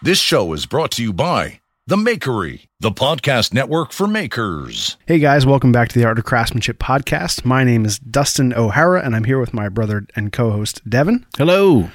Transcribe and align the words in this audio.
This 0.00 0.20
show 0.20 0.52
is 0.52 0.64
brought 0.64 0.92
to 0.92 1.02
you 1.02 1.12
by 1.12 1.60
The 1.88 1.96
Makery, 1.96 2.68
the 2.78 2.92
podcast 2.92 3.52
network 3.52 3.90
for 3.90 4.06
makers. 4.06 4.96
Hey 5.06 5.18
guys, 5.18 5.44
welcome 5.44 5.72
back 5.72 5.88
to 5.88 5.98
the 5.98 6.04
Art 6.04 6.20
of 6.20 6.24
Craftsmanship 6.24 6.78
podcast. 6.78 7.44
My 7.44 7.64
name 7.64 7.84
is 7.84 7.98
Dustin 7.98 8.54
O'Hara, 8.54 9.02
and 9.04 9.16
I'm 9.16 9.24
here 9.24 9.40
with 9.40 9.52
my 9.52 9.68
brother 9.68 10.06
and 10.14 10.32
co 10.32 10.52
host, 10.52 10.88
Devin. 10.88 11.26
Hello. 11.36 11.90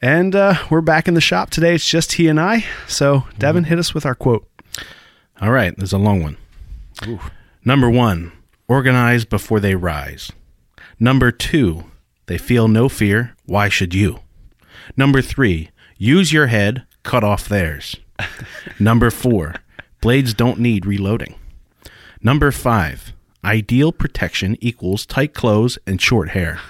And 0.00 0.34
uh, 0.34 0.54
we're 0.68 0.80
back 0.80 1.06
in 1.06 1.14
the 1.14 1.20
shop 1.20 1.50
today. 1.50 1.76
It's 1.76 1.88
just 1.88 2.14
he 2.14 2.26
and 2.26 2.40
I. 2.40 2.64
So, 2.88 3.22
Devin, 3.38 3.64
hit 3.64 3.78
us 3.78 3.94
with 3.94 4.04
our 4.04 4.16
quote. 4.16 4.48
All 5.40 5.52
right, 5.52 5.76
there's 5.76 5.92
a 5.92 5.98
long 5.98 6.24
one. 6.24 6.36
Number 7.64 7.88
one, 7.88 8.32
organize 8.66 9.24
before 9.24 9.60
they 9.60 9.76
rise. 9.76 10.32
Number 10.98 11.30
two, 11.30 11.84
they 12.26 12.36
feel 12.36 12.66
no 12.66 12.88
fear. 12.88 13.36
Why 13.46 13.68
should 13.68 13.94
you? 13.94 14.18
Number 14.96 15.22
three, 15.22 15.70
use 15.98 16.32
your 16.32 16.48
head, 16.48 16.84
cut 17.02 17.24
off 17.24 17.48
theirs. 17.48 17.96
Number 18.78 19.10
four, 19.10 19.56
blades 20.00 20.34
don't 20.34 20.58
need 20.58 20.86
reloading. 20.86 21.34
Number 22.22 22.52
five, 22.52 23.12
ideal 23.44 23.92
protection 23.92 24.56
equals 24.60 25.06
tight 25.06 25.34
clothes 25.34 25.78
and 25.86 26.00
short 26.00 26.30
hair. 26.30 26.60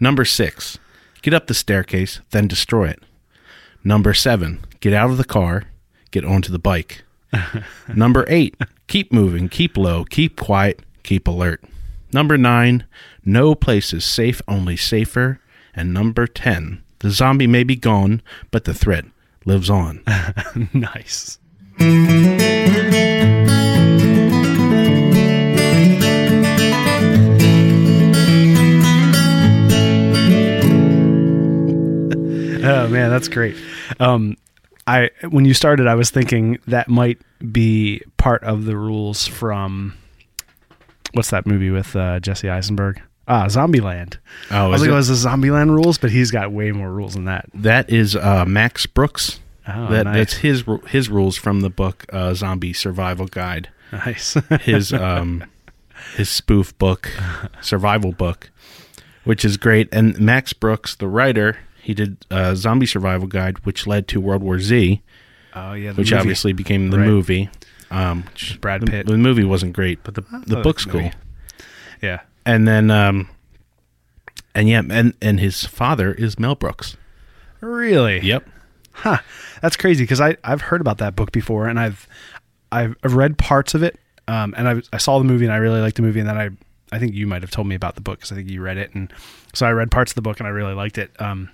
Number 0.00 0.24
six, 0.24 0.78
get 1.20 1.34
up 1.34 1.46
the 1.46 1.54
staircase, 1.54 2.20
then 2.30 2.48
destroy 2.48 2.88
it. 2.88 3.02
Number 3.84 4.14
seven, 4.14 4.64
get 4.80 4.92
out 4.92 5.10
of 5.10 5.18
the 5.18 5.24
car, 5.24 5.64
get 6.10 6.24
onto 6.24 6.52
the 6.52 6.58
bike. 6.58 7.04
Number 7.94 8.24
eight, 8.28 8.56
keep 8.86 9.12
moving, 9.12 9.48
keep 9.48 9.76
low, 9.76 10.04
keep 10.04 10.38
quiet, 10.38 10.80
keep 11.02 11.26
alert. 11.26 11.62
Number 12.12 12.36
nine, 12.36 12.84
no 13.24 13.54
place 13.54 13.92
is 13.92 14.04
safe, 14.04 14.42
only 14.46 14.76
safer. 14.76 15.40
And 15.74 15.94
number 15.94 16.26
10, 16.26 16.82
the 16.98 17.10
zombie 17.10 17.46
may 17.46 17.64
be 17.64 17.76
gone, 17.76 18.20
but 18.50 18.64
the 18.64 18.74
threat 18.74 19.06
lives 19.44 19.70
on. 19.70 20.02
nice. 20.72 21.38
Oh 32.64 32.86
man, 32.86 33.10
that's 33.10 33.26
great. 33.26 33.56
Um, 33.98 34.36
I 34.86 35.10
when 35.30 35.44
you 35.44 35.52
started, 35.52 35.88
I 35.88 35.96
was 35.96 36.10
thinking 36.10 36.58
that 36.68 36.88
might 36.88 37.20
be 37.50 38.02
part 38.18 38.44
of 38.44 38.66
the 38.66 38.76
rules 38.76 39.26
from 39.26 39.94
what's 41.12 41.30
that 41.30 41.44
movie 41.44 41.70
with 41.70 41.96
uh, 41.96 42.20
Jesse 42.20 42.48
Eisenberg? 42.48 43.02
Ah, 43.28 43.46
Zombieland. 43.46 44.16
Oh, 44.50 44.66
I 44.66 44.66
was 44.68 44.80
like, 44.80 44.90
it? 44.90 44.92
was 44.94 45.08
the 45.08 45.28
Zombieland 45.28 45.70
rules, 45.70 45.96
but 45.98 46.10
he's 46.10 46.30
got 46.30 46.50
way 46.52 46.72
more 46.72 46.90
rules 46.90 47.14
than 47.14 47.26
that. 47.26 47.46
That 47.54 47.88
is 47.90 48.16
uh, 48.16 48.44
Max 48.46 48.86
Brooks. 48.86 49.38
Oh, 49.68 49.86
that, 49.88 50.04
nice. 50.04 50.14
That's 50.16 50.32
his 50.34 50.64
his 50.88 51.08
rules 51.08 51.36
from 51.36 51.60
the 51.60 51.70
book 51.70 52.04
uh, 52.12 52.34
Zombie 52.34 52.72
Survival 52.72 53.26
Guide. 53.26 53.68
Nice. 53.92 54.34
His 54.62 54.92
um, 54.92 55.44
his 56.16 56.28
spoof 56.30 56.76
book, 56.78 57.10
survival 57.60 58.10
book, 58.12 58.50
which 59.24 59.44
is 59.44 59.56
great. 59.58 59.88
And 59.92 60.18
Max 60.18 60.52
Brooks, 60.54 60.96
the 60.96 61.06
writer, 61.06 61.58
he 61.82 61.92
did 61.94 62.16
uh, 62.30 62.54
Zombie 62.54 62.86
Survival 62.86 63.28
Guide, 63.28 63.64
which 63.66 63.86
led 63.86 64.08
to 64.08 64.20
World 64.20 64.42
War 64.42 64.58
Z, 64.58 65.00
oh 65.54 65.74
yeah, 65.74 65.92
the 65.92 66.00
which 66.00 66.10
movie. 66.10 66.20
obviously 66.20 66.52
became 66.54 66.88
the 66.90 66.98
Right. 66.98 67.06
movie. 67.06 67.50
Um, 67.90 68.24
Brad 68.62 68.80
the- 68.80 68.86
Pitt. 68.90 69.06
The, 69.06 69.16
movie 69.18 69.44
wasn't 69.44 69.74
great, 69.74 70.02
but 70.02 70.14
the 70.14 70.22
the 70.46 70.60
book's 70.62 70.84
cool. 70.86 71.10
Yeah. 72.00 72.20
And 72.44 72.66
then 72.66 72.90
um, 72.90 73.28
and 74.54 74.68
yeah, 74.68 74.82
and 74.88 75.14
and 75.22 75.40
his 75.40 75.64
father 75.66 76.12
is 76.12 76.38
Mel 76.38 76.54
Brooks. 76.54 76.96
Really? 77.60 78.20
Yep. 78.20 78.48
Huh. 78.92 79.18
That's 79.60 79.76
crazy 79.76 80.04
because 80.04 80.20
I 80.20 80.36
I've 80.44 80.62
heard 80.62 80.80
about 80.80 80.98
that 80.98 81.16
book 81.16 81.32
before 81.32 81.68
and 81.68 81.78
I've 81.78 82.06
I've 82.70 82.96
read 83.02 83.38
parts 83.38 83.74
of 83.74 83.82
it. 83.82 83.98
Um, 84.28 84.54
and 84.56 84.68
I 84.68 84.82
I 84.92 84.98
saw 84.98 85.18
the 85.18 85.24
movie 85.24 85.44
and 85.44 85.54
I 85.54 85.58
really 85.58 85.80
liked 85.80 85.96
the 85.96 86.02
movie 86.02 86.20
and 86.20 86.28
then 86.28 86.38
I 86.38 86.50
I 86.94 86.98
think 86.98 87.14
you 87.14 87.26
might 87.26 87.42
have 87.42 87.50
told 87.50 87.66
me 87.66 87.74
about 87.74 87.94
the 87.94 88.00
book 88.00 88.18
because 88.18 88.32
I 88.32 88.34
think 88.34 88.50
you 88.50 88.60
read 88.62 88.76
it 88.76 88.94
and 88.94 89.12
so 89.54 89.66
I 89.66 89.70
read 89.70 89.90
parts 89.90 90.12
of 90.12 90.16
the 90.16 90.22
book 90.22 90.40
and 90.40 90.46
I 90.46 90.50
really 90.50 90.74
liked 90.74 90.98
it. 90.98 91.10
Um, 91.20 91.48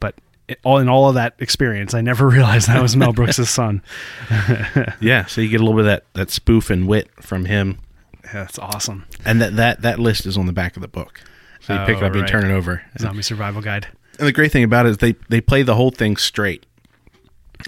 but 0.00 0.14
it, 0.48 0.58
all 0.64 0.78
in 0.78 0.88
all 0.88 1.08
of 1.08 1.14
that 1.14 1.34
experience, 1.38 1.94
I 1.94 2.00
never 2.00 2.26
realized 2.28 2.68
that 2.68 2.82
was 2.82 2.96
Mel 2.96 3.12
Brooks' 3.12 3.48
son. 3.48 3.82
Yeah, 5.00 5.26
so 5.26 5.40
you 5.40 5.48
get 5.48 5.60
a 5.60 5.64
little 5.64 5.74
bit 5.76 5.80
of 5.80 5.86
that 5.86 6.04
that 6.14 6.30
spoof 6.30 6.70
and 6.70 6.88
wit 6.88 7.10
from 7.20 7.44
him. 7.44 7.78
Yeah, 8.26 8.32
that's 8.44 8.58
awesome. 8.58 9.06
And 9.24 9.40
that, 9.40 9.56
that, 9.56 9.82
that 9.82 9.98
list 9.98 10.26
is 10.26 10.36
on 10.36 10.46
the 10.46 10.52
back 10.52 10.76
of 10.76 10.82
the 10.82 10.88
book. 10.88 11.20
So 11.60 11.72
you 11.74 11.80
pick 11.86 11.96
it 11.98 12.02
Oh, 12.02 12.06
up 12.06 12.14
and 12.14 12.28
turn 12.28 12.44
it 12.44 12.54
over. 12.54 12.82
Zombie 12.98 13.22
Survival 13.22 13.62
Guide. 13.62 13.88
And 14.18 14.28
the 14.28 14.32
great 14.32 14.52
thing 14.52 14.62
about 14.64 14.86
it 14.86 14.90
is 14.90 14.96
they, 14.98 15.14
they 15.28 15.40
play 15.40 15.62
the 15.62 15.74
whole 15.74 15.90
thing 15.90 16.16
straight. 16.16 16.64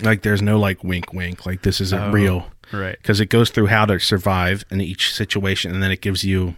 Like 0.03 0.23
there's 0.23 0.43
no 0.43 0.59
like 0.59 0.85
wink 0.85 1.13
wink, 1.13 1.47
like 1.47 1.63
this 1.63 1.81
isn't 1.81 1.99
Oh, 2.01 2.11
real. 2.13 2.47
right. 2.73 2.97
Because 3.01 3.21
it 3.21 3.27
goes 3.27 3.51
through 3.51 3.67
how 3.67 3.87
to 3.87 3.99
survive 3.99 4.65
in 4.71 4.81
each 4.81 5.13
situation 5.15 5.73
and 5.73 5.83
then 5.83 5.91
it 5.91 6.01
gives 6.01 6.23
you 6.25 6.55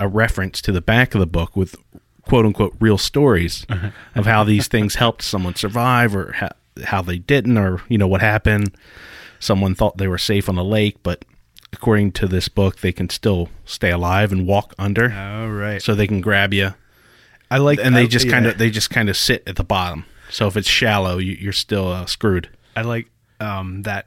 a 0.00 0.08
reference 0.08 0.60
to 0.62 0.72
the 0.72 0.80
back 0.80 1.14
of 1.14 1.20
the 1.20 1.26
book 1.26 1.54
with 1.56 1.76
quote 2.22 2.44
unquote 2.44 2.74
real 2.80 2.98
stories 2.98 3.64
of 4.14 4.26
how 4.26 4.44
these 4.44 4.66
things 4.68 4.96
helped 4.96 5.22
someone 5.22 5.54
survive 5.54 6.14
or 6.16 6.32
how, 6.32 6.50
how 6.84 7.02
they 7.02 7.18
didn't 7.18 7.56
or 7.56 7.80
you 7.88 7.96
know 7.98 8.08
what 8.08 8.20
happened. 8.20 8.74
Someone 9.38 9.74
thought 9.74 9.96
they 9.98 10.08
were 10.08 10.18
safe 10.18 10.48
on 10.48 10.56
a 10.58 10.62
lake, 10.62 10.96
but 11.02 11.24
according 11.72 12.12
to 12.12 12.26
this 12.28 12.48
book, 12.48 12.80
they 12.80 12.92
can 12.92 13.08
still 13.08 13.48
stay 13.64 13.90
alive 13.90 14.32
and 14.32 14.46
walk 14.46 14.74
under, 14.78 15.12
Oh 15.12 15.48
right. 15.48 15.80
so 15.82 15.94
they 15.94 16.06
can 16.06 16.20
grab 16.20 16.52
you. 16.52 16.74
I 17.50 17.58
like 17.58 17.78
And 17.82 17.94
they 17.96 18.02
I- 18.02 18.06
just 18.06 18.26
yeah. 18.26 18.32
kind 18.32 18.46
of 18.46 18.58
they 18.58 18.70
just 18.70 18.90
kind 18.90 19.08
of 19.08 19.16
sit 19.16 19.42
at 19.46 19.56
the 19.56 19.64
bottom. 19.64 20.04
So 20.30 20.46
if 20.46 20.56
it's 20.56 20.68
shallow, 20.68 21.18
you, 21.18 21.32
you're 21.32 21.52
still 21.52 21.88
uh, 21.92 22.06
screwed. 22.06 22.48
I 22.74 22.80
like 22.82 23.10
um, 23.40 23.82
that, 23.82 24.06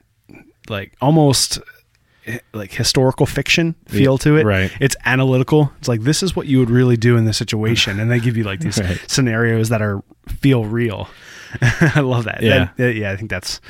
like 0.70 0.96
almost 1.00 1.60
eh, 2.26 2.40
like 2.54 2.72
historical 2.72 3.28
fiction 3.28 3.76
feel 3.88 4.18
to 4.20 4.36
it. 4.38 4.44
right. 4.46 4.72
It's 4.82 4.96
analytical. 5.06 5.72
It's 5.78 5.88
like 5.88 6.02
this 6.02 6.24
is 6.24 6.36
what 6.36 6.48
you 6.48 6.58
would 6.58 6.72
really 6.72 6.98
do 6.98 7.16
in 7.18 7.26
this 7.26 7.38
situation, 7.38 8.00
and 8.00 8.10
they 8.10 8.20
give 8.20 8.36
you 8.38 8.44
like 8.44 8.62
these 8.62 8.80
Right. 8.82 9.00
scenarios 9.08 9.70
that 9.70 9.84
are 9.84 10.02
feel 10.28 10.66
real. 10.66 11.08
I 11.62 12.00
love 12.00 12.24
that. 12.26 12.42
Yeah. 12.42 12.70
That- 12.78 12.96
yeah. 12.96 13.12
I 13.12 13.16
think 13.18 13.30
that's 13.30 13.62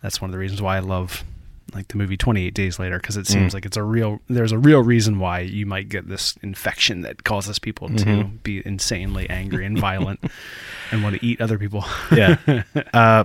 that's 0.00 0.20
one 0.20 0.30
of 0.30 0.32
the 0.32 0.38
reasons 0.38 0.62
why 0.62 0.76
I 0.76 0.80
love 0.80 1.24
like 1.74 1.88
the 1.88 1.96
movie 1.96 2.16
28 2.16 2.54
Days 2.54 2.78
Later 2.78 2.98
because 2.98 3.16
it 3.16 3.26
seems 3.26 3.52
like 3.54 3.66
it's 3.66 3.76
a 3.76 3.82
real. 3.82 4.20
There's 4.28 4.52
a 4.52 4.58
real 4.58 4.82
reason 4.82 5.18
why 5.18 5.40
you 5.40 5.66
might 5.66 5.88
get 5.88 6.08
this 6.08 6.36
infection 6.42 7.02
that 7.02 7.24
causes 7.24 7.58
people 7.58 7.88
to 7.96 8.24
be 8.24 8.62
insanely 8.64 9.28
angry 9.28 9.64
and 9.66 9.78
violent 9.78 10.24
and 10.90 11.02
want 11.02 11.18
to 11.18 11.26
eat 11.26 11.40
other 11.40 11.58
people. 11.58 11.84
Yeah. 12.12 12.62
uh, 12.94 13.24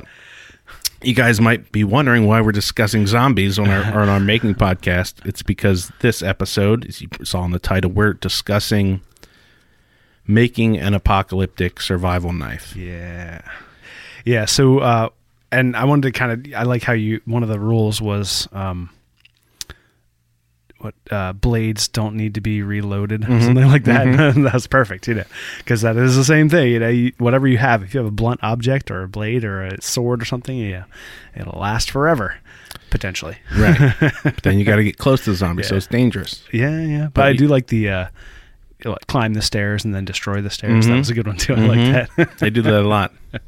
you 1.02 1.14
guys 1.14 1.40
might 1.40 1.72
be 1.72 1.84
wondering 1.84 2.28
why 2.28 2.42
we're 2.42 2.52
discussing 2.52 3.08
zombies 3.08 3.58
on 3.58 3.70
our 3.70 4.02
on 4.02 4.10
our 4.10 4.20
making 4.20 4.56
podcast. 4.56 5.26
It's 5.26 5.42
because 5.44 5.92
this 6.02 6.22
episode, 6.22 6.88
as 6.88 7.02
you 7.02 7.08
saw 7.24 7.46
in 7.46 7.52
the 7.52 7.60
title, 7.60 7.92
we're 7.92 8.14
discussing 8.14 9.02
making 10.28 10.78
an 10.78 10.94
apocalyptic 10.94 11.82
survival 11.82 12.34
knife. 12.34 12.76
Yeah. 12.76 13.42
Yeah. 14.26 14.46
So, 14.46 14.80
uh, 14.80 15.10
and 15.52 15.76
I 15.76 15.86
wanted 15.86 16.14
to 16.14 16.18
kind 16.20 16.32
of, 16.48 16.54
I 16.54 16.64
like 16.64 16.84
how 16.84 16.94
you, 16.94 17.22
one 17.26 17.44
of 17.44 17.50
the 17.50 17.60
rules 17.60 18.02
was, 18.02 18.48
um, 18.52 18.90
what, 20.80 20.96
uh, 21.12 21.34
blades 21.34 21.88
don't 21.90 22.16
need 22.16 22.36
to 22.36 22.42
be 22.42 22.62
reloaded, 22.62 23.26
or 23.26 23.42
something 23.42 23.68
like 23.68 23.84
that. 23.84 24.34
That's 24.52 24.66
perfect, 24.68 25.08
you 25.10 25.16
know, 25.16 25.24
because 25.58 25.82
that 25.82 25.98
is 25.98 26.16
the 26.16 26.24
same 26.24 26.48
thing. 26.48 26.72
You 26.72 26.80
know, 26.80 26.88
you, 26.88 27.12
whatever 27.18 27.48
you 27.50 27.58
have, 27.58 27.84
if 27.84 27.94
you 27.94 27.98
have 28.00 28.08
a 28.08 28.12
blunt 28.12 28.40
object 28.44 28.90
or 28.90 29.04
a 29.04 29.08
blade 29.10 29.44
or 29.44 29.62
a 29.64 29.82
sword 29.82 30.22
or 30.22 30.26
something, 30.26 30.58
yeah, 30.58 30.86
it'll 31.36 31.60
last 31.60 31.92
forever, 31.92 32.38
potentially. 32.92 33.38
Right. 33.58 33.94
but 34.24 34.38
then 34.44 34.58
you 34.58 34.64
got 34.64 34.78
to 34.78 34.84
get 34.86 34.98
close 34.98 35.22
to 35.26 35.32
the 35.32 35.36
zombie, 35.36 35.64
so 35.64 35.76
it's 35.76 35.88
dangerous. 35.88 36.44
Yeah, 36.54 36.80
yeah. 36.82 37.04
But, 37.06 37.14
But 37.16 37.26
I 37.26 37.30
you- 37.32 37.38
do 37.40 37.48
like 37.50 37.68
the, 37.68 37.90
uh, 37.90 38.08
know, 38.86 38.98
climb 39.08 39.34
the 39.34 39.42
stairs 39.42 39.84
and 39.86 39.94
then 39.94 40.06
destroy 40.06 40.42
the 40.42 40.50
stairs. 40.50 40.86
That 40.88 40.94
Mhm. 40.94 40.98
was 41.00 41.10
a 41.10 41.14
good 41.14 41.28
one 41.28 41.38
too. 41.38 41.54
I 41.56 41.58
like 41.68 42.16
that. 42.18 42.38
they 42.40 42.50
do 42.50 42.62
that 42.62 42.74
a 42.74 42.88
lot. 42.88 43.14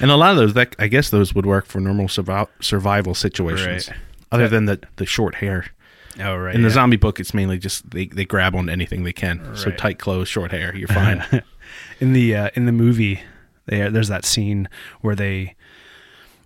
And 0.00 0.10
a 0.10 0.16
lot 0.16 0.32
of 0.32 0.36
those, 0.38 0.54
that 0.54 0.74
I 0.78 0.88
guess 0.88 1.10
those 1.10 1.34
would 1.34 1.46
work 1.46 1.66
for 1.66 1.78
normal 1.80 2.06
survi- 2.06 2.48
survival 2.60 3.14
situations. 3.14 3.88
Right. 3.88 3.98
Other 4.32 4.48
than 4.48 4.64
the, 4.64 4.80
the 4.96 5.06
short 5.06 5.36
hair. 5.36 5.66
oh, 6.20 6.36
right. 6.36 6.54
In 6.54 6.62
the 6.62 6.68
yeah. 6.68 6.74
zombie 6.74 6.96
book, 6.96 7.20
it's 7.20 7.32
mainly 7.32 7.58
just 7.58 7.88
they, 7.90 8.06
they 8.06 8.24
grab 8.24 8.54
on 8.56 8.68
anything 8.68 9.04
they 9.04 9.12
can. 9.12 9.40
Right. 9.40 9.56
So 9.58 9.70
tight 9.70 9.98
clothes, 10.00 10.28
short 10.28 10.50
hair, 10.50 10.74
you're 10.74 10.88
fine. 10.88 11.24
in 12.00 12.12
the 12.12 12.34
uh, 12.34 12.50
in 12.54 12.66
the 12.66 12.72
movie 12.72 13.20
They, 13.66 13.88
there's 13.88 14.08
that 14.08 14.24
scene 14.24 14.68
where 15.00 15.14
they 15.14 15.54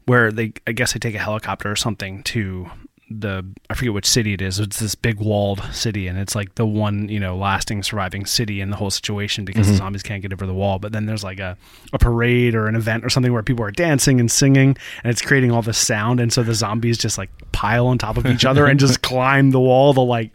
where 0.06 0.30
they 0.30 0.52
I 0.66 0.72
guess 0.72 0.92
they 0.92 0.98
take 0.98 1.14
a 1.14 1.18
helicopter 1.18 1.70
or 1.70 1.76
something 1.76 2.22
to 2.24 2.70
the 3.20 3.44
I 3.70 3.74
forget 3.74 3.92
which 3.92 4.06
city 4.06 4.32
it 4.34 4.42
is. 4.42 4.58
It's 4.58 4.80
this 4.80 4.94
big 4.94 5.20
walled 5.20 5.62
city, 5.72 6.06
and 6.06 6.18
it's 6.18 6.34
like 6.34 6.54
the 6.56 6.66
one 6.66 7.08
you 7.08 7.20
know 7.20 7.36
lasting 7.36 7.82
surviving 7.82 8.26
city 8.26 8.60
in 8.60 8.70
the 8.70 8.76
whole 8.76 8.90
situation 8.90 9.44
because 9.44 9.66
the 9.66 9.72
mm-hmm. 9.72 9.78
zombies 9.78 10.02
can't 10.02 10.22
get 10.22 10.32
over 10.32 10.46
the 10.46 10.54
wall. 10.54 10.78
But 10.78 10.92
then 10.92 11.06
there's 11.06 11.24
like 11.24 11.40
a, 11.40 11.56
a 11.92 11.98
parade 11.98 12.54
or 12.54 12.66
an 12.66 12.74
event 12.74 13.04
or 13.04 13.10
something 13.10 13.32
where 13.32 13.42
people 13.42 13.64
are 13.64 13.70
dancing 13.70 14.20
and 14.20 14.30
singing, 14.30 14.76
and 15.02 15.10
it's 15.10 15.22
creating 15.22 15.50
all 15.52 15.62
this 15.62 15.78
sound, 15.78 16.20
and 16.20 16.32
so 16.32 16.42
the 16.42 16.54
zombies 16.54 16.98
just 16.98 17.18
like 17.18 17.30
pile 17.52 17.86
on 17.86 17.98
top 17.98 18.16
of 18.16 18.26
each 18.26 18.44
other 18.44 18.66
and 18.66 18.80
just 18.80 19.02
climb 19.12 19.50
the 19.50 19.60
wall, 19.60 19.92
the 19.92 20.00
like 20.00 20.34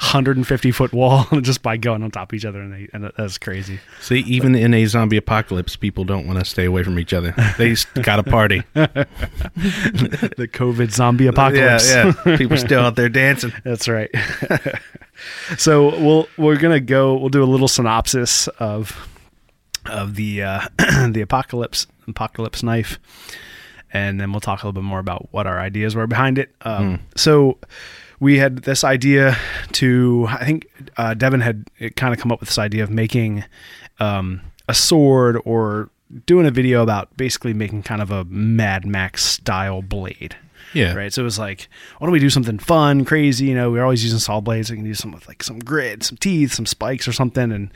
150 0.00 0.70
foot 0.70 0.92
wall, 0.92 1.26
just 1.40 1.62
by 1.62 1.76
going 1.76 2.02
on 2.02 2.10
top 2.10 2.32
of 2.32 2.36
each 2.36 2.44
other, 2.44 2.60
and, 2.60 2.72
they, 2.72 2.88
and 2.92 3.10
that's 3.16 3.38
crazy. 3.38 3.80
See, 4.00 4.20
even 4.20 4.54
in 4.54 4.74
a 4.74 4.84
zombie 4.86 5.16
apocalypse, 5.16 5.76
people 5.76 6.04
don't 6.04 6.26
want 6.26 6.38
to 6.38 6.44
stay 6.44 6.64
away 6.64 6.82
from 6.82 6.98
each 6.98 7.12
other. 7.12 7.34
They 7.56 7.74
got 8.02 8.16
to 8.16 8.22
party. 8.22 8.62
The 10.38 10.48
COVID 10.48 10.92
zombie 10.92 11.26
apocalypse. 11.26 11.90
Yeah, 11.90 12.06
yeah. 12.06 12.17
People 12.24 12.56
still 12.56 12.80
out 12.80 12.96
there 12.96 13.08
dancing. 13.08 13.52
That's 13.64 13.88
right. 13.88 14.10
so 15.58 15.88
we'll 15.98 16.28
we're 16.36 16.56
gonna 16.58 16.80
go. 16.80 17.16
We'll 17.16 17.28
do 17.28 17.42
a 17.42 17.46
little 17.46 17.68
synopsis 17.68 18.48
of 18.58 19.08
of 19.86 20.14
the 20.16 20.42
uh, 20.42 20.60
the 21.10 21.20
apocalypse 21.22 21.86
apocalypse 22.06 22.62
knife, 22.62 22.98
and 23.92 24.20
then 24.20 24.32
we'll 24.32 24.40
talk 24.40 24.62
a 24.62 24.66
little 24.66 24.80
bit 24.80 24.86
more 24.86 24.98
about 25.00 25.28
what 25.30 25.46
our 25.46 25.58
ideas 25.58 25.94
were 25.94 26.06
behind 26.06 26.38
it. 26.38 26.54
Um, 26.62 27.00
So 27.16 27.58
we 28.20 28.38
had 28.38 28.58
this 28.58 28.84
idea 28.84 29.36
to. 29.72 30.26
I 30.28 30.44
think 30.44 30.66
uh, 30.96 31.14
Devin 31.14 31.40
had 31.40 31.66
kind 31.96 32.12
of 32.14 32.20
come 32.20 32.32
up 32.32 32.40
with 32.40 32.48
this 32.48 32.58
idea 32.58 32.82
of 32.82 32.90
making 32.90 33.44
um, 34.00 34.40
a 34.68 34.74
sword 34.74 35.40
or 35.44 35.90
doing 36.26 36.46
a 36.46 36.50
video 36.50 36.82
about 36.82 37.14
basically 37.16 37.52
making 37.52 37.82
kind 37.82 38.00
of 38.00 38.10
a 38.10 38.24
Mad 38.24 38.86
Max 38.86 39.24
style 39.24 39.82
blade 39.82 40.36
Yeah. 40.74 40.94
right? 40.94 41.12
So 41.12 41.22
it 41.22 41.24
was 41.24 41.38
like, 41.38 41.68
why 41.98 42.06
don't 42.06 42.12
we 42.12 42.18
do 42.18 42.30
something 42.30 42.58
fun, 42.58 43.04
crazy? 43.04 43.46
You 43.46 43.54
know, 43.54 43.70
we're 43.70 43.82
always 43.82 44.02
using 44.02 44.18
saw 44.18 44.40
blades. 44.40 44.70
We 44.70 44.76
can 44.76 44.84
do 44.84 44.94
something 44.94 45.18
with 45.18 45.28
like 45.28 45.42
some 45.42 45.58
grit, 45.58 46.02
some 46.02 46.18
teeth, 46.18 46.52
some 46.52 46.66
spikes, 46.66 47.08
or 47.08 47.12
something. 47.12 47.52
And 47.52 47.70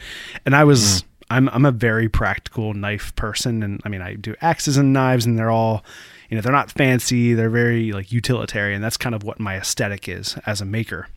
and 0.44 0.54
I 0.54 0.64
was, 0.64 1.04
I'm 1.30 1.48
I'm 1.50 1.64
a 1.64 1.72
very 1.72 2.08
practical 2.08 2.74
knife 2.74 3.14
person, 3.16 3.62
and 3.62 3.80
I 3.84 3.88
mean, 3.88 4.02
I 4.02 4.14
do 4.14 4.34
axes 4.40 4.76
and 4.76 4.92
knives, 4.92 5.26
and 5.26 5.38
they're 5.38 5.50
all, 5.50 5.84
you 6.28 6.36
know, 6.36 6.42
they're 6.42 6.52
not 6.52 6.70
fancy. 6.70 7.34
They're 7.34 7.50
very 7.50 7.92
like 7.92 8.12
utilitarian. 8.12 8.82
That's 8.82 8.96
kind 8.96 9.14
of 9.14 9.24
what 9.24 9.40
my 9.40 9.56
aesthetic 9.56 10.08
is 10.08 10.36
as 10.46 10.60
a 10.60 10.64
maker. 10.64 11.08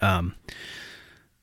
Um. 0.00 0.34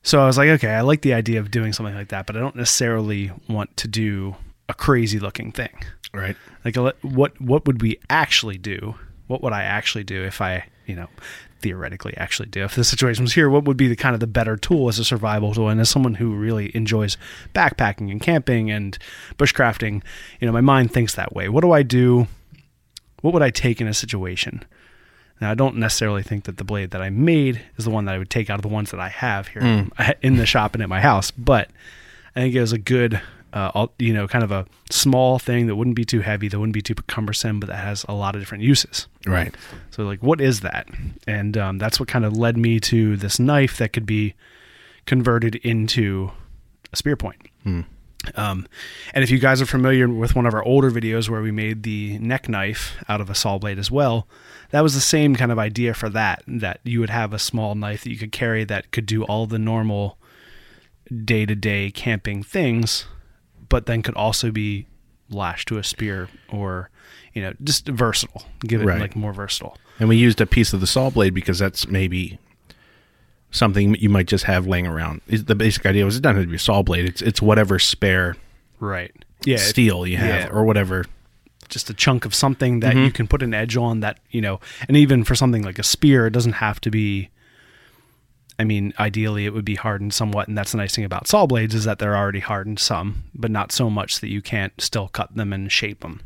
So 0.04 0.20
I 0.20 0.26
was 0.26 0.36
like, 0.36 0.48
okay, 0.48 0.70
I 0.70 0.80
like 0.80 1.02
the 1.02 1.14
idea 1.14 1.38
of 1.38 1.52
doing 1.52 1.72
something 1.72 1.94
like 1.94 2.08
that, 2.08 2.26
but 2.26 2.36
I 2.36 2.40
don't 2.40 2.56
necessarily 2.56 3.30
want 3.48 3.76
to 3.76 3.86
do 3.86 4.34
a 4.68 4.74
crazy 4.74 5.20
looking 5.20 5.52
thing. 5.52 5.84
Right. 6.12 6.36
Like 6.64 6.76
what 6.76 6.96
what 7.40 7.66
would 7.66 7.82
we 7.82 7.98
actually 8.10 8.58
do? 8.58 8.94
What 9.32 9.42
would 9.42 9.54
I 9.54 9.62
actually 9.62 10.04
do 10.04 10.22
if 10.24 10.42
I, 10.42 10.66
you 10.84 10.94
know, 10.94 11.08
theoretically 11.60 12.14
actually 12.18 12.50
do 12.50 12.64
if 12.64 12.74
the 12.74 12.84
situation 12.84 13.24
was 13.24 13.32
here? 13.32 13.48
What 13.48 13.64
would 13.64 13.78
be 13.78 13.88
the 13.88 13.96
kind 13.96 14.12
of 14.12 14.20
the 14.20 14.26
better 14.26 14.58
tool 14.58 14.90
as 14.90 14.98
a 14.98 15.06
survival 15.06 15.54
tool 15.54 15.70
and 15.70 15.80
as 15.80 15.88
someone 15.88 16.16
who 16.16 16.34
really 16.34 16.70
enjoys 16.76 17.16
backpacking 17.54 18.10
and 18.10 18.20
camping 18.20 18.70
and 18.70 18.98
bushcrafting? 19.38 20.02
You 20.38 20.46
know, 20.46 20.52
my 20.52 20.60
mind 20.60 20.92
thinks 20.92 21.14
that 21.14 21.34
way. 21.34 21.48
What 21.48 21.62
do 21.62 21.72
I 21.72 21.82
do? 21.82 22.26
What 23.22 23.32
would 23.32 23.42
I 23.42 23.48
take 23.48 23.80
in 23.80 23.86
a 23.86 23.94
situation? 23.94 24.66
Now, 25.40 25.50
I 25.50 25.54
don't 25.54 25.76
necessarily 25.76 26.22
think 26.22 26.44
that 26.44 26.58
the 26.58 26.64
blade 26.64 26.90
that 26.90 27.00
I 27.00 27.08
made 27.08 27.62
is 27.78 27.86
the 27.86 27.90
one 27.90 28.04
that 28.04 28.14
I 28.14 28.18
would 28.18 28.28
take 28.28 28.50
out 28.50 28.58
of 28.58 28.62
the 28.62 28.68
ones 28.68 28.90
that 28.90 29.00
I 29.00 29.08
have 29.08 29.48
here 29.48 29.62
hmm. 29.62 30.02
in 30.22 30.36
the 30.36 30.44
shop 30.44 30.74
and 30.74 30.82
at 30.82 30.90
my 30.90 31.00
house, 31.00 31.30
but 31.30 31.70
I 32.36 32.40
think 32.40 32.54
it 32.54 32.60
was 32.60 32.72
a 32.72 32.78
good, 32.78 33.18
uh, 33.52 33.70
al- 33.74 33.92
you 33.98 34.12
know, 34.12 34.26
kind 34.26 34.44
of 34.44 34.50
a 34.50 34.66
small 34.90 35.38
thing 35.38 35.66
that 35.66 35.76
wouldn't 35.76 35.96
be 35.96 36.04
too 36.04 36.20
heavy, 36.20 36.48
that 36.48 36.58
wouldn't 36.58 36.74
be 36.74 36.82
too 36.82 36.94
cumbersome, 37.06 37.60
but 37.60 37.68
that 37.68 37.76
has 37.76 38.04
a 38.08 38.14
lot 38.14 38.34
of 38.34 38.40
different 38.40 38.64
uses. 38.64 39.06
Right. 39.26 39.54
So, 39.90 40.04
like, 40.04 40.22
what 40.22 40.40
is 40.40 40.60
that? 40.60 40.88
And 41.26 41.56
um, 41.56 41.78
that's 41.78 42.00
what 42.00 42.08
kind 42.08 42.24
of 42.24 42.36
led 42.36 42.56
me 42.56 42.80
to 42.80 43.16
this 43.16 43.38
knife 43.38 43.76
that 43.78 43.92
could 43.92 44.06
be 44.06 44.34
converted 45.06 45.56
into 45.56 46.30
a 46.92 46.96
spear 46.96 47.16
point. 47.16 47.48
Um, 48.36 48.68
and 49.14 49.24
if 49.24 49.30
you 49.30 49.38
guys 49.38 49.60
are 49.60 49.66
familiar 49.66 50.08
with 50.08 50.36
one 50.36 50.46
of 50.46 50.54
our 50.54 50.64
older 50.64 50.90
videos 50.90 51.28
where 51.28 51.42
we 51.42 51.50
made 51.50 51.82
the 51.82 52.18
neck 52.18 52.48
knife 52.48 52.96
out 53.08 53.20
of 53.20 53.28
a 53.28 53.34
saw 53.34 53.58
blade 53.58 53.78
as 53.78 53.90
well, 53.90 54.28
that 54.70 54.82
was 54.82 54.94
the 54.94 55.00
same 55.00 55.34
kind 55.34 55.50
of 55.50 55.58
idea 55.58 55.92
for 55.92 56.08
that. 56.10 56.42
That 56.46 56.80
you 56.84 57.00
would 57.00 57.10
have 57.10 57.32
a 57.32 57.38
small 57.38 57.74
knife 57.74 58.04
that 58.04 58.10
you 58.10 58.16
could 58.16 58.32
carry 58.32 58.64
that 58.64 58.92
could 58.92 59.06
do 59.06 59.24
all 59.24 59.46
the 59.46 59.58
normal 59.58 60.18
day 61.24 61.44
to 61.46 61.54
day 61.54 61.90
camping 61.90 62.42
things, 62.42 63.06
but 63.72 63.86
then 63.86 64.02
could 64.02 64.14
also 64.14 64.50
be 64.50 64.84
lashed 65.30 65.66
to 65.66 65.78
a 65.78 65.82
spear 65.82 66.28
or, 66.50 66.90
you 67.32 67.40
know, 67.40 67.54
just 67.64 67.88
versatile. 67.88 68.42
Give 68.60 68.82
it 68.82 68.84
Right. 68.84 69.00
like 69.00 69.16
more 69.16 69.32
versatile. 69.32 69.78
And 69.98 70.10
we 70.10 70.16
used 70.16 70.42
a 70.42 70.46
piece 70.46 70.74
of 70.74 70.80
the 70.80 70.86
saw 70.86 71.08
blade 71.08 71.32
because 71.32 71.58
that's 71.58 71.88
maybe 71.88 72.38
something 73.50 73.94
you 73.94 74.10
might 74.10 74.26
just 74.26 74.44
have 74.44 74.66
laying 74.66 74.86
around. 74.86 75.22
The 75.26 75.54
basic 75.54 75.86
idea 75.86 76.04
was 76.04 76.16
it 76.18 76.20
doesn't 76.20 76.36
have 76.36 76.44
to 76.44 76.50
be 76.50 76.56
a 76.56 76.58
saw 76.58 76.82
blade. 76.82 77.06
It's 77.06 77.22
it's 77.22 77.40
whatever 77.40 77.78
spare 77.78 78.36
Right. 78.78 79.12
Yeah. 79.46 79.56
steel 79.56 80.06
you 80.06 80.18
have 80.18 80.50
yeah. 80.50 80.56
or 80.56 80.64
whatever. 80.64 81.06
just 81.70 81.88
a 81.88 81.94
chunk 81.94 82.26
of 82.26 82.34
something 82.34 82.80
that 82.80 82.92
mm-hmm. 82.92 83.04
you 83.04 83.10
can 83.10 83.26
put 83.26 83.42
an 83.42 83.54
edge 83.54 83.78
on 83.78 84.00
that 84.00 84.18
you 84.30 84.42
know 84.42 84.60
and 84.86 84.94
even 84.98 85.24
for 85.24 85.34
something 85.34 85.62
like 85.62 85.78
a 85.78 85.82
spear 85.82 86.26
it 86.26 86.32
doesn't 86.32 86.58
have 86.60 86.78
to 86.78 86.90
be 86.90 87.30
i 88.62 88.64
mean 88.64 88.94
ideally 88.98 89.44
it 89.44 89.52
would 89.52 89.64
be 89.64 89.74
hardened 89.74 90.14
somewhat 90.14 90.48
and 90.48 90.56
that's 90.56 90.72
the 90.72 90.78
nice 90.78 90.94
thing 90.94 91.04
about 91.04 91.26
saw 91.26 91.44
blades 91.46 91.74
is 91.74 91.84
that 91.84 91.98
they're 91.98 92.16
already 92.16 92.40
hardened 92.40 92.78
some 92.78 93.24
but 93.34 93.50
not 93.50 93.72
so 93.72 93.90
much 93.90 94.20
that 94.20 94.28
you 94.28 94.40
can't 94.40 94.80
still 94.80 95.08
cut 95.08 95.34
them 95.34 95.52
and 95.52 95.70
shape 95.70 96.00
them 96.00 96.20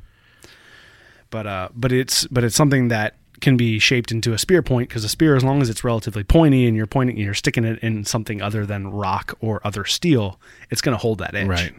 but 1.31 1.47
uh 1.47 1.69
but 1.75 1.91
it's 1.91 2.27
but 2.29 2.45
it's 2.45 2.55
something 2.55 2.89
that 2.89 3.17
can 3.41 3.57
be 3.57 3.79
shaped 3.79 4.13
into 4.13 4.33
a 4.33 4.39
spear 4.39 4.63
point 4.63 4.89
because 4.89 5.05
a 5.05 5.09
spear 5.09 5.37
as 5.37 5.45
long 5.45 5.61
as 5.61 5.69
it's 5.69 5.85
relatively 5.85 6.25
pointy 6.25 6.67
and 6.67 6.77
you're 6.77 6.87
pointing 6.87 7.17
you're 7.17 7.35
sticking 7.35 7.65
it 7.65 7.79
in 7.81 8.05
something 8.05 8.41
other 8.41 8.65
than 8.65 8.87
rock 8.89 9.37
or 9.41 9.61
other 9.65 9.85
steel 9.85 10.39
it's 10.71 10.81
going 10.81 10.95
to 10.95 11.01
hold 11.01 11.19
that 11.19 11.35
edge 11.35 11.49
Right. 11.49 11.75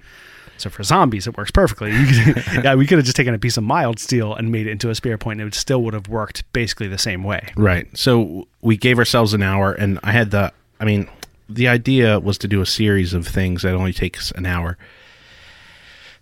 So 0.57 0.69
for 0.69 0.83
zombies, 0.83 1.27
it 1.27 1.37
works 1.37 1.51
perfectly. 1.51 1.91
You 1.91 2.05
could, 2.05 2.43
yeah, 2.63 2.75
we 2.75 2.85
could 2.85 2.97
have 2.97 3.05
just 3.05 3.17
taken 3.17 3.33
a 3.33 3.39
piece 3.39 3.57
of 3.57 3.63
mild 3.63 3.99
steel 3.99 4.33
and 4.33 4.51
made 4.51 4.67
it 4.67 4.71
into 4.71 4.89
a 4.89 4.95
spear 4.95 5.17
point, 5.17 5.39
and 5.39 5.47
it 5.47 5.55
still 5.55 5.83
would 5.83 5.93
have 5.93 6.07
worked 6.07 6.43
basically 6.53 6.87
the 6.87 6.97
same 6.97 7.23
way. 7.23 7.51
Right. 7.55 7.87
So 7.97 8.47
we 8.61 8.77
gave 8.77 8.99
ourselves 8.99 9.33
an 9.33 9.43
hour, 9.43 9.73
and 9.73 9.99
I 10.03 10.11
had 10.11 10.31
the. 10.31 10.51
I 10.79 10.85
mean, 10.85 11.09
the 11.49 11.67
idea 11.67 12.19
was 12.19 12.37
to 12.39 12.47
do 12.47 12.61
a 12.61 12.65
series 12.65 13.13
of 13.13 13.27
things 13.27 13.63
that 13.63 13.73
only 13.73 13.93
takes 13.93 14.31
an 14.31 14.45
hour. 14.45 14.77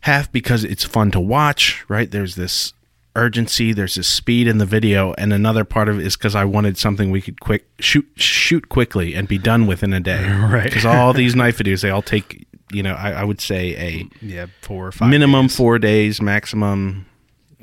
Half 0.02 0.32
because 0.32 0.64
it's 0.64 0.84
fun 0.84 1.12
to 1.12 1.20
watch, 1.20 1.84
right? 1.90 2.10
There's 2.10 2.36
this 2.36 2.74
urgency, 3.16 3.74
there's 3.74 3.96
this 3.96 4.08
speed 4.08 4.48
in 4.48 4.58
the 4.58 4.66
video, 4.66 5.14
and 5.18 5.34
another 5.34 5.64
part 5.64 5.90
of 5.90 6.00
it 6.00 6.06
is 6.06 6.16
because 6.18 6.36
I 6.36 6.46
wanted 6.46 6.78
something 6.78 7.12
we 7.12 7.22
could 7.22 7.40
quick 7.40 7.66
shoot 7.80 8.08
shoot 8.16 8.70
quickly 8.70 9.16
and 9.16 9.28
be 9.28 9.38
done 9.38 9.68
within 9.68 9.94
a 9.94 10.00
day. 10.00 10.24
Right. 10.46 10.64
Because 10.64 10.86
all 10.86 11.12
these 11.12 11.36
knife 11.36 11.58
videos, 11.58 11.82
they 11.82 11.90
all 11.90 12.02
take, 12.02 12.45
you 12.72 12.82
know, 12.84 12.94
I, 12.94 13.12
I 13.12 13.24
would 13.24 13.40
say 13.42 13.76
a 13.76 14.08
Yeah, 14.22 14.48
four 14.62 14.88
or 14.88 14.92
five 14.92 15.10
minimum 15.10 15.48
days. 15.48 15.56
four 15.56 15.80
days, 15.80 16.22
maximum 16.22 17.06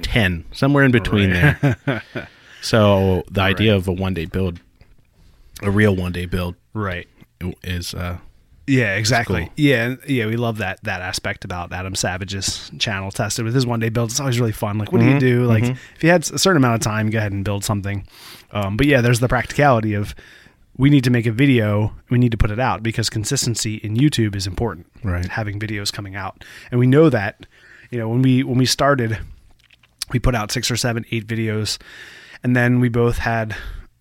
ten, 0.02 0.44
somewhere 0.52 0.84
in 0.84 0.90
between 0.92 1.30
there. 1.30 2.02
so 2.60 3.24
the 3.30 3.40
idea 3.40 3.74
of 3.74 3.88
a 3.88 3.92
one 3.92 4.14
day 4.14 4.24
build, 4.26 4.60
a 5.62 5.70
real 5.70 5.94
one 5.94 6.12
day 6.12 6.26
build, 6.26 6.54
Right. 6.74 7.08
is 7.62 7.94
uh, 7.94 8.18
Yeah, 8.66 8.94
exactly. 8.96 9.42
cool. 9.46 9.52
Yeah, 9.56 9.96
yeah, 10.06 10.26
we 10.26 10.36
love 10.36 10.58
that 10.58 10.82
that 10.84 11.00
aspect 11.00 11.44
about 11.44 11.72
Adam 11.72 11.94
Savage's 11.94 12.70
channel 12.78 13.10
tested 13.10 13.44
with 13.44 13.54
his 13.54 13.66
one 13.66 13.80
day 13.80 13.88
build. 13.88 14.10
It's 14.10 14.20
always 14.20 14.38
really 14.40 14.52
fun. 14.52 14.78
Like, 14.78 14.92
what 14.92 15.00
do 15.00 15.06
you 15.08 15.18
do? 15.18 15.44
Like, 15.44 15.64
if 15.64 16.02
you 16.02 16.08
had 16.10 16.22
a 16.30 16.38
certain 16.38 16.56
amount 16.58 16.76
of 16.76 16.80
time, 16.80 17.10
go 17.10 17.18
ahead 17.18 17.32
and 17.32 17.44
build 17.44 17.64
something. 17.64 18.06
Um, 18.52 18.76
but 18.76 18.86
yeah, 18.86 19.00
there's 19.00 19.20
the 19.20 19.28
practicality 19.28 19.94
of 19.94 20.14
we 20.76 20.90
need 20.90 21.04
to 21.04 21.10
make 21.10 21.26
a 21.26 21.32
video. 21.32 21.92
We 22.10 22.18
need 22.18 22.30
to 22.32 22.38
put 22.38 22.50
it 22.50 22.58
out 22.60 22.82
because 22.82 23.10
consistency 23.10 23.76
in 23.76 23.96
YouTube 23.96 24.34
is 24.34 24.46
important. 24.46 24.86
Right. 25.04 25.26
having 25.28 25.58
videos 25.60 25.92
coming 25.92 26.14
out, 26.16 26.44
and 26.70 26.78
we 26.80 26.86
know 26.86 27.08
that. 27.10 27.46
You 27.90 27.98
know, 27.98 28.08
when 28.08 28.22
we 28.22 28.42
when 28.42 28.56
we 28.58 28.66
started, 28.66 29.18
we 30.12 30.18
put 30.18 30.34
out 30.34 30.50
six 30.50 30.70
or 30.70 30.76
seven, 30.76 31.04
eight 31.10 31.26
videos, 31.26 31.78
and 32.42 32.56
then 32.56 32.80
we 32.80 32.88
both 32.88 33.18
had 33.18 33.54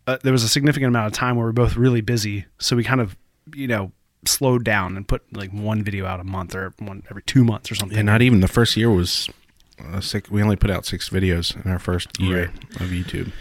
uh, 0.07 0.17
there 0.23 0.31
was 0.31 0.43
a 0.43 0.49
significant 0.49 0.87
amount 0.89 1.07
of 1.07 1.13
time 1.13 1.35
where 1.35 1.45
we 1.45 1.49
were 1.49 1.53
both 1.53 1.75
really 1.75 2.01
busy, 2.01 2.45
so 2.59 2.75
we 2.75 2.83
kind 2.83 3.01
of 3.01 3.17
you 3.53 3.67
know 3.67 3.91
slowed 4.25 4.63
down 4.63 4.95
and 4.95 5.07
put 5.07 5.21
like 5.35 5.51
one 5.51 5.83
video 5.83 6.05
out 6.05 6.19
a 6.19 6.23
month 6.23 6.53
or 6.55 6.73
one 6.79 7.01
every 7.09 7.23
two 7.23 7.43
months 7.43 7.71
or 7.71 7.75
something. 7.75 7.97
and 7.97 8.05
not 8.05 8.21
even 8.21 8.39
the 8.39 8.47
first 8.47 8.77
year 8.77 8.89
was 8.91 9.27
uh, 9.83 9.99
six, 9.99 10.29
we 10.29 10.43
only 10.43 10.55
put 10.55 10.69
out 10.69 10.85
six 10.85 11.09
videos 11.09 11.59
in 11.65 11.71
our 11.71 11.79
first 11.79 12.19
year 12.19 12.45
Right. 12.45 12.81
of 12.81 12.89
YouTube. 12.91 13.31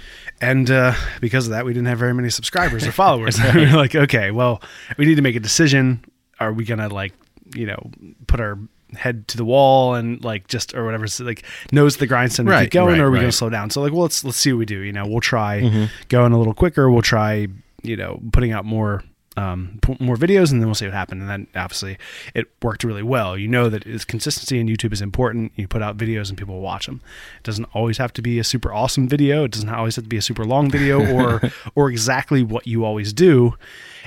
And 0.40 0.70
uh, 0.70 0.94
because 1.20 1.46
of 1.46 1.50
that, 1.52 1.64
we 1.64 1.72
didn't 1.72 1.88
have 1.88 1.98
very 1.98 2.14
many 2.14 2.30
subscribers 2.30 2.86
or 2.86 2.92
followers. 3.04 3.38
we 3.54 3.66
were 3.66 3.76
like, 3.76 3.94
okay, 3.94 4.30
well, 4.30 4.62
we 4.96 5.04
need 5.04 5.16
to 5.16 5.22
make 5.22 5.36
a 5.36 5.40
decision. 5.40 6.04
Are 6.38 6.52
we 6.52 6.64
gonna 6.64 6.88
like, 6.88 7.12
you 7.54 7.66
know, 7.66 7.90
put 8.26 8.40
our 8.40 8.58
head 8.96 9.28
to 9.28 9.36
the 9.36 9.44
wall 9.44 9.94
and 9.94 10.24
like 10.24 10.48
just 10.48 10.74
or 10.74 10.84
whatever, 10.84 11.06
so, 11.06 11.24
like 11.24 11.44
nose 11.72 11.94
to 11.94 12.00
the 12.00 12.06
grindstone 12.06 12.46
and 12.46 12.50
Right, 12.50 12.62
keep 12.64 12.72
going, 12.72 12.92
right, 12.94 13.00
or 13.00 13.06
are 13.06 13.10
we 13.10 13.18
right. 13.18 13.24
gonna 13.24 13.32
slow 13.32 13.50
down? 13.50 13.68
So 13.70 13.82
like, 13.82 13.92
well, 13.92 14.02
let's 14.02 14.24
let's 14.24 14.38
see 14.38 14.52
what 14.52 14.58
we 14.60 14.64
do. 14.66 14.78
You 14.78 14.92
know, 14.92 15.06
we'll 15.06 15.20
try 15.20 15.88
going 16.08 16.32
a 16.32 16.38
little 16.38 16.54
quicker. 16.54 16.90
We'll 16.90 17.02
try, 17.02 17.46
you 17.82 17.96
know, 17.96 18.20
putting 18.32 18.52
out 18.52 18.64
more 18.64 19.04
um, 19.36 19.78
put 19.80 20.00
more 20.00 20.16
videos, 20.16 20.50
and 20.50 20.60
then 20.60 20.66
we'll 20.66 20.74
see 20.74 20.86
what 20.86 20.94
happened. 20.94 21.20
And 21.20 21.30
then 21.30 21.46
obviously 21.54 21.98
it 22.34 22.48
worked 22.62 22.82
really 22.84 23.02
well. 23.02 23.38
You 23.38 23.48
know 23.48 23.68
that 23.68 23.86
it's 23.86 24.04
consistency 24.04 24.58
in 24.58 24.66
YouTube 24.66 24.92
is 24.92 25.00
important. 25.00 25.52
You 25.56 25.68
put 25.68 25.82
out 25.82 25.96
videos 25.96 26.28
and 26.28 26.38
people 26.38 26.60
watch 26.60 26.86
them. 26.86 27.00
It 27.38 27.44
doesn't 27.44 27.68
always 27.72 27.98
have 27.98 28.12
to 28.14 28.22
be 28.22 28.38
a 28.38 28.44
super 28.44 28.72
awesome 28.72 29.08
video. 29.08 29.44
It 29.44 29.52
doesn't 29.52 29.68
always 29.68 29.96
have 29.96 30.04
to 30.04 30.08
be 30.08 30.16
a 30.16 30.22
super 30.22 30.44
long 30.44 30.70
video 30.70 31.00
or 31.14 31.40
or 31.74 31.90
exactly 31.90 32.42
what 32.42 32.66
you 32.66 32.84
always 32.84 33.12
do. 33.12 33.54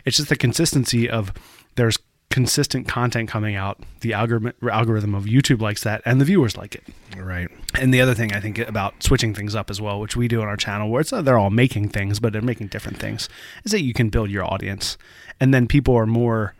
It's 0.05 0.17
just 0.17 0.29
the 0.29 0.35
consistency 0.35 1.09
of 1.09 1.31
there's 1.75 1.97
consistent 2.33 2.87
content 2.87 3.29
coming 3.29 3.55
out. 3.55 3.77
The 3.99 4.13
algorithm 4.13 4.53
algorithm 4.67 5.13
of 5.13 5.25
YouTube 5.25 5.61
likes 5.61 5.83
that, 5.83 6.01
and 6.03 6.19
the 6.19 6.25
viewers 6.25 6.57
like 6.57 6.73
it. 6.73 6.83
Right. 7.15 7.47
And 7.79 7.93
the 7.93 8.01
other 8.01 8.15
thing 8.15 8.33
I 8.33 8.39
think 8.39 8.57
about 8.57 9.03
switching 9.03 9.35
things 9.35 9.53
up 9.53 9.69
as 9.69 9.79
well, 9.79 9.99
which 9.99 10.15
we 10.15 10.27
do 10.27 10.41
on 10.41 10.47
our 10.47 10.57
channel, 10.57 10.89
where 10.89 11.01
it's 11.01 11.13
uh, 11.13 11.21
they're 11.21 11.37
all 11.37 11.51
making 11.51 11.89
things, 11.89 12.19
but 12.19 12.33
they're 12.33 12.41
making 12.41 12.69
different 12.69 12.97
things, 12.97 13.29
is 13.65 13.71
that 13.71 13.83
you 13.83 13.93
can 13.93 14.09
build 14.09 14.31
your 14.31 14.43
audience, 14.43 14.97
and 15.39 15.53
then 15.53 15.67
people 15.67 15.95
are 15.95 16.07
more, 16.07 16.55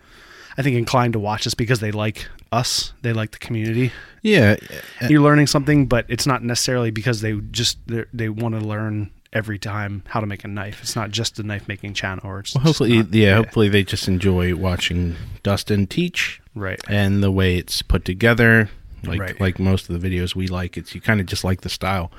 I 0.60 0.62
think, 0.62 0.78
inclined 0.78 1.14
to 1.14 1.20
watch 1.20 1.48
us 1.48 1.56
because 1.56 1.80
they 1.80 1.92
like 1.92 2.28
us, 2.52 2.94
they 3.02 3.12
like 3.12 3.32
the 3.32 3.40
community. 3.40 3.92
Yeah. 4.22 4.58
You're 5.10 5.22
learning 5.24 5.48
something, 5.48 5.88
but 5.88 6.06
it's 6.08 6.28
not 6.28 6.44
necessarily 6.44 6.92
because 6.92 7.22
they 7.22 7.34
just 7.50 7.80
they 8.14 8.30
want 8.30 8.54
to 8.54 8.62
learn 8.62 9.10
every 9.34 9.60
time 9.60 10.04
how 10.08 10.20
to 10.22 10.26
make 10.26 10.44
a 10.44 10.48
knife. 10.48 10.80
It's 10.82 10.96
not 10.96 11.12
just 11.12 11.38
a 11.40 11.44
knife 11.44 11.68
making 11.68 11.94
channel, 11.96 12.26
or 12.26 12.40
it's 12.40 12.56
Well, 12.56 12.64
hopefully, 12.64 12.98
not- 12.98 13.14
yeah, 13.14 13.36
hopefully 13.36 13.68
they 13.68 13.84
just 13.84 14.08
enjoy 14.08 14.56
watching 14.56 15.16
Dustin 15.44 15.88
teach, 15.88 16.42
right. 16.56 16.80
and 16.88 17.22
the 17.24 17.32
way 17.32 17.58
it's 17.58 17.82
put 17.82 18.06
together. 18.06 18.70
Like 19.06 19.20
Right. 19.20 19.42
like 19.42 19.60
most 19.60 19.90
of 19.90 20.00
the 20.00 20.10
videos 20.10 20.34
we 20.34 20.48
like, 20.48 20.78
it's 20.78 20.96
you 20.96 21.02
kind 21.02 21.20
of 21.20 21.26
just 21.26 21.44
like 21.44 21.60
the 21.62 21.70
style, 21.70 22.10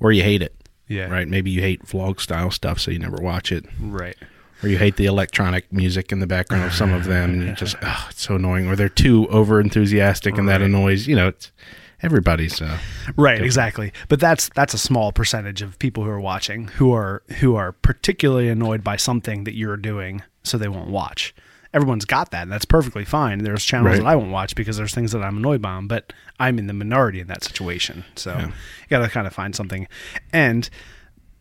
or 0.00 0.10
you 0.10 0.22
hate 0.24 0.42
it. 0.42 0.54
Yeah. 0.88 1.04
Right. 1.08 1.28
Maybe 1.28 1.52
you 1.52 1.60
hate 1.60 1.84
vlog 1.86 2.18
style 2.20 2.50
stuff, 2.50 2.80
so 2.80 2.90
you 2.90 2.98
never 2.98 3.18
watch 3.22 3.52
it, 3.52 3.64
Right. 3.78 4.16
or 4.60 4.68
you 4.68 4.76
hate 4.78 4.96
the 4.96 5.06
electronic 5.06 5.72
music 5.72 6.10
in 6.10 6.18
the 6.18 6.26
background 6.26 6.64
of 6.64 6.72
some 6.72 6.92
of 6.92 7.04
them, 7.04 7.30
and 7.34 7.42
you 7.46 7.52
just 7.64 7.76
oh, 7.82 8.06
it's 8.10 8.22
so 8.22 8.34
annoying, 8.34 8.66
or 8.66 8.74
they're 8.74 8.88
too 8.88 9.28
over 9.28 9.60
enthusiastic, 9.60 10.36
and 10.36 10.48
that 10.48 10.62
annoys. 10.62 11.06
You 11.06 11.14
know, 11.14 11.28
it's 11.28 11.52
everybody's. 12.02 12.60
Uh, 12.60 12.78
Right, 13.16 13.40
exactly. 13.42 13.92
But 14.08 14.20
that's 14.20 14.48
that's 14.54 14.74
a 14.74 14.78
small 14.78 15.12
percentage 15.12 15.62
of 15.62 15.78
people 15.78 16.04
who 16.04 16.10
are 16.10 16.20
watching 16.20 16.68
who 16.68 16.92
are 16.92 17.22
who 17.40 17.56
are 17.56 17.72
particularly 17.72 18.48
annoyed 18.48 18.82
by 18.84 18.96
something 18.96 19.44
that 19.44 19.54
you're 19.56 19.76
doing, 19.76 20.22
so 20.42 20.56
they 20.58 20.68
won't 20.68 20.90
watch. 20.90 21.34
Everyone's 21.72 22.04
got 22.04 22.32
that, 22.32 22.42
and 22.42 22.52
that's 22.52 22.64
perfectly 22.64 23.04
fine. 23.04 23.38
There's 23.44 23.64
channels 23.64 23.92
Right. 23.98 24.02
that 24.02 24.06
I 24.08 24.16
won't 24.16 24.32
watch 24.32 24.56
because 24.56 24.76
there's 24.76 24.92
things 24.94 25.12
that 25.12 25.22
I'm 25.22 25.36
annoyed 25.36 25.62
by 25.62 25.80
but 25.82 26.12
I'm 26.40 26.58
in 26.58 26.66
the 26.66 26.72
minority 26.72 27.20
in 27.20 27.28
that 27.28 27.44
situation. 27.44 28.04
So 28.16 28.36
you 28.38 28.52
got 28.90 29.00
to 29.00 29.08
kind 29.08 29.26
of 29.28 29.32
find 29.32 29.54
something. 29.54 29.86
And 30.32 30.68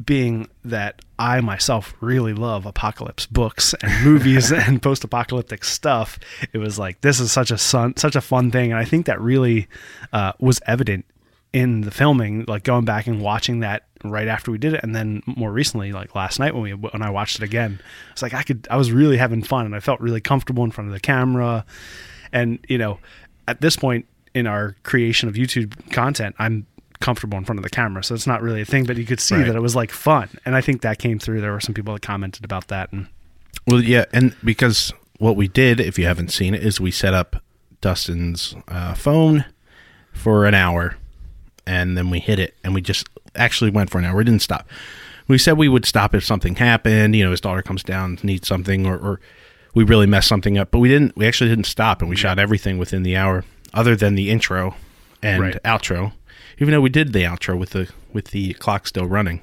being 0.03 0.47
that 0.63 1.01
I 1.17 1.41
myself 1.41 1.93
really 1.99 2.33
love 2.33 2.65
apocalypse 2.65 3.25
books 3.25 3.73
and 3.81 4.03
movies 4.05 4.51
and 4.51 4.81
post-apocalyptic 4.81 5.63
stuff, 5.63 6.19
it 6.53 6.57
was 6.57 6.79
like 6.79 7.01
this 7.01 7.19
is 7.19 7.31
such 7.31 7.51
a 7.51 7.57
fun, 7.57 7.97
such 7.97 8.15
a 8.15 8.21
fun 8.21 8.51
thing, 8.51 8.71
and 8.71 8.79
I 8.79 8.85
think 8.85 9.05
that 9.07 9.19
really 9.19 9.67
uh, 10.13 10.33
was 10.39 10.61
evident 10.65 11.05
in 11.51 11.81
the 11.81 11.91
filming. 11.91 12.45
Like 12.47 12.63
going 12.63 12.85
back 12.85 13.07
and 13.07 13.21
watching 13.21 13.59
that 13.59 13.83
right 14.03 14.27
after 14.27 14.51
we 14.51 14.57
did 14.57 14.73
it, 14.73 14.81
and 14.83 14.95
then 14.95 15.21
more 15.25 15.51
recently, 15.51 15.91
like 15.91 16.15
last 16.15 16.39
night 16.39 16.53
when 16.53 16.63
we 16.63 16.71
when 16.71 17.01
I 17.01 17.09
watched 17.09 17.37
it 17.37 17.43
again, 17.43 17.81
it's 18.11 18.21
like 18.21 18.33
I 18.33 18.43
could 18.43 18.67
I 18.71 18.77
was 18.77 18.91
really 18.91 19.17
having 19.17 19.43
fun, 19.43 19.65
and 19.65 19.75
I 19.75 19.81
felt 19.81 19.99
really 19.99 20.21
comfortable 20.21 20.63
in 20.63 20.71
front 20.71 20.87
of 20.87 20.93
the 20.93 21.01
camera, 21.01 21.65
and 22.31 22.59
you 22.69 22.77
know, 22.77 22.99
at 23.47 23.59
this 23.59 23.75
point 23.75 24.05
in 24.33 24.47
our 24.47 24.75
creation 24.83 25.27
of 25.27 25.35
YouTube 25.35 25.91
content, 25.91 26.35
I'm 26.39 26.65
comfortable 27.01 27.37
in 27.37 27.45
front 27.45 27.57
of 27.59 27.63
the 27.63 27.69
camera 27.69 28.03
so 28.03 28.13
it's 28.13 28.27
not 28.27 28.41
really 28.41 28.61
a 28.61 28.65
thing 28.65 28.83
but 28.85 28.97
you 28.97 29.05
could 29.05 29.19
see 29.19 29.35
Right. 29.35 29.47
that 29.47 29.55
it 29.55 29.61
was 29.61 29.75
like 29.75 29.91
fun 29.91 30.29
and 30.45 30.55
i 30.55 30.61
think 30.61 30.81
that 30.81 30.99
came 30.99 31.17
through 31.19 31.39
there 31.41 31.51
were 31.53 31.59
some 31.61 31.73
people 31.73 31.93
that 31.93 32.01
commented 32.01 32.43
about 32.43 32.67
that 32.67 32.91
and 32.91 33.07
Well, 33.67 33.81
yeah, 33.81 34.05
and 34.13 34.35
because 34.43 34.91
what 35.19 35.35
we 35.35 35.47
did, 35.47 35.79
if 35.79 35.97
you 35.99 36.05
haven't 36.05 36.29
seen 36.31 36.53
it, 36.55 36.63
is 36.63 36.79
we 36.79 36.91
set 36.91 37.13
up 37.13 37.43
Dustin's 37.81 38.55
uh, 38.67 38.93
phone 38.93 39.45
for 40.13 40.45
an 40.45 40.53
hour, 40.53 40.95
and 41.67 41.97
then 41.97 42.09
we 42.09 42.19
hit 42.19 42.39
it, 42.39 42.55
and 42.63 42.73
we 42.73 42.81
just 42.81 43.07
actually 43.35 43.69
went 43.69 43.89
for 43.89 43.97
an 43.99 44.05
hour. 44.05 44.15
We 44.15 44.23
didn't 44.23 44.41
stop. 44.41 44.67
We 45.27 45.37
said 45.37 45.57
we 45.57 45.67
would 45.69 45.85
stop 45.85 46.15
if 46.15 46.23
something 46.23 46.55
happened. 46.55 47.15
You 47.15 47.25
know, 47.25 47.31
his 47.31 47.41
daughter 47.41 47.61
comes 47.61 47.83
down, 47.83 48.17
needs 48.23 48.47
something, 48.47 48.85
or, 48.85 48.97
or 48.97 49.19
we 49.75 49.83
really 49.83 50.07
messed 50.07 50.27
something 50.29 50.57
up. 50.57 50.71
But 50.71 50.79
we 50.79 50.87
didn't. 50.89 51.15
We 51.17 51.27
actually 51.27 51.49
didn't 51.49 51.65
stop, 51.67 52.01
and 52.01 52.09
we 52.09 52.15
shot 52.15 52.39
everything 52.39 52.77
within 52.77 53.03
the 53.03 53.17
hour, 53.17 53.43
other 53.73 53.95
than 53.95 54.15
the 54.15 54.29
intro 54.29 54.75
and 55.21 55.41
Right. 55.41 55.63
outro. 55.63 56.13
Even 56.59 56.71
though 56.73 56.81
we 56.81 56.89
did 56.89 57.13
the 57.13 57.23
outro 57.23 57.57
with 57.57 57.71
the 57.71 57.89
with 58.13 58.25
the 58.31 58.53
clock 58.55 58.85
still 58.87 59.05
running, 59.05 59.41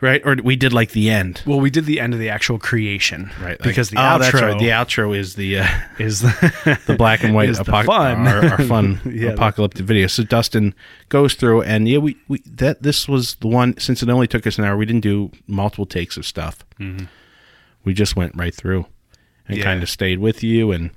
right? 0.00 0.20
Or 0.24 0.36
we 0.42 0.56
did 0.56 0.72
like 0.72 0.90
the 0.92 1.10
end. 1.10 1.42
well 1.46 1.60
we 1.60 1.70
did 1.70 1.84
the 1.86 2.00
end 2.00 2.12
of 2.14 2.18
the 2.20 2.28
actual 2.28 2.58
creation 2.58 3.30
Right, 3.40 3.50
like- 3.50 3.62
because 3.62 3.90
the 3.90 3.98
oh, 3.98 4.00
outro 4.18 4.40
right. 4.42 4.58
The 4.58 4.68
outro 4.70 5.16
is 5.16 5.34
the 5.34 5.58
uh, 5.60 5.68
is 5.98 6.20
the, 6.22 6.78
the 6.86 6.96
black 6.96 7.22
and 7.22 7.34
white 7.34 7.50
apoc- 7.50 7.86
fun. 7.86 8.26
our, 8.26 8.44
our 8.46 8.62
fun 8.64 9.00
Yeah, 9.04 9.30
apocalyptic 9.30 9.84
video. 9.84 10.06
So 10.06 10.22
Dustin 10.24 10.74
goes 11.08 11.34
through, 11.34 11.62
and 11.62 11.88
yeah, 11.88 11.98
we, 11.98 12.16
we 12.28 12.40
that 12.46 12.82
this 12.82 13.08
was 13.08 13.34
the 13.36 13.48
one 13.48 13.78
since 13.78 14.02
it 14.02 14.08
only 14.08 14.26
took 14.26 14.46
us 14.46 14.58
an 14.58 14.64
hour. 14.64 14.76
We 14.76 14.86
didn't 14.86 15.02
do 15.02 15.30
multiple 15.46 15.86
takes 15.86 16.16
of 16.16 16.26
stuff. 16.26 16.64
We 17.84 17.94
just 17.94 18.16
went 18.16 18.34
right 18.36 18.54
through 18.54 18.86
and 19.48 19.58
Yeah. 19.58 19.64
kind 19.64 19.82
of 19.82 19.88
stayed 19.88 20.18
with 20.18 20.42
you, 20.42 20.72
and 20.72 20.90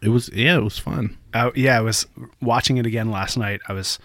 it 0.00 0.08
was 0.08 0.30
yeah, 0.32 0.56
it 0.56 0.62
was 0.62 0.78
fun. 0.78 1.16
uh, 1.34 1.50
yeah, 1.54 1.78
I 1.78 1.80
was 1.80 2.06
watching 2.40 2.76
it 2.76 2.86
again 2.86 3.10
last 3.10 3.36
night. 3.36 3.60
I 3.68 3.72
was 3.72 3.98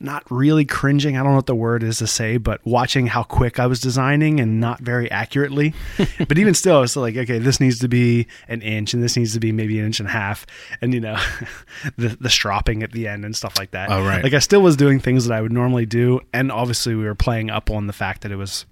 not 0.00 0.24
really 0.30 0.64
cringing. 0.64 1.16
I 1.16 1.22
don't 1.22 1.32
know 1.32 1.36
what 1.36 1.46
the 1.46 1.54
word 1.54 1.82
is 1.82 1.98
to 1.98 2.06
say, 2.06 2.36
but 2.36 2.64
watching 2.64 3.08
how 3.08 3.22
quick 3.22 3.58
I 3.58 3.66
was 3.66 3.80
designing 3.80 4.38
and 4.38 4.60
not 4.60 4.80
very 4.80 5.10
accurately. 5.10 5.74
but 6.18 6.38
even 6.38 6.54
still, 6.54 6.76
I 6.76 6.80
was 6.80 6.96
like, 6.96 7.16
okay, 7.16 7.38
this 7.38 7.60
needs 7.60 7.80
to 7.80 7.88
be 7.88 8.26
an 8.48 8.62
inch 8.62 8.94
and 8.94 9.02
this 9.02 9.16
needs 9.16 9.32
to 9.34 9.40
be 9.40 9.50
maybe 9.50 9.78
an 9.78 9.86
inch 9.86 9.98
and 9.98 10.08
a 10.08 10.12
half. 10.12 10.46
And, 10.80 10.94
you 10.94 11.00
know, 11.00 11.18
the, 11.96 12.16
the 12.20 12.30
stropping 12.30 12.82
at 12.82 12.92
the 12.92 13.08
end 13.08 13.24
and 13.24 13.34
stuff 13.34 13.58
like 13.58 13.72
that. 13.72 13.90
Oh, 13.90 14.04
right. 14.04 14.22
Like 14.22 14.34
I 14.34 14.38
still 14.38 14.62
was 14.62 14.76
doing 14.76 15.00
things 15.00 15.26
that 15.26 15.34
I 15.34 15.40
would 15.40 15.52
normally 15.52 15.86
do. 15.86 16.20
And 16.32 16.52
obviously, 16.52 16.94
we 16.94 17.04
were 17.04 17.16
playing 17.16 17.50
up 17.50 17.70
on 17.70 17.86
the 17.86 17.92
fact 17.92 18.22
that 18.22 18.30
it 18.30 18.36
was 18.36 18.66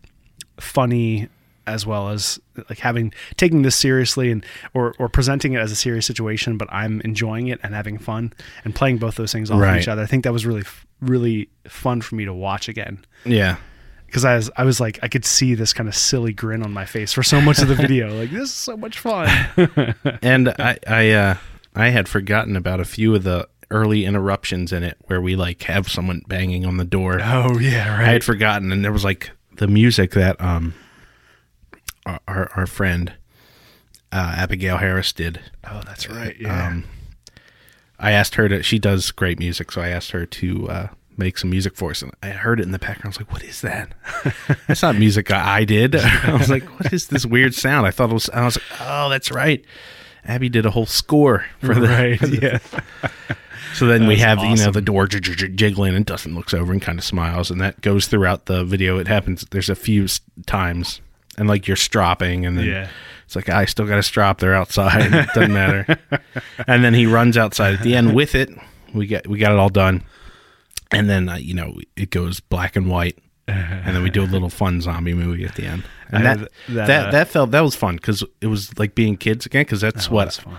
funny 0.61 1.28
as 1.66 1.85
well 1.87 2.08
as 2.11 2.38
like 2.68 2.78
having 2.78 3.12
taking 3.37 3.62
this 3.62 3.76
seriously 3.76 4.30
and 4.30 4.44
or 4.75 4.94
or 4.99 5.08
presenting 5.08 5.52
it 5.54 5.58
as 5.58 5.70
a 5.73 5.76
serious 5.76 6.06
situation 6.06 6.56
but 6.56 6.68
i'm 6.73 7.00
enjoying 7.02 7.49
it 7.49 7.58
and 7.62 7.75
having 7.75 7.99
fun 7.99 8.32
and 8.64 8.75
playing 8.75 8.99
both 8.99 9.16
those 9.16 9.32
things 9.32 9.50
off 9.50 9.61
Right. 9.61 9.80
each 9.80 9.88
other 9.88 10.02
i 10.02 10.06
think 10.06 10.25
that 10.25 10.32
was 10.32 10.46
really 10.46 10.62
really 11.00 11.49
fun 11.66 12.00
for 12.00 12.14
me 12.14 12.25
to 12.25 12.32
watch 12.32 12.68
again 12.68 13.04
Yeah, 13.25 13.56
because 14.06 14.25
I 14.25 14.37
was 14.37 14.50
I 14.56 14.64
was 14.64 14.80
like 14.80 14.99
I 15.02 15.08
could 15.08 15.25
see 15.25 15.54
this 15.54 15.73
kind 15.73 15.88
of 15.88 15.94
silly 15.94 16.32
grin 16.32 16.62
on 16.62 16.73
my 16.73 16.85
face 16.87 17.12
for 17.12 17.23
so 17.23 17.40
much 17.40 17.61
of 17.61 17.68
the 17.68 17.75
video 17.87 18.16
like 18.18 18.30
this 18.30 18.44
is 18.44 18.52
so 18.54 18.76
much 18.76 18.99
fun 18.99 19.28
and 20.23 20.49
I 20.58 20.78
I 20.87 21.11
uh, 21.11 21.37
I 21.75 21.88
had 21.90 22.08
forgotten 22.08 22.56
about 22.56 22.80
a 22.80 22.85
few 22.87 23.14
of 23.14 23.25
the 23.25 23.46
early 23.70 24.04
interruptions 24.06 24.73
in 24.73 24.82
it 24.85 24.96
where 25.08 25.20
we 25.20 25.35
like 25.37 25.62
have 25.64 25.88
someone 25.88 26.23
banging 26.28 26.64
on 26.64 26.76
the 26.78 26.85
door. 26.85 27.20
oh 27.23 27.58
yeah 27.58 27.90
right. 27.99 28.08
I 28.08 28.12
had 28.12 28.23
forgotten, 28.25 28.70
and 28.73 28.85
there 28.85 28.92
was 28.92 29.04
like 29.04 29.30
the 29.56 29.66
music 29.66 30.12
that 30.12 30.40
um 30.40 30.73
our 32.06 32.50
our, 32.54 32.66
friend 32.66 33.14
uh, 34.12 34.34
Abigail 34.36 34.78
Harris 34.78 35.12
did. 35.12 35.40
oh 35.68 35.82
that's 35.84 36.08
right 36.08 36.36
yeah 36.38 36.68
Um, 36.68 36.84
I 37.98 38.12
asked 38.12 38.34
her 38.34 38.46
to. 38.48 38.62
She 38.62 38.78
does 38.78 39.10
great 39.10 39.38
music, 39.38 39.72
so 39.72 39.80
I 39.80 39.88
asked 39.88 40.10
her 40.10 40.26
to 40.26 40.68
uh, 40.68 40.88
make 41.16 41.38
some 41.38 41.48
music 41.48 41.75
for 41.76 41.92
us, 41.92 42.02
and 42.02 42.12
I 42.22 42.28
heard 42.28 42.60
it 42.60 42.64
in 42.64 42.72
the 42.72 42.78
background. 42.78 43.04
I 43.06 43.08
was 43.08 43.16
like, 43.20 43.32
"What 43.32 43.42
is 43.42 43.62
that? 43.62 43.94
that's 44.68 44.82
not 44.82 44.96
music 44.96 45.30
I, 45.30 45.64
did." 45.64 45.96
I 45.96 46.36
was 46.36 46.50
like, 46.50 46.64
"What 46.78 46.92
is 46.92 47.08
this 47.08 47.25
weird 47.25 47.54
sound?" 47.54 47.86
I 47.86 47.90
thought 47.90 48.10
it 48.10 48.12
was. 48.14 48.28
I 48.30 48.44
was 48.44 48.56
like, 48.58 48.80
"Oh, 48.82 49.08
that's 49.08 49.30
right." 49.32 49.64
Abby 50.26 50.50
did 50.50 50.66
a 50.66 50.70
whole 50.72 50.84
score 50.86 51.46
for 51.60 51.72
the 51.75 51.82
right 51.88 52.20
yeah 52.42 52.58
so 53.75 53.86
then 53.86 54.06
we 54.08 54.16
That's 54.16 54.40
have 54.42 54.58
you 54.58 54.64
know 54.64 54.72
the 54.72 54.80
door 54.80 55.06
j- 55.06 55.20
j- 55.20 55.34
j- 55.34 55.48
jiggling, 55.48 55.94
and 55.94 56.04
Dustin 56.04 56.34
looks 56.34 56.52
over 56.54 56.72
and 56.72 56.80
kind 56.82 56.98
of 56.98 57.04
smiles, 57.04 57.50
and 57.50 57.60
that 57.60 57.80
goes 57.80 58.06
throughout 58.06 58.46
the 58.46 58.64
video. 58.64 58.98
It 58.98 59.06
happens. 59.06 59.44
There's 59.50 59.68
a 59.70 59.75
few 59.75 60.06
times, 60.46 61.00
and 61.37 61.49
like 61.49 61.66
you're 61.66 61.76
stropping, 61.76 62.47
and 62.47 62.59
then 62.59 62.66
Yeah. 62.66 62.88
it's 63.25 63.37
like 63.37 63.49
I 63.49 63.64
still 63.66 63.87
got 63.87 63.99
a 63.99 64.02
strop. 64.02 64.38
They're 64.40 64.55
outside. 64.55 65.12
it 65.12 65.28
doesn't 65.35 65.52
matter. 65.64 65.99
and 66.66 66.85
then 66.85 66.95
he 66.95 67.07
runs 67.07 67.37
outside 67.37 67.75
at 67.75 67.83
the 67.83 67.95
end 67.97 68.14
with 68.14 68.35
it. 68.35 68.50
We 68.95 69.07
get 69.07 69.26
we 69.26 69.38
got 69.38 69.52
it 69.52 69.59
all 69.59 69.69
done, 69.69 70.02
and 70.90 71.09
then 71.11 71.28
uh, 71.28 71.37
you 71.37 71.55
know 71.55 71.76
it 71.97 72.11
goes 72.11 72.40
black 72.40 72.76
and 72.76 72.88
white, 72.88 73.19
and 73.49 73.95
then 73.95 74.02
we 74.02 74.11
do 74.11 74.23
a 74.23 74.26
little 74.26 74.49
fun 74.50 74.81
zombie 74.81 75.14
movie 75.14 75.45
at 75.45 75.55
the 75.57 75.66
end. 75.66 75.85
And 76.11 76.25
that 76.25 76.38
that 76.38 76.50
that, 76.87 77.11
that, 77.12 77.14
uh, 77.14 77.25
felt 77.31 77.50
that 77.50 77.61
was 77.62 77.75
fun 77.75 77.97
because 77.97 78.23
it 78.40 78.47
was 78.47 78.78
like 78.78 78.95
being 78.95 79.16
kids 79.16 79.45
again. 79.47 79.62
Because 79.62 79.81
that's 79.81 80.09
Oh, 80.09 80.12
what 80.12 80.25
that's 80.26 80.38
fun. 80.38 80.59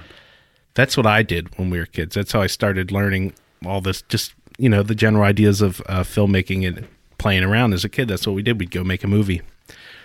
that's 0.74 0.98
what 0.98 1.06
I 1.08 1.24
did 1.24 1.58
when 1.58 1.70
we 1.70 1.80
were 1.80 1.86
kids. 1.86 2.16
That's 2.16 2.32
how 2.34 2.42
I 2.42 2.48
started 2.48 2.92
learning 2.92 3.34
all 3.66 3.80
this, 3.82 4.02
just 4.04 4.34
you 4.60 4.68
know, 4.70 4.84
the 4.84 4.94
general 4.96 5.24
ideas 5.24 5.62
of 5.62 5.82
uh, 5.88 6.02
filmmaking 6.04 6.68
and 6.68 6.88
playing 7.18 7.44
around 7.44 7.74
as 7.74 7.84
a 7.86 7.90
kid. 7.90 8.08
That's 8.10 8.28
what 8.28 8.36
we 8.36 8.42
did. 8.44 8.60
We'd 8.60 8.72
go 8.72 8.84
make 8.84 9.04
a 9.04 9.08
movie. 9.08 9.42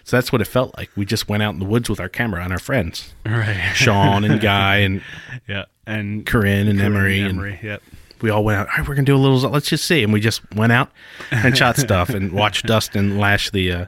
So 0.05 0.17
that's 0.17 0.33
what 0.33 0.41
it 0.41 0.47
felt 0.47 0.77
like. 0.77 0.91
We 0.97 1.05
just 1.05 1.29
went 1.29 1.43
out 1.43 1.55
in 1.55 1.61
the 1.61 1.67
woods 1.67 1.89
with 1.89 2.01
our 2.01 2.09
camera 2.09 2.43
and 2.43 2.53
our 2.53 2.59
friends, 2.59 3.15
right 3.25 3.73
Sean 3.75 4.25
and 4.25 4.41
Guy 4.41 4.79
and 4.79 5.03
yeah 5.49 5.65
and 5.87 6.27
Corinne 6.27 6.69
and 6.69 6.79
Corinne 6.79 6.93
Emery, 6.93 7.21
and 7.21 7.31
Emery 7.31 7.61
yep 7.63 7.83
we 8.23 8.31
all 8.31 8.45
went 8.45 8.59
out. 8.59 8.69
All 8.69 8.79
right, 8.79 8.89
we're 8.89 8.95
gonna 8.95 9.05
do 9.05 9.17
a 9.17 9.19
little. 9.19 9.39
Let's 9.51 9.69
just 9.69 9.85
see, 9.85 10.03
and 10.03 10.13
we 10.13 10.21
just 10.21 10.41
went 10.55 10.73
out 10.73 10.91
and 11.31 11.57
shot 11.57 11.77
stuff 11.77 12.09
and 12.11 12.33
watched 12.33 12.67
Dustin 12.67 13.19
lash 13.19 13.51
the 13.51 13.73
uh, 13.73 13.87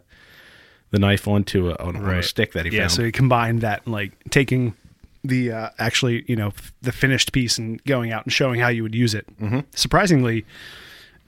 the 0.91 0.99
knife 0.99 1.27
onto 1.27 1.71
a, 1.71 1.77
on, 1.77 1.97
on 1.97 2.19
a 2.19 2.23
stick 2.23 2.53
that 2.53 2.67
he 2.67 2.73
yeah, 2.73 2.83
found. 2.83 2.93
so 2.93 3.05
he 3.05 3.13
combined 3.13 3.63
that, 3.63 3.87
like 3.87 4.13
taking 4.31 4.75
the 5.23 5.53
uh, 5.53 5.71
actually, 5.79 6.25
you 6.27 6.37
know, 6.37 6.49
f- 6.49 6.73
the 6.83 6.93
finished 6.93 7.33
piece 7.33 7.57
and 7.57 7.83
going 7.85 8.13
out 8.13 8.25
and 8.25 8.33
showing 8.33 8.61
how 8.61 8.69
you 8.69 8.83
would 8.83 8.95
use 8.95 9.15
it. 9.15 9.27
Mm-hmm. 9.39 9.61
Surprisingly, 9.75 10.45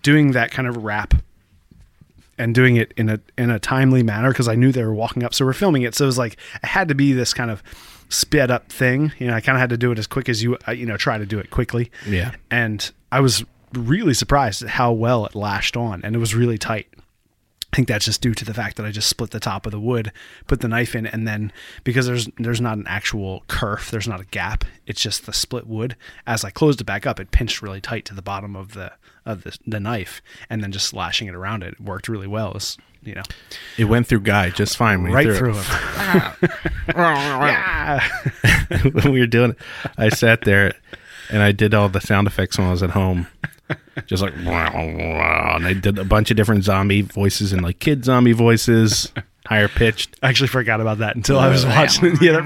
doing 0.03 0.33
that 0.33 0.51
kind 0.51 0.69
of 0.69 0.85
wrap 0.85 1.15
and 2.39 2.55
doing 2.55 2.77
it 2.77 2.93
in 2.97 3.09
a 3.09 3.21
in 3.39 3.51
a 3.51 3.59
timely 3.59 4.03
manner 4.03 4.31
because 4.31 4.49
I 4.49 4.55
knew 4.55 4.73
they 4.73 4.85
were 4.85 4.95
walking 4.95 5.25
up, 5.25 5.35
so 5.35 5.45
we're 5.45 5.53
filming 5.53 5.83
it. 5.83 5.95
So 5.95 6.05
it 6.05 6.07
was 6.07 6.19
like 6.19 6.37
it 6.63 6.67
had 6.67 6.89
to 6.89 6.95
be 6.95 7.13
this 7.13 7.33
kind 7.33 7.51
of 7.51 7.63
sped 8.09 8.51
up 8.51 8.71
thing. 8.71 9.13
You 9.19 9.29
know, 9.29 9.35
I 9.35 9.41
kind 9.41 9.57
of 9.57 9.61
had 9.61 9.71
to 9.71 9.77
do 9.77 9.91
it 9.93 9.99
as 9.99 10.07
quick 10.07 10.29
as 10.29 10.43
you, 10.43 10.57
uh, 10.69 10.73
you 10.73 10.87
know, 10.87 10.97
try 10.97 11.19
to 11.19 11.27
do 11.27 11.39
it 11.39 11.51
quickly. 11.51 11.91
Yeah. 12.07 12.33
and 12.51 12.91
I 13.11 13.21
was 13.21 13.45
really 13.73 14.15
surprised 14.15 14.63
at 14.63 14.69
how 14.71 14.93
well 14.93 15.27
it 15.27 15.35
lashed 15.35 15.77
on, 15.77 16.03
and 16.05 16.15
it 16.15 16.19
was 16.19 16.35
really 16.35 16.59
tight. 16.59 16.87
I 17.73 17.77
think 17.77 17.89
that's 17.89 18.07
just 18.07 18.23
due 18.23 18.33
to 18.33 18.45
the 18.45 18.55
fact 18.55 18.77
that 18.77 18.87
I 18.87 18.91
just 18.91 19.09
split 19.09 19.33
the 19.33 19.41
top 19.41 19.67
of 19.67 19.73
the 19.73 19.81
wood, 19.81 20.11
put 20.47 20.61
the 20.61 20.69
knife 20.69 20.95
in, 20.95 21.05
and 21.07 21.27
then 21.29 21.53
because 21.85 22.07
there's 22.07 22.29
there's 22.39 22.61
not 22.61 22.79
an 22.79 22.87
actual 22.87 23.43
kerf, 23.49 23.91
there's 23.91 24.09
not 24.09 24.21
a 24.21 24.25
gap. 24.27 24.65
It's 24.87 25.01
just 25.01 25.27
the 25.27 25.33
split 25.33 25.67
wood. 25.67 25.97
As 26.27 26.45
I 26.45 26.51
closed 26.51 26.81
it 26.81 26.85
back 26.85 27.07
up, 27.07 27.21
it 27.21 27.33
pinched 27.33 27.61
really 27.61 27.81
tight 27.81 28.05
to 28.07 28.15
the 28.15 28.23
bottom 28.23 28.57
of 28.57 28.73
the 28.73 28.93
of 29.27 29.45
the, 29.45 29.59
the 29.67 29.81
knife, 29.81 30.23
and 30.49 30.63
then 30.63 30.73
just 30.73 30.87
slashing 30.87 31.29
it 31.29 31.35
around 31.35 31.63
it, 31.63 31.75
it 31.75 31.81
worked 31.81 32.09
really 32.09 32.27
well. 32.27 32.53
It's, 32.55 32.79
you 33.03 33.15
know, 33.15 33.23
it 33.77 33.85
went 33.85 34.07
through 34.07 34.21
Guy 34.21 34.49
just 34.51 34.77
fine. 34.77 35.03
When 35.03 35.13
right 35.13 35.37
through 35.37 35.57
it. 35.57 35.65
him. 35.65 36.33
when 38.93 39.13
we 39.13 39.21
were 39.21 39.27
doing 39.27 39.51
it, 39.51 39.59
I 39.99 40.09
sat 40.09 40.43
there 40.43 40.73
and 41.31 41.43
I 41.43 41.53
did 41.53 41.75
all 41.75 41.89
the 41.89 42.01
sound 42.01 42.27
effects 42.27 42.59
when 42.59 42.69
I 42.69 42.71
was 42.71 42.83
at 42.83 42.91
home. 42.91 43.27
Just 44.07 44.23
like, 44.23 44.35
and 44.37 45.67
I 45.67 45.73
did 45.73 45.99
a 45.99 46.05
bunch 46.05 46.31
of 46.31 46.37
different 46.37 46.65
zombie 46.65 47.01
voices 47.01 47.53
and 47.53 47.63
like 47.63 47.81
kid 47.81 48.05
zombie 48.05 48.33
voices, 48.33 49.13
higher 49.47 49.69
pitched. 49.69 50.17
I 50.23 50.29
actually 50.29 50.49
forgot 50.49 50.81
about 50.81 50.99
that 50.99 51.17
until 51.17 51.39
I 51.39 51.49
was 51.49 51.65
watching 51.67 52.15
the 52.15 52.29
other. 52.29 52.43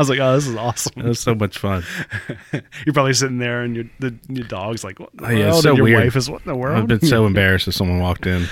I 0.00 0.02
was 0.02 0.08
like, 0.08 0.18
"Oh, 0.18 0.34
this 0.34 0.46
is 0.46 0.56
awesome. 0.56 0.92
It 0.96 1.04
was 1.04 1.20
so 1.20 1.34
much 1.34 1.58
fun. 1.58 1.84
You're 2.86 2.94
probably 2.94 3.12
sitting 3.12 3.36
there, 3.36 3.60
and 3.60 3.76
your 3.76 3.84
the, 3.98 4.14
your 4.30 4.46
dog's 4.46 4.82
like, 4.82 4.98
"What 4.98 5.10
in 5.12 5.18
the 5.18 5.26
Oh, 5.26 5.30
yeah, 5.30 5.50
world?" 5.50 5.62
so 5.62 5.68
and 5.68 5.76
your 5.76 5.84
weird. 5.84 6.04
wife 6.04 6.16
is, 6.16 6.30
"What 6.30 6.40
in 6.40 6.48
the 6.48 6.56
world?" 6.56 6.78
I've 6.78 6.86
been 6.88 7.02
so 7.06 7.26
embarrassed 7.32 7.68
if 7.68 7.74
someone 7.74 7.98
walked 8.00 8.24
in 8.26 8.46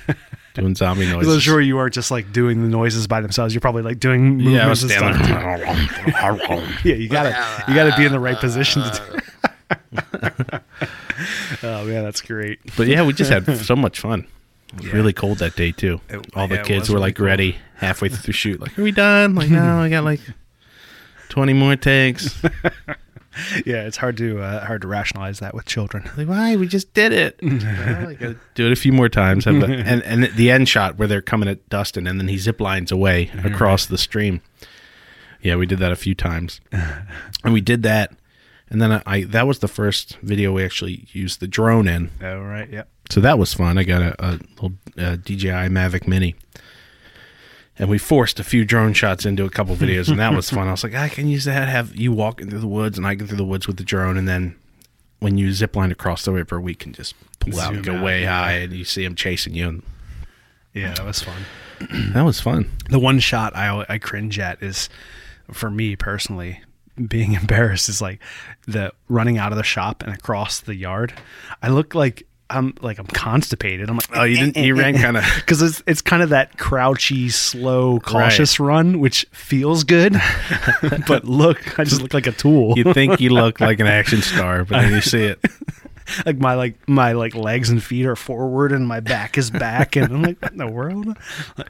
doing 0.54 0.74
zombie 0.74 1.06
noises. 1.08 1.32
I'm 1.32 1.38
sure 1.38 1.60
you 1.60 1.76
weren't 1.76 1.94
just 1.94 2.10
like 2.10 2.32
doing 2.32 2.62
the 2.62 2.68
noises 2.68 3.06
by 3.06 3.20
themselves. 3.20 3.54
You're 3.54 3.60
probably 3.60 3.82
like 3.82 4.00
doing 4.00 4.38
movements 4.38 4.52
Yeah, 4.54 4.66
I 4.66 4.68
was 4.68 4.82
and 4.82 4.90
stuff. 4.90 6.84
Yeah, 6.84 6.94
you 6.96 7.08
gotta 7.08 7.64
you 7.68 7.74
gotta 7.76 7.96
be 7.96 8.04
in 8.04 8.10
the 8.10 8.18
right 8.18 8.36
position 8.38 8.82
to 8.82 9.20
do. 9.92 10.58
oh 11.62 11.84
man, 11.84 12.02
that's 12.04 12.20
great. 12.22 12.58
But 12.76 12.86
yeah, 12.88 13.04
we 13.04 13.12
just 13.12 13.30
had 13.30 13.46
so 13.58 13.76
much 13.76 14.00
fun. 14.00 14.26
It 14.74 14.82
was 14.82 14.92
really 14.92 15.12
cold 15.12 15.38
that 15.38 15.56
day 15.56 15.72
too. 15.72 16.00
It- 16.08 16.26
All 16.34 16.46
the 16.48 16.56
yeah, 16.56 16.62
kids 16.62 16.88
were 16.90 16.94
really 16.96 17.08
like 17.08 17.18
ready 17.18 17.56
halfway 17.76 18.08
through 18.08 18.34
shoot. 18.34 18.60
Like, 18.60 18.78
are 18.78 18.82
we 18.82 18.92
done? 18.92 19.34
Like, 19.34 19.48
no, 19.48 19.78
I 19.80 19.88
got 19.88 20.04
like 20.04 20.20
twenty 21.28 21.52
more 21.52 21.76
takes. 21.76 22.42
Yeah, 23.64 23.84
it's 23.84 23.96
hard 23.96 24.16
to 24.16 24.40
uh, 24.40 24.64
hard 24.64 24.82
to 24.82 24.88
rationalize 24.88 25.38
that 25.40 25.54
with 25.54 25.64
children. 25.64 26.10
Like, 26.18 26.26
why? 26.28 26.56
We 26.56 26.66
just 26.66 26.92
did 26.94 27.12
it. 27.12 27.38
Well, 28.20 28.34
do 28.54 28.66
it 28.66 28.72
a 28.72 28.76
few 28.76 28.92
more 28.92 29.08
times. 29.08 29.44
Have 29.44 29.60
the, 29.60 29.66
and 29.66 30.02
and 30.02 30.24
the 30.24 30.50
end 30.50 30.68
shot 30.68 30.98
where 30.98 31.06
they're 31.06 31.22
coming 31.22 31.48
at 31.48 31.68
Dustin, 31.68 32.06
and 32.08 32.18
then 32.18 32.26
he 32.26 32.36
zip 32.38 32.60
lines 32.60 32.90
away 32.90 33.30
across 33.44 33.86
the 33.86 33.98
stream. 33.98 34.40
Yeah, 35.40 35.56
we 35.56 35.66
did 35.66 35.78
that 35.78 35.92
a 35.92 35.96
few 35.96 36.14
times, 36.14 36.60
and 37.44 37.52
we 37.52 37.60
did 37.60 37.84
that. 37.84 38.12
And 38.70 38.82
then 38.82 38.92
I, 38.92 39.02
I 39.06 39.22
that 39.24 39.46
was 39.46 39.60
the 39.60 39.68
first 39.68 40.16
video 40.22 40.52
we 40.52 40.64
actually 40.64 41.06
used 41.12 41.38
the 41.40 41.46
drone 41.46 41.86
in. 41.86 42.10
Oh 42.20 42.40
right, 42.40 42.68
yep. 42.68 42.88
So 43.10 43.20
that 43.20 43.38
was 43.38 43.54
fun. 43.54 43.78
I 43.78 43.84
got 43.84 44.02
a, 44.02 44.14
a 44.18 44.30
little 44.60 44.72
uh, 44.98 45.16
DJI 45.16 45.68
Mavic 45.68 46.08
Mini, 46.08 46.34
and 47.78 47.88
we 47.88 47.98
forced 47.98 48.40
a 48.40 48.44
few 48.44 48.64
drone 48.64 48.92
shots 48.92 49.24
into 49.24 49.44
a 49.44 49.50
couple 49.50 49.76
videos, 49.76 50.08
and 50.08 50.18
that 50.18 50.34
was 50.34 50.50
fun. 50.50 50.68
I 50.68 50.72
was 50.72 50.82
like, 50.82 50.94
I 50.94 51.08
can 51.08 51.28
use 51.28 51.44
that. 51.44 51.68
Have 51.68 51.94
you 51.94 52.12
walking 52.12 52.50
through 52.50 52.60
the 52.60 52.66
woods, 52.66 52.98
and 52.98 53.06
I 53.06 53.14
go 53.14 53.26
through 53.26 53.36
the 53.36 53.44
woods 53.44 53.66
with 53.66 53.76
the 53.76 53.84
drone, 53.84 54.16
and 54.16 54.28
then 54.28 54.56
when 55.20 55.38
you 55.38 55.52
zip 55.52 55.76
line 55.76 55.92
across 55.92 56.24
the 56.24 56.32
river, 56.32 56.60
we 56.60 56.74
can 56.74 56.92
just 56.92 57.14
pull 57.38 57.58
out 57.60 57.74
and 57.74 57.84
go 57.84 57.96
out, 57.96 58.04
way 58.04 58.22
yeah. 58.22 58.44
high, 58.44 58.52
and 58.52 58.72
you 58.72 58.84
see 58.84 59.04
them 59.04 59.14
chasing 59.14 59.54
you. 59.54 59.68
And 59.68 59.82
Yeah, 60.74 60.94
that 60.94 61.04
was 61.04 61.22
fun. 61.22 61.42
that 62.12 62.24
was 62.24 62.40
fun. 62.40 62.70
The 62.90 62.98
one 62.98 63.20
shot 63.20 63.54
I 63.56 63.84
I 63.88 63.98
cringe 63.98 64.38
at 64.38 64.62
is, 64.62 64.88
for 65.52 65.70
me 65.70 65.96
personally, 65.96 66.60
being 67.06 67.32
embarrassed 67.40 67.88
is 67.88 68.02
like 68.02 68.20
the 68.66 68.92
running 69.08 69.38
out 69.38 69.52
of 69.52 69.58
the 69.58 69.64
shop 69.64 70.02
and 70.02 70.12
across 70.12 70.60
the 70.60 70.74
yard. 70.74 71.14
I 71.62 71.68
look 71.68 71.94
like 71.94 72.26
I'm 72.50 72.74
like 72.80 72.98
I'm 72.98 73.06
constipated. 73.06 73.90
I'm 73.90 73.96
like, 73.96 74.08
Oh, 74.14 74.24
you 74.24 74.36
didn't. 74.36 74.56
You 74.56 74.74
ran 74.74 74.96
kind 74.98 75.16
of. 75.16 75.24
because 75.36 75.60
it's 75.62 75.82
it's 75.86 76.00
kind 76.00 76.22
of 76.22 76.30
that 76.30 76.58
crouchy, 76.58 77.28
slow, 77.28 78.00
cautious 78.00 78.58
run, 78.58 79.00
which 79.00 79.26
feels 79.32 79.84
good. 79.84 80.14
but 81.06 81.24
look, 81.24 81.78
I 81.78 81.84
just 81.84 82.00
look 82.02 82.14
like 82.14 82.26
a 82.26 82.32
tool. 82.32 82.74
You 82.76 82.92
think 82.92 83.20
you 83.20 83.30
look 83.30 83.60
like 83.60 83.80
an 83.80 83.86
action 83.86 84.22
star, 84.22 84.64
but 84.64 84.80
then 84.80 84.92
you 84.92 85.00
see 85.00 85.24
it. 85.24 85.40
like 86.24 86.38
my 86.38 86.54
like 86.54 86.88
my 86.88 87.12
like 87.12 87.34
legs 87.34 87.68
and 87.68 87.82
feet 87.82 88.06
are 88.06 88.16
forward 88.16 88.72
and 88.72 88.88
my 88.88 89.00
back 89.00 89.36
is 89.36 89.50
back, 89.50 89.94
and 89.96 90.06
I'm 90.06 90.22
like, 90.22 90.40
what 90.40 90.52
in 90.52 90.58
the 90.58 90.66
world? 90.66 91.06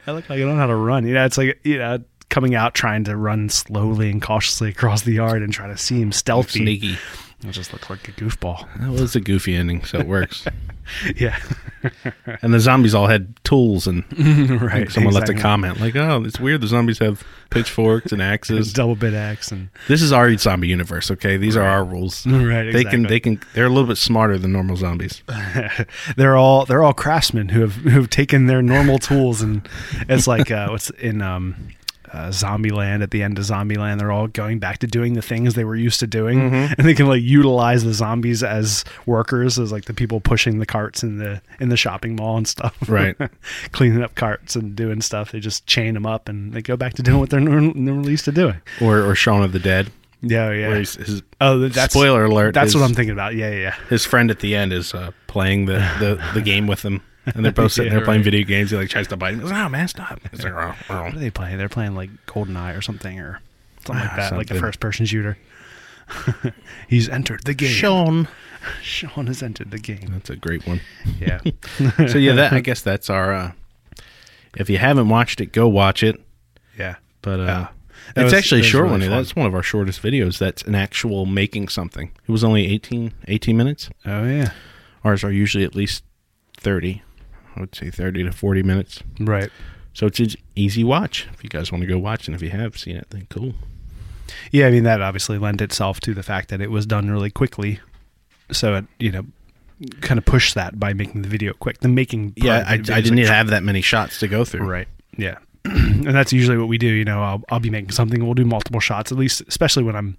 I 0.07 0.11
look 0.11 0.29
like 0.29 0.37
I 0.37 0.39
don't 0.39 0.49
know 0.49 0.55
how 0.55 0.67
to 0.67 0.75
run. 0.75 1.05
You 1.05 1.13
know, 1.13 1.25
it's 1.25 1.37
like 1.37 1.59
you 1.63 1.77
know. 1.77 1.99
Coming 2.29 2.53
out 2.53 2.75
trying 2.75 3.05
to 3.05 3.17
run 3.17 3.49
slowly 3.49 4.11
and 4.11 4.21
cautiously 4.21 4.69
across 4.69 5.01
the 5.01 5.13
yard 5.13 5.41
and 5.41 5.51
try 5.51 5.65
to 5.65 5.75
seem 5.75 6.11
stealthy. 6.11 6.59
Sneaky. 6.59 6.97
I 7.47 7.51
just 7.51 7.71
look 7.71 7.89
like 7.89 8.07
a 8.07 8.11
goofball. 8.11 8.67
That 8.79 8.91
was 8.91 9.15
a 9.15 9.21
goofy 9.21 9.55
ending, 9.55 9.85
so 9.85 9.99
it 9.99 10.07
works. 10.07 10.45
Yeah, 11.15 11.37
And 12.41 12.51
the 12.51 12.59
zombies 12.59 12.95
all 12.95 13.05
had 13.05 13.35
tools, 13.43 13.85
and 13.85 14.03
right. 14.61 14.91
someone 14.91 15.13
left 15.13 15.29
a 15.29 15.35
comment 15.35 15.79
like, 15.79 15.95
"Oh, 15.95 16.23
it's 16.25 16.39
weird. 16.39 16.61
The 16.61 16.67
zombies 16.67 16.97
have 16.97 17.23
pitchforks 17.51 18.11
and 18.11 18.21
axes." 18.23 18.73
double 18.73 18.95
bit 18.95 19.13
axe 19.13 19.51
and 19.51 19.69
This 19.87 20.01
is 20.01 20.11
our 20.11 20.35
zombie 20.37 20.67
universe, 20.67 21.11
okay? 21.11 21.37
These 21.37 21.55
are 21.55 21.63
our 21.63 21.83
rules. 21.83 22.25
Right, 22.25 22.71
They 22.73 22.83
can. 22.83 23.03
They 23.03 23.19
can. 23.19 23.39
They're 23.53 23.67
a 23.67 23.69
little 23.69 23.87
bit 23.87 23.97
smarter 23.97 24.39
than 24.39 24.51
normal 24.51 24.77
zombies. 24.77 25.21
they're 26.17 26.35
all 26.35 26.65
they're 26.65 26.83
all 26.83 26.93
craftsmen 26.93 27.49
who 27.49 27.61
have 27.61 27.75
who've 27.75 28.09
taken 28.09 28.47
their 28.47 28.63
normal 28.63 28.97
tools 28.97 29.41
and 29.43 29.67
it's 30.09 30.25
like 30.25 30.49
uh, 30.49 30.69
what's 30.69 30.89
in 30.89 31.21
um 31.21 31.55
uh, 32.13 32.29
Zombieland 32.29 33.03
at 33.03 33.11
the 33.11 33.21
end 33.23 33.37
of 33.37 33.45
Zombieland, 33.45 33.99
they're 33.99 34.11
all 34.11 34.27
going 34.27 34.59
back 34.59 34.79
to 34.79 34.87
doing 34.87 35.13
the 35.13 35.21
things 35.21 35.53
they 35.53 35.63
were 35.63 35.75
used 35.75 35.99
to 35.99 36.07
doing, 36.07 36.39
Mm-hmm. 36.39 36.73
and 36.77 36.87
they 36.87 36.93
can 36.93 37.07
like 37.07 37.21
utilize 37.21 37.83
the 37.83 37.93
zombies 37.93 38.43
as 38.43 38.83
workers, 39.05 39.57
as 39.59 39.71
like 39.71 39.85
the 39.85 39.93
people 39.93 40.19
pushing 40.19 40.59
the 40.59 40.65
carts 40.65 41.03
in 41.03 41.17
the 41.17 41.41
in 41.59 41.69
the 41.69 41.77
shopping 41.77 42.15
mall 42.15 42.37
and 42.37 42.47
stuff, 42.47 42.75
Right. 42.87 43.15
Cleaning 43.71 44.01
up 44.03 44.15
carts 44.15 44.55
and 44.55 44.75
doing 44.75 45.01
stuff. 45.01 45.31
They 45.31 45.39
just 45.39 45.65
chain 45.65 45.93
them 45.93 46.05
up 46.05 46.29
and 46.29 46.53
they 46.53 46.61
go 46.61 46.75
back 46.77 46.93
to 46.95 47.03
doing 47.03 47.19
what 47.19 47.29
they're 47.29 47.39
normally 47.39 48.11
used 48.11 48.25
to 48.25 48.31
doing. 48.31 48.61
Or 48.81 49.01
or 49.01 49.15
Shaun 49.15 49.43
of 49.43 49.51
the 49.51 49.59
Dead. 49.59 49.91
Yeah, 50.21 50.51
yeah. 50.51 50.67
Where 50.67 50.79
he's, 50.79 50.95
his 50.95 51.21
oh, 51.39 51.69
that's 51.69 51.93
spoiler 51.93 52.25
alert. 52.25 52.53
That's 52.53 52.73
his, 52.73 52.75
what 52.75 52.83
I'm 52.89 52.93
thinking 52.93 53.13
about. 53.13 53.35
Yeah, 53.35 53.51
yeah. 53.51 53.57
yeah. 53.57 53.75
His 53.89 54.05
friend 54.05 54.29
at 54.29 54.39
the 54.39 54.53
end 54.55 54.73
is 54.73 54.93
uh, 54.93 55.11
playing 55.27 55.65
the, 55.65 55.75
the, 55.99 56.21
the 56.33 56.41
game 56.41 56.67
with 56.67 56.83
him, 56.83 57.01
and 57.25 57.43
they're 57.45 57.51
both 57.51 57.71
sitting 57.73 57.91
Yeah, 57.91 57.97
there 57.99 58.05
playing 58.05 58.21
right. 58.21 58.25
video 58.31 58.43
games. 58.45 58.71
He 58.71 58.77
like 58.77 58.89
tries 58.89 59.07
to 59.09 59.17
bite 59.17 59.33
him. 59.33 59.39
He 59.39 59.43
goes, 59.43 59.51
"Oh 59.51 59.69
man, 59.69 59.87
stop!" 59.87 60.19
He's 60.31 60.43
like, 60.43 60.53
"Oh, 60.53 60.75
oh." 60.89 61.03
What 61.03 61.13
are 61.15 61.19
they 61.19 61.29
playing? 61.29 61.57
They're 61.57 61.69
playing 61.69 61.95
like 61.95 62.09
GoldenEye 62.27 62.77
or 62.77 62.81
something 62.81 63.19
or 63.19 63.41
something 63.85 64.03
like 64.03 64.13
Ah, 64.13 64.15
that, 64.15 64.31
like 64.33 64.45
a 64.45 64.47
something. 64.49 64.61
first 64.61 64.79
person 64.79 65.05
shooter. 65.05 65.37
He's 66.87 67.07
entered 67.09 67.43
the 67.45 67.53
game. 67.53 67.69
Sean. 67.69 68.27
Sean 68.81 69.27
has 69.27 69.41
entered 69.43 69.71
the 69.71 69.77
game. 69.79 70.07
That's 70.11 70.29
a 70.29 70.35
great 70.35 70.65
one. 70.67 70.81
Yeah. 71.19 71.39
So 72.07 72.17
yeah, 72.17 72.33
that 72.33 72.51
I 72.53 72.59
guess 72.59 72.81
that's 72.81 73.09
our. 73.09 73.33
Uh, 73.33 73.51
if 74.57 74.69
you 74.69 74.77
haven't 74.79 75.09
watched 75.09 75.39
it, 75.41 75.51
go 75.51 75.67
watch 75.67 76.01
it. 76.03 76.19
yeah. 76.77 76.95
But 77.21 77.39
uh, 77.39 77.43
Yeah. 77.43 77.67
That 78.15 78.21
it's 78.25 78.33
was- 78.33 78.33
actually 78.33 78.59
a 78.59 78.61
that 78.61 78.65
was 78.65 78.71
short 78.71 78.83
really 78.85 78.91
one. 79.01 79.01
fun. 79.01 79.17
That's 79.17 79.35
one 79.35 79.45
of 79.45 79.53
our 79.53 79.61
shortest 79.63 80.01
videos. 80.01 80.39
That's 80.39 80.63
an 80.63 80.73
actual 80.73 81.25
making 81.27 81.67
something. 81.67 82.11
It 82.27 82.31
was 82.31 82.43
only 82.43 82.65
18, 82.67 83.13
18 83.27 83.55
minutes. 83.57 83.89
Oh 84.05 84.25
yeah. 84.25 84.51
Ours 85.03 85.23
are 85.23 85.31
usually 85.31 85.63
at 85.63 85.75
least 85.75 86.03
30. 86.57 87.03
I 87.59 87.63
would 87.63 87.75
say 87.75 87.89
30 87.89 88.23
to 88.23 88.31
40 88.31 88.63
minutes. 88.63 89.03
Right. 89.19 89.51
So 89.93 90.07
it's 90.07 90.19
an 90.19 90.29
easy 90.55 90.83
watch. 90.83 91.27
If 91.33 91.43
you 91.43 91.49
guys 91.49 91.71
want 91.71 91.81
to 91.81 91.87
go 91.87 91.99
watch, 91.99 92.27
and 92.27 92.35
if 92.35 92.41
you 92.41 92.49
have 92.51 92.77
seen 92.77 92.95
it, 92.95 93.07
then 93.09 93.27
cool. 93.29 93.53
Yeah, 94.51 94.67
I 94.67 94.71
mean 94.71 94.83
that 94.83 95.01
obviously 95.01 95.37
lent 95.37 95.61
itself 95.61 95.99
to 96.01 96.13
the 96.13 96.23
fact 96.23 96.49
that 96.49 96.61
it 96.61 96.71
was 96.71 96.85
done 96.85 97.09
really 97.09 97.29
quickly. 97.29 97.79
So 98.51 98.75
it, 98.75 98.85
you 98.99 99.11
know, 99.11 99.25
kind 100.01 100.17
of 100.17 100.25
pushed 100.25 100.55
that 100.55 100.79
by 100.79 100.93
making 100.93 101.23
the 101.23 101.27
video 101.27 101.53
quick. 101.53 101.79
The 101.79 101.89
making 101.89 102.33
Yeah, 102.37 102.63
I, 102.65 102.73
I 102.73 102.77
the 102.77 102.83
video 102.83 102.97
is, 102.97 103.03
didn't 103.03 103.19
like, 103.19 103.27
have 103.27 103.47
that 103.47 103.63
many 103.63 103.81
shots 103.81 104.19
to 104.19 104.27
go 104.27 104.45
through. 104.45 104.67
Right. 104.67 104.87
Yeah. 105.17 105.37
and 105.65 106.05
that's 106.05 106.31
usually 106.31 106.57
what 106.57 106.67
we 106.67 106.77
do. 106.77 106.87
You 106.87 107.05
know, 107.05 107.21
I'll 107.21 107.43
I'll 107.49 107.59
be 107.59 107.69
making 107.69 107.91
something. 107.91 108.23
We'll 108.23 108.35
do 108.35 108.45
multiple 108.45 108.79
shots, 108.79 109.11
at 109.11 109.17
least, 109.17 109.41
especially 109.47 109.83
when 109.83 109.95
I'm 109.95 110.17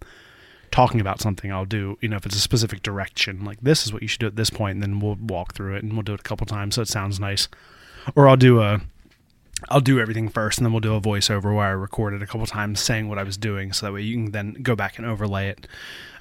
talking 0.71 1.01
about 1.01 1.21
something. 1.21 1.53
I'll 1.53 1.65
do. 1.65 1.99
You 2.01 2.09
know, 2.09 2.17
if 2.17 2.27
it's 2.27 2.37
a 2.37 2.41
specific 2.41 2.83
direction, 2.83 3.45
like 3.45 3.61
this 3.61 3.85
is 3.87 3.93
what 3.93 4.03
you 4.03 4.09
should 4.09 4.21
do 4.21 4.27
at 4.27 4.37
this 4.37 4.51
point, 4.51 4.75
and 4.77 4.83
then 4.83 5.01
we'll 5.01 5.17
walk 5.17 5.55
through 5.55 5.77
it 5.77 5.83
and 5.83 5.93
we'll 5.95 6.03
do 6.03 6.15
it 6.15 6.21
a 6.21 6.23
couple 6.23 6.47
times 6.47 6.75
so 6.77 6.83
it 6.83 6.89
sounds 6.89 7.19
nice. 7.21 7.49
Or 8.15 8.29
I'll 8.29 8.37
do 8.37 8.61
a. 8.61 8.81
I'll 9.69 9.81
do 9.83 10.01
everything 10.01 10.31
first, 10.31 10.59
and 10.59 10.65
then 10.65 10.73
we'll 10.73 10.81
do 10.81 10.95
a 10.95 11.01
voiceover 11.03 11.55
where 11.55 11.67
I 11.67 11.71
record 11.71 12.15
it 12.15 12.23
a 12.23 12.27
couple 12.27 12.47
times, 12.47 12.81
saying 12.81 13.09
what 13.11 13.19
I 13.19 13.23
was 13.25 13.37
doing, 13.37 13.75
so 13.75 13.85
that 13.87 13.93
way 13.93 14.01
you 14.01 14.15
can 14.15 14.31
then 14.33 14.55
go 14.63 14.75
back 14.75 14.97
and 14.97 15.07
overlay 15.07 15.49
it. 15.49 15.67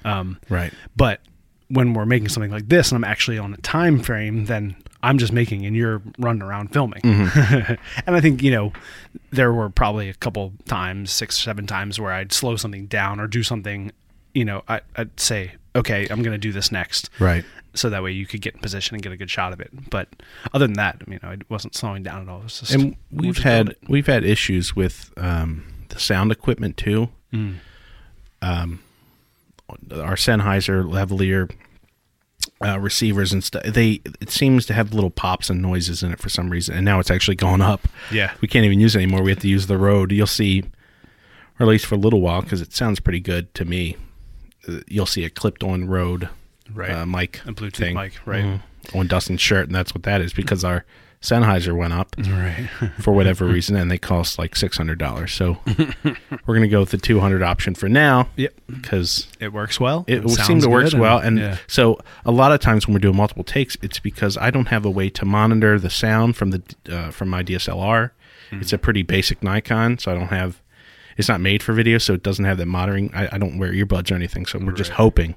Um, 0.04 0.38
Right. 0.50 0.74
but 0.94 1.20
when 1.68 1.94
we're 1.94 2.04
making 2.04 2.28
something 2.28 2.50
like 2.50 2.68
this, 2.68 2.92
and 2.92 2.96
I'm 2.96 3.10
actually 3.10 3.38
on 3.38 3.54
a 3.54 3.56
time 3.58 3.98
frame, 4.00 4.44
then 4.44 4.76
I'm 5.02 5.16
just 5.16 5.32
making 5.32 5.64
and 5.64 5.74
you're 5.74 6.02
running 6.18 6.42
around 6.42 6.72
filming. 6.74 7.00
Mm-hmm. 7.00 7.74
and 8.06 8.16
I 8.16 8.20
think, 8.20 8.42
you 8.42 8.50
know, 8.50 8.72
there 9.30 9.52
were 9.54 9.70
probably 9.70 10.10
a 10.10 10.14
couple 10.14 10.52
times, 10.66 11.10
six, 11.10 11.38
or 11.38 11.42
seven 11.42 11.66
times 11.66 11.98
where 11.98 12.12
I'd 12.12 12.32
slow 12.32 12.56
something 12.56 12.86
down 12.86 13.20
or 13.20 13.26
do 13.26 13.42
something, 13.42 13.92
you 14.34 14.44
know, 14.44 14.62
I, 14.68 14.80
I'd 14.96 15.18
say, 15.18 15.52
okay, 15.74 16.06
I'm 16.10 16.22
going 16.22 16.32
to 16.32 16.38
do 16.38 16.52
this 16.52 16.72
next. 16.72 17.10
Right. 17.18 17.44
So 17.74 17.90
that 17.90 18.02
way 18.02 18.12
you 18.12 18.26
could 18.26 18.40
get 18.40 18.54
in 18.54 18.60
position 18.60 18.96
and 18.96 19.02
get 19.02 19.12
a 19.12 19.16
good 19.16 19.30
shot 19.30 19.52
of 19.52 19.60
it. 19.60 19.70
But 19.90 20.08
other 20.52 20.66
than 20.66 20.74
that, 20.74 21.02
I 21.06 21.10
mean, 21.10 21.20
I 21.22 21.38
wasn't 21.48 21.74
slowing 21.74 22.02
down 22.02 22.22
at 22.22 22.28
all. 22.28 22.40
It 22.40 22.44
was 22.44 22.60
just, 22.60 22.74
and 22.74 22.96
we've 23.12 23.38
had 23.38 23.76
we've 23.88 24.06
had 24.06 24.24
issues 24.24 24.74
with 24.74 25.12
um, 25.16 25.64
the 25.88 26.00
sound 26.00 26.32
equipment 26.32 26.76
too. 26.76 27.10
Mm. 27.32 27.56
Um, 28.42 28.82
our 29.92 30.16
Sennheiser 30.16 30.84
lavalier 30.84 31.48
uh, 32.64 32.78
receivers 32.78 33.32
and 33.32 33.42
stuff. 33.42 33.62
They 33.62 34.00
it 34.20 34.30
seems 34.30 34.66
to 34.66 34.74
have 34.74 34.92
little 34.92 35.10
pops 35.10 35.48
and 35.50 35.62
noises 35.62 36.02
in 36.02 36.12
it 36.12 36.18
for 36.18 36.28
some 36.28 36.50
reason, 36.50 36.74
and 36.76 36.84
now 36.84 36.98
it's 36.98 37.10
actually 37.10 37.36
gone 37.36 37.60
up. 37.60 37.86
Yeah. 38.10 38.32
we 38.40 38.48
can't 38.48 38.64
even 38.64 38.80
use 38.80 38.94
it 38.94 38.98
anymore. 38.98 39.22
We 39.22 39.30
have 39.30 39.40
to 39.40 39.48
use 39.48 39.66
the 39.66 39.78
Rode. 39.78 40.12
You'll 40.12 40.26
see, 40.26 40.62
or 41.58 41.64
at 41.64 41.68
least 41.68 41.86
for 41.86 41.94
a 41.94 41.98
little 41.98 42.20
while, 42.20 42.42
because 42.42 42.60
it 42.60 42.72
sounds 42.72 43.00
pretty 43.00 43.20
good 43.20 43.54
to 43.54 43.64
me. 43.64 43.96
You'll 44.88 45.06
see 45.06 45.24
a 45.24 45.30
clipped 45.30 45.62
on 45.64 45.86
Rode 45.86 46.28
Right. 46.72 46.90
uh, 46.90 47.06
mic, 47.06 47.40
A 47.46 47.52
Bluetooth 47.52 47.76
thing. 47.76 47.94
mic, 47.96 48.12
right. 48.24 48.44
Mhm. 48.44 48.60
on 48.94 49.06
Dustin's 49.08 49.40
shirt, 49.40 49.66
and 49.66 49.74
that's 49.74 49.92
what 49.94 50.04
that 50.04 50.20
is 50.20 50.32
because 50.32 50.64
our 50.64 50.84
Sennheiser 51.22 51.76
went 51.76 51.92
up 51.92 52.14
Right. 52.18 52.68
for 53.00 53.12
whatever 53.12 53.44
reason, 53.44 53.76
and 53.76 53.90
they 53.90 53.98
cost 53.98 54.38
like 54.38 54.56
six 54.56 54.76
hundred 54.78 54.98
dollars. 54.98 55.32
So 55.32 55.58
we're 56.46 56.54
gonna 56.54 56.66
go 56.68 56.80
with 56.80 56.90
the 56.90 56.96
two 56.96 57.20
hundred 57.20 57.42
option 57.42 57.74
for 57.74 57.88
now. 57.90 58.28
Yep. 58.36 58.54
because 58.68 59.26
It 59.38 59.52
works 59.52 59.78
well. 59.78 60.04
it, 60.08 60.22
sounds 60.22 60.46
seems 60.46 60.64
to 60.64 60.70
works 60.70 60.94
well. 60.94 61.18
And 61.18 61.38
yeah. 61.38 61.56
so 61.66 61.98
a 62.24 62.30
lot 62.30 62.52
of 62.52 62.60
times 62.60 62.86
when 62.86 62.94
we're 62.94 63.00
doing 63.00 63.16
multiple 63.16 63.44
takes, 63.44 63.76
it's 63.82 63.98
because 63.98 64.38
I 64.38 64.50
don't 64.50 64.68
have 64.68 64.84
a 64.86 64.90
way 64.90 65.10
to 65.10 65.24
monitor 65.26 65.78
the 65.78 65.90
sound 65.90 66.36
from 66.36 66.52
the 66.52 66.62
uh, 66.90 67.10
from 67.10 67.28
my 67.28 67.42
DSLR. 67.42 68.12
Hmm. 68.50 68.60
It's 68.60 68.72
a 68.72 68.78
pretty 68.78 69.02
basic 69.02 69.42
Nikon, 69.42 69.98
so 69.98 70.10
I 70.10 70.14
don't 70.14 70.28
have. 70.28 70.62
It's 71.16 71.28
not 71.28 71.40
made 71.40 71.62
for 71.62 71.72
video, 71.72 71.98
so 71.98 72.14
it 72.14 72.22
doesn't 72.22 72.44
have 72.44 72.58
that 72.58 72.66
monitoring. 72.66 73.10
I, 73.14 73.28
I 73.32 73.38
don't 73.38 73.58
wear 73.58 73.72
earbuds 73.72 74.10
or 74.10 74.14
anything, 74.14 74.46
so 74.46 74.58
we're 74.58 74.72
just 74.72 74.92
hoping 74.92 75.34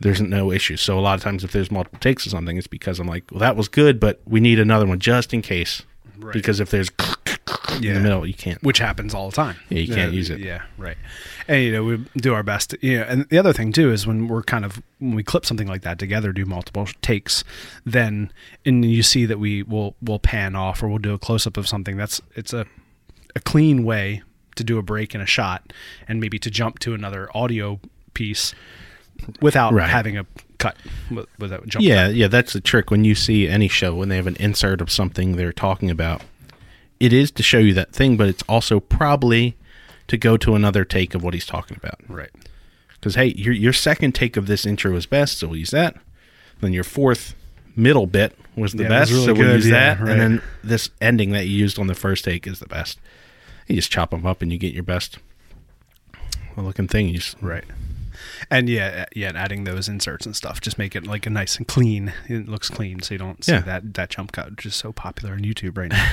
there's 0.00 0.20
no 0.20 0.52
issues. 0.52 0.80
So 0.80 0.98
a 0.98 1.00
lot 1.00 1.14
of 1.14 1.22
times, 1.22 1.44
if 1.44 1.52
there's 1.52 1.70
multiple 1.70 1.98
takes 2.00 2.26
or 2.26 2.30
something, 2.30 2.56
it's 2.56 2.66
because 2.66 3.00
I'm 3.00 3.06
like, 3.06 3.24
well, 3.30 3.40
that 3.40 3.56
was 3.56 3.68
good, 3.68 3.98
but 3.98 4.20
we 4.26 4.40
need 4.40 4.58
another 4.58 4.86
one 4.86 4.98
just 4.98 5.32
in 5.32 5.42
case. 5.42 5.82
Right. 6.18 6.32
Because 6.32 6.60
if 6.60 6.70
there's 6.70 6.88
in 7.82 7.94
the 7.94 8.00
middle, 8.00 8.26
you 8.26 8.34
can't. 8.34 8.62
which 8.62 8.78
happens 8.78 9.14
all 9.14 9.30
the 9.30 9.36
time. 9.36 9.56
Yeah, 9.68 9.80
you 9.80 9.94
can't 9.94 10.12
use 10.12 10.30
it. 10.30 10.40
Yeah, 10.40 10.62
right. 10.78 10.96
And 11.48 11.62
you 11.62 11.72
know, 11.72 11.84
we 11.84 11.96
do 12.16 12.34
our 12.34 12.42
best. 12.42 12.70
To, 12.70 12.78
you 12.80 12.98
know, 12.98 13.04
and 13.04 13.28
the 13.28 13.38
other 13.38 13.52
thing 13.52 13.72
too 13.72 13.92
is 13.92 14.06
when 14.06 14.28
we're 14.28 14.42
kind 14.42 14.64
of 14.64 14.82
when 14.98 15.14
we 15.14 15.22
clip 15.22 15.44
something 15.44 15.66
like 15.66 15.82
that 15.82 15.98
together, 15.98 16.32
do 16.32 16.44
multiple 16.44 16.86
takes, 17.02 17.44
then 17.84 18.32
and 18.64 18.84
you 18.84 19.02
see 19.02 19.26
that 19.26 19.38
we 19.38 19.62
will 19.62 19.94
will 20.02 20.18
pan 20.18 20.56
off 20.56 20.82
or 20.82 20.88
we'll 20.88 20.98
do 20.98 21.14
a 21.14 21.18
close 21.18 21.46
up 21.46 21.56
of 21.56 21.68
something. 21.68 21.96
That's 21.96 22.20
it's 22.34 22.52
a 22.52 22.66
a 23.34 23.40
clean 23.40 23.84
way 23.84 24.22
to 24.56 24.64
do 24.64 24.78
a 24.78 24.82
break 24.82 25.14
in 25.14 25.20
a 25.20 25.26
shot 25.26 25.72
and 26.08 26.20
maybe 26.20 26.38
to 26.40 26.50
jump 26.50 26.78
to 26.80 26.94
another 26.94 27.28
audio 27.34 27.80
piece 28.14 28.54
without 29.40 29.72
Right. 29.72 29.88
having 29.88 30.16
a 30.18 30.26
cut 30.58 30.76
with- 31.10 31.26
without 31.38 31.66
jump. 31.68 31.84
Yeah, 31.84 32.08
yeah, 32.08 32.28
that's 32.28 32.52
the 32.52 32.60
trick. 32.60 32.90
When 32.90 33.04
you 33.04 33.14
see 33.14 33.48
any 33.48 33.68
show, 33.68 33.94
when 33.94 34.08
they 34.08 34.16
have 34.16 34.26
an 34.26 34.36
insert 34.40 34.80
of 34.80 34.90
something 34.90 35.36
they're 35.36 35.52
talking 35.52 35.90
about, 35.90 36.22
it 36.98 37.12
is 37.12 37.30
to 37.32 37.42
show 37.42 37.58
you 37.58 37.74
that 37.74 37.92
thing, 37.92 38.16
but 38.16 38.28
it's 38.28 38.42
also 38.48 38.80
probably 38.80 39.56
to 40.08 40.16
go 40.16 40.36
to 40.36 40.54
another 40.54 40.84
take 40.84 41.14
of 41.14 41.22
what 41.22 41.34
he's 41.34 41.46
talking 41.46 41.76
about. 41.76 42.00
Right. 42.08 42.30
Because 42.94 43.14
hey, 43.16 43.34
your 43.36 43.52
your 43.54 43.72
second 43.72 44.14
take 44.14 44.36
of 44.36 44.46
this 44.46 44.64
intro 44.66 44.94
is 44.96 45.06
best, 45.06 45.38
so 45.38 45.48
we'll 45.48 45.58
use 45.58 45.70
that. 45.70 45.96
Then 46.60 46.72
your 46.72 46.84
fourth 46.84 47.34
middle 47.74 48.06
bit 48.06 48.36
was 48.56 48.72
the 48.72 48.84
Yeah, 48.84 48.88
it 48.88 48.90
was 48.92 48.98
best, 49.00 49.12
really 49.12 49.26
so 49.26 49.32
we'll 49.34 49.42
good, 49.48 49.54
use 49.56 49.66
yeah, 49.68 49.94
that. 49.94 50.00
right. 50.00 50.10
And 50.12 50.20
then 50.20 50.42
this 50.64 50.88
ending 51.02 51.30
that 51.32 51.46
you 51.46 51.56
used 51.58 51.78
on 51.78 51.86
the 51.88 51.94
first 51.94 52.24
take 52.24 52.46
is 52.46 52.58
the 52.58 52.66
best. 52.66 52.98
You 53.66 53.76
just 53.76 53.90
chop 53.90 54.10
them 54.10 54.24
up 54.26 54.42
and 54.42 54.52
you 54.52 54.58
get 54.58 54.74
your 54.74 54.82
best 54.82 55.18
looking 56.56 56.88
thing. 56.88 57.08
You 57.08 57.18
just, 57.18 57.36
Right. 57.42 57.64
And 58.50 58.68
yeah, 58.68 59.04
yeah, 59.14 59.28
and 59.28 59.36
adding 59.36 59.64
those 59.64 59.88
inserts 59.88 60.24
and 60.24 60.34
stuff 60.34 60.60
just 60.60 60.78
make 60.78 60.96
it 60.96 61.06
like 61.06 61.26
a 61.26 61.30
nice 61.30 61.56
and 61.56 61.68
clean. 61.68 62.12
It 62.28 62.48
looks 62.48 62.70
clean, 62.70 63.00
so 63.02 63.12
you 63.14 63.18
don't 63.18 63.44
see 63.44 63.52
Yeah. 63.52 63.60
that 63.60 63.94
that 63.94 64.08
jump 64.10 64.32
cut, 64.32 64.50
which 64.50 64.64
is 64.66 64.74
so 64.74 64.90
popular 64.92 65.34
on 65.34 65.40
YouTube 65.40 65.76
right 65.76 65.90
now. 65.90 66.10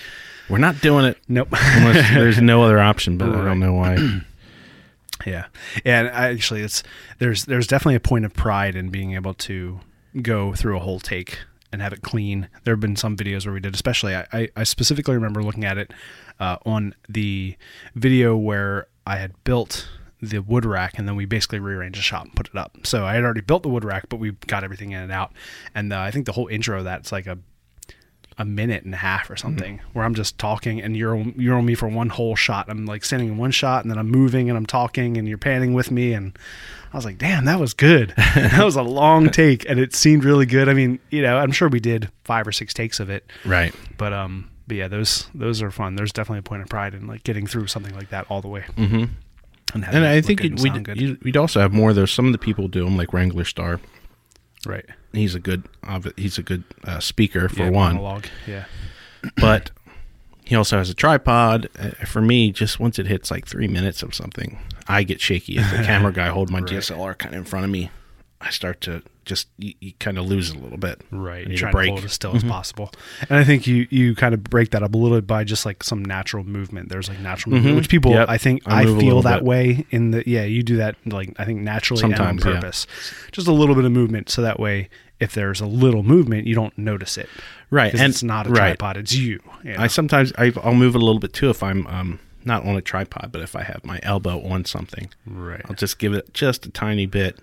We're 0.48 0.58
not 0.58 0.80
doing 0.80 1.04
it 1.04 1.18
nope. 1.28 1.48
unless 1.52 2.12
there's 2.12 2.40
no 2.40 2.62
other 2.62 2.80
option, 2.90 3.16
but 3.18 3.28
I 3.30 3.44
don't 3.44 3.60
know 3.60 3.72
why. 3.72 3.96
yeah, 5.26 5.46
and 5.84 6.08
I, 6.08 6.30
actually, 6.32 6.62
it's 6.62 6.82
there's 7.18 7.44
there's 7.44 7.66
definitely 7.68 7.94
a 7.96 8.00
point 8.00 8.24
of 8.24 8.34
pride 8.34 8.74
in 8.74 8.88
being 8.90 9.14
able 9.14 9.34
to 9.34 9.80
go 10.22 10.54
through 10.54 10.76
a 10.76 10.80
whole 10.80 11.00
take 11.00 11.38
and 11.74 11.82
have 11.82 11.92
it 11.92 12.02
clean. 12.02 12.48
There 12.62 12.72
have 12.72 12.80
been 12.80 12.96
some 12.96 13.16
videos 13.16 13.44
where 13.44 13.52
we 13.52 13.60
did, 13.60 13.74
especially 13.74 14.14
I, 14.14 14.48
I, 14.56 14.62
specifically 14.64 15.14
remember 15.14 15.42
looking 15.42 15.64
at 15.64 15.76
it 15.76 15.92
uh, 16.40 16.56
on 16.64 16.94
the 17.08 17.56
video 17.94 18.36
where 18.36 18.86
I 19.06 19.16
had 19.16 19.32
built 19.44 19.88
the 20.22 20.38
wood 20.38 20.64
rack 20.64 20.94
and 20.96 21.06
then 21.06 21.16
we 21.16 21.26
basically 21.26 21.58
rearranged 21.58 21.98
the 21.98 22.02
shop 22.02 22.24
and 22.24 22.36
put 22.36 22.48
it 22.48 22.56
up. 22.56 22.78
So 22.84 23.04
I 23.04 23.14
had 23.14 23.24
already 23.24 23.42
built 23.42 23.62
the 23.62 23.68
wood 23.68 23.84
rack, 23.84 24.08
but 24.08 24.16
we 24.16 24.32
got 24.46 24.64
everything 24.64 24.92
in 24.92 25.02
and 25.02 25.12
out. 25.12 25.32
And 25.74 25.92
uh, 25.92 26.00
I 26.00 26.10
think 26.10 26.26
the 26.26 26.32
whole 26.32 26.46
intro 26.46 26.78
of 26.78 26.84
that's 26.84 27.12
like 27.12 27.26
a 27.26 27.38
a 28.36 28.44
minute 28.44 28.84
and 28.84 28.92
a 28.92 28.96
half 28.96 29.30
or 29.30 29.36
something 29.36 29.80
where 29.92 30.04
I'm 30.04 30.14
just 30.14 30.38
talking 30.38 30.82
and 30.82 30.96
you're 30.96 31.16
you're 31.36 31.56
on 31.56 31.64
me 31.66 31.76
for 31.76 31.88
one 31.88 32.08
whole 32.08 32.34
shot. 32.34 32.68
I'm 32.68 32.84
like 32.84 33.04
standing 33.04 33.28
in 33.28 33.36
one 33.36 33.52
shot 33.52 33.84
and 33.84 33.90
then 33.90 33.98
I'm 33.98 34.10
moving 34.10 34.48
and 34.48 34.56
I'm 34.56 34.66
talking 34.66 35.16
and 35.16 35.28
you're 35.28 35.38
panning 35.38 35.72
with 35.72 35.92
me 35.92 36.12
and 36.14 36.36
I 36.94 36.96
was 36.96 37.04
like, 37.04 37.18
damn, 37.18 37.44
that 37.46 37.58
was 37.58 37.74
good. 37.74 38.14
that 38.16 38.64
was 38.64 38.76
a 38.76 38.82
long 38.82 39.28
take 39.30 39.68
and 39.68 39.80
it 39.80 39.94
seemed 39.96 40.22
really 40.24 40.46
good. 40.46 40.68
I 40.68 40.74
mean, 40.74 41.00
you 41.10 41.22
know, 41.22 41.36
I'm 41.36 41.50
sure 41.50 41.68
we 41.68 41.80
did 41.80 42.08
five 42.22 42.46
or 42.46 42.52
six 42.52 42.72
takes 42.72 43.00
of 43.00 43.10
it, 43.10 43.28
Right. 43.44 43.74
but 43.98 44.12
um, 44.12 44.48
but 44.68 44.76
yeah, 44.76 44.86
those 44.86 45.28
those 45.34 45.60
are 45.60 45.72
fun. 45.72 45.96
There's 45.96 46.12
definitely 46.12 46.38
a 46.38 46.42
point 46.42 46.62
of 46.62 46.68
pride 46.68 46.94
in 46.94 47.08
like 47.08 47.24
getting 47.24 47.46
through 47.48 47.66
something 47.66 47.94
like 47.96 48.10
that 48.10 48.26
all 48.28 48.40
the 48.40 48.48
way. 48.48 48.64
Mm-hmm. 48.76 49.04
And, 49.74 49.84
And 49.84 50.06
I 50.06 50.20
think 50.20 50.44
it, 50.44 50.52
and 50.64 51.18
we'd, 51.22 51.36
also 51.36 51.58
have 51.60 51.72
more 51.72 51.90
of 51.90 51.96
those. 51.96 52.12
Some 52.12 52.26
of 52.26 52.32
the 52.32 52.38
people 52.38 52.68
do 52.68 52.84
them, 52.84 52.96
like 52.96 53.08
Wranglerstar. 53.08 53.80
right 54.64 54.86
He's 55.12 55.34
a 55.34 55.40
good, 55.40 55.64
he's 56.16 56.38
a 56.38 56.42
good 56.44 56.62
uh, 56.84 57.00
speaker 57.00 57.48
for 57.48 57.64
yeah, 57.64 57.70
one. 57.70 57.94
monologue. 57.96 58.26
Yeah, 58.46 58.66
but 59.36 59.72
he 60.44 60.54
also 60.54 60.78
has 60.78 60.90
a 60.90 60.94
tripod. 60.94 61.68
Uh, 61.78 61.90
for 62.06 62.20
me, 62.20 62.52
just 62.52 62.78
once 62.78 62.98
it 62.98 63.06
hits 63.06 63.30
like 63.30 63.46
three 63.46 63.68
minutes 63.68 64.02
of 64.02 64.14
something, 64.14 64.58
I 64.86 65.02
get 65.02 65.20
shaky. 65.20 65.56
If 65.56 65.70
the 65.70 65.78
camera 65.84 66.12
guy 66.12 66.28
hold 66.28 66.50
my 66.50 66.60
DSLR 66.60 67.16
kind 67.16 67.34
of 67.34 67.38
in 67.38 67.44
front 67.44 67.64
of 67.64 67.70
me, 67.70 67.90
I 68.40 68.50
start 68.50 68.80
to 68.82 69.02
just 69.24 69.48
you, 69.58 69.74
you 69.80 69.92
kind 69.98 70.18
of 70.18 70.26
lose 70.26 70.50
it 70.50 70.56
a 70.56 70.58
little 70.58 70.78
bit. 70.78 71.00
right. 71.10 71.46
A 71.50 71.54
Trying 71.56 71.72
break. 71.72 71.86
to 71.86 71.90
hold 71.92 72.02
it 72.02 72.04
as 72.06 72.12
still 72.12 72.36
as 72.36 72.44
possible. 72.44 72.90
And 73.28 73.38
I 73.38 73.44
think 73.44 73.66
you 73.66 73.86
you 73.90 74.14
kind 74.14 74.34
of 74.34 74.44
break 74.44 74.70
that 74.70 74.82
up 74.82 74.94
a 74.94 74.96
little 74.98 75.16
bit 75.18 75.26
by 75.26 75.44
just 75.44 75.64
like 75.66 75.82
some 75.82 76.04
natural 76.04 76.44
movement. 76.44 76.88
There's 76.88 77.08
like 77.08 77.20
natural 77.20 77.54
movement, 77.54 77.74
Mhm. 77.74 77.78
which 77.78 77.88
people 77.88 78.12
Yep. 78.12 78.28
I 78.28 78.38
think 78.38 78.62
I 78.66 78.82
I, 78.82 78.84
feel 78.86 79.22
that 79.22 79.36
bit. 79.40 79.44
way 79.44 79.86
in 79.90 80.10
the 80.10 80.22
yeah 80.28 80.44
you 80.44 80.62
do 80.62 80.76
that 80.76 80.96
like 81.06 81.34
I 81.38 81.44
think 81.44 81.60
naturally 81.60 82.00
Sometimes, 82.00 82.42
and 82.44 82.54
on 82.54 82.60
purpose. 82.60 82.86
Just 83.32 83.48
a 83.48 83.52
little 83.52 83.74
bit 83.74 83.84
of 83.84 83.92
movement, 83.92 84.28
so 84.30 84.42
that 84.42 84.58
way 84.60 84.88
if 85.20 85.32
there's 85.32 85.60
a 85.60 85.66
little 85.66 86.02
movement, 86.02 86.46
you 86.46 86.54
don't 86.54 86.76
notice 86.76 87.16
it. 87.16 87.28
Right. 87.70 87.92
and- 87.94 88.02
it's 88.10 88.22
not 88.22 88.46
a 88.46 88.50
right. 88.50 88.78
tripod; 88.78 88.96
it's 88.96 89.14
you. 89.14 89.40
you 89.62 89.72
know? 89.72 89.80
I 89.80 89.86
sometimes 89.86 90.32
I, 90.36 90.52
I'll 90.62 90.74
move 90.74 90.94
it 90.94 91.00
a 91.02 91.04
little 91.04 91.20
bit 91.20 91.32
too 91.32 91.50
if 91.50 91.62
I'm 91.62 91.86
um, 91.86 92.18
not 92.44 92.64
on 92.66 92.76
a 92.76 92.80
tripod, 92.82 93.30
but 93.32 93.40
if 93.40 93.56
I 93.56 93.62
have 93.62 93.84
my 93.84 93.98
elbow 94.02 94.42
on 94.46 94.64
something, 94.64 95.08
right. 95.26 95.62
I'll 95.66 95.74
just 95.76 95.98
give 95.98 96.12
it 96.12 96.34
just 96.34 96.66
a 96.66 96.70
tiny 96.70 97.06
bit 97.06 97.38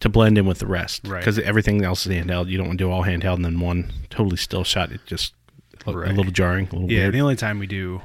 to 0.00 0.08
blend 0.08 0.38
in 0.38 0.46
with 0.46 0.58
the 0.58 0.66
rest. 0.66 1.06
Right. 1.06 1.20
Because 1.20 1.38
everything 1.40 1.84
else 1.84 2.06
is 2.06 2.12
handheld. 2.12 2.48
You 2.48 2.58
don't 2.58 2.66
want 2.68 2.78
to 2.78 2.84
do 2.84 2.90
all 2.90 3.04
handheld 3.04 3.36
and 3.36 3.44
then 3.44 3.60
one 3.60 3.90
totally 4.10 4.36
still 4.36 4.64
shot. 4.64 4.92
It 4.92 5.00
just 5.06 5.34
a 5.86 5.92
Right. 5.92 6.14
little 6.14 6.32
jarring, 6.32 6.68
a 6.70 6.74
little 6.76 6.90
Yeah, 6.90 7.02
weird. 7.04 7.14
the 7.14 7.20
only 7.20 7.36
time 7.36 7.58
we 7.58 7.66
do 7.66 8.02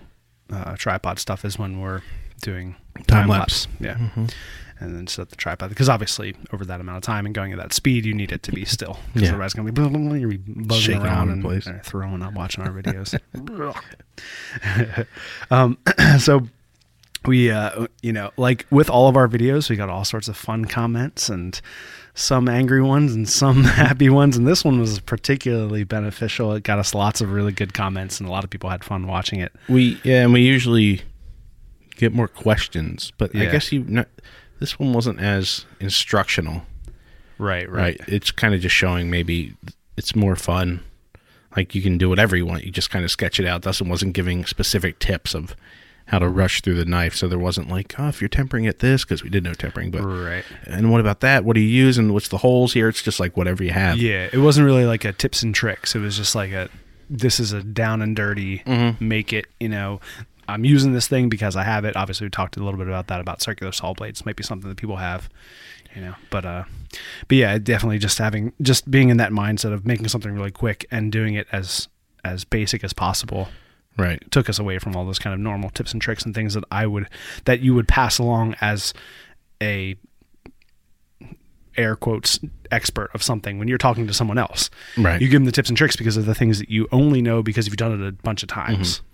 uh, 0.51 0.75
tripod 0.75 1.19
stuff 1.19 1.45
is 1.45 1.57
when 1.57 1.79
we're 1.79 2.01
doing 2.41 2.75
Time 3.07 3.21
time, 3.21 3.29
lapse. 3.29 3.67
Mm-hmm. 3.81 4.21
Yeah. 4.21 4.27
And 4.79 4.95
then 4.95 5.07
set 5.07 5.29
the 5.29 5.35
tripod 5.37 5.69
because 5.69 5.87
obviously 5.87 6.35
over 6.51 6.65
that 6.65 6.81
amount 6.81 6.97
of 6.97 7.03
time 7.03 7.25
and 7.25 7.33
going 7.33 7.53
at 7.53 7.57
that 7.57 7.71
speed, 7.73 8.05
you 8.05 8.13
need 8.13 8.31
it 8.33 8.43
to 8.43 8.51
be 8.51 8.65
still. 8.65 8.99
Because 9.07 9.23
Yeah. 9.23 9.29
otherwise, 9.29 9.47
it's 9.47 9.53
gonna 9.55 9.71
be 9.71 9.71
blah, 9.71 9.87
blah, 9.89 9.99
blah, 9.99 10.13
you'll 10.15 10.29
be 10.31 10.37
buzzing 10.37 10.81
Shaking 10.83 11.01
around 11.03 11.29
and 11.29 11.41
place. 11.41 11.65
uh, 11.67 11.79
throwing 11.83 12.21
up 12.21 12.33
watching 12.33 12.63
our 12.65 12.71
videos. 12.73 13.17
um, 15.51 15.77
so 16.19 16.47
we, 17.27 17.51
uh, 17.51 17.87
you 18.01 18.13
know, 18.13 18.31
like 18.37 18.65
with 18.69 18.89
all 18.89 19.07
of 19.07 19.15
our 19.15 19.27
videos, 19.27 19.69
we 19.69 19.75
got 19.75 19.89
all 19.89 20.05
sorts 20.05 20.27
of 20.27 20.37
fun 20.37 20.65
comments 20.65 21.29
and 21.29 21.59
some 22.15 22.47
angry 22.47 22.81
ones 22.81 23.13
and 23.13 23.27
some 23.27 23.63
happy 23.63 24.09
ones. 24.09 24.37
And 24.37 24.47
this 24.47 24.63
one 24.63 24.79
was 24.79 24.99
particularly 24.99 25.83
beneficial. 25.83 26.53
It 26.53 26.63
got 26.63 26.79
us 26.79 26.93
lots 26.93 27.21
of 27.21 27.31
really 27.31 27.51
good 27.51 27.73
comments, 27.73 28.19
and 28.19 28.27
a 28.27 28.31
lot 28.31 28.43
of 28.43 28.49
people 28.49 28.69
had 28.69 28.83
fun 28.83 29.07
watching 29.07 29.39
it. 29.39 29.51
We 29.67 29.99
yeah, 30.03 30.23
and 30.23 30.33
we 30.33 30.41
usually 30.41 31.01
get 31.95 32.13
more 32.13 32.27
questions, 32.27 33.11
but 33.17 33.35
I 33.35 33.45
guess 33.45 33.71
you 33.71 33.85
not, 33.87 34.07
this 34.59 34.79
one 34.79 34.93
wasn't 34.93 35.19
as 35.19 35.65
instructional, 35.79 36.63
Right, 37.37 37.69
right? 37.69 37.99
It's 38.07 38.31
kind 38.31 38.53
of 38.53 38.61
just 38.61 38.75
showing 38.75 39.09
maybe 39.09 39.55
it's 39.97 40.15
more 40.15 40.35
fun. 40.35 40.81
Like 41.55 41.75
you 41.75 41.81
can 41.81 41.97
do 41.97 42.09
whatever 42.09 42.35
you 42.35 42.45
want. 42.45 42.63
You 42.63 42.71
just 42.71 42.89
kind 42.89 43.05
of 43.05 43.11
sketch 43.11 43.39
it 43.39 43.45
out. 43.45 43.61
Dustin 43.61 43.89
wasn't 43.89 44.13
giving 44.13 44.45
specific 44.45 44.99
tips 44.99 45.35
of 45.35 45.55
how 46.13 46.19
to 46.19 46.29
rush 46.29 46.61
through 46.61 46.75
the 46.75 46.85
knife. 46.85 47.15
So 47.15 47.27
there 47.27 47.39
wasn't 47.39 47.69
like, 47.69 47.95
oh, 47.99 48.07
if 48.07 48.21
you're 48.21 48.29
tempering 48.29 48.67
at 48.67 48.77
this, 48.79 49.03
because 49.03 49.23
we 49.23 49.29
did 49.31 49.43
no 49.43 49.53
tempering, 49.55 49.89
but 49.89 50.03
Right. 50.03 50.43
and 50.67 50.91
what 50.91 51.01
about 51.01 51.21
that? 51.21 51.43
What 51.43 51.55
do 51.55 51.59
you 51.59 51.67
use? 51.67 51.97
And 51.97 52.13
what's 52.13 52.27
the 52.27 52.37
holes 52.37 52.73
here? 52.73 52.87
It's 52.87 53.01
just 53.01 53.19
like 53.19 53.35
whatever 53.35 53.63
you 53.63 53.71
have. 53.71 53.97
Yeah, 53.97 54.29
it 54.31 54.37
wasn't 54.37 54.65
really 54.65 54.85
like 54.85 55.05
a 55.05 55.11
tips 55.11 55.41
and 55.41 55.55
tricks. 55.55 55.95
It 55.95 55.99
was 55.99 56.15
just 56.15 56.35
like 56.35 56.51
a 56.51 56.69
this 57.09 57.39
is 57.39 57.51
a 57.51 57.63
down 57.63 58.01
and 58.03 58.15
dirty, 58.15 58.59
Mm-hmm. 58.59 59.07
make 59.07 59.33
it, 59.33 59.45
you 59.59 59.69
know, 59.69 59.99
I'm 60.47 60.65
using 60.65 60.93
this 60.93 61.07
thing 61.07 61.29
because 61.29 61.55
I 61.55 61.63
have 61.63 61.83
it. 61.83 61.95
Obviously, 61.95 62.25
we 62.27 62.29
talked 62.29 62.57
a 62.57 62.63
little 62.63 62.77
bit 62.77 62.87
about 62.87 63.07
that 63.07 63.19
about 63.19 63.41
circular 63.41 63.71
saw 63.71 63.93
blades. 63.93 64.23
Might 64.25 64.35
be 64.35 64.43
something 64.43 64.69
that 64.69 64.77
people 64.77 64.97
have, 64.97 65.29
you 65.95 66.01
know. 66.01 66.13
But 66.29 66.45
uh 66.45 66.63
but 67.27 67.37
yeah, 67.37 67.57
definitely 67.57 67.97
just 67.97 68.19
having 68.19 68.53
just 68.61 68.91
being 68.91 69.09
in 69.09 69.17
that 69.17 69.31
mindset 69.31 69.73
of 69.73 69.83
making 69.85 70.09
something 70.09 70.31
really 70.31 70.51
quick 70.51 70.85
and 70.91 71.11
doing 71.11 71.33
it 71.33 71.47
as 71.51 71.87
as 72.23 72.43
basic 72.45 72.83
as 72.83 72.93
possible 72.93 73.47
Right. 73.97 74.23
took 74.31 74.49
us 74.49 74.57
away 74.59 74.79
from 74.79 74.95
all 74.95 75.05
those 75.05 75.19
kind 75.19 75.33
of 75.33 75.39
normal 75.39 75.69
tips 75.69 75.93
and 75.93 76.01
tricks 76.01 76.25
and 76.25 76.33
things 76.33 76.55
that 76.55 76.63
I 76.71 76.87
would 76.87 77.09
that 77.45 77.59
you 77.61 77.75
would 77.75 77.87
pass 77.87 78.17
along 78.17 78.55
as 78.59 78.93
a 79.61 79.95
air 81.77 81.95
quotes 81.95 82.39
expert 82.71 83.09
of 83.13 83.23
something 83.23 83.57
when 83.59 83.67
you're 83.67 83.77
talking 83.77 84.07
to 84.07 84.13
someone 84.13 84.37
else. 84.37 84.69
Right. 84.97 85.21
You 85.21 85.27
give 85.27 85.41
them 85.41 85.45
the 85.45 85.51
tips 85.51 85.69
and 85.69 85.77
tricks 85.77 85.95
because 85.95 86.17
of 86.17 86.25
the 86.25 86.35
things 86.35 86.59
that 86.59 86.69
you 86.69 86.87
only 86.91 87.21
know 87.21 87.41
because 87.43 87.67
you've 87.67 87.77
done 87.77 87.99
it 87.99 88.07
a 88.07 88.11
bunch 88.11 88.43
of 88.43 88.49
times. 88.49 88.99
Mm-hmm. 88.99 89.12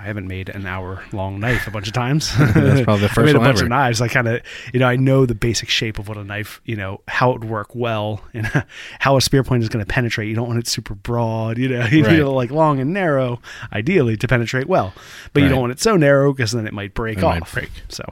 I 0.00 0.04
haven't 0.04 0.26
made 0.28 0.48
an 0.48 0.64
hour 0.64 1.04
long 1.12 1.40
knife 1.40 1.66
a 1.66 1.70
bunch 1.70 1.86
of 1.86 1.92
times. 1.92 2.34
That's 2.38 2.80
probably 2.80 3.02
the 3.02 3.08
first 3.10 3.18
I 3.18 3.22
made 3.24 3.36
a 3.36 3.38
bunch 3.38 3.58
ever. 3.58 3.64
of 3.64 3.68
knives. 3.68 4.00
I 4.00 4.08
kind 4.08 4.26
of, 4.28 4.40
you 4.72 4.80
know, 4.80 4.86
I 4.86 4.96
know 4.96 5.26
the 5.26 5.34
basic 5.34 5.68
shape 5.68 5.98
of 5.98 6.08
what 6.08 6.16
a 6.16 6.24
knife, 6.24 6.62
you 6.64 6.74
know, 6.74 7.02
how 7.06 7.32
it 7.32 7.40
would 7.40 7.50
work 7.50 7.74
well 7.74 8.22
and 8.32 8.46
how 8.98 9.18
a 9.18 9.20
spear 9.20 9.44
point 9.44 9.62
is 9.62 9.68
going 9.68 9.84
to 9.84 9.92
penetrate. 9.92 10.28
You 10.28 10.34
don't 10.34 10.46
want 10.48 10.58
it 10.58 10.66
super 10.66 10.94
broad, 10.94 11.58
you 11.58 11.68
know, 11.68 11.84
you 11.86 12.02
Right. 12.02 12.12
need 12.12 12.20
it 12.20 12.26
like 12.26 12.50
long 12.50 12.80
and 12.80 12.94
narrow, 12.94 13.42
ideally 13.74 14.16
to 14.16 14.26
penetrate 14.26 14.66
well, 14.66 14.94
but 15.34 15.42
you 15.42 15.50
don't 15.50 15.60
want 15.60 15.72
it 15.72 15.80
so 15.80 15.96
narrow 15.96 16.32
because 16.32 16.52
then 16.52 16.66
it 16.66 16.72
might 16.72 16.94
break 16.94 17.18
It 17.18 17.24
off. 17.24 17.38
might 17.40 17.52
break. 17.52 17.70
So 17.90 18.02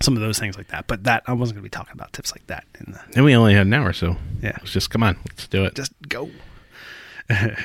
some 0.00 0.14
of 0.14 0.20
those 0.22 0.38
things 0.38 0.56
like 0.56 0.68
that, 0.68 0.86
but 0.86 1.02
that 1.04 1.24
I 1.26 1.32
wasn't 1.32 1.56
going 1.56 1.62
to 1.62 1.66
be 1.66 1.70
talking 1.70 1.94
about 1.94 2.12
tips 2.12 2.30
like 2.32 2.46
that. 2.46 2.64
In 2.78 2.92
the, 2.92 3.00
And 3.16 3.24
we 3.24 3.34
only 3.34 3.54
had 3.54 3.66
an 3.66 3.72
hour, 3.74 3.92
so 3.92 4.16
Yeah. 4.40 4.52
let's 4.60 4.72
just 4.72 4.90
come 4.90 5.02
on, 5.02 5.16
let's 5.28 5.48
do 5.48 5.64
it. 5.64 5.74
just 5.74 5.92
go. 6.08 6.30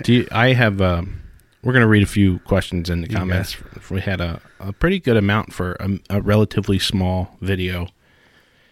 Do 0.03 0.13
you, 0.13 0.27
I 0.31 0.53
have? 0.53 0.81
Um, 0.81 1.21
we're 1.67 1.73
going 1.73 1.81
to 1.81 1.87
read 1.87 2.01
a 2.01 2.05
few 2.05 2.39
questions 2.39 2.89
in 2.89 3.01
the 3.01 3.09
comments. 3.09 3.57
We 3.91 3.99
had 3.99 4.21
a, 4.21 4.39
a 4.57 4.71
pretty 4.71 5.01
good 5.01 5.17
amount 5.17 5.53
for 5.53 5.73
a, 5.81 5.99
a 6.09 6.21
relatively 6.21 6.79
small 6.79 7.35
video. 7.41 7.89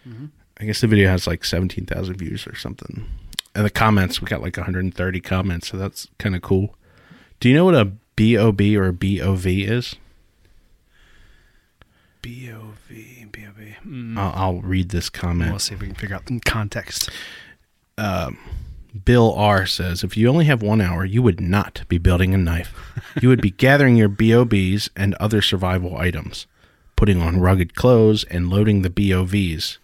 Mm-hmm. 0.08 0.24
I 0.58 0.64
guess 0.64 0.80
the 0.80 0.86
video 0.86 1.10
has 1.10 1.26
like 1.26 1.44
seventeen 1.44 1.84
thousand 1.84 2.16
views 2.16 2.46
or 2.46 2.56
something. 2.56 3.06
And 3.54 3.66
the 3.66 3.70
comments, 3.70 4.22
we 4.22 4.28
got 4.28 4.40
like 4.40 4.56
130 4.56 5.20
comments, 5.20 5.68
so 5.68 5.76
that's 5.76 6.08
kind 6.18 6.34
of 6.34 6.40
cool. 6.40 6.74
Do 7.38 7.50
you 7.50 7.54
know 7.54 7.66
what 7.66 7.74
a 7.74 7.84
BOB 7.84 8.62
or 8.78 8.86
a 8.86 8.92
BOV 8.94 9.46
is? 9.46 9.96
B 12.22 12.50
O 12.50 12.72
V 12.88 13.26
B 13.30 13.46
O 13.46 13.50
V. 13.52 13.76
Mm. 13.86 14.16
I'll, 14.16 14.32
I'll 14.34 14.60
read 14.62 14.88
this 14.88 15.10
comment. 15.10 15.50
We'll 15.50 15.58
see 15.58 15.74
if 15.74 15.82
we 15.82 15.88
can 15.88 15.96
figure 15.96 16.16
out 16.16 16.24
the 16.24 16.40
context. 16.40 17.10
Bill 19.04 19.34
R 19.34 19.66
says, 19.66 20.02
if 20.02 20.16
you 20.16 20.28
only 20.28 20.44
have 20.46 20.62
one 20.62 20.80
hour, 20.80 21.04
you 21.04 21.22
would 21.22 21.40
not 21.40 21.82
be 21.88 21.98
building 21.98 22.34
a 22.34 22.38
knife. 22.38 22.74
You 23.20 23.28
would 23.28 23.42
be 23.42 23.50
gathering 23.66 23.96
your 23.96 24.08
BOBs 24.08 24.88
and 24.96 25.14
other 25.14 25.42
survival 25.42 25.96
items, 25.96 26.46
putting 26.94 27.20
on 27.20 27.40
rugged 27.40 27.74
clothes, 27.74 28.24
and 28.24 28.48
loading 28.48 28.82
the 28.82 28.90
BOVs. 28.90 29.78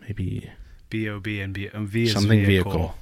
Maybe 0.00 0.50
B 0.90 1.08
O 1.08 1.20
B 1.20 1.40
and 1.40 1.54
B 1.54 1.70
V 1.72 2.02
is 2.02 2.12
something 2.12 2.44
vehicle. 2.44 2.94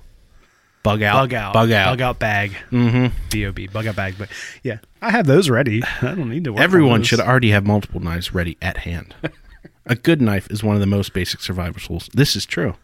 Bug 0.82 1.02
out. 1.02 1.14
Bug 1.14 1.34
out. 1.34 1.52
Bug 1.52 1.72
out. 1.72 1.92
Bug 1.92 2.00
out 2.00 2.18
bag. 2.18 2.56
Mm-hmm. 2.70 3.14
B 3.30 3.46
O 3.46 3.52
B. 3.52 3.66
Bug 3.66 3.86
out 3.86 3.96
bag. 3.96 4.14
But 4.18 4.28
yeah, 4.62 4.78
I 5.02 5.10
have 5.10 5.26
those 5.26 5.50
ready. 5.50 5.82
I 6.02 6.14
don't 6.14 6.28
need 6.28 6.44
to. 6.44 6.52
Work 6.52 6.58
on 6.58 6.64
Everyone 6.64 7.02
should 7.02 7.20
already 7.20 7.50
have 7.50 7.66
multiple 7.66 8.00
knives 8.00 8.32
ready 8.32 8.56
at 8.62 8.78
hand. 8.78 9.14
a 9.86 9.94
good 9.94 10.22
knife 10.22 10.50
is 10.50 10.62
one 10.62 10.76
of 10.76 10.80
the 10.80 10.86
most 10.86 11.12
basic 11.12 11.40
survival 11.40 11.80
tools. 11.80 12.08
This 12.14 12.36
is 12.36 12.46
true. 12.46 12.76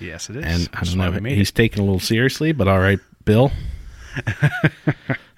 Yes, 0.00 0.30
it 0.30 0.36
is. 0.36 0.44
And 0.44 0.68
I 0.74 0.84
don't 0.84 0.96
know, 0.96 1.10
we 1.20 1.34
he's 1.34 1.50
it. 1.50 1.54
taken 1.54 1.80
a 1.80 1.84
little 1.84 2.00
seriously, 2.00 2.52
but 2.52 2.66
all 2.68 2.78
right, 2.80 2.98
Bill. 3.24 3.52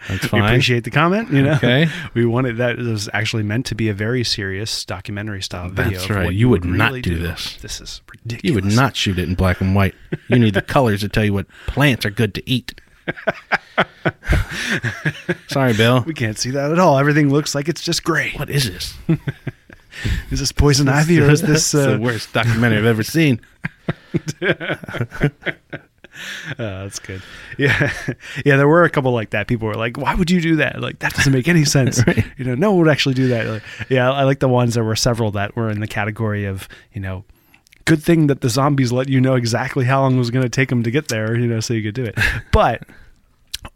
That's 0.09 0.23
We 0.23 0.29
fine. 0.29 0.45
appreciate 0.45 0.83
the 0.85 0.91
comment. 0.91 1.31
You 1.33 1.43
know, 1.43 1.53
Okay. 1.55 1.89
we 2.15 2.25
wanted 2.27 2.57
that 2.57 2.79
it 2.79 2.83
was 2.83 3.09
actually 3.13 3.43
meant 3.45 3.67
to 3.67 3.75
be 3.77 3.89
a 3.89 3.95
very 3.95 4.25
serious 4.25 4.85
documentary 4.85 5.43
style 5.43 5.69
video. 5.69 5.99
That's 5.99 6.11
right. 6.11 6.33
You 6.33 6.49
would 6.49 6.65
really 6.65 6.77
not 6.79 7.03
do 7.03 7.19
this. 7.19 7.57
This 7.59 7.81
is 7.81 8.01
ridiculous. 8.11 8.45
You 8.45 8.55
would 8.55 8.75
not 8.77 8.97
shoot 8.97 9.19
it 9.19 9.29
in 9.29 9.35
black 9.37 9.61
and 9.61 9.75
white. 9.77 9.95
You 10.29 10.39
need 10.41 10.55
the 10.55 10.63
colors 10.77 11.01
to 11.03 11.09
tell 11.09 11.25
you 11.25 11.33
what 11.35 11.47
plants 11.67 12.05
are 12.07 12.11
good 12.11 12.35
to 12.35 12.51
eat. 12.51 12.81
Sorry, 15.49 15.73
Bill. 15.75 16.03
We 16.07 16.15
can't 16.15 16.39
see 16.39 16.51
that 16.51 16.73
at 16.73 16.79
all. 16.79 16.99
Everything 16.99 17.31
looks 17.31 17.55
like 17.55 17.69
it's 17.69 17.83
just 17.83 18.03
gray. 18.05 18.33
What 18.37 18.51
is 18.51 18.71
this? 18.71 18.95
Is 20.31 20.41
this 20.41 20.51
poison 20.53 20.89
ivy 20.89 21.21
or 21.21 21.31
is 21.31 21.43
this? 21.43 21.75
Uh, 21.75 21.93
the 21.93 21.99
worst 22.01 22.33
documentary 22.33 22.79
I've 22.79 22.87
ever 22.87 23.03
seen. 23.03 23.41
Uh, 24.43 24.77
that's 26.59 26.99
good. 26.99 27.23
Yeah, 27.59 27.93
yeah. 28.45 28.57
There 28.57 28.69
were 28.69 28.85
a 28.85 28.91
couple 28.91 29.13
like 29.13 29.31
that. 29.31 29.47
People 29.47 29.69
were 29.69 29.75
like, 29.75 29.97
"Why 29.97 30.15
would 30.15 30.31
you 30.31 30.41
do 30.41 30.57
that? 30.57 30.81
Like 30.81 30.99
that 31.01 31.15
doesn't 31.15 31.33
make 31.33 31.49
any 31.49 31.65
sense." 31.65 32.03
You 32.37 32.45
know, 32.47 32.55
no 32.55 32.71
one 32.71 32.81
would 32.81 32.89
actually 32.89 33.15
do 33.15 33.29
that. 33.29 33.47
Like, 33.47 33.63
yeah, 33.89 34.11
I 34.11 34.25
like 34.25 34.41
the 34.41 34.49
ones. 34.49 34.75
There 34.75 34.83
were 34.83 34.97
several 34.97 35.31
that 35.33 35.55
were 35.55 35.71
in 35.71 35.81
the 35.81 35.87
category 35.87 36.45
of 36.45 36.69
you 36.93 37.01
know, 37.01 37.25
good 37.85 38.03
thing 38.03 38.27
that 38.29 38.41
the 38.41 38.49
zombies 38.49 38.91
let 38.91 39.09
you 39.09 39.21
know 39.21 39.35
exactly 39.35 39.85
how 39.85 40.01
long 40.01 40.17
it 40.17 40.19
was 40.19 40.31
going 40.31 40.43
to 40.43 40.49
take 40.49 40.69
them 40.71 40.83
to 40.83 40.91
get 40.91 41.09
there. 41.09 41.37
You 41.37 41.47
know, 41.47 41.61
so 41.61 41.75
you 41.75 41.83
could 41.83 41.95
do 41.95 42.05
it. 42.05 42.19
But 42.53 42.83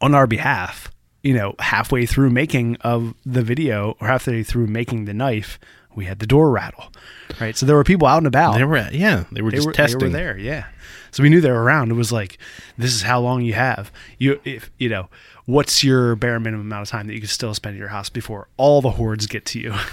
on 0.00 0.14
our 0.14 0.26
behalf, 0.26 0.90
you 1.22 1.34
know, 1.34 1.54
halfway 1.58 2.06
through 2.06 2.30
making 2.30 2.76
of 2.76 3.14
the 3.24 3.42
video 3.42 3.96
or 4.00 4.08
halfway 4.08 4.42
through 4.42 4.66
making 4.66 5.04
the 5.04 5.14
knife, 5.14 5.58
we 5.96 6.04
had 6.04 6.20
the 6.20 6.26
door 6.26 6.50
rattle. 6.50 6.92
Right, 7.40 7.56
so 7.56 7.66
there 7.66 7.74
were 7.74 7.84
people 7.84 8.06
out 8.06 8.18
and 8.18 8.26
about 8.28 8.54
They 8.54 8.64
were, 8.64 8.88
yeah, 8.92 9.24
they 9.32 9.42
were 9.42 9.50
they 9.50 9.56
just 9.56 9.66
were, 9.66 9.72
testing. 9.72 9.98
They 9.98 10.06
were 10.06 10.12
there, 10.12 10.38
yeah. 10.38 10.66
So 11.10 11.22
we 11.22 11.28
knew 11.30 11.40
they 11.40 11.50
were 11.50 11.62
around. 11.62 11.90
It 11.90 11.94
was 11.94 12.12
like, 12.12 12.38
this 12.76 12.94
is 12.94 13.02
how 13.02 13.20
long 13.20 13.42
you 13.42 13.54
have. 13.54 13.90
You, 14.18 14.38
if 14.44 14.70
you 14.78 14.88
know, 14.90 15.08
what's 15.46 15.82
your 15.82 16.14
bare 16.14 16.38
minimum 16.38 16.66
amount 16.66 16.82
of 16.82 16.88
time 16.90 17.06
that 17.06 17.14
you 17.14 17.20
can 17.20 17.28
still 17.28 17.54
spend 17.54 17.76
at 17.76 17.78
your 17.78 17.88
house 17.88 18.10
before 18.10 18.48
all 18.58 18.82
the 18.82 18.90
hordes 18.90 19.26
get 19.26 19.46
to 19.46 19.58
you? 19.58 19.74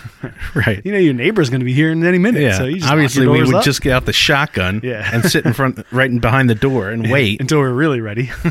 Right. 0.55 0.85
you 0.85 0.91
know, 0.91 0.99
your 0.99 1.13
neighbor's 1.15 1.49
going 1.49 1.61
to 1.61 1.65
be 1.65 1.73
here 1.73 1.91
in 1.91 2.05
any 2.05 2.19
minute. 2.19 2.41
Yeah. 2.41 2.57
So 2.57 2.65
you 2.65 2.77
just 2.77 2.91
Obviously, 2.91 3.25
we 3.27 3.41
would 3.43 3.55
up 3.55 3.63
just 3.63 3.81
get 3.81 3.93
out 3.93 4.05
the 4.05 4.13
shotgun 4.13 4.81
Yeah. 4.83 5.09
and 5.11 5.25
sit 5.25 5.45
in 5.45 5.53
front, 5.53 5.83
right 5.91 6.09
in 6.11 6.19
behind 6.19 6.47
the 6.49 6.55
door 6.55 6.89
and 6.89 7.09
wait. 7.11 7.41
until 7.41 7.57
we're 7.59 7.73
really 7.73 8.01
ready. 8.01 8.29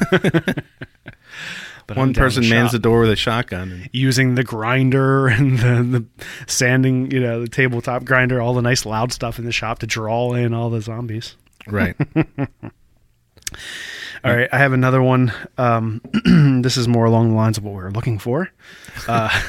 But 1.86 1.96
One 1.96 2.14
person 2.14 2.48
mans 2.48 2.72
the 2.72 2.78
door 2.78 3.00
with 3.00 3.10
a 3.10 3.16
shotgun. 3.16 3.72
And, 3.72 3.90
using 3.92 4.34
the 4.34 4.44
grinder 4.44 5.26
and 5.28 5.58
the, 5.58 5.82
the 5.82 6.24
sanding, 6.46 7.10
you 7.10 7.20
know, 7.20 7.40
the 7.40 7.48
tabletop 7.48 8.04
grinder, 8.04 8.40
all 8.40 8.54
the 8.54 8.62
nice 8.62 8.86
loud 8.86 9.12
stuff 9.12 9.38
in 9.38 9.44
the 9.44 9.52
shop 9.52 9.80
to 9.80 9.86
draw 9.86 10.34
in 10.34 10.54
all 10.54 10.70
the 10.70 10.80
zombies. 10.80 11.36
right. 11.66 11.96
All 14.24 14.34
right, 14.34 14.48
I 14.52 14.58
have 14.58 14.72
another 14.72 15.02
one. 15.02 15.32
Um, 15.58 16.00
this 16.62 16.76
is 16.76 16.86
more 16.86 17.06
along 17.06 17.30
the 17.30 17.34
lines 17.34 17.58
of 17.58 17.64
what 17.64 17.72
we 17.72 17.82
were 17.82 17.90
looking 17.90 18.20
for. 18.20 18.48
Uh, 19.08 19.28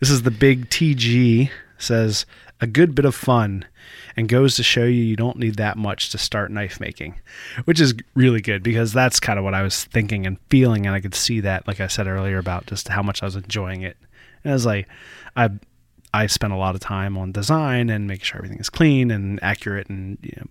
this 0.00 0.08
is 0.08 0.22
the 0.22 0.30
big 0.30 0.70
TG 0.70 1.50
says 1.78 2.24
a 2.60 2.66
good 2.68 2.94
bit 2.94 3.04
of 3.04 3.14
fun 3.14 3.64
and 4.16 4.28
goes 4.28 4.56
to 4.56 4.62
show 4.62 4.84
you 4.84 5.02
you 5.02 5.16
don't 5.16 5.38
need 5.38 5.56
that 5.56 5.76
much 5.76 6.10
to 6.10 6.18
start 6.18 6.50
knife 6.50 6.78
making, 6.80 7.14
which 7.64 7.80
is 7.80 7.94
really 8.14 8.40
good 8.40 8.62
because 8.62 8.92
that's 8.92 9.18
kind 9.20 9.38
of 9.38 9.44
what 9.44 9.54
I 9.54 9.62
was 9.62 9.84
thinking 9.84 10.26
and 10.26 10.38
feeling, 10.50 10.86
and 10.86 10.94
I 10.94 11.00
could 11.00 11.14
see 11.14 11.40
that, 11.40 11.66
like 11.66 11.80
I 11.80 11.86
said 11.88 12.06
earlier, 12.06 12.38
about 12.38 12.66
just 12.66 12.88
how 12.88 13.02
much 13.02 13.22
I 13.22 13.26
was 13.26 13.36
enjoying 13.36 13.82
it. 13.82 13.96
And 14.44 14.52
I 14.52 14.54
was 14.54 14.66
like, 14.66 14.88
I 15.36 15.50
I 16.12 16.26
spent 16.28 16.52
a 16.52 16.56
lot 16.56 16.74
of 16.76 16.80
time 16.80 17.18
on 17.18 17.32
design 17.32 17.90
and 17.90 18.06
making 18.06 18.24
sure 18.24 18.38
everything 18.38 18.58
is 18.58 18.70
clean 18.70 19.10
and 19.10 19.42
accurate 19.42 19.88
and 19.88 20.16
you 20.22 20.32
know 20.36 20.46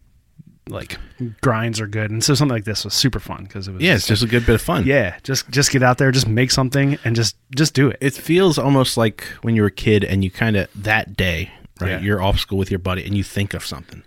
like 0.69 0.97
grinds 1.41 1.82
are 1.82 1.88
good 1.88 2.10
and 2.10 2.23
so 2.23 2.34
something 2.34 2.54
like 2.56 2.63
this 2.63 2.86
was 2.86 2.93
super 2.93 3.19
fun 3.19 3.43
because 3.43 3.67
it 3.67 3.73
was 3.73 3.82
Yeah, 3.84 3.95
it's 3.95 4.08
just 4.08 4.23
a 4.23 4.28
good 4.28 4.45
bit 4.45 4.56
of 4.56 4.62
fun. 4.62 4.86
yeah 4.86 5.17
just 5.23 5.49
just 5.49 5.71
get 5.71 5.84
out 5.84 5.97
there 5.97 6.10
just 6.12 6.26
make 6.28 6.52
something 6.52 6.97
and 7.04 7.17
just 7.17 7.36
just 7.54 7.73
do 7.73 7.89
it 7.89 7.97
It 7.99 8.13
feels 8.13 8.58
almost 8.58 8.95
like 8.95 9.23
when 9.41 9.56
you 9.56 9.62
were 9.62 9.67
a 9.67 9.71
kid 9.71 10.06
and 10.06 10.23
you 10.23 10.32
kind 10.32 10.56
of, 10.56 10.69
that 10.84 11.17
day, 11.17 11.52
right, 11.81 11.89
Yeah. 11.91 11.99
you're 11.99 12.21
off 12.21 12.39
school 12.39 12.57
with 12.57 12.71
your 12.71 12.79
buddy 12.79 13.03
and 13.05 13.15
you 13.15 13.23
think 13.23 13.53
of 13.53 13.65
something. 13.65 14.03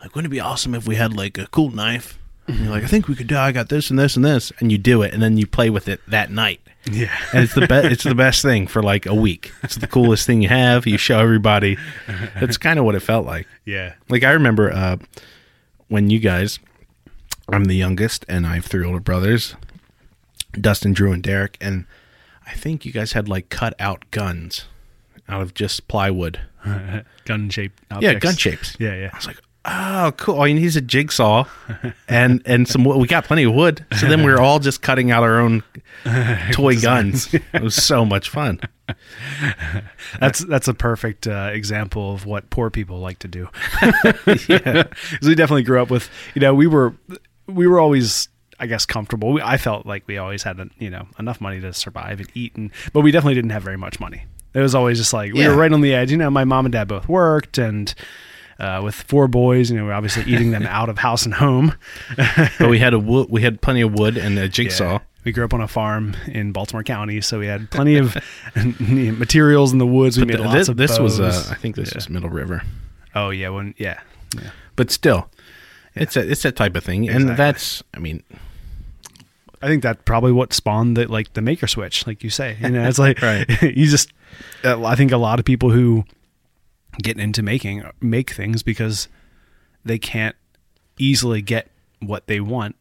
Like, 0.00 0.14
wouldn't 0.14 0.32
it 0.32 0.34
be 0.34 0.40
awesome 0.40 0.74
if 0.74 0.86
we 0.86 0.96
had 0.96 1.14
like 1.14 1.36
a 1.38 1.46
cool 1.48 1.70
knife? 1.70 2.18
And 2.46 2.58
you're 2.60 2.70
like, 2.70 2.82
I 2.84 2.86
think 2.86 3.06
we 3.06 3.14
could 3.14 3.26
do. 3.28 3.36
I 3.36 3.52
got 3.52 3.68
this 3.68 3.90
and 3.90 3.98
this 3.98 4.16
and 4.16 4.24
this, 4.24 4.50
and 4.58 4.72
you 4.72 4.78
do 4.78 5.02
it, 5.02 5.12
and 5.14 5.22
then 5.22 5.36
you 5.36 5.46
play 5.46 5.70
with 5.70 5.86
it 5.88 6.00
that 6.08 6.30
night. 6.32 6.60
yeah 6.90 7.10
and 7.32 7.44
it's 7.44 7.54
the 7.54 7.66
best. 7.66 7.86
it's 7.92 8.04
the 8.04 8.14
best 8.14 8.40
thing 8.42 8.66
for 8.66 8.82
like 8.82 9.04
a 9.06 9.14
week. 9.14 9.52
It's 9.62 9.76
the 9.76 9.86
coolest 9.86 10.26
thing 10.26 10.40
you 10.42 10.48
have. 10.48 10.86
You 10.86 10.96
show 10.98 11.18
everybody. 11.20 11.76
That's 12.40 12.56
kind 12.56 12.78
of 12.78 12.84
what 12.86 12.94
it 12.94 13.00
felt 13.00 13.26
like. 13.26 13.46
yeah 13.66 13.94
Like 14.08 14.24
I 14.24 14.32
remember 14.32 14.72
uh, 14.72 14.96
when 15.88 16.10
you 16.10 16.18
guys. 16.18 16.58
I'm 17.52 17.64
the 17.64 17.74
youngest, 17.74 18.24
and 18.28 18.46
I 18.46 18.54
have 18.54 18.64
three 18.66 18.86
older 18.86 19.00
brothers, 19.00 19.56
Dustin, 20.52 20.92
Drew, 20.92 21.12
and 21.12 21.22
Derek, 21.22 21.56
and 21.60 21.84
I 22.46 22.52
think 22.52 22.84
you 22.86 22.92
guys 22.92 23.12
had 23.12 23.28
like 23.28 23.48
cut 23.48 23.74
out 23.80 24.08
guns 24.12 24.66
out 25.28 25.42
of 25.42 25.52
just 25.54 25.88
plywood. 25.88 26.40
gun 27.24 27.50
shaped 27.50 27.82
Yeah, 28.00 28.14
gun 28.14 28.36
shapes. 28.36 28.76
yeah 28.78 28.94
yeah 28.94 29.10
I 29.12 29.16
was 29.16 29.26
like, 29.26 29.38
oh, 29.64 30.12
cool. 30.16 30.36
All 30.36 30.46
you 30.48 30.54
need 30.54 30.64
is 30.64 30.76
a 30.76 30.80
jigsaw 30.80 31.44
and 32.08 32.42
and 32.46 32.66
some. 32.68 32.84
We 32.84 33.06
got 33.06 33.24
plenty 33.24 33.44
of 33.44 33.54
wood, 33.54 33.84
so 33.98 34.06
then 34.08 34.22
we 34.24 34.30
were 34.32 34.40
all 34.40 34.58
just 34.58 34.82
cutting 34.82 35.10
out 35.10 35.22
our 35.22 35.38
own 35.38 35.62
toy 36.52 36.78
guns. 36.80 37.32
It 37.34 37.62
was 37.62 37.74
so 37.74 38.04
much 38.04 38.28
fun. 38.30 38.60
That's 40.20 40.40
that's 40.40 40.66
a 40.68 40.74
perfect 40.74 41.26
uh, 41.28 41.50
example 41.52 42.12
of 42.12 42.26
what 42.26 42.50
poor 42.50 42.70
people 42.70 42.98
like 42.98 43.20
to 43.20 43.28
do. 43.28 43.48
yeah, 44.48 44.84
we 45.22 45.34
definitely 45.36 45.62
grew 45.62 45.80
up 45.80 45.90
with 45.90 46.10
you 46.34 46.40
know 46.40 46.54
we 46.54 46.66
were 46.66 46.94
we 47.46 47.66
were 47.68 47.78
always 47.78 48.28
I 48.58 48.66
guess 48.66 48.84
comfortable. 48.86 49.38
I 49.42 49.56
felt 49.56 49.86
like 49.86 50.06
we 50.08 50.18
always 50.18 50.42
had 50.42 50.58
you 50.78 50.90
know 50.90 51.06
enough 51.18 51.40
money 51.40 51.60
to 51.60 51.72
survive 51.72 52.18
and 52.20 52.28
eat, 52.34 52.56
and 52.56 52.70
but 52.92 53.02
we 53.02 53.10
definitely 53.12 53.34
didn't 53.34 53.50
have 53.50 53.62
very 53.62 53.78
much 53.78 54.00
money. 54.00 54.24
It 54.54 54.60
was 54.60 54.74
always 54.74 54.98
just 54.98 55.12
like 55.12 55.32
we 55.32 55.40
Yeah. 55.40 55.48
were 55.48 55.56
right 55.56 55.72
on 55.72 55.80
the 55.80 55.94
edge. 55.94 56.10
You 56.10 56.16
know, 56.16 56.30
my 56.30 56.44
mom 56.44 56.66
and 56.66 56.72
dad 56.72 56.88
both 56.88 57.08
worked, 57.08 57.56
and 57.58 57.94
uh, 58.58 58.80
with 58.84 58.94
four 58.94 59.28
boys, 59.28 59.70
you 59.70 59.76
know, 59.76 59.84
we're 59.86 59.92
obviously 59.92 60.24
eating 60.24 60.50
them 60.50 60.66
out 60.66 60.88
of 60.88 60.98
house 60.98 61.24
and 61.24 61.34
home. 61.34 61.74
But 62.58 62.68
we 62.68 62.78
had 62.78 62.92
a 62.94 62.98
wood. 62.98 63.28
We 63.30 63.42
had 63.42 63.60
plenty 63.60 63.80
of 63.80 63.92
wood 63.94 64.16
and 64.16 64.38
a 64.38 64.48
jigsaw. 64.48 64.92
Yeah. 64.94 64.98
We 65.24 65.32
grew 65.32 65.44
up 65.44 65.52
on 65.52 65.60
a 65.60 65.68
farm 65.68 66.16
in 66.28 66.50
Baltimore 66.52 66.82
County, 66.82 67.20
so 67.20 67.38
we 67.38 67.46
had 67.46 67.70
plenty 67.70 67.96
of 67.96 68.16
materials 68.80 69.72
in 69.72 69.78
the 69.78 69.86
woods. 69.86 70.16
We 70.16 70.22
But 70.22 70.28
made 70.28 70.36
th- 70.36 70.46
lots 70.46 70.58
this, 70.58 70.68
of 70.68 70.76
this 70.78 70.98
was, 70.98 71.20
uh. 71.20 71.46
I 71.50 71.54
think 71.54 71.76
this 71.76 71.90
Yeah. 71.90 71.96
was 71.96 72.08
Middle 72.08 72.30
River, 72.30 72.62
Oh 73.14 73.30
yeah, 73.30 73.50
when 73.50 73.74
yeah, 73.76 74.00
yeah. 74.34 74.50
but 74.76 74.90
still, 74.90 75.28
it's 75.94 76.16
a, 76.16 76.28
it's 76.30 76.42
that 76.42 76.56
type 76.56 76.74
of 76.76 76.84
thing, 76.84 77.08
and 77.08 77.28
that's, 77.30 77.82
I 77.92 77.98
mean, 77.98 78.22
I 79.60 79.66
think 79.66 79.82
that 79.82 80.04
probably 80.06 80.32
what 80.32 80.52
spawned 80.54 80.96
the 80.96 81.06
like 81.06 81.34
the 81.34 81.42
maker 81.42 81.66
switch, 81.66 82.06
like 82.06 82.24
you 82.24 82.30
say. 82.30 82.56
You 82.60 82.70
know, 82.70 82.88
it's 82.88 82.98
like 82.98 83.20
Right. 83.22 83.46
you 83.62 83.86
just. 83.86 84.10
Uh, 84.64 84.84
I 84.84 84.94
think 84.94 85.12
a 85.12 85.16
lot 85.16 85.38
of 85.38 85.44
people 85.44 85.70
who 85.70 86.04
get 87.02 87.18
into 87.18 87.42
making 87.42 87.82
make 88.00 88.30
things 88.30 88.62
because 88.62 89.08
they 89.84 89.98
can't 89.98 90.36
easily 90.98 91.40
get 91.42 91.70
what 92.00 92.26
they 92.26 92.40
want 92.40 92.76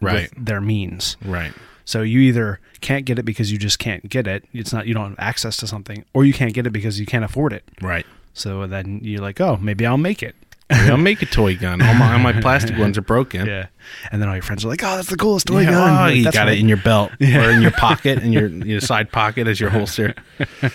Right. 0.00 0.30
with 0.34 0.46
their 0.46 0.60
means. 0.60 1.16
right, 1.24 1.52
So 1.84 2.02
you 2.02 2.20
either 2.20 2.58
can't 2.80 3.04
get 3.04 3.18
it 3.18 3.24
because 3.24 3.52
you 3.52 3.58
just 3.58 3.78
can't 3.78 4.08
get 4.08 4.26
it. 4.26 4.44
It's 4.52 4.72
not 4.72 4.86
you 4.86 4.94
don't 4.94 5.10
have 5.10 5.18
access 5.18 5.56
to 5.58 5.66
something, 5.66 6.04
or 6.14 6.24
you 6.24 6.32
can't 6.32 6.52
get 6.54 6.66
it 6.66 6.70
because 6.70 6.98
you 6.98 7.06
can't 7.06 7.24
afford 7.24 7.52
it. 7.52 7.64
right. 7.80 8.06
So 8.34 8.66
then 8.66 9.00
you're 9.02 9.20
like, 9.20 9.40
oh, 9.42 9.58
maybe 9.60 9.84
I'll 9.84 9.98
make 9.98 10.22
it. 10.22 10.34
I'll 10.90 10.96
make 10.96 11.22
a 11.22 11.26
toy 11.26 11.56
gun. 11.56 11.82
All 11.82 11.94
my, 11.94 12.12
all 12.14 12.18
my 12.18 12.32
plastic 12.40 12.76
ones 12.78 12.96
are 12.98 13.02
broken. 13.02 13.46
Yeah. 13.46 13.66
And 14.10 14.22
then 14.22 14.28
all 14.28 14.34
your 14.34 14.42
friends 14.42 14.64
are 14.64 14.68
like, 14.68 14.82
oh, 14.82 14.96
that's 14.96 15.08
the 15.10 15.16
coolest 15.16 15.46
toy 15.48 15.60
Yeah, 15.62 15.70
gun. 15.70 15.90
oh, 15.90 16.02
Like, 16.04 16.16
you 16.16 16.24
got 16.24 16.34
right." 16.46 16.56
it 16.56 16.58
in 16.60 16.68
your 16.68 16.76
belt 16.78 17.10
or 17.20 17.50
in 17.50 17.62
your 17.62 17.70
pocket, 17.72 18.22
in 18.22 18.32
your, 18.32 18.46
your 18.48 18.80
side 18.80 19.12
pocket 19.12 19.46
as 19.48 19.60
your 19.60 19.70
holster. 19.70 20.14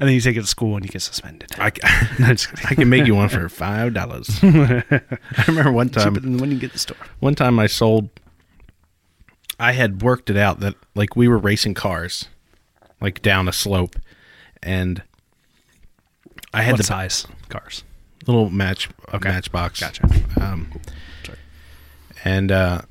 And 0.00 0.08
then 0.08 0.10
you 0.14 0.20
take 0.20 0.36
it 0.36 0.40
to 0.40 0.46
school 0.46 0.74
and 0.76 0.84
you 0.84 0.90
get 0.90 1.02
suspended. 1.02 1.50
I, 1.58 1.70
ca- 1.70 2.36
I 2.68 2.74
can 2.74 2.88
make 2.88 3.06
you 3.06 3.14
one 3.14 3.28
for 3.28 3.48
five 3.48 3.94
dollars. 3.94 4.28
I 4.42 4.82
remember 5.46 5.70
one 5.72 5.90
time. 5.90 6.14
Cheaper 6.14 6.20
than 6.26 6.38
when 6.38 6.50
you 6.50 6.58
get 6.58 6.72
the 6.72 6.78
store. 6.78 6.96
One 7.20 7.34
time 7.34 7.58
I 7.58 7.66
sold. 7.66 8.08
I 9.60 9.72
had 9.72 10.02
worked 10.02 10.28
it 10.30 10.36
out 10.36 10.60
that 10.60 10.74
like 10.94 11.14
we 11.16 11.28
were 11.28 11.38
racing 11.38 11.74
cars, 11.74 12.26
like 13.00 13.22
down 13.22 13.46
a 13.48 13.52
slope, 13.52 13.94
and 14.62 15.02
I 16.52 16.62
had 16.62 16.72
What 16.72 16.78
the 16.78 16.84
size 16.84 17.26
cars? 17.48 17.84
Little 18.26 18.50
match 18.50 18.88
Okay. 19.14 19.28
matchbox. 19.28 19.80
Gotcha. 19.80 20.04
Um, 20.40 20.70
Sorry. 21.24 21.38
and 22.24 22.52
uh, 22.52 22.82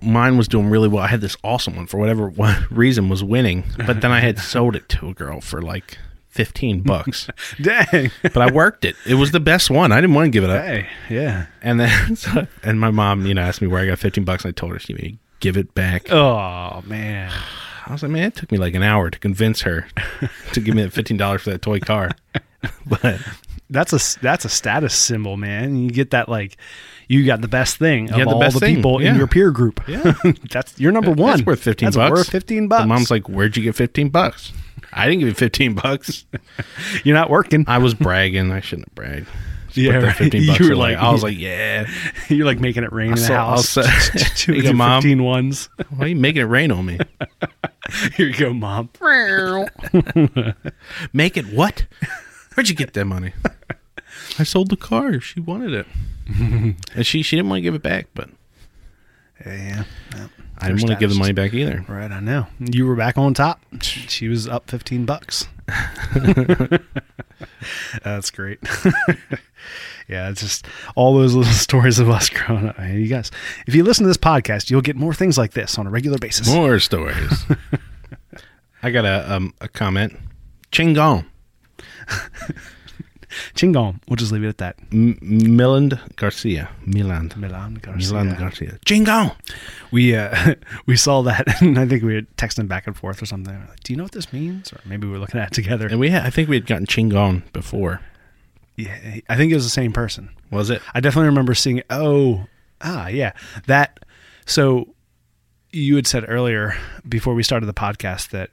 mine 0.00 0.36
was 0.36 0.48
doing 0.48 0.68
really 0.68 0.88
well. 0.88 1.02
I 1.04 1.08
had 1.08 1.20
this 1.20 1.36
awesome 1.44 1.76
one 1.76 1.86
for 1.86 1.98
whatever 1.98 2.32
reason 2.70 3.08
was 3.08 3.22
winning, 3.22 3.64
but 3.86 4.00
then 4.00 4.10
I 4.12 4.20
had 4.20 4.38
sold 4.40 4.76
it 4.76 4.88
to 4.90 5.08
a 5.08 5.14
girl 5.14 5.40
for 5.40 5.62
like 5.62 5.98
fifteen 6.28 6.80
bucks. 6.82 7.28
Dang. 7.60 8.10
but 8.22 8.38
I 8.38 8.50
worked 8.50 8.84
it. 8.84 8.96
It 9.06 9.14
was 9.14 9.32
the 9.32 9.40
best 9.40 9.70
one. 9.70 9.92
I 9.92 10.00
didn't 10.00 10.14
want 10.14 10.26
to 10.26 10.30
give 10.30 10.44
it 10.44 10.50
up. 10.50 10.64
hey, 10.64 10.88
yeah. 11.10 11.46
And 11.60 11.78
then 11.78 12.16
so, 12.16 12.46
and 12.62 12.80
my 12.80 12.90
mom, 12.90 13.26
you 13.26 13.34
know, 13.34 13.42
asked 13.42 13.60
me 13.62 13.68
where 13.68 13.82
I 13.82 13.86
got 13.86 13.98
fifteen 13.98 14.24
bucks. 14.24 14.44
And 14.44 14.50
I 14.50 14.52
told 14.52 14.72
her 14.72 14.78
she 14.78 14.94
made 14.94 15.18
give 15.40 15.56
it 15.56 15.74
back. 15.74 16.10
Oh, 16.12 16.82
man. 16.86 17.30
I 17.84 17.92
was 17.92 18.02
like, 18.04 18.12
man, 18.12 18.28
it 18.28 18.36
took 18.36 18.52
me 18.52 18.58
like 18.58 18.74
an 18.74 18.84
hour 18.84 19.10
to 19.10 19.18
convince 19.18 19.62
her 19.62 19.88
to 20.52 20.60
give 20.60 20.74
me 20.74 20.82
that 20.82 20.92
fifteen 20.92 21.16
dollars 21.16 21.42
for 21.42 21.50
that 21.50 21.62
toy 21.62 21.80
car. 21.80 22.10
but 22.86 23.20
That's 23.72 23.92
a 23.92 24.20
that's 24.20 24.44
a 24.44 24.48
status 24.48 24.94
symbol, 24.94 25.36
man. 25.36 25.76
You 25.76 25.90
get 25.90 26.10
that 26.10 26.28
like 26.28 26.56
you 27.08 27.24
got 27.26 27.40
the 27.40 27.48
best 27.48 27.76
thing 27.78 28.10
of 28.10 28.16
had 28.18 28.28
the 28.28 28.32
all 28.34 28.40
best 28.40 28.54
the 28.54 28.60
thing, 28.60 28.76
people 28.76 28.98
in 28.98 29.16
your 29.16 29.26
peer 29.26 29.50
group. 29.50 29.80
Yeah. 29.88 30.14
that's 30.50 30.78
you're 30.78 30.92
number 30.92 31.10
one. 31.10 31.30
That's 31.36 31.46
worth 31.46 31.60
fifteen 31.60 31.86
That's 31.86 31.96
bucks. 31.96 32.10
Worth 32.12 32.30
fifteen 32.30 32.68
bucks. 32.68 32.82
The 32.82 32.86
mom's 32.88 33.10
like, 33.10 33.28
"Where'd 33.28 33.56
you 33.56 33.62
get 33.64 33.74
fifteen 33.74 34.08
bucks?" 34.10 34.52
I 34.92 35.06
didn't 35.06 35.20
give 35.20 35.28
you 35.28 35.34
fifteen 35.34 35.74
bucks. 35.74 36.26
you're 37.04 37.16
not 37.16 37.30
working. 37.30 37.64
I 37.66 37.78
was 37.78 37.94
bragging. 37.94 38.52
I 38.52 38.60
shouldn't 38.60 38.88
have 38.88 38.94
bragged. 38.94 39.26
Just 39.68 39.78
Yeah, 39.78 39.94
right. 39.96 40.14
fifteen 40.16 40.46
bucks. 40.48 40.60
You 40.60 40.66
were 40.66 40.72
away. 40.74 40.94
like- 40.94 40.98
I 41.02 41.10
was 41.10 41.22
like, 41.22 41.38
"Yeah." 41.38 41.88
you're 42.28 42.44
like 42.46 42.60
making 42.60 42.84
it 42.84 42.92
rain 42.92 43.08
in 43.08 43.14
the 43.14 43.20
saw- 43.22 43.56
house. 43.56 43.74
Here 44.44 44.54
you 44.54 44.62
go, 44.62 44.72
Mom. 44.74 45.00
15 45.02 45.22
ones. 45.22 45.68
Why 45.96 46.04
are 46.04 46.08
you 46.08 46.16
making 46.16 46.42
it 46.42 46.46
rain 46.46 46.70
on 46.70 46.84
me? 46.84 46.98
Here 48.16 48.28
you 48.28 48.34
go, 48.34 48.52
mom. 48.52 48.90
Make 51.12 51.36
it 51.36 51.46
what? 51.52 51.86
Where'd 52.54 52.68
you 52.68 52.74
get 52.76 52.92
that 52.94 53.04
money? 53.06 53.32
I 54.38 54.44
sold 54.44 54.70
the 54.70 54.76
car. 54.76 55.20
She 55.20 55.40
wanted 55.40 55.72
it, 55.74 55.86
and 56.94 57.06
she 57.06 57.22
she 57.22 57.36
didn't 57.36 57.48
want 57.50 57.58
to 57.58 57.62
give 57.62 57.74
it 57.74 57.82
back, 57.82 58.06
but 58.14 58.30
Yeah. 59.44 59.84
I 60.58 60.68
didn't 60.68 60.82
want 60.82 60.92
to 60.92 60.96
give 61.00 61.10
the 61.10 61.16
money 61.18 61.32
back 61.32 61.52
either. 61.54 61.84
Right, 61.88 62.10
I 62.12 62.20
know. 62.20 62.46
You 62.60 62.86
were 62.86 62.94
back 62.94 63.18
on 63.18 63.34
top. 63.34 63.60
She 63.80 64.28
was 64.28 64.46
up 64.46 64.70
15 64.70 65.04
bucks. 65.04 65.48
That's 68.04 68.30
great. 68.30 68.60
yeah, 70.08 70.28
it's 70.30 70.40
just 70.40 70.66
all 70.94 71.14
those 71.14 71.34
little 71.34 71.52
stories 71.52 71.98
of 71.98 72.08
us 72.10 72.28
growing 72.28 72.68
up. 72.68 72.78
You 72.78 73.08
guys, 73.08 73.32
if 73.66 73.74
you 73.74 73.82
listen 73.82 74.04
to 74.04 74.08
this 74.08 74.16
podcast, 74.16 74.70
you'll 74.70 74.82
get 74.82 74.94
more 74.94 75.14
things 75.14 75.36
like 75.36 75.52
this 75.52 75.78
on 75.78 75.86
a 75.86 75.90
regular 75.90 76.18
basis. 76.18 76.46
More 76.48 76.78
stories. 76.78 77.44
I 78.82 78.90
got 78.92 79.04
a 79.04 79.34
um, 79.34 79.54
a 79.60 79.68
comment. 79.68 80.16
Chingon. 80.70 81.24
Chingom. 83.54 84.00
We'll 84.08 84.16
just 84.16 84.32
leave 84.32 84.44
it 84.44 84.48
at 84.48 84.58
that. 84.58 84.76
M- 84.92 85.18
Miland 85.22 86.00
Garcia. 86.16 86.70
Miland. 86.86 87.36
Milan 87.36 87.74
Garcia. 87.74 88.12
Milan 88.12 88.38
Garcia. 88.38 88.78
Chingon. 88.86 89.34
We 89.90 90.14
uh, 90.16 90.54
we 90.86 90.96
saw 90.96 91.22
that, 91.22 91.44
and 91.62 91.78
I 91.78 91.86
think 91.86 92.02
we 92.02 92.14
were 92.14 92.22
texting 92.36 92.68
back 92.68 92.86
and 92.86 92.96
forth 92.96 93.22
or 93.22 93.26
something. 93.26 93.54
We're 93.54 93.68
like, 93.68 93.80
Do 93.80 93.92
you 93.92 93.96
know 93.96 94.04
what 94.04 94.12
this 94.12 94.32
means? 94.32 94.72
Or 94.72 94.80
maybe 94.84 95.06
we 95.06 95.12
were 95.12 95.18
looking 95.18 95.40
at 95.40 95.48
it 95.48 95.54
together. 95.54 95.86
And 95.86 95.98
we 96.00 96.10
had, 96.10 96.24
I 96.24 96.30
think 96.30 96.48
we 96.48 96.56
had 96.56 96.66
gotten 96.66 96.86
Chingon 96.86 97.50
before. 97.52 98.00
yeah, 98.76 99.18
I 99.28 99.36
think 99.36 99.52
it 99.52 99.54
was 99.54 99.64
the 99.64 99.70
same 99.70 99.92
person. 99.92 100.30
Was 100.50 100.70
it? 100.70 100.82
I 100.94 101.00
definitely 101.00 101.28
remember 101.28 101.54
seeing. 101.54 101.82
Oh, 101.90 102.46
ah, 102.80 103.08
yeah, 103.08 103.32
that. 103.66 104.00
So, 104.44 104.94
you 105.70 105.96
had 105.96 106.06
said 106.06 106.24
earlier 106.28 106.76
before 107.08 107.32
we 107.34 107.42
started 107.42 107.66
the 107.66 107.72
podcast 107.74 108.30
that, 108.30 108.50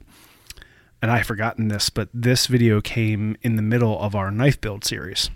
and 1.02 1.10
I 1.10 1.18
have 1.18 1.26
forgotten 1.26 1.68
this, 1.68 1.90
but 1.90 2.08
this 2.12 2.46
video 2.46 2.80
came 2.80 3.36
in 3.42 3.56
the 3.56 3.62
middle 3.62 4.00
of 4.00 4.14
our 4.14 4.30
knife 4.30 4.60
build 4.60 4.84
series, 4.84 5.30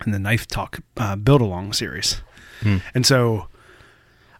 and 0.00 0.12
the 0.12 0.18
knife 0.18 0.46
talk 0.46 0.80
uh, 0.96 1.16
build 1.16 1.40
along 1.40 1.72
series, 1.72 2.22
hmm. 2.60 2.78
and 2.94 3.06
so 3.06 3.48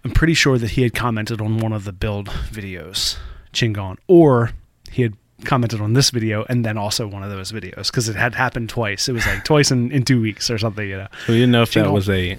I'm 0.05 0.11
pretty 0.11 0.35
sure 0.35 0.59
that 0.59 0.73
he 0.73 0.83
had 0.83 0.95
commented 0.95 1.40
on 1.40 1.59
one 1.59 1.73
of 1.73 1.85
the 1.85 1.92
build 1.92 2.29
videos, 2.29 3.16
Chingon, 3.53 3.99
or 4.09 4.51
he 4.90 5.03
had 5.03 5.14
commented 5.45 5.81
on 5.81 5.92
this 5.92 6.11
video 6.11 6.45
and 6.49 6.64
then 6.64 6.79
also 6.79 7.07
one 7.07 7.23
of 7.23 7.31
those 7.31 7.51
videos 7.51 7.88
because 7.88 8.09
it 8.09 8.16
had 8.16 8.35
happened 8.35 8.68
twice. 8.68 9.09
It 9.09 9.12
was 9.12 9.27
like 9.27 9.45
twice 9.45 9.71
in, 9.71 9.90
in 9.90 10.05
two 10.05 10.21
weeks 10.21 10.51
or 10.51 10.59
something, 10.59 10.88
you 10.88 10.97
know. 10.97 11.09
We 11.29 11.35
didn't 11.35 11.53
know 11.53 11.62
if 11.62 11.73
that 11.75 11.92
was 11.92 12.09
a 12.09 12.38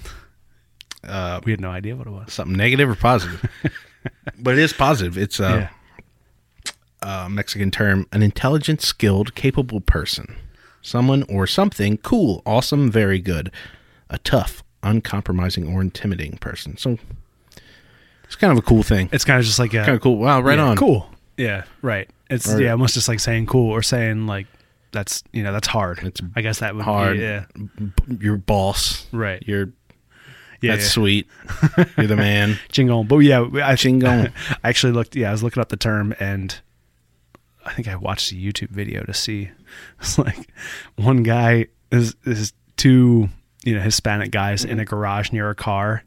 uh, 1.04 1.40
We 1.44 1.52
had 1.52 1.60
no 1.60 1.70
idea 1.70 1.96
what 1.96 2.06
it 2.06 2.10
was. 2.10 2.32
something 2.32 2.56
negative 2.56 2.88
or 2.88 2.94
positive. 2.94 3.44
but 4.38 4.54
it 4.54 4.60
is 4.60 4.72
positive. 4.72 5.18
It's 5.18 5.40
a, 5.40 5.42
yeah. 5.42 5.68
A 7.04 7.28
Mexican 7.30 7.70
term, 7.70 8.06
an 8.12 8.22
intelligent, 8.22 8.80
skilled, 8.82 9.34
capable 9.34 9.80
person. 9.80 10.36
Someone 10.82 11.22
or 11.28 11.46
something 11.46 11.96
cool, 11.98 12.42
awesome, 12.44 12.90
very 12.90 13.18
good. 13.18 13.50
A 14.10 14.18
tough, 14.18 14.62
uncompromising, 14.82 15.66
or 15.72 15.80
intimidating 15.80 16.36
person. 16.38 16.76
So 16.76 16.98
it's 18.24 18.36
kind 18.36 18.52
of 18.52 18.58
a 18.58 18.62
cool 18.62 18.82
thing. 18.82 19.08
It's 19.12 19.24
kind 19.24 19.38
of 19.38 19.46
just 19.46 19.58
like 19.58 19.72
a 19.74 19.78
kind 19.78 19.90
of 19.90 20.00
cool. 20.00 20.18
Wow, 20.18 20.40
right 20.40 20.58
yeah, 20.58 20.64
on. 20.64 20.76
Cool. 20.76 21.08
Yeah, 21.36 21.64
right. 21.82 22.08
It's 22.30 22.48
Or- 22.52 22.60
yeah, 22.60 22.72
almost 22.72 22.94
just 22.94 23.08
like 23.08 23.20
saying 23.20 23.46
cool 23.46 23.70
or 23.70 23.82
saying 23.82 24.26
like 24.26 24.46
that's 24.92 25.24
you 25.32 25.42
know 25.42 25.52
that's 25.52 25.68
hard. 25.68 26.00
It's 26.02 26.20
I 26.36 26.40
guess 26.42 26.60
that 26.60 26.74
would 26.74 26.84
Hard. 26.84 27.16
Be, 27.16 27.22
yeah. 27.22 27.44
Your 28.20 28.36
boss. 28.36 29.06
Right. 29.12 29.42
You're 29.46 29.70
Yeah. 30.60 30.72
that's 30.72 30.84
yeah. 30.84 30.90
sweet. 30.90 31.26
You're 31.96 32.06
the 32.06 32.16
man. 32.16 32.58
Chingon. 32.72 33.08
But 33.08 33.18
yeah, 33.18 33.40
I 33.40 33.74
Chingon. 33.74 34.32
I 34.64 34.68
actually 34.68 34.92
looked. 34.92 35.16
Yeah, 35.16 35.30
I 35.30 35.32
was 35.32 35.42
looking 35.42 35.60
up 35.60 35.68
the 35.70 35.76
term, 35.76 36.14
and 36.20 36.58
I 37.64 37.72
think 37.72 37.88
I 37.88 37.96
watched 37.96 38.32
a 38.32 38.34
YouTube 38.34 38.70
video 38.70 39.02
to 39.04 39.14
see. 39.14 39.50
It's 40.00 40.18
like 40.26 40.48
one 40.96 41.22
guy 41.22 41.66
is 41.90 42.14
is 42.24 42.52
two 42.76 43.28
you 43.64 43.74
know 43.74 43.80
Hispanic 43.80 44.30
guys 44.30 44.64
in 44.64 44.78
a 44.78 44.84
garage 44.84 45.32
near 45.32 45.50
a 45.50 45.54
car, 45.54 46.04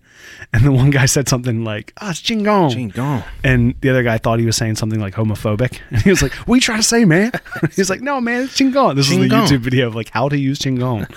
and 0.53 0.63
the 0.63 0.71
one 0.71 0.89
guy 0.89 1.05
said 1.05 1.27
something 1.27 1.63
like, 1.63 1.93
"Ah, 2.01 2.11
it's 2.11 2.21
chingon." 2.21 2.71
Chingon. 2.71 3.23
And 3.43 3.75
the 3.81 3.89
other 3.89 4.03
guy 4.03 4.17
thought 4.17 4.39
he 4.39 4.45
was 4.45 4.55
saying 4.57 4.75
something 4.75 4.99
like 4.99 5.13
homophobic, 5.13 5.79
and 5.89 6.01
he 6.01 6.09
was 6.09 6.21
like, 6.21 6.33
"What 6.33 6.55
are 6.55 6.57
you 6.57 6.61
trying 6.61 6.79
to 6.79 6.83
say, 6.83 7.05
man?" 7.05 7.31
He's 7.75 7.89
like, 7.89 8.01
"No, 8.01 8.19
man, 8.21 8.43
it's 8.43 8.57
chingon." 8.57 8.95
This 8.95 9.09
is 9.11 9.17
a 9.17 9.21
YouTube 9.21 9.59
video 9.59 9.87
of 9.87 9.95
like 9.95 10.09
how 10.09 10.29
to 10.29 10.37
use 10.37 10.59
chingon. 10.59 11.07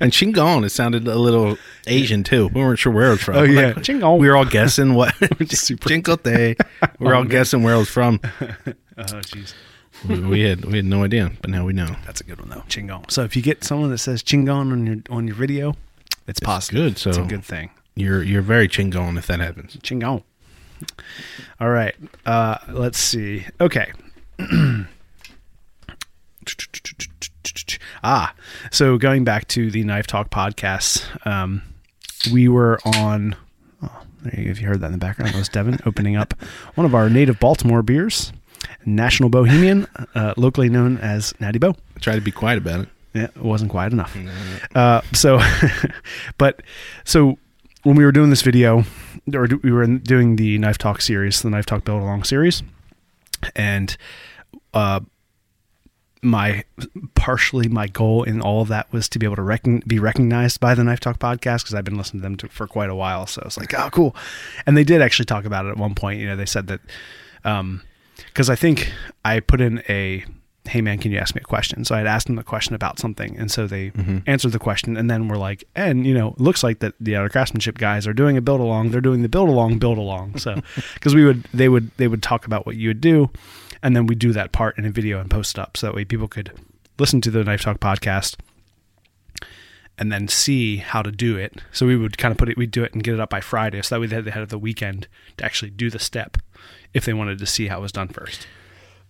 And 0.00 0.12
Chingon, 0.12 0.64
it 0.64 0.70
sounded 0.70 1.06
a 1.06 1.16
little 1.16 1.58
Asian 1.86 2.24
too. 2.24 2.48
We 2.48 2.60
weren't 2.62 2.78
sure 2.78 2.92
where 2.92 3.08
it 3.08 3.10
was 3.10 3.22
from. 3.22 3.36
Oh, 3.36 3.42
yeah. 3.42 3.68
Like, 3.68 3.76
Chingon. 3.76 4.18
We 4.18 4.28
were 4.28 4.36
all 4.36 4.44
guessing 4.46 4.94
what 4.94 5.14
Cincote. 5.14 6.56
We 6.98 7.06
were 7.06 7.14
all 7.14 7.24
guessing 7.24 7.62
where 7.62 7.74
it 7.74 7.78
was 7.78 7.88
from. 7.90 8.20
Oh, 8.98 9.02
jeez. 9.02 9.54
we 10.08 10.40
had 10.42 10.64
we 10.64 10.76
had 10.78 10.84
no 10.86 11.04
idea, 11.04 11.30
but 11.42 11.50
now 11.50 11.64
we 11.66 11.72
know. 11.72 11.94
That's 12.06 12.20
a 12.20 12.24
good 12.24 12.40
one 12.40 12.48
though. 12.48 12.64
Chingon. 12.68 13.10
So 13.10 13.22
if 13.24 13.36
you 13.36 13.42
get 13.42 13.64
someone 13.64 13.90
that 13.90 13.98
says 13.98 14.22
chingon 14.22 14.72
on 14.72 14.86
your 14.86 14.96
on 15.10 15.26
your 15.26 15.36
video, 15.36 15.76
it's 16.26 16.40
positive. 16.40 16.82
good, 16.94 16.98
so- 16.98 17.10
it's 17.10 17.18
a 17.18 17.22
good 17.22 17.44
thing. 17.44 17.70
You're 17.94 18.22
you're 18.22 18.42
very 18.42 18.68
Chingon 18.68 19.18
if 19.18 19.26
that 19.26 19.40
happens. 19.40 19.76
Chingon. 19.76 20.22
All 21.60 21.70
right. 21.70 21.94
Uh, 22.24 22.58
let's 22.68 22.98
see. 22.98 23.46
Okay. 23.60 23.92
ah, 28.02 28.34
so 28.70 28.96
going 28.98 29.24
back 29.24 29.48
to 29.48 29.70
the 29.70 29.84
Knife 29.84 30.06
Talk 30.06 30.30
podcast, 30.30 31.04
um, 31.26 31.62
we 32.32 32.48
were 32.48 32.78
on. 32.84 33.36
Oh, 33.82 34.02
there 34.22 34.38
you 34.38 34.46
go. 34.46 34.50
If 34.50 34.60
you 34.60 34.68
heard 34.68 34.80
that 34.80 34.86
in 34.86 34.92
the 34.92 34.98
background, 34.98 35.34
that 35.34 35.38
was 35.38 35.48
Devin 35.48 35.80
opening 35.86 36.16
up 36.16 36.34
one 36.74 36.86
of 36.86 36.94
our 36.94 37.10
native 37.10 37.38
Baltimore 37.38 37.82
beers, 37.82 38.32
National 38.84 39.28
Bohemian, 39.28 39.86
uh, 40.14 40.34
locally 40.36 40.68
known 40.68 40.98
as 40.98 41.34
Natty 41.40 41.58
Bo. 41.58 41.74
Try 42.00 42.14
to 42.14 42.20
be 42.20 42.32
quiet 42.32 42.58
about 42.58 42.80
it. 42.80 42.88
Yeah, 43.12 43.24
it 43.24 43.42
wasn't 43.42 43.70
quiet 43.72 43.92
enough. 43.92 44.16
Uh, 44.74 45.00
so, 45.12 45.40
but 46.38 46.62
so 47.04 47.38
when 47.82 47.96
we 47.96 48.04
were 48.04 48.12
doing 48.12 48.30
this 48.30 48.42
video, 48.42 48.84
or 49.34 49.48
we 49.62 49.72
were 49.72 49.86
doing 49.86 50.36
the 50.36 50.58
Knife 50.58 50.78
Talk 50.78 51.00
series, 51.00 51.42
the 51.42 51.50
Knife 51.50 51.66
Talk 51.66 51.84
Build 51.84 52.02
Along 52.02 52.24
series, 52.24 52.62
and 53.56 53.96
uh, 54.74 55.00
my 56.22 56.64
partially 57.14 57.68
my 57.68 57.86
goal 57.86 58.22
in 58.22 58.40
all 58.40 58.60
of 58.62 58.68
that 58.68 58.92
was 58.92 59.08
to 59.08 59.18
be 59.18 59.26
able 59.26 59.36
to 59.36 59.42
recon, 59.42 59.82
be 59.86 59.98
recognized 59.98 60.60
by 60.60 60.74
the 60.74 60.84
Knife 60.84 61.00
Talk 61.00 61.18
podcast 61.18 61.62
because 61.62 61.74
I've 61.74 61.84
been 61.84 61.96
listening 61.96 62.20
to 62.20 62.24
them 62.24 62.36
to, 62.38 62.48
for 62.48 62.66
quite 62.66 62.90
a 62.90 62.94
while. 62.94 63.26
So 63.26 63.42
it's 63.44 63.56
like, 63.56 63.72
oh, 63.78 63.88
cool. 63.90 64.14
And 64.66 64.76
they 64.76 64.84
did 64.84 65.00
actually 65.00 65.26
talk 65.26 65.44
about 65.44 65.66
it 65.66 65.70
at 65.70 65.76
one 65.76 65.94
point. 65.94 66.20
You 66.20 66.26
know, 66.26 66.36
they 66.36 66.46
said 66.46 66.66
that 66.66 66.80
because 68.26 68.50
I 68.50 68.56
think 68.56 68.92
I 69.24 69.40
put 69.40 69.60
in 69.60 69.82
a 69.88 70.24
hey 70.68 70.80
man 70.80 70.98
can 70.98 71.10
you 71.10 71.18
ask 71.18 71.34
me 71.34 71.40
a 71.40 71.44
question 71.44 71.84
so 71.84 71.94
I'd 71.94 72.06
asked 72.06 72.26
them 72.26 72.38
a 72.38 72.44
question 72.44 72.74
about 72.74 72.98
something 72.98 73.36
and 73.38 73.50
so 73.50 73.66
they 73.66 73.90
mm-hmm. 73.90 74.18
answered 74.26 74.52
the 74.52 74.58
question 74.58 74.96
and 74.96 75.10
then 75.10 75.26
we're 75.26 75.36
like 75.36 75.64
and 75.74 76.06
you 76.06 76.14
know 76.14 76.34
looks 76.38 76.62
like 76.62 76.80
that 76.80 76.94
the 77.00 77.16
other 77.16 77.28
craftsmanship 77.28 77.78
guys 77.78 78.06
are 78.06 78.12
doing 78.12 78.36
a 78.36 78.40
build 78.40 78.60
along 78.60 78.90
they're 78.90 79.00
doing 79.00 79.22
the 79.22 79.28
build 79.28 79.48
along 79.48 79.78
build 79.78 79.98
along 79.98 80.36
so 80.38 80.60
because 80.94 81.14
we 81.14 81.24
would 81.24 81.44
they 81.54 81.68
would 81.68 81.90
they 81.96 82.08
would 82.08 82.22
talk 82.22 82.46
about 82.46 82.66
what 82.66 82.76
you 82.76 82.88
would 82.88 83.00
do 83.00 83.30
and 83.82 83.96
then 83.96 84.06
we 84.06 84.14
do 84.14 84.32
that 84.32 84.52
part 84.52 84.76
in 84.76 84.84
a 84.84 84.90
video 84.90 85.18
and 85.18 85.30
post 85.30 85.56
it 85.56 85.60
up 85.60 85.76
so 85.76 85.86
that 85.86 85.94
way 85.94 86.04
people 86.04 86.28
could 86.28 86.52
listen 86.98 87.20
to 87.20 87.30
the 87.30 87.42
knife 87.42 87.62
talk 87.62 87.80
podcast 87.80 88.36
and 90.00 90.10
then 90.10 90.26
see 90.26 90.78
how 90.78 91.02
to 91.02 91.12
do 91.12 91.36
it. 91.36 91.60
So 91.72 91.86
we 91.86 91.94
would 91.94 92.16
kind 92.16 92.32
of 92.32 92.38
put 92.38 92.48
it, 92.48 92.56
we'd 92.56 92.70
do 92.70 92.82
it 92.82 92.94
and 92.94 93.04
get 93.04 93.12
it 93.12 93.20
up 93.20 93.28
by 93.28 93.42
Friday. 93.42 93.82
So 93.82 93.94
that 93.94 94.00
way 94.00 94.06
they 94.06 94.16
had, 94.16 94.24
they 94.24 94.30
had 94.30 94.48
the 94.48 94.58
weekend 94.58 95.06
to 95.36 95.44
actually 95.44 95.70
do 95.70 95.90
the 95.90 95.98
step 95.98 96.38
if 96.94 97.04
they 97.04 97.12
wanted 97.12 97.38
to 97.38 97.46
see 97.46 97.68
how 97.68 97.78
it 97.78 97.82
was 97.82 97.92
done 97.92 98.08
first. 98.08 98.46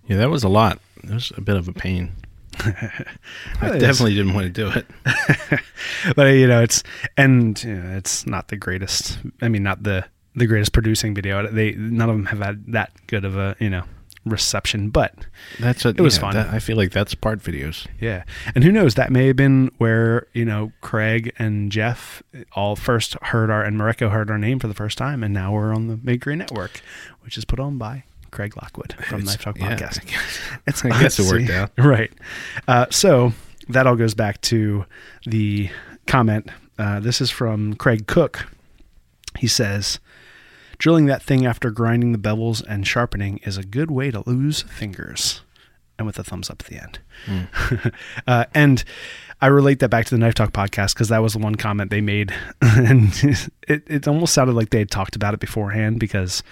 Yeah, 0.08 0.16
that 0.16 0.30
was 0.30 0.42
a 0.42 0.48
lot. 0.48 0.80
It 1.04 1.10
was 1.10 1.32
a 1.36 1.40
bit 1.40 1.56
of 1.56 1.68
a 1.68 1.72
pain. 1.72 2.12
I 2.60 3.78
definitely 3.78 4.14
didn't 4.14 4.34
want 4.34 4.46
to 4.46 4.50
do 4.52 4.70
it. 4.70 4.86
But 6.16 6.26
you 6.28 6.46
know, 6.46 6.62
it's, 6.62 6.82
and 7.16 7.62
you 7.62 7.74
know, 7.76 7.96
it's 7.96 8.26
not 8.26 8.48
the 8.48 8.56
greatest, 8.56 9.18
I 9.42 9.48
mean, 9.48 9.62
not 9.62 9.82
the, 9.82 10.04
the 10.34 10.46
greatest 10.46 10.72
producing 10.72 11.14
video. 11.14 11.46
They, 11.46 11.72
none 11.72 12.08
of 12.08 12.16
them 12.16 12.26
have 12.26 12.38
had 12.40 12.64
that 12.72 12.92
good 13.06 13.24
of 13.24 13.36
a, 13.36 13.54
you 13.60 13.68
know, 13.70 13.84
reception, 14.24 14.90
but 14.90 15.14
That's 15.58 15.84
a, 15.84 15.90
It 15.90 16.00
was 16.00 16.16
yeah, 16.16 16.20
fun. 16.20 16.34
that- 16.34 16.48
I 16.48 16.58
feel 16.58 16.76
like 16.76 16.90
that's 16.92 17.14
part 17.14 17.40
videos. 17.42 17.86
Yeah. 18.00 18.24
And 18.54 18.62
who 18.64 18.72
knows, 18.72 18.94
that 18.94 19.10
may 19.10 19.26
have 19.28 19.36
been 19.36 19.70
where, 19.78 20.26
you 20.32 20.44
know, 20.44 20.72
Craig 20.80 21.32
and 21.38 21.70
Jeff 21.72 22.22
all 22.52 22.76
first 22.76 23.14
heard 23.22 23.50
our, 23.50 23.62
and 23.62 23.78
Mareko 23.78 24.10
heard 24.10 24.30
our 24.30 24.38
name 24.38 24.58
for 24.58 24.68
the 24.68 24.74
first 24.74 24.96
time. 24.98 25.22
And 25.22 25.32
now 25.34 25.52
we're 25.52 25.74
on 25.74 25.86
the 25.88 25.96
Bakery 25.96 26.36
Network, 26.36 26.80
which 27.22 27.36
is 27.38 27.44
put 27.44 27.58
on 27.60 27.78
by 27.78 28.04
Craig 28.30 28.56
Lockwood 28.56 28.94
from 29.08 29.20
It's- 29.20 29.26
Knife 29.26 29.42
Talk 29.42 29.58
yeah, 29.58 29.76
Podcast. 29.76 30.00
It's, 30.66 30.84
I 30.84 30.88
guess 31.00 31.18
it 31.20 31.30
worked 31.30 31.50
out. 31.50 31.70
Right. 31.78 32.12
Uh, 32.68 32.86
so 32.90 33.32
that 33.68 33.86
all 33.86 33.96
goes 33.96 34.14
back 34.14 34.40
to 34.42 34.84
the 35.26 35.70
comment. 36.06 36.50
Uh, 36.78 37.00
this 37.00 37.20
is 37.20 37.30
from 37.30 37.74
Craig 37.74 38.06
Cook. 38.06 38.46
He 39.38 39.46
says, 39.46 40.00
Drilling 40.78 41.06
that 41.06 41.22
thing 41.22 41.44
after 41.44 41.70
grinding 41.70 42.12
the 42.12 42.18
bevels 42.18 42.62
and 42.66 42.86
sharpening 42.86 43.38
is 43.44 43.58
a 43.58 43.62
good 43.62 43.90
way 43.90 44.10
to 44.10 44.22
lose 44.28 44.62
fingers. 44.62 45.42
And 45.98 46.06
with 46.06 46.18
a 46.18 46.24
thumbs 46.24 46.48
up 46.48 46.62
at 46.62 46.66
the 46.66 46.82
end. 46.82 47.92
uh, 48.26 48.46
and 48.54 48.82
I 49.42 49.48
relate 49.48 49.80
that 49.80 49.90
back 49.90 50.06
to 50.06 50.14
the 50.14 50.18
Knife 50.18 50.32
Talk 50.32 50.50
podcast 50.52 50.94
because 50.94 51.08
that 51.08 51.18
was 51.22 51.34
the 51.34 51.38
one 51.38 51.56
comment 51.56 51.90
they 51.90 52.00
made. 52.00 52.32
and 52.62 53.12
it, 53.68 53.82
it 53.86 54.08
almost 54.08 54.32
sounded 54.32 54.54
like 54.54 54.70
they 54.70 54.78
had 54.78 54.90
talked 54.90 55.14
about 55.14 55.34
it 55.34 55.40
beforehand 55.40 56.00
because 56.00 56.42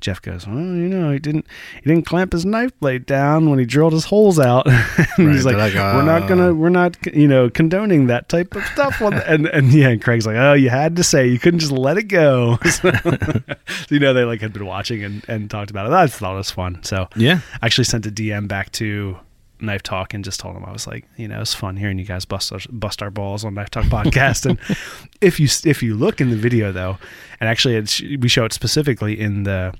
Jeff 0.00 0.20
goes, 0.20 0.46
Well, 0.46 0.56
you 0.56 0.88
know, 0.88 1.12
he 1.12 1.18
didn't 1.18 1.46
he 1.82 1.88
didn't 1.88 2.06
clamp 2.06 2.32
his 2.32 2.44
knife 2.44 2.78
blade 2.80 3.06
down 3.06 3.50
when 3.50 3.58
he 3.58 3.64
drilled 3.64 3.92
his 3.92 4.04
holes 4.04 4.38
out. 4.38 4.66
and 5.18 5.32
he's 5.32 5.44
like, 5.44 5.56
like, 5.56 5.74
We're 5.74 6.02
not 6.02 6.28
gonna 6.28 6.48
oh. 6.48 6.54
we're 6.54 6.68
not 6.68 6.96
you 7.14 7.28
know 7.28 7.48
condoning 7.48 8.06
that 8.08 8.28
type 8.28 8.54
of 8.54 8.64
stuff. 8.66 9.00
And 9.00 9.46
and 9.46 9.72
yeah 9.72 9.88
and 9.88 10.02
Craig's 10.02 10.26
like 10.26 10.36
oh 10.36 10.52
you 10.52 10.70
had 10.70 10.96
to 10.96 11.04
say 11.04 11.26
you 11.26 11.38
couldn't 11.38 11.60
just 11.60 11.72
let 11.72 11.98
it 11.98 12.04
go. 12.04 12.58
So, 12.74 13.94
you 13.94 13.98
know 13.98 14.12
they 14.12 14.24
like 14.24 14.40
had 14.40 14.52
been 14.52 14.66
watching 14.66 15.02
and, 15.04 15.24
and 15.28 15.50
talked 15.50 15.70
about 15.70 15.86
it. 15.86 15.92
I 15.92 16.06
thought 16.06 16.34
it 16.34 16.36
was 16.36 16.50
fun. 16.50 16.82
So 16.82 17.08
Yeah. 17.16 17.40
I 17.62 17.66
actually 17.66 17.84
sent 17.84 18.06
a 18.06 18.10
DM 18.10 18.48
back 18.48 18.72
to 18.72 19.18
Knife 19.60 19.82
Talk 19.82 20.14
and 20.14 20.24
just 20.24 20.40
told 20.40 20.56
him 20.56 20.64
I 20.64 20.72
was 20.72 20.86
like 20.86 21.06
you 21.16 21.28
know 21.28 21.40
it's 21.40 21.54
fun 21.54 21.76
hearing 21.76 21.98
you 21.98 22.04
guys 22.04 22.24
bust 22.24 22.52
our, 22.52 22.60
bust 22.70 23.02
our 23.02 23.10
balls 23.10 23.44
on 23.44 23.54
Knife 23.54 23.70
Talk 23.70 23.84
podcast. 23.84 24.46
And 24.46 24.58
if 25.20 25.40
you 25.40 25.48
if 25.64 25.82
you 25.82 25.94
look 25.94 26.20
in 26.20 26.30
the 26.30 26.36
video 26.36 26.72
though 26.72 26.98
and 27.40 27.48
actually 27.48 27.76
it's, 27.76 28.00
we 28.00 28.28
show 28.28 28.44
it 28.44 28.52
specifically 28.52 29.18
in 29.18 29.44
the 29.44 29.74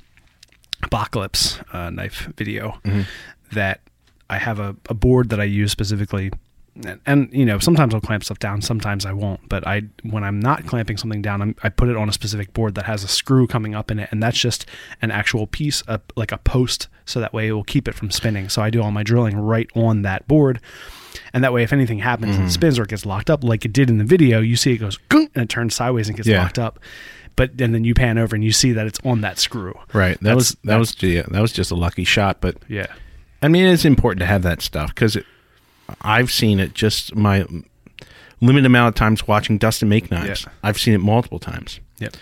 apocalypse 0.84 1.58
uh, 1.72 1.90
knife 1.90 2.30
video 2.36 2.78
that 3.52 3.80
I 4.30 4.38
have 4.38 4.58
a, 4.58 4.76
a 4.88 4.94
board 4.94 5.30
that 5.30 5.40
I 5.40 5.44
use 5.44 5.70
specifically. 5.72 6.30
And, 6.84 7.00
and 7.06 7.28
you 7.32 7.44
know 7.46 7.60
sometimes 7.60 7.94
I'll 7.94 8.00
clamp 8.00 8.24
stuff 8.24 8.40
down 8.40 8.60
sometimes 8.60 9.06
I 9.06 9.12
won't. 9.12 9.48
But 9.48 9.64
I 9.66 9.82
when 10.02 10.24
I'm 10.24 10.40
not 10.40 10.66
clamping 10.66 10.96
something 10.96 11.22
down 11.22 11.40
I'm, 11.40 11.54
I 11.62 11.68
put 11.68 11.88
it 11.88 11.96
on 11.96 12.08
a 12.08 12.12
specific 12.12 12.52
board 12.52 12.74
that 12.74 12.84
has 12.86 13.04
a 13.04 13.08
screw 13.08 13.46
coming 13.46 13.74
up 13.76 13.90
in 13.92 13.98
it. 14.00 14.08
And 14.10 14.20
that's 14.22 14.38
just 14.38 14.66
an 15.00 15.10
actual 15.12 15.46
piece 15.46 15.82
of, 15.82 16.00
like 16.16 16.32
a 16.32 16.38
post 16.38 16.88
so 17.04 17.20
that 17.20 17.32
way 17.32 17.46
it 17.48 17.52
will 17.52 17.62
keep 17.64 17.86
it 17.86 17.94
from 17.94 18.10
spinning. 18.10 18.48
So 18.48 18.60
I 18.60 18.70
do 18.70 18.82
all 18.82 18.90
my 18.90 19.04
drilling 19.04 19.36
right 19.36 19.70
on 19.76 20.02
that 20.02 20.26
board. 20.26 20.58
And 21.32 21.44
that 21.44 21.52
way 21.52 21.62
if 21.62 21.72
anything 21.72 22.00
happens 22.00 22.34
and 22.36 22.46
it 22.46 22.50
spins 22.50 22.76
or 22.76 22.82
it 22.82 22.88
gets 22.88 23.06
locked 23.06 23.30
up 23.30 23.44
like 23.44 23.64
it 23.64 23.72
did 23.72 23.88
in 23.88 23.98
the 23.98 24.04
video 24.04 24.40
you 24.40 24.56
see 24.56 24.72
it 24.72 24.78
goes 24.78 24.98
and 25.12 25.28
it 25.36 25.48
turns 25.48 25.76
sideways 25.76 26.08
and 26.08 26.16
gets 26.16 26.28
Yeah. 26.28 26.42
locked 26.42 26.58
up 26.58 26.80
but 27.36 27.50
and 27.60 27.74
then 27.74 27.84
you 27.84 27.94
pan 27.94 28.18
over 28.18 28.34
and 28.34 28.44
you 28.44 28.52
see 28.52 28.72
that 28.72 28.86
it's 28.86 28.98
on 29.04 29.20
that 29.22 29.38
screw 29.38 29.78
Right. 29.92 30.14
That 30.20 30.22
That's- 30.22 30.36
was 30.36 30.56
that 30.64 30.76
was 30.76 31.02
yeah, 31.02 31.22
that 31.28 31.40
was 31.40 31.52
just 31.52 31.70
a 31.70 31.74
lucky 31.74 32.04
shot, 32.04 32.40
but 32.40 32.56
yeah 32.68 32.86
I 33.42 33.48
mean 33.48 33.66
it's 33.66 33.84
important 33.84 34.20
to 34.20 34.26
have 34.26 34.42
that 34.42 34.62
stuff 34.62 34.94
because 34.94 35.16
I've 36.00 36.30
seen 36.30 36.60
it 36.60 36.74
just 36.74 37.14
my 37.14 37.44
limited 38.40 38.66
amount 38.66 38.88
of 38.88 38.94
times 38.94 39.26
watching 39.26 39.58
Dustin 39.58 39.88
make 39.88 40.10
knives. 40.10 40.44
Yeah. 40.44 40.52
I've 40.62 40.78
seen 40.78 40.94
it 40.94 40.98
multiple 40.98 41.38
times. 41.38 41.80
Yep. 41.98 42.16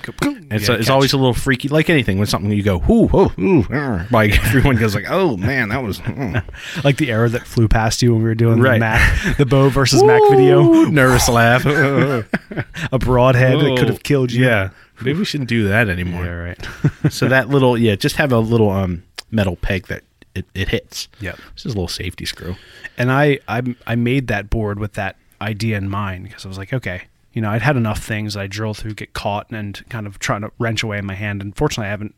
It's, 0.50 0.68
Yeah, 0.68 0.74
it's 0.74 0.90
always 0.90 1.12
a 1.14 1.16
little 1.16 1.32
freaky, 1.32 1.68
like 1.68 1.88
anything. 1.88 2.18
When 2.18 2.26
something 2.26 2.50
you 2.52 2.62
go, 2.62 2.82
ooh, 2.90 3.08
ooh, 3.16 3.32
ooh, 3.40 3.66
arr." 3.70 4.06
like 4.10 4.32
everyone 4.46 4.76
goes 4.76 4.94
like, 4.94 5.06
oh 5.08 5.36
man, 5.38 5.70
that 5.70 5.82
was 5.82 5.98
mm. 6.00 6.44
like 6.84 6.98
the 6.98 7.10
arrow 7.10 7.28
that 7.28 7.46
flew 7.46 7.68
past 7.68 8.02
you 8.02 8.12
when 8.12 8.22
we 8.22 8.28
were 8.28 8.34
doing 8.34 8.56
the 8.58 8.62
Right. 8.62 8.80
Mac, 8.80 9.36
the 9.38 9.46
Bo 9.46 9.70
versus 9.70 10.02
Mac 10.04 10.20
video. 10.30 10.62
Nervous 10.84 11.28
laugh. 11.28 11.64
A 11.64 12.98
broadhead 12.98 13.60
that 13.60 13.76
could 13.78 13.88
have 13.88 14.02
killed 14.02 14.30
you. 14.30 14.44
Yeah, 14.44 14.70
maybe 15.04 15.18
we 15.18 15.24
shouldn't 15.24 15.48
do 15.48 15.68
that 15.68 15.88
anymore. 15.88 16.24
Yeah, 16.24 16.30
right. 16.32 16.68
so 17.10 17.28
that 17.28 17.48
little, 17.48 17.76
yeah, 17.78 17.94
just 17.96 18.16
have 18.16 18.32
a 18.32 18.38
little 18.38 18.70
um 18.70 19.02
metal 19.30 19.56
peg 19.56 19.86
that 19.88 20.02
it, 20.34 20.46
it 20.54 20.68
hits. 20.68 21.08
Yeah, 21.20 21.34
This 21.54 21.66
is 21.66 21.74
a 21.74 21.76
little 21.76 21.88
safety 21.88 22.24
screw. 22.24 22.56
And 22.96 23.12
I, 23.12 23.38
I 23.48 23.62
I 23.86 23.96
made 23.96 24.28
that 24.28 24.50
board 24.50 24.78
with 24.78 24.94
that 24.94 25.16
idea 25.40 25.76
in 25.76 25.88
mind 25.88 26.24
because 26.24 26.44
I 26.44 26.48
was 26.48 26.58
like, 26.58 26.72
okay, 26.72 27.02
you 27.32 27.42
know, 27.42 27.50
I'd 27.50 27.62
had 27.62 27.76
enough 27.76 28.02
things 28.02 28.36
I 28.36 28.46
drill 28.46 28.74
through, 28.74 28.94
get 28.94 29.12
caught, 29.14 29.50
and 29.50 29.82
kind 29.88 30.06
of 30.06 30.18
trying 30.18 30.42
to 30.42 30.52
wrench 30.58 30.82
away 30.82 30.98
in 30.98 31.06
my 31.06 31.14
hand. 31.14 31.42
And 31.42 31.56
fortunately, 31.56 31.88
I 31.88 31.90
haven't. 31.90 32.14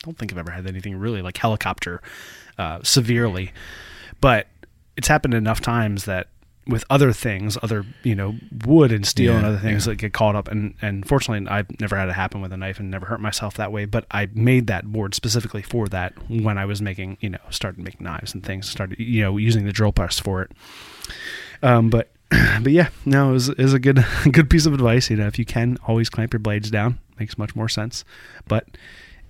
Don't 0.00 0.16
think 0.16 0.32
I've 0.32 0.38
ever 0.38 0.50
had 0.52 0.66
anything 0.66 0.96
really 0.96 1.20
like 1.22 1.36
helicopter 1.36 2.00
uh, 2.58 2.80
severely, 2.82 3.52
but 4.20 4.46
it's 4.96 5.08
happened 5.08 5.34
enough 5.34 5.60
times 5.60 6.04
that 6.04 6.28
with 6.66 6.84
other 6.90 7.12
things, 7.12 7.56
other 7.62 7.84
you 8.02 8.14
know 8.14 8.34
wood 8.64 8.92
and 8.92 9.06
steel 9.06 9.36
and 9.36 9.46
other 9.46 9.58
things 9.58 9.84
that 9.84 9.96
get 9.96 10.12
caught 10.12 10.34
up, 10.34 10.48
and 10.48 10.74
and 10.82 11.06
fortunately, 11.06 11.48
I've 11.48 11.80
never 11.80 11.96
had 11.96 12.08
it 12.08 12.14
happen 12.14 12.40
with 12.40 12.52
a 12.52 12.56
knife 12.56 12.80
and 12.80 12.90
never 12.90 13.06
hurt 13.06 13.20
myself 13.20 13.54
that 13.54 13.72
way. 13.72 13.84
But 13.84 14.06
I 14.10 14.28
made 14.34 14.66
that 14.66 14.92
board 14.92 15.14
specifically 15.14 15.62
for 15.62 15.86
that 15.88 16.14
when 16.28 16.58
I 16.58 16.64
was 16.64 16.82
making 16.82 17.18
you 17.20 17.30
know 17.30 17.38
started 17.50 17.82
making 17.82 18.04
knives 18.04 18.34
and 18.34 18.42
things, 18.42 18.68
started 18.68 18.98
you 18.98 19.22
know 19.22 19.36
using 19.36 19.64
the 19.64 19.72
drill 19.72 19.92
press 19.92 20.18
for 20.18 20.42
it. 20.42 20.50
Um, 21.62 21.90
but 21.90 22.10
but 22.30 22.72
yeah, 22.72 22.88
no, 23.04 23.30
it 23.30 23.32
was, 23.32 23.48
it 23.50 23.58
was 23.58 23.74
a 23.74 23.78
good 23.78 24.04
good 24.32 24.50
piece 24.50 24.66
of 24.66 24.74
advice. 24.74 25.10
You 25.10 25.16
know, 25.16 25.26
if 25.26 25.38
you 25.38 25.44
can, 25.44 25.78
always 25.86 26.10
clamp 26.10 26.32
your 26.32 26.40
blades 26.40 26.70
down. 26.70 26.98
Makes 27.18 27.38
much 27.38 27.56
more 27.56 27.68
sense. 27.68 28.04
But 28.48 28.66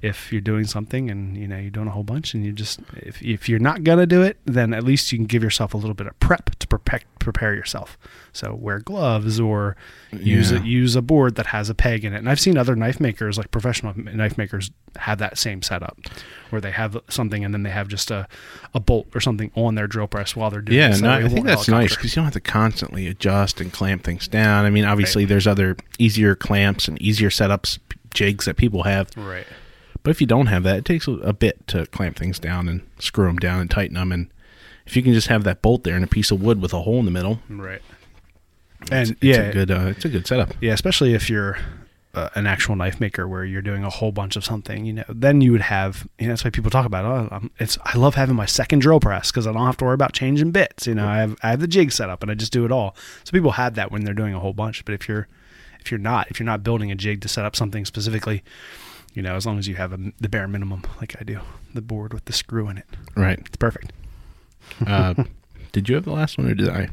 if 0.06 0.32
you're 0.32 0.40
doing 0.40 0.64
something 0.64 1.10
and 1.10 1.36
you 1.36 1.46
know 1.48 1.56
you're 1.56 1.70
doing 1.70 1.88
a 1.88 1.90
whole 1.90 2.02
bunch 2.04 2.34
and 2.34 2.44
you 2.44 2.52
just 2.52 2.80
if, 2.96 3.22
if 3.22 3.48
you're 3.48 3.58
not 3.58 3.82
gonna 3.84 4.06
do 4.06 4.22
it 4.22 4.36
then 4.44 4.72
at 4.72 4.82
least 4.84 5.10
you 5.12 5.18
can 5.18 5.26
give 5.26 5.42
yourself 5.42 5.74
a 5.74 5.76
little 5.76 5.94
bit 5.94 6.06
of 6.06 6.18
prep 6.20 6.50
to 6.58 6.66
prepare 6.66 7.00
prepare 7.18 7.54
yourself 7.54 7.98
so 8.32 8.54
wear 8.54 8.78
gloves 8.78 9.40
or 9.40 9.76
use 10.12 10.52
Yeah. 10.52 10.58
a 10.60 10.62
use 10.64 10.94
a 10.96 11.02
board 11.02 11.34
that 11.36 11.46
has 11.46 11.68
a 11.68 11.74
peg 11.74 12.04
in 12.04 12.12
it 12.14 12.18
and 12.18 12.28
i've 12.30 12.38
seen 12.40 12.56
other 12.56 12.76
knife 12.76 13.00
makers 13.00 13.36
like 13.36 13.50
professional 13.50 13.92
knife 13.96 14.38
makers 14.38 14.70
have 14.96 15.18
that 15.18 15.36
same 15.38 15.60
setup 15.62 15.98
where 16.50 16.60
they 16.60 16.70
have 16.70 16.96
something 17.08 17.44
and 17.44 17.52
then 17.52 17.62
they 17.64 17.70
have 17.70 17.88
just 17.88 18.10
a, 18.10 18.26
a 18.74 18.80
bolt 18.80 19.06
or 19.14 19.20
something 19.20 19.50
on 19.56 19.74
their 19.74 19.86
drill 19.86 20.06
press 20.06 20.34
while 20.36 20.50
they're 20.50 20.62
doing 20.62 20.78
Yeah, 20.78 20.90
it, 20.90 20.94
so 20.96 21.06
no, 21.06 21.12
I 21.12 21.28
think 21.28 21.44
that's 21.44 21.68
nice 21.68 21.94
because 21.96 22.12
you 22.12 22.16
don't 22.16 22.24
have 22.26 22.32
to 22.34 22.40
constantly 22.40 23.06
adjust 23.08 23.60
and 23.60 23.72
clamp 23.72 24.04
things 24.04 24.26
down. 24.28 24.64
I 24.64 24.70
mean, 24.70 24.84
obviously, 24.84 25.24
there's 25.26 25.46
other 25.46 25.76
easier 25.98 26.34
clamps 26.34 26.88
and 26.88 27.00
easier 27.02 27.28
setups, 27.30 27.78
jigs 28.14 28.44
that 28.46 28.56
people 28.56 28.84
have. 28.84 29.10
right 29.16 29.46
But 30.06 30.12
if 30.12 30.20
you 30.20 30.26
don't 30.28 30.46
have 30.46 30.62
that, 30.62 30.76
it 30.76 30.84
takes 30.84 31.08
a, 31.08 31.32
bit 31.32 31.66
to 31.66 31.84
clamp 31.86 32.16
things 32.16 32.38
down 32.38 32.68
and 32.68 32.80
screw 33.00 33.26
them 33.26 33.38
down 33.38 33.58
and 33.58 33.68
tighten 33.68 33.94
them. 33.94 34.12
And 34.12 34.30
if 34.86 34.94
you 34.94 35.02
can 35.02 35.12
just 35.12 35.26
have 35.26 35.42
that 35.42 35.62
bolt 35.62 35.82
there 35.82 35.96
and 35.96 36.04
a 36.04 36.06
piece 36.06 36.30
of 36.30 36.40
wood 36.40 36.62
with 36.62 36.72
a 36.72 36.82
hole 36.82 37.00
in 37.00 37.06
the 37.06 37.10
middle, 37.10 37.40
right 37.48 37.82
and 38.92 39.10
it's 39.10 39.20
yeah 39.20 39.40
a 39.40 39.52
good, 39.52 39.70
uh, 39.72 39.86
it's 39.86 40.04
a 40.04 40.08
good 40.08 40.24
setup. 40.24 40.54
Yeah, 40.60 40.74
especially 40.74 41.14
if 41.14 41.28
you're 41.28 41.58
uh, 42.14 42.28
an 42.36 42.46
actual 42.46 42.76
knife 42.76 43.00
maker 43.00 43.26
where 43.26 43.44
you're 43.44 43.62
doing 43.62 43.82
a 43.82 43.90
whole 43.90 44.12
bunch 44.12 44.36
of 44.36 44.44
something, 44.44 44.84
you 44.84 44.92
know, 44.92 45.04
then 45.08 45.40
you 45.40 45.50
would 45.50 45.60
have, 45.62 46.06
you 46.20 46.28
know, 46.28 46.34
that's 46.34 46.44
why 46.44 46.50
people 46.50 46.70
talk 46.70 46.86
about, 46.86 47.04
oh, 47.04 47.34
um, 47.34 47.50
it's, 47.58 47.76
I 47.84 47.98
love 47.98 48.14
having 48.14 48.36
my 48.36 48.46
second 48.46 48.82
drill 48.82 49.00
press 49.00 49.32
because 49.32 49.48
I 49.48 49.52
don't 49.52 49.66
have 49.66 49.76
to 49.78 49.86
worry 49.86 49.94
about 49.94 50.12
changing 50.12 50.52
bits. 50.52 50.86
You 50.86 50.94
know, 50.94 51.08
I 51.08 51.16
have, 51.16 51.36
I 51.42 51.50
have 51.50 51.58
the 51.58 51.66
jig 51.66 51.90
set 51.90 52.10
up 52.10 52.22
and 52.22 52.30
I 52.30 52.34
just 52.34 52.52
do 52.52 52.64
it 52.64 52.70
all. 52.70 52.94
So 53.24 53.32
people 53.32 53.50
have 53.50 53.74
that 53.74 53.90
when 53.90 54.04
they're 54.04 54.14
doing 54.14 54.34
a 54.34 54.38
whole 54.38 54.52
bunch. 54.52 54.84
But 54.84 54.94
if 54.94 55.08
you're, 55.08 55.26
if 55.80 55.90
you're 55.90 55.98
not, 55.98 56.30
if 56.30 56.38
you're 56.38 56.46
not 56.46 56.62
building 56.62 56.92
a 56.92 56.94
jig 56.94 57.22
to 57.22 57.28
set 57.28 57.44
up 57.44 57.56
something 57.56 57.84
specifically, 57.84 58.44
you 59.16 59.22
know, 59.22 59.34
as 59.34 59.46
long 59.46 59.58
as 59.58 59.66
you 59.66 59.74
have 59.76 59.92
a, 59.94 59.98
the 60.20 60.28
bare 60.28 60.46
minimum, 60.46 60.82
like 61.00 61.16
I 61.18 61.24
do, 61.24 61.40
the 61.72 61.80
board 61.80 62.12
with 62.12 62.26
the 62.26 62.32
screw 62.34 62.68
in 62.68 62.76
it, 62.76 62.84
Right. 63.16 63.38
it's 63.38 63.56
perfect. 63.56 63.92
Uh, 64.86 65.14
did 65.72 65.88
you 65.88 65.94
have 65.94 66.04
the 66.04 66.12
last 66.12 66.36
one 66.36 66.48
or 66.50 66.54
did 66.54 66.68
I? 66.68 66.90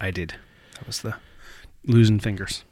I 0.00 0.12
did. 0.12 0.34
That 0.76 0.86
was 0.86 1.02
the 1.02 1.16
losing 1.84 2.20
fingers. 2.20 2.62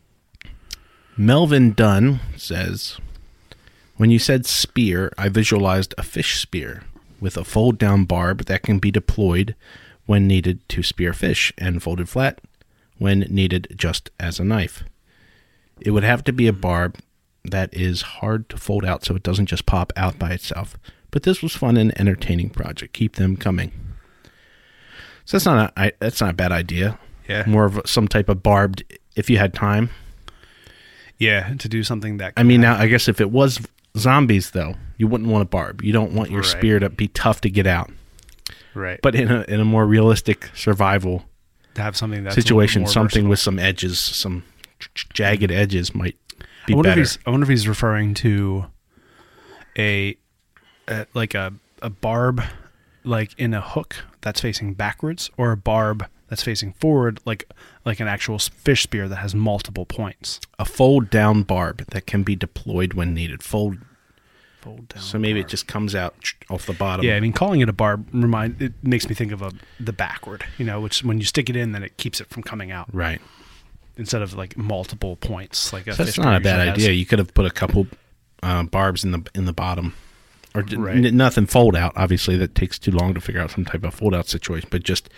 Melvin 1.17 1.73
Dunn 1.73 2.21
says, 2.37 2.99
When 3.97 4.11
you 4.11 4.19
said 4.21 4.47
spear, 4.47 5.13
I 5.19 5.29
visualized 5.29 5.93
a 5.99 6.03
fish 6.05 6.41
spear 6.41 6.85
with 7.21 7.37
a 7.37 7.45
fold 7.45 7.77
down 7.77 8.05
barb 8.05 8.45
that 8.47 8.63
can 8.63 8.79
be 8.79 8.91
deployed 8.93 9.55
when 10.07 10.27
needed 10.27 10.67
to 10.69 10.83
spear 10.83 11.13
fish 11.13 11.53
and 11.59 11.83
folded 11.83 12.09
flat 12.09 12.41
when 12.99 13.21
needed 13.31 13.67
just 13.77 14.11
as 14.21 14.39
a 14.39 14.45
knife. 14.45 14.85
It 15.81 15.91
would 15.91 16.05
have 16.05 16.23
to 16.25 16.33
be 16.33 16.47
a 16.47 16.53
barb 16.53 16.97
that 17.45 17.73
is 17.75 18.03
hard 18.03 18.49
to 18.51 18.57
fold 18.57 18.85
out 18.85 19.05
so 19.05 19.15
it 19.15 19.23
doesn't 19.23 19.47
just 19.47 19.67
pop 19.67 19.93
out 19.97 20.19
by 20.19 20.31
itself. 20.31 20.77
But 21.11 21.23
this 21.25 21.43
was 21.43 21.55
fun 21.57 21.77
and 21.77 21.99
entertaining 21.99 22.51
project. 22.51 22.93
Keep 22.93 23.17
them 23.17 23.37
coming. 23.37 23.73
So 25.25 25.37
that's 25.37 25.47
not 25.47 25.73
a 25.77 25.81
I, 25.81 25.93
that's 26.01 26.21
not 26.21 26.31
a 26.31 26.35
bad 26.35 26.53
idea. 26.53 26.99
Yeah. 27.29 27.45
More 27.47 27.65
of 27.65 27.81
some 27.87 28.09
type 28.09 28.29
of 28.29 28.43
barbed 28.43 28.83
if 29.17 29.31
you 29.31 29.39
had 29.39 29.55
time. 29.55 29.91
Yeah. 31.19 31.55
To 31.59 31.69
do 31.69 31.83
something 31.85 32.17
that, 32.19 32.33
I 32.37 32.43
mean, 32.43 32.61
now 32.61 32.77
I 32.77 32.87
guess 32.87 33.09
if 33.09 33.21
it 33.21 33.31
was 33.31 33.61
zombies, 33.97 34.51
though, 34.51 34.75
you 34.97 35.07
wouldn't 35.07 35.31
want 35.31 35.43
a 35.43 35.47
barb. 35.47 35.83
You 35.83 35.93
don't 35.93 36.13
want 36.13 36.31
your 36.31 36.41
Right. 36.43 36.51
spear 36.51 36.79
to 36.79 36.89
be 36.91 37.09
tough 37.09 37.41
to 37.43 37.51
get 37.51 37.67
out. 37.67 37.91
right. 38.75 39.01
But 39.03 39.15
in 39.15 39.31
a 39.31 39.43
in 39.49 39.61
a 39.61 39.65
more 39.65 39.87
realistic 39.87 40.51
survival 40.55 41.25
to 41.75 41.83
have 41.83 41.97
something 41.97 42.25
little 42.25 42.35
situation, 42.35 42.87
something 42.87 43.09
versatile. 43.25 43.29
with 43.31 43.39
some 43.39 43.59
edges, 43.59 43.99
some 43.99 44.45
jagged 45.13 45.51
edges, 45.53 45.95
might 45.95 46.17
be 46.67 46.73
I 46.73 46.77
wonder 46.77 46.91
better. 46.91 47.01
if 47.03 47.09
he's 47.09 47.19
I 47.27 47.31
wonder 47.31 47.45
if 47.45 47.49
he's 47.51 47.69
referring 47.69 48.15
to 48.15 48.67
a, 49.79 50.17
a 50.89 51.07
like 51.15 51.35
a 51.35 51.53
a 51.83 51.91
barb 51.91 52.43
like 53.05 53.33
in 53.39 53.55
a 53.55 53.61
hook 53.61 53.97
that's 54.21 54.41
facing 54.41 54.75
backwards 54.75 55.31
or 55.37 55.53
a 55.53 55.57
barb 55.57 56.07
that's 56.29 56.43
facing 56.43 56.73
forward 56.75 57.19
like 57.25 57.51
like 57.85 58.01
an 58.01 58.09
actual 58.09 58.39
fish 58.39 58.83
spear 58.83 59.09
that 59.09 59.17
has 59.17 59.35
multiple 59.35 59.87
points. 59.87 60.41
A 60.59 60.65
fold 60.65 61.11
down 61.11 61.43
barb 61.43 61.85
that 61.91 62.07
can 62.07 62.23
be 62.23 62.37
deployed 62.37 62.93
when 62.95 63.15
needed. 63.15 63.43
Fold. 63.43 63.79
Fold 64.61 64.89
down. 64.89 65.03
So 65.03 65.19
maybe 65.19 65.41
it 65.41 65.49
just 65.49 65.67
comes 65.67 65.95
out 65.95 66.15
off 66.51 66.67
the 66.67 66.75
bottom. 66.75 67.05
Yeah, 67.07 67.17
I 67.17 67.21
mean 67.21 67.33
calling 67.33 67.61
it 67.61 67.69
a 67.71 67.73
barb 67.73 68.07
remind 68.13 68.61
it 68.61 68.75
makes 68.83 69.09
me 69.09 69.15
think 69.15 69.33
of 69.33 69.41
a 69.41 69.53
the 69.81 69.93
backward, 69.95 70.45
you 70.59 70.67
know, 70.67 70.81
which 70.83 71.03
when 71.03 71.19
you 71.19 71.25
stick 71.25 71.49
it 71.49 71.57
in 71.57 71.73
then 71.73 71.83
it 71.83 71.97
keeps 71.97 72.21
it 72.21 72.29
from 72.29 72.43
coming 72.43 72.71
out 72.71 72.95
Right. 72.95 73.21
Instead 74.01 74.23
of 74.23 74.35
like 74.35 74.57
multiple 74.57 75.15
points 75.17 75.73
like 75.73 75.87
a 75.87 75.95
So 75.95 76.03
that's 76.05 76.19
not 76.19 76.35
a 76.37 76.41
bad 76.41 76.67
has. 76.67 76.77
idea. 76.79 76.91
You 76.91 77.07
could 77.07 77.21
have 77.21 77.33
put 77.35 77.47
a 77.47 77.51
couple 77.51 77.87
uh, 78.43 78.65
barbs 78.65 79.05
in 79.05 79.13
the 79.13 79.23
in 79.35 79.45
the 79.45 79.53
bottom, 79.53 79.95
or 80.55 80.63
Right. 80.63 80.97
n- 81.05 81.17
nothing 81.17 81.47
fold 81.47 81.77
out. 81.77 81.93
Obviously, 81.95 82.37
that 82.39 82.55
takes 82.57 82.79
too 82.79 82.91
long 82.91 83.15
to 83.15 83.21
figure 83.21 83.41
out 83.41 83.53
some 83.53 83.65
type 83.65 83.85
of 83.85 83.95
fold 83.95 84.15
out 84.15 84.27
situation. 84.27 84.69
But 84.73 84.83
just, 84.83 85.09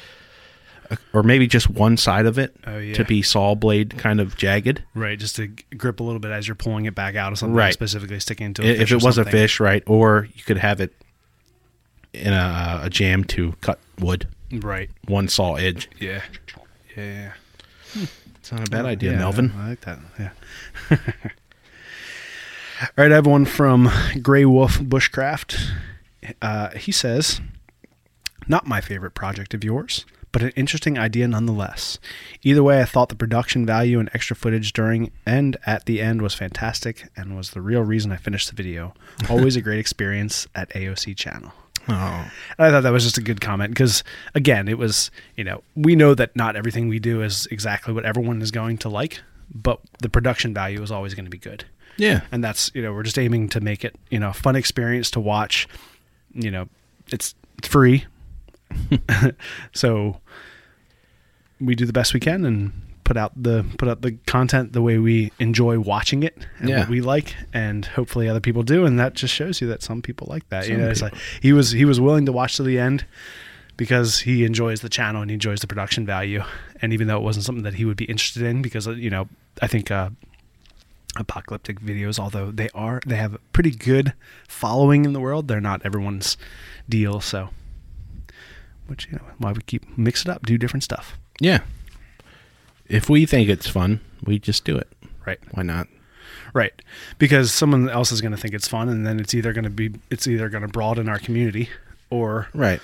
uh, 0.90 0.96
or 1.14 1.22
maybe 1.22 1.46
just 1.46 1.70
one 1.70 1.96
side 1.96 2.26
of 2.26 2.36
it 2.38 2.54
Oh, 2.66 2.78
yeah. 2.78 2.94
to 2.94 3.04
be 3.04 3.22
saw 3.22 3.54
blade 3.54 3.96
kind 3.96 4.20
of 4.20 4.36
jagged. 4.36 4.82
Right, 4.94 5.18
just 5.18 5.36
to 5.36 5.46
grip 5.78 6.00
a 6.00 6.02
little 6.02 6.18
bit 6.20 6.32
as 6.32 6.48
you're 6.48 6.54
pulling 6.56 6.84
it 6.86 6.94
back 6.96 7.14
out 7.14 7.32
of 7.32 7.38
something, 7.38 7.54
Right. 7.54 7.72
specifically 7.72 8.18
sticking 8.20 8.46
into 8.46 8.62
a 8.62 8.66
if 8.66 8.90
it 8.90 8.92
or 8.92 8.98
was 9.06 9.16
a 9.18 9.24
fish, 9.24 9.60
right? 9.60 9.82
Or 9.86 10.28
you 10.34 10.42
could 10.42 10.58
have 10.58 10.80
it 10.80 10.92
in 12.12 12.32
a, 12.32 12.80
a 12.82 12.90
jam 12.90 13.22
to 13.24 13.54
cut 13.60 13.78
wood, 14.00 14.26
Right. 14.52 14.90
one 15.06 15.28
saw 15.28 15.54
edge. 15.54 15.88
Yeah. 16.00 16.22
Yeah. 16.96 17.32
yeah. 17.94 18.06
It's 18.42 18.50
not 18.50 18.66
a 18.66 18.70
bad 18.72 18.86
idea, 18.86 19.12
Yeah, 19.12 19.18
Melvin. 19.18 19.52
I 19.56 19.68
like 19.68 19.82
that. 19.82 20.00
Yeah. 20.18 20.30
All 22.82 22.88
right, 22.96 23.12
I 23.12 23.14
have 23.14 23.24
one 23.24 23.44
from 23.44 23.88
Grey 24.20 24.44
Wolf 24.44 24.80
Bushcraft. 24.80 25.70
Uh, 26.42 26.70
he 26.70 26.90
says, 26.90 27.40
"Not 28.48 28.66
my 28.66 28.80
favorite 28.80 29.14
project 29.14 29.54
of 29.54 29.62
yours, 29.62 30.04
but 30.32 30.42
an 30.42 30.50
interesting 30.56 30.98
idea 30.98 31.28
nonetheless. 31.28 32.00
Either 32.42 32.64
way, 32.64 32.80
I 32.80 32.84
thought 32.84 33.10
the 33.10 33.14
production 33.14 33.64
value 33.64 34.00
and 34.00 34.10
extra 34.12 34.34
footage 34.34 34.72
during 34.72 35.12
and 35.24 35.56
at 35.64 35.84
the 35.86 36.00
end 36.00 36.20
was 36.20 36.34
fantastic, 36.34 37.08
and 37.16 37.36
was 37.36 37.50
the 37.52 37.60
real 37.60 37.82
reason 37.82 38.10
I 38.10 38.16
finished 38.16 38.48
the 38.50 38.56
video. 38.56 38.92
Always 39.30 39.54
a 39.54 39.62
great 39.62 39.78
experience 39.78 40.48
at 40.52 40.68
AOC 40.70 41.16
channel." 41.16 41.52
Oh, 41.88 42.30
I 42.58 42.70
thought 42.70 42.82
that 42.82 42.92
was 42.92 43.04
just 43.04 43.18
a 43.18 43.22
good 43.22 43.40
comment 43.40 43.70
because, 43.70 44.04
again, 44.34 44.68
it 44.68 44.78
was, 44.78 45.10
you 45.36 45.44
know, 45.44 45.62
we 45.74 45.96
know 45.96 46.14
that 46.14 46.34
not 46.36 46.54
everything 46.54 46.88
we 46.88 46.98
do 46.98 47.22
is 47.22 47.46
exactly 47.50 47.92
what 47.92 48.04
everyone 48.04 48.40
is 48.40 48.50
going 48.50 48.78
to 48.78 48.88
like, 48.88 49.20
but 49.52 49.80
the 50.00 50.08
production 50.08 50.54
value 50.54 50.82
is 50.82 50.92
always 50.92 51.14
going 51.14 51.24
to 51.24 51.30
be 51.30 51.38
good. 51.38 51.64
yeah. 51.96 52.22
And 52.30 52.42
that's, 52.42 52.70
you 52.74 52.82
know, 52.82 52.92
we're 52.92 53.02
just 53.02 53.18
aiming 53.18 53.48
to 53.50 53.60
make 53.60 53.84
it, 53.84 53.96
you 54.10 54.20
know, 54.20 54.30
a 54.30 54.34
fun 54.34 54.56
experience 54.56 55.10
to 55.12 55.20
watch. 55.20 55.66
You 56.34 56.50
know, 56.50 56.68
it's, 57.10 57.34
it's 57.58 57.68
free. 57.68 58.06
so 59.72 60.20
we 61.60 61.74
do 61.74 61.84
the 61.84 61.92
best 61.92 62.14
we 62.14 62.20
can 62.20 62.44
and 62.44 62.72
put 63.04 63.16
out 63.16 63.32
the 63.40 63.64
put 63.78 63.88
out 63.88 64.00
the 64.02 64.12
content 64.26 64.72
the 64.72 64.80
way 64.82 64.96
we 64.98 65.32
enjoy 65.38 65.78
watching 65.78 66.22
it 66.22 66.36
and 66.58 66.68
Yeah. 66.68 66.80
what 66.80 66.88
we 66.88 67.00
like 67.00 67.34
and 67.52 67.84
hopefully 67.84 68.28
other 68.28 68.40
people 68.40 68.62
do 68.62 68.86
and 68.86 68.98
that 68.98 69.14
just 69.14 69.34
shows 69.34 69.60
you 69.60 69.68
that 69.68 69.82
some 69.82 70.02
people 70.02 70.26
like 70.30 70.48
that. 70.50 70.68
You 70.68 70.76
know 70.76 70.88
it's 70.88 71.02
like 71.02 71.14
he 71.40 71.52
was 71.52 71.72
he 71.72 71.84
was 71.84 72.00
willing 72.00 72.26
to 72.26 72.32
watch 72.32 72.56
to 72.56 72.62
the 72.62 72.78
end 72.78 73.04
because 73.76 74.20
he 74.20 74.44
enjoys 74.44 74.80
the 74.82 74.88
channel 74.88 75.20
and 75.22 75.30
he 75.30 75.34
enjoys 75.34 75.60
the 75.60 75.66
production 75.66 76.06
value. 76.06 76.42
And 76.80 76.92
even 76.92 77.06
though 77.08 77.16
it 77.16 77.22
wasn't 77.22 77.44
something 77.44 77.64
that 77.64 77.74
he 77.74 77.84
would 77.84 77.96
be 77.96 78.04
interested 78.04 78.42
in 78.42 78.62
because 78.62 78.86
you 78.86 79.10
know 79.10 79.28
I 79.60 79.66
think 79.66 79.90
uh 79.90 80.10
apocalyptic 81.16 81.78
videos 81.80 82.18
although 82.18 82.50
they 82.50 82.68
are 82.74 83.00
they 83.04 83.16
have 83.16 83.34
a 83.34 83.38
pretty 83.52 83.70
good 83.70 84.14
following 84.48 85.04
in 85.04 85.12
the 85.12 85.20
world 85.20 85.46
they're 85.48 85.60
not 85.60 85.82
everyone's 85.84 86.36
deal. 86.88 87.20
So 87.20 87.50
which 88.86 89.06
you 89.10 89.12
know 89.18 89.24
why 89.38 89.52
we 89.52 89.60
keep 89.62 89.98
mix 89.98 90.22
it 90.22 90.28
up 90.28 90.46
do 90.46 90.56
different 90.56 90.84
stuff. 90.84 91.18
Yeah. 91.40 91.60
If 92.92 93.08
we 93.08 93.24
think 93.26 93.48
it's 93.48 93.66
fun, 93.68 94.00
we 94.24 94.38
just 94.38 94.64
do 94.64 94.76
it. 94.76 94.88
right 95.26 95.38
Why 95.52 95.62
not? 95.62 95.88
right 96.54 96.72
because 97.18 97.50
someone 97.50 97.88
else 97.88 98.12
is 98.12 98.20
going 98.20 98.32
to 98.32 98.36
think 98.36 98.52
it's 98.52 98.68
fun 98.68 98.88
and 98.90 99.06
then 99.06 99.18
it's 99.18 99.32
either 99.32 99.54
going 99.54 99.64
to 99.64 99.70
be 99.70 99.94
it's 100.10 100.26
either 100.28 100.50
going 100.50 100.60
to 100.60 100.68
broaden 100.68 101.08
our 101.08 101.18
community 101.18 101.70
or 102.10 102.46
Right. 102.52 102.80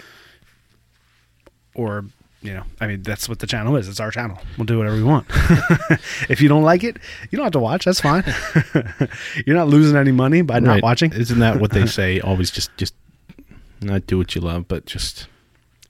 or 1.74 2.04
you 2.40 2.54
know 2.54 2.62
i 2.80 2.86
mean 2.86 3.02
that's 3.02 3.28
what 3.28 3.40
the 3.40 3.46
channel 3.46 3.76
is 3.76 3.88
it's 3.88 4.00
our 4.00 4.11
channel 4.11 4.38
we'll 4.56 4.64
do 4.64 4.78
whatever 4.78 4.96
we 4.96 5.02
want 5.02 5.26
if 6.30 6.40
you 6.40 6.48
don't 6.48 6.62
like 6.62 6.82
it 6.84 6.96
you 7.30 7.36
don't 7.36 7.44
have 7.44 7.52
to 7.52 7.59
watch 7.59 7.84
that's 7.84 8.00
fine 8.00 8.22
you're 9.46 9.56
not 9.56 9.68
losing 9.68 9.96
any 9.98 10.12
money 10.12 10.40
by 10.40 10.59
not 10.61 10.70
Right. 10.74 10.82
watching 10.82 11.12
Isn't 11.12 11.40
that 11.40 11.61
what 11.61 11.72
they 11.72 11.84
say? 11.98 12.20
Always 12.20 12.50
just 12.50 12.74
just 12.78 12.94
not 13.82 14.06
do 14.06 14.16
what 14.18 14.34
you 14.34 14.40
love, 14.40 14.66
but 14.68 14.86
just 14.86 15.26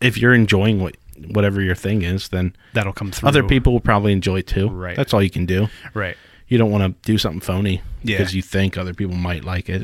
if 0.01 0.19
you're 0.19 0.35
enjoying 0.35 0.81
what 0.81 0.97
whatever 1.27 1.61
your 1.61 1.75
thing 1.75 2.03
is, 2.03 2.29
then 2.29 2.55
that'll 2.75 2.93
come 2.93 3.11
through 3.11 3.29
other 3.29 3.43
people 3.43 3.73
will 3.73 3.81
probably 3.81 4.13
enjoy 4.13 4.39
it 4.39 4.47
too. 4.47 4.69
Right. 4.69 4.97
That's 4.97 5.13
all 5.15 5.23
you 5.23 5.31
can 5.31 5.47
do. 5.47 5.69
right 5.95 6.17
You 6.49 6.59
don't 6.59 6.71
want 6.71 6.85
to 7.03 7.11
do 7.11 7.19
something 7.19 7.41
phony 7.41 7.83
Yeah. 8.03 8.19
because 8.19 8.35
you 8.35 8.43
think 8.43 8.77
other 8.79 8.95
people 8.95 9.17
might 9.17 9.45
like 9.45 9.69
it. 9.69 9.83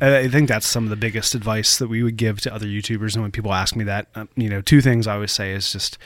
I 0.00 0.28
think 0.28 0.48
that's 0.48 0.66
some 0.66 0.84
of 0.84 0.90
the 0.90 0.96
biggest 0.96 1.34
advice 1.34 1.76
that 1.78 1.88
we 1.88 2.02
would 2.02 2.16
give 2.16 2.40
to 2.42 2.54
other 2.54 2.66
YouTubers. 2.66 3.14
And 3.14 3.22
when 3.22 3.32
people 3.32 3.52
ask 3.52 3.74
me 3.76 3.84
that, 3.84 4.06
um, 4.14 4.28
you 4.36 4.48
know, 4.48 4.60
two 4.62 4.80
things 4.80 5.06
I 5.06 5.14
always 5.14 5.32
say 5.32 5.52
is 5.52 5.72
just 5.72 5.98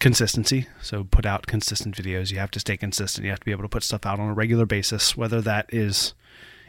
consistency. 0.00 0.66
So 0.80 1.04
put 1.04 1.26
out 1.26 1.46
consistent 1.46 1.96
videos. 1.96 2.30
You 2.30 2.38
have 2.38 2.50
to 2.52 2.60
stay 2.60 2.76
consistent. 2.76 3.24
You 3.24 3.30
have 3.30 3.40
to 3.40 3.44
be 3.44 3.50
able 3.52 3.62
to 3.64 3.68
put 3.68 3.82
stuff 3.82 4.06
out 4.06 4.20
on 4.20 4.28
a 4.28 4.34
regular 4.34 4.66
basis, 4.66 5.16
whether 5.16 5.40
that 5.40 5.66
is, 5.72 6.14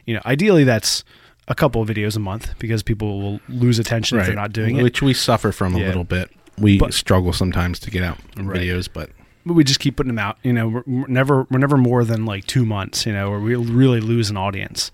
you 0.05 0.13
know, 0.15 0.21
ideally 0.25 0.63
that's 0.63 1.03
a 1.47 1.55
couple 1.55 1.81
of 1.81 1.89
videos 1.89 2.15
a 2.15 2.19
month 2.19 2.53
because 2.59 2.83
people 2.83 3.19
will 3.21 3.39
lose 3.49 3.79
attention 3.79 4.19
if 4.19 4.25
they're 4.27 4.35
not 4.35 4.53
doing 4.53 4.77
it. 4.77 4.83
which 4.83 5.01
we 5.01 5.13
suffer 5.13 5.51
from 5.51 5.75
a 5.75 5.79
Yeah. 5.79 5.87
little 5.87 6.03
bit. 6.03 6.29
We 6.59 6.77
But- 6.77 6.93
struggle 6.93 7.33
sometimes 7.33 7.79
to 7.79 7.91
get 7.91 8.03
out 8.03 8.17
Right. 8.37 8.61
videos, 8.61 8.87
but 8.91 9.11
but 9.45 9.53
we 9.53 9.63
just 9.63 9.79
keep 9.79 9.95
putting 9.95 10.09
them 10.13 10.19
out. 10.19 10.37
You 10.43 10.53
know, 10.53 10.67
we're, 10.67 10.83
we're 10.85 11.07
never 11.07 11.47
we're 11.49 11.59
never 11.59 11.77
more 11.77 12.03
than 12.03 12.25
like 12.25 12.45
two 12.45 12.65
months. 12.65 13.05
You 13.05 13.13
know, 13.13 13.29
where 13.31 13.39
we 13.39 13.55
really 13.55 13.99
lose 14.01 14.29
an 14.29 14.37
audience. 14.37 14.91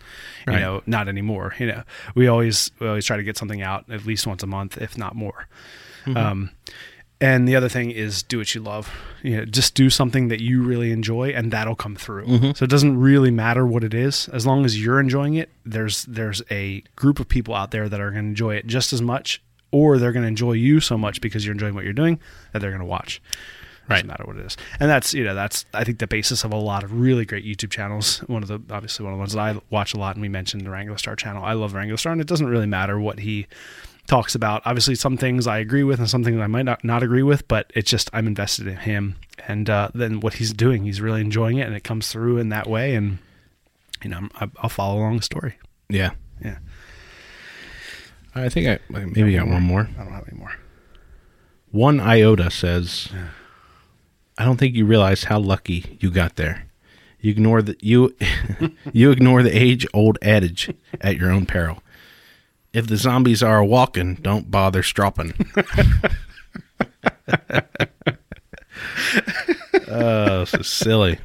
You 0.48 0.54
Right. 0.54 0.62
know, 0.62 0.82
not 0.86 1.08
anymore. 1.10 1.56
You 1.60 1.68
know, 1.68 1.84
we 2.14 2.28
always 2.28 2.72
we 2.80 2.88
always 2.88 3.06
try 3.06 3.18
to 3.18 3.24
get 3.24 3.38
something 3.38 3.62
out 3.62 3.86
at 3.90 4.06
least 4.06 4.28
once 4.28 4.44
a 4.44 4.48
month, 4.48 4.78
if 4.82 4.98
not 4.98 5.16
more. 5.16 5.48
Um, 6.16 6.52
and 7.20 7.48
the 7.48 7.56
other 7.56 7.70
thing 7.70 7.90
is 7.92 8.22
do 8.22 8.38
what 8.38 8.54
you 8.54 8.62
love. 8.62 8.92
You 9.24 9.38
know, 9.38 9.46
just 9.46 9.74
do 9.74 9.90
something 9.90 10.28
that 10.28 10.42
you 10.42 10.62
really 10.62 10.92
enjoy, 10.92 11.30
and 11.30 11.50
that'll 11.52 11.76
come 11.76 11.96
through. 11.96 12.54
So 12.54 12.64
it 12.66 12.70
doesn't 12.70 13.00
really 13.00 13.32
matter 13.32 13.66
what 13.66 13.84
it 13.84 13.94
is, 13.96 14.28
as 14.30 14.46
long 14.46 14.66
as 14.66 14.80
you're 14.82 15.00
enjoying 15.00 15.34
it. 15.34 15.50
There's 15.66 16.04
there's 16.06 16.44
a 16.52 16.84
group 16.96 17.20
of 17.20 17.28
people 17.28 17.56
out 17.56 17.72
there 17.72 17.90
that 17.90 18.00
are 18.00 18.12
going 18.12 18.24
to 18.26 18.30
enjoy 18.30 18.56
it 18.56 18.68
just 18.68 18.94
as 18.94 19.02
much, 19.02 19.42
or 19.76 19.98
they're 19.98 20.14
going 20.14 20.24
to 20.24 20.30
enjoy 20.30 20.54
you 20.54 20.80
so 20.80 20.98
much 20.98 21.20
because 21.20 21.46
you're 21.46 21.52
enjoying 21.52 21.76
what 21.76 21.84
you're 21.84 21.92
doing 21.92 22.18
that 22.54 22.60
they're 22.60 22.72
going 22.72 22.80
to 22.80 22.86
watch. 22.86 23.22
Right. 23.90 23.98
Doesn't 23.98 24.08
matter 24.08 24.24
what 24.26 24.38
it 24.38 24.46
is, 24.46 24.58
and 24.80 24.90
that's 24.90 25.14
you 25.14 25.24
know 25.24 25.36
that's 25.36 25.66
I 25.74 25.84
think 25.84 26.00
the 26.00 26.08
basis 26.08 26.44
of 26.44 26.52
a 26.54 26.58
lot 26.58 26.84
of 26.84 26.92
really 26.92 27.26
great 27.26 27.46
YouTube 27.46 27.70
channels. 27.70 28.20
One 28.20 28.42
of 28.42 28.48
the 28.48 28.60
obviously 28.74 29.04
one 29.04 29.14
of 29.14 29.18
the 29.18 29.20
ones 29.20 29.34
that 29.34 29.40
I 29.40 29.62
watch 29.70 29.94
a 29.94 29.98
lot, 29.98 30.16
and 30.16 30.24
we 30.24 30.30
mentioned 30.30 30.66
the 30.66 30.70
Wranglerstar 30.70 31.16
channel. 31.18 31.44
I 31.44 31.54
love 31.54 31.74
Wranglerstar, 31.74 32.12
and 32.12 32.22
it 32.22 32.26
doesn't 32.26 32.48
really 32.48 32.66
matter 32.66 33.00
what 33.00 33.20
he 33.20 33.46
talks 34.08 34.34
about. 34.34 34.64
Obviously, 34.66 34.96
some 34.96 35.18
things 35.18 35.46
I 35.46 35.60
agree 35.60 35.84
with, 35.84 36.00
and 36.00 36.10
some 36.10 36.24
things 36.24 36.40
I 36.40 36.48
might 36.48 36.64
not, 36.66 36.84
not 36.84 37.04
agree 37.04 37.22
with, 37.22 37.48
but 37.48 37.72
it's 37.76 37.92
just 37.92 38.10
I'm 38.12 38.26
invested 38.26 38.66
in 38.66 38.78
him, 38.78 39.18
and 39.48 39.70
uh, 39.70 39.90
then 39.94 40.20
what 40.20 40.36
he's 40.36 40.52
doing, 40.54 40.86
he's 40.86 41.00
really 41.02 41.22
enjoying 41.22 41.58
it, 41.58 41.68
and 41.68 41.76
it 41.76 41.84
comes 41.84 42.08
through 42.12 42.38
in 42.38 42.50
that 42.50 42.66
way, 42.68 42.96
and 42.96 43.20
you 44.04 44.10
know 44.10 44.28
I'm, 44.40 44.52
I'll 44.58 44.70
follow 44.70 44.98
along 44.98 45.18
the 45.18 45.24
story. 45.24 45.58
yeah. 45.90 46.12
Yeah, 46.44 46.58
I 48.36 48.50
think 48.50 48.68
I 48.68 48.80
maybe 48.90 49.36
got 49.36 49.48
one 49.48 49.64
more. 49.64 49.90
I 49.98 50.04
don't 50.04 50.14
have 50.14 50.28
any 50.28 50.38
more. 50.38 50.54
One 51.72 52.00
iota 52.00 52.52
says, 52.52 53.10
"I 54.38 54.44
don't 54.44 54.58
think 54.58 54.76
you 54.76 54.86
realize 54.86 55.26
how 55.26 55.40
lucky 55.40 55.98
you 56.02 56.12
got 56.12 56.36
there. 56.36 56.66
You 57.22 57.32
ignore 57.32 57.62
the 57.62 57.78
you 57.80 58.16
you 58.94 59.12
ignore 59.12 59.42
the 59.42 59.58
age 59.58 59.88
old 59.94 60.18
adage 60.22 60.72
at 61.02 61.18
your 61.18 61.32
own 61.32 61.46
peril. 61.46 61.82
If 62.74 62.88
the 62.88 62.98
zombies 62.98 63.42
are 63.42 63.64
walking, 63.64 64.16
don't 64.16 64.52
bother 64.52 64.84
stropping." 64.84 65.34
oh, 69.88 70.44
so 70.46 70.62
silly. 70.62 71.20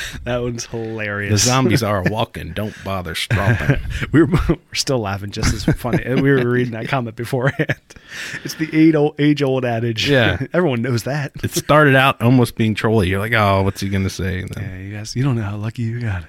That 0.24 0.42
one's 0.42 0.66
hilarious. 0.66 1.32
The 1.32 1.48
zombies 1.50 1.82
are 1.82 2.02
walking, 2.04 2.52
don't 2.52 2.74
bother 2.84 3.14
stropping. 3.14 3.78
we 4.12 4.22
were, 4.22 4.38
we're 4.48 4.74
still 4.74 5.00
laughing 5.00 5.30
just 5.30 5.52
as 5.52 5.64
funny. 5.76 6.02
we 6.14 6.30
were 6.30 6.48
reading 6.48 6.72
that 6.72 6.88
comment 6.88 7.16
beforehand. 7.16 7.76
It's 8.44 8.54
the 8.54 8.68
age 8.74 8.94
old, 8.94 9.18
age 9.18 9.42
old 9.42 9.64
adage. 9.64 10.08
Yeah. 10.08 10.46
everyone 10.52 10.82
knows 10.82 11.04
that. 11.04 11.32
It 11.42 11.52
started 11.52 11.96
out 11.96 12.20
almost 12.20 12.56
being 12.56 12.74
trolly. 12.74 13.08
You're 13.08 13.18
like, 13.20 13.32
"Oh, 13.32 13.62
what's 13.62 13.80
he 13.80 13.88
gonna 13.88 14.10
say?" 14.10 14.40
And 14.40 14.50
then 14.50 14.64
Yeah, 14.64 14.76
you 14.78 14.94
guys, 14.94 15.16
you 15.16 15.24
don't 15.24 15.36
know 15.36 15.42
how 15.42 15.56
lucky 15.56 15.82
you 15.82 15.98
got 15.98 16.24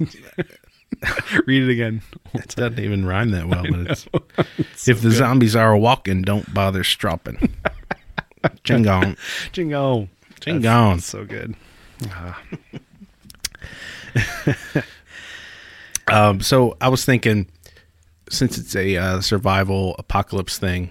it. 0.00 0.16
Read 1.46 1.62
it 1.62 1.70
again. 1.70 2.02
It 2.34 2.56
doesn't 2.56 2.80
even 2.80 3.06
rhyme 3.06 3.30
that 3.30 3.46
well, 3.46 3.64
but 3.70 4.08
it's 4.58 4.88
if 4.88 5.00
the 5.00 5.12
zombies 5.12 5.54
are 5.54 5.76
walking, 5.76 6.22
don't 6.22 6.52
bother 6.52 6.82
stropping. 6.82 7.52
Chingong. 8.64 9.16
Jingo. 9.52 10.08
Jingo. 10.40 10.96
So 10.98 11.24
good. 11.24 11.54
Ah. 12.10 12.40
Um, 16.10 16.40
so 16.40 16.76
I 16.80 16.88
was 16.88 17.04
thinking, 17.04 17.48
since 18.30 18.56
it's 18.58 18.74
a 18.74 18.96
uh, 18.96 19.20
survival 19.20 19.94
apocalypse 19.98 20.58
thing, 20.58 20.90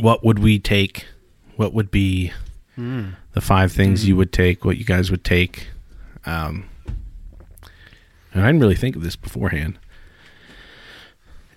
what 0.00 0.24
would 0.24 0.38
we 0.38 0.58
take? 0.58 1.06
What 1.56 1.74
would 1.74 1.90
be 1.90 2.32
the 3.34 3.40
five 3.40 3.72
things 3.72 4.06
you 4.08 4.16
would 4.16 4.32
take? 4.32 4.64
What 4.64 4.76
you 4.78 4.84
guys 4.84 5.10
would 5.10 5.24
take? 5.24 5.68
Um, 6.24 6.68
and 8.32 8.42
I 8.42 8.46
didn't 8.46 8.60
really 8.60 8.76
think 8.76 8.96
of 8.96 9.02
this 9.02 9.16
beforehand. 9.16 9.78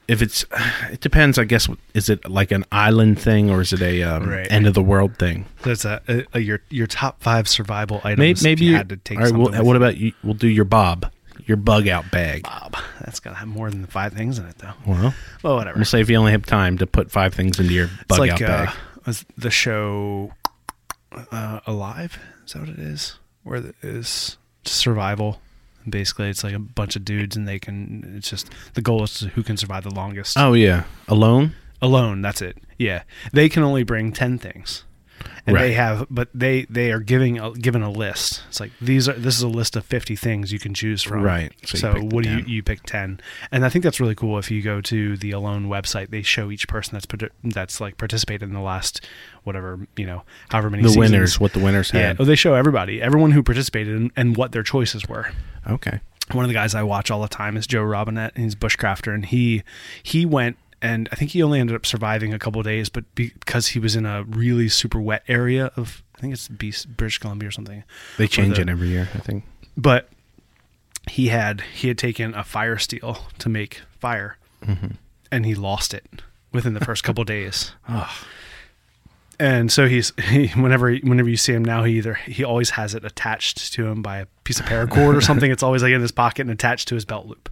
If 0.08 0.22
it's, 0.22 0.44
it 0.92 1.00
depends. 1.00 1.38
I 1.40 1.46
guess. 1.46 1.70
Is 1.94 2.10
it 2.10 2.30
like 2.30 2.52
an 2.52 2.66
island 2.72 3.20
thing 3.20 3.50
or 3.50 3.62
is 3.62 3.72
it 3.72 3.82
a 3.82 4.04
um, 4.04 4.28
Right. 4.30 4.52
end 4.52 4.68
of 4.68 4.74
the 4.74 4.82
world 4.82 5.18
thing? 5.18 5.46
That's 5.64 5.86
a, 5.86 6.02
a, 6.10 6.26
a- 6.34 6.40
your 6.40 6.60
your 6.70 6.88
top 6.88 7.22
five 7.24 7.48
survival 7.48 8.02
items. 8.04 8.20
Maybe, 8.44 8.62
maybe 8.62 8.66
you 8.66 8.76
had 8.76 8.90
to 8.90 8.98
take 8.98 9.20
all 9.20 9.26
right, 9.26 9.34
well, 9.34 9.64
what 9.64 9.76
about 9.78 9.98
you? 9.98 10.12
We'll 10.24 10.34
do 10.34 10.48
your 10.50 10.66
Bob, 10.66 11.10
your 11.46 11.56
bug 11.58 11.88
out 11.88 12.12
bag. 12.12 12.44
Bob? 12.44 12.76
That's 13.00 13.20
gotta 13.22 13.38
have 13.38 13.48
more 13.48 13.70
than 13.70 13.86
five 13.86 14.12
things 14.14 14.38
in 14.38 14.46
it, 14.48 14.58
though. 14.58 14.74
Well, 14.86 15.14
Well, 15.44 15.56
whatever. 15.56 15.78
we'll 15.78 15.86
say 15.86 16.02
if 16.02 16.10
you 16.10 16.18
only 16.18 16.32
have 16.34 16.46
time 16.46 16.78
to 16.80 16.88
put 16.88 17.10
five 17.10 17.34
things 17.34 17.60
into 17.60 17.72
your 17.74 17.90
bug 18.08 18.20
like 18.20 18.32
out 18.32 18.42
uh, 18.42 18.48
bag. 18.66 18.76
was 19.06 19.26
the 19.38 19.52
show 19.52 20.34
uh, 21.32 21.60
Alive. 21.68 22.18
Is 22.46 22.54
that 22.54 22.60
what 22.62 22.70
it 22.70 22.80
is? 22.80 23.18
Where 23.44 23.58
it 23.60 23.76
is 23.82 24.38
survival. 24.66 25.40
Basically, 25.90 26.30
it's 26.30 26.44
like 26.44 26.54
a 26.54 26.60
bunch 26.60 26.96
of 26.96 27.04
dudes, 27.06 27.36
and 27.36 27.48
they 27.48 27.60
can. 27.60 28.14
It's 28.18 28.30
just 28.30 28.50
the 28.74 28.82
goal 28.82 29.04
is 29.04 29.20
to 29.20 29.28
who 29.30 29.44
can 29.44 29.58
survive 29.58 29.84
the 29.84 29.94
longest 29.94 30.38
Oh 30.38 30.54
yeah, 30.54 30.84
alone. 31.08 31.54
alone. 31.82 32.22
That's 32.22 32.42
it. 32.42 32.58
Yeah, 32.78 33.04
they 33.34 33.50
can 33.50 33.64
only 33.64 33.84
bring 33.84 34.12
ten 34.12 34.38
things, 34.40 34.84
and 35.46 35.56
they 35.56 35.74
have, 35.74 36.08
but 36.10 36.30
they 36.34 36.66
they 36.70 36.92
are 36.92 37.00
giving 37.00 37.38
a, 37.40 37.52
given 37.52 37.82
a 37.84 37.92
list. 37.92 38.42
It's 38.50 38.60
like 38.60 38.72
these 38.82 39.08
are 39.08 39.14
this 39.14 39.36
is 39.38 39.44
a 39.44 39.48
list 39.48 39.76
of 39.76 39.86
fifty 39.86 40.16
things 40.16 40.52
you 40.52 40.58
can 40.60 40.74
choose 40.74 41.04
from. 41.04 41.22
Right. 41.22 41.52
So 41.66 41.78
So, 41.78 41.88
you 41.90 41.94
pick 42.02 42.10
the 42.10 42.16
what 42.16 42.24
do 42.24 42.30
you 42.32 42.42
10. 42.42 42.50
you 42.50 42.64
pick 42.64 42.84
ten, 42.84 43.20
and 43.52 43.64
I 43.66 43.70
think 43.70 43.84
that's 43.84 44.00
really 44.00 44.16
cool. 44.16 44.40
If 44.40 44.50
you 44.50 44.62
go 44.64 44.82
to 44.82 45.18
the 45.18 45.32
Alone 45.32 45.68
website, 45.68 46.10
they 46.10 46.22
show 46.24 46.50
each 46.52 46.68
person 46.68 46.94
that's 46.98 47.08
that's 47.44 47.80
like 47.82 47.98
participated 47.98 48.48
in 48.50 48.54
the 48.56 48.62
last 48.62 49.06
whatever 49.44 49.88
you 49.96 50.06
know 50.08 50.24
however 50.50 50.70
many 50.72 50.84
The 50.84 50.90
seasons. 50.90 51.12
winners, 51.12 51.40
what 51.40 51.54
the 51.54 51.60
winners 51.60 51.92
Yeah, 51.94 52.08
had. 52.08 52.22
oh, 52.22 52.26
they 52.26 52.36
show 52.36 52.54
everybody, 52.56 53.00
everyone 53.02 53.32
who 53.32 53.44
participated, 53.44 53.96
and, 53.96 54.12
and 54.16 54.36
what 54.38 54.52
their 54.54 54.64
choices 54.64 55.08
were 55.08 55.32
Okay. 55.70 56.00
one 56.32 56.46
of 56.46 56.50
the 56.50 56.54
guys 56.54 56.76
I 56.76 56.84
watch 56.84 57.12
all 57.12 57.22
the 57.22 57.28
time 57.28 57.58
is 57.58 57.68
Joe 57.68 57.82
Robinet. 57.84 58.38
He's 58.38 58.54
a 58.54 58.58
bushcrafter, 58.58 59.14
and 59.14 59.26
he 59.26 59.64
he 60.04 60.26
went 60.26 60.58
and 60.82 61.08
I 61.12 61.16
think 61.16 61.32
he 61.32 61.44
only 61.44 61.60
ended 61.60 61.76
up 61.76 61.86
surviving 61.86 62.34
a 62.34 62.40
couple 62.40 62.60
of 62.60 62.66
days, 62.66 62.90
but 62.90 63.04
because 63.14 63.68
he 63.68 63.80
was 63.80 63.96
in 63.96 64.06
a 64.06 64.24
really 64.24 64.68
super 64.68 65.00
wet 65.00 65.24
area 65.28 65.72
of 65.76 66.04
I 66.16 66.22
think 66.22 66.34
it's 66.34 66.48
Beast, 66.48 66.96
British 66.98 67.20
Columbia 67.20 67.50
or 67.50 67.52
something. 67.52 67.84
They 68.18 68.28
change 68.28 68.56
the- 68.56 68.62
it 68.62 68.70
every 68.70 68.90
year, 68.90 69.10
I 69.14 69.20
think. 69.20 69.44
But 69.78 70.10
he 71.10 71.30
had 71.30 71.62
he 71.74 71.88
had 71.88 71.98
taken 71.98 72.34
a 72.36 72.44
fire 72.44 72.78
steel 72.78 73.26
to 73.40 73.50
make 73.50 73.82
fire, 74.00 74.38
mm-hmm. 74.64 74.94
and 75.32 75.46
he 75.46 75.56
lost 75.56 75.94
it 75.94 76.06
within 76.52 76.74
the 76.74 76.84
first 76.86 77.04
couple 77.04 77.24
days. 77.26 77.72
And 79.42 79.72
so 79.72 79.88
he's 79.88 80.14
he, 80.30 80.50
whenever 80.50 80.94
whenever 80.98 81.28
you 81.28 81.36
see 81.36 81.52
him 81.52 81.66
now, 81.66 81.84
he 81.84 81.98
either 81.98 82.14
he 82.14 82.44
always 82.44 82.70
has 82.72 82.94
it 82.94 83.04
attached 83.04 83.74
to 83.74 83.88
him 83.88 84.04
by 84.04 84.20
a 84.20 84.28
piece 84.44 84.60
of 84.60 84.68
paracord 84.68 85.16
or 85.16 85.22
something. 85.22 85.50
It's 85.50 85.64
always 85.64 85.82
like 85.82 85.94
in 85.94 86.02
his 86.02 86.12
pocket 86.12 86.42
and 86.42 86.52
attached 86.52 86.88
to 86.90 86.96
his 86.96 87.06
belt 87.06 87.26
loop, 87.26 87.50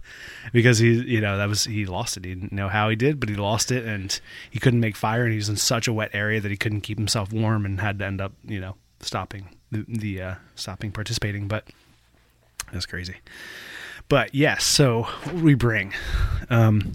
because 0.52 0.78
he 0.78 0.92
you 0.92 1.20
know 1.20 1.36
that 1.36 1.48
was 1.48 1.64
he 1.64 1.86
lost 1.86 2.16
it. 2.16 2.24
He 2.24 2.32
didn't 2.32 2.52
know 2.52 2.68
how 2.68 2.88
he 2.90 2.94
did, 2.94 3.18
but 3.18 3.28
he 3.28 3.34
lost 3.34 3.72
it, 3.72 3.84
and 3.84 4.18
he 4.48 4.60
couldn't 4.60 4.78
make 4.78 4.94
fire, 4.94 5.24
and 5.24 5.32
he 5.32 5.36
was 5.36 5.48
in 5.48 5.56
such 5.56 5.88
a 5.88 5.92
wet 5.92 6.10
area 6.12 6.40
that 6.40 6.50
he 6.50 6.56
couldn't 6.56 6.82
keep 6.82 6.96
himself 6.96 7.32
warm, 7.32 7.66
and 7.66 7.80
had 7.80 7.98
to 7.98 8.06
end 8.06 8.20
up 8.20 8.34
you 8.44 8.60
know 8.60 8.76
stopping 9.00 9.48
the, 9.72 9.84
the 9.88 10.22
uh, 10.22 10.34
stopping 10.54 10.92
participating. 10.92 11.48
But 11.48 11.64
that's 12.72 12.86
crazy. 12.86 13.16
But 14.08 14.32
yes, 14.32 14.62
so 14.62 15.08
what 15.24 15.34
we 15.34 15.54
bring? 15.54 15.92
Um, 16.50 16.92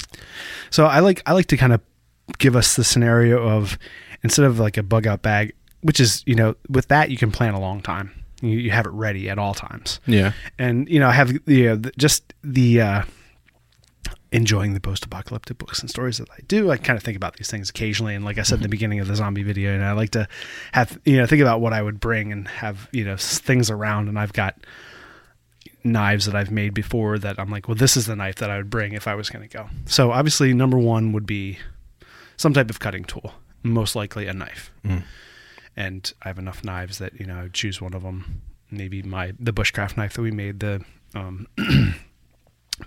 so 0.69 0.85
I 0.85 1.01
like 1.01 1.21
I 1.25 1.33
like 1.33 1.47
to 1.47 1.57
kind 1.57 1.73
of 1.73 1.81
give 2.37 2.55
us 2.55 2.77
the 2.77 2.85
scenario 2.85 3.45
of 3.45 3.77
instead 4.25 4.45
of 4.45 4.59
like 4.59 4.75
a 4.77 4.83
bug 4.83 5.07
out 5.07 5.21
bag, 5.21 5.53
which 5.81 5.99
is 6.01 6.21
you 6.25 6.35
know 6.35 6.55
with 6.67 6.87
that 6.89 7.09
you 7.11 7.17
can 7.17 7.31
plan 7.31 7.53
a 7.53 7.59
long 7.59 7.79
time. 7.81 8.11
You, 8.41 8.57
you 8.57 8.71
have 8.71 8.85
it 8.85 8.91
ready 8.91 9.29
at 9.29 9.37
all 9.39 9.53
times. 9.53 9.99
Yeah. 10.05 10.33
And 10.59 10.89
you 10.89 10.99
know 10.99 11.07
I 11.07 11.13
have 11.13 11.31
you 11.47 11.65
know, 11.67 11.75
the- 11.77 11.91
just 11.97 12.33
the 12.43 12.81
uh, 12.81 13.01
enjoying 14.31 14.73
the 14.73 14.79
post-apocalyptic 14.81 15.57
books 15.57 15.79
and 15.79 15.89
stories 15.89 16.17
that 16.17 16.29
I 16.31 16.39
do. 16.47 16.69
I 16.69 16.77
kind 16.77 16.97
of 16.97 17.03
think 17.03 17.15
about 17.15 17.37
these 17.37 17.49
things 17.49 17.69
occasionally, 17.69 18.15
and 18.15 18.25
like 18.25 18.37
I 18.37 18.43
said 18.43 18.57
in 18.57 18.63
the 18.63 18.69
beginning 18.69 18.99
of 18.99 19.07
the 19.07 19.15
zombie 19.15 19.43
video, 19.43 19.73
and 19.73 19.83
I 19.85 19.93
like 19.93 20.09
to 20.11 20.27
have 20.73 20.99
you 21.05 21.17
know 21.17 21.25
think 21.25 21.41
about 21.41 21.61
what 21.61 21.71
I 21.71 21.81
would 21.81 21.99
bring 21.99 22.31
and 22.33 22.47
have 22.47 22.89
you 22.91 23.05
know 23.05 23.15
things 23.17 23.69
around, 23.71 24.09
and 24.09 24.19
I've 24.19 24.33
got 24.33 24.55
knives 25.83 26.25
that 26.25 26.35
I've 26.35 26.49
made 26.51 26.73
before 26.73 27.19
that 27.19 27.39
I'm 27.39 27.51
like, 27.51 27.67
well, 27.67 27.75
this 27.75 27.95
is 27.95 28.07
the 28.07 28.15
knife 28.15 28.35
that 28.37 28.49
I 28.49 28.57
would 28.57 28.71
bring 28.71 28.93
if 28.93 29.07
I 29.07 29.13
was 29.15 29.29
going 29.29 29.47
to 29.47 29.57
go. 29.57 29.69
So 29.85 30.11
obviously, 30.11 30.51
number 30.53 30.79
one 30.79 31.11
would 31.13 31.27
be 31.27 31.59
some 32.37 32.53
type 32.53 32.69
of 32.71 32.79
cutting 32.79 33.03
tool, 33.05 33.33
most 33.65 33.95
likely 33.95 34.27
a 34.27 34.33
knife. 34.33 34.71
And 35.77 36.13
I 36.23 36.29
have 36.29 36.39
enough 36.39 36.63
knives 36.63 36.99
that 36.99 37.19
you 37.19 37.25
know 37.25 37.37
I 37.39 37.43
would 37.43 37.53
choose 37.53 37.81
one 37.81 37.93
of 37.93 38.03
them. 38.03 38.41
Maybe 38.71 39.01
my 39.03 39.33
the 39.37 39.51
bushcraft 39.51 39.97
knife 39.97 40.13
that 40.13 40.21
we 40.21 40.31
made 40.31 40.59
the. 40.61 40.83
Um, 41.13 41.47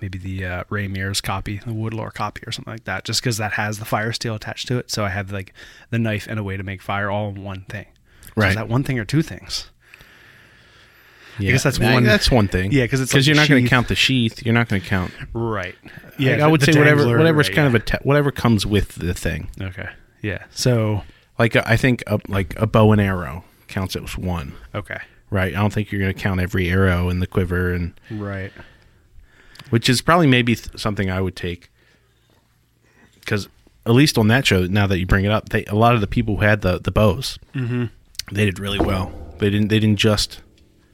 maybe 0.01 0.19
the 0.19 0.45
uh, 0.45 0.65
Ray 0.71 0.87
Mears 0.89 1.21
copy, 1.21 1.59
the 1.59 1.73
Woodlore 1.73 2.13
copy, 2.13 2.43
or 2.47 2.53
something 2.53 2.73
like 2.73 2.85
that, 2.85 3.05
just 3.05 3.21
because 3.23 3.37
that 3.39 3.53
has 3.53 3.79
the 3.79 3.85
fire 3.85 4.13
steel 4.13 4.35
attached 4.35 4.69
to 4.69 4.79
it. 4.79 4.91
So 4.91 5.05
I 5.05 5.09
have 5.11 5.31
like 5.33 5.53
the 5.91 5.99
knife 5.99 6.27
and 6.29 6.39
a 6.39 6.43
way 6.43 6.57
to 6.57 6.63
make 6.63 6.81
fire 6.83 7.11
all 7.11 7.29
in 7.31 7.43
one 7.43 7.63
thing. 7.69 7.87
Right. 8.37 8.51
Is 8.51 8.55
that 8.57 8.69
one 8.69 8.85
thing 8.85 8.99
or 8.99 9.05
two 9.05 9.23
things? 9.23 9.71
Yeah. 11.39 11.53
guess 11.53 11.63
that's 11.63 11.79
one- 11.79 12.05
That's 12.05 12.31
one 12.31 12.49
thing. 12.49 12.73
Yeah, 12.73 12.87
'cause 12.87 13.01
it's 13.01 13.13
because 13.13 13.25
like 13.27 13.29
you're 13.29 13.37
not 13.37 13.49
going 13.49 13.63
to 13.65 13.71
count 13.71 13.89
the 13.89 13.95
sheath. 13.95 14.45
You're 14.45 14.55
not 14.55 14.69
going 14.69 14.83
to 14.83 14.89
count. 14.89 15.13
Right. 15.33 15.75
Yeah, 16.19 16.45
I 16.45 16.49
would 16.49 16.63
say 16.63 16.73
whatever 16.77 17.07
whatever's 17.17 17.49
right, 17.49 17.55
kind 17.57 17.73
yeah. 17.73 17.77
of 17.77 17.83
a 17.83 17.85
te- 17.85 17.99
whatever 18.03 18.31
comes 18.33 18.67
with 18.67 18.97
the 18.97 19.15
thing. 19.15 19.49
Okay. 19.61 19.89
Yeah. 20.23 20.45
So 20.51 21.03
Like 21.39 21.55
I 21.57 21.77
think 21.77 22.03
a, 22.07 22.19
like 22.29 22.59
a 22.61 22.67
bow 22.67 22.93
and 22.93 23.01
arrow 23.01 23.45
counts 23.69 23.95
as 23.97 24.17
one, 24.19 24.55
okay. 24.75 24.99
right? 25.31 25.55
I 25.55 25.59
don't 25.61 25.73
think 25.73 25.93
you're 25.93 26.01
going 26.01 26.13
to 26.15 26.19
count 26.21 26.41
every 26.41 26.69
arrow 26.71 27.09
in 27.11 27.21
the 27.21 27.27
quiver, 27.27 27.73
and 27.73 27.93
Right. 28.11 28.51
which 29.71 29.89
is 29.89 30.01
probably 30.03 30.27
maybe 30.27 30.55
th- 30.57 30.79
something 30.81 31.11
I 31.11 31.21
would 31.21 31.37
take 31.37 31.71
because 33.21 33.49
at 33.87 33.93
least 33.93 34.19
on 34.19 34.29
that 34.29 34.47
show, 34.47 34.67
now 34.67 34.87
that 34.87 34.99
you 34.99 35.07
bring 35.07 35.25
it 35.25 35.31
up, 35.31 35.51
they 35.51 35.65
a 35.67 35.75
lot 35.75 35.95
of 35.95 36.01
the 36.01 36.07
people 36.07 36.37
who 36.37 36.43
had 36.43 36.63
the 36.63 36.79
the 36.79 36.91
bows, 36.91 37.39
Mm-hmm. 37.55 37.85
they 38.33 38.45
did 38.45 38.59
really 38.59 38.79
well. 38.81 39.13
They 39.39 39.51
didn't 39.51 39.69
they 39.69 39.79
didn't 39.79 39.99
just 39.99 40.41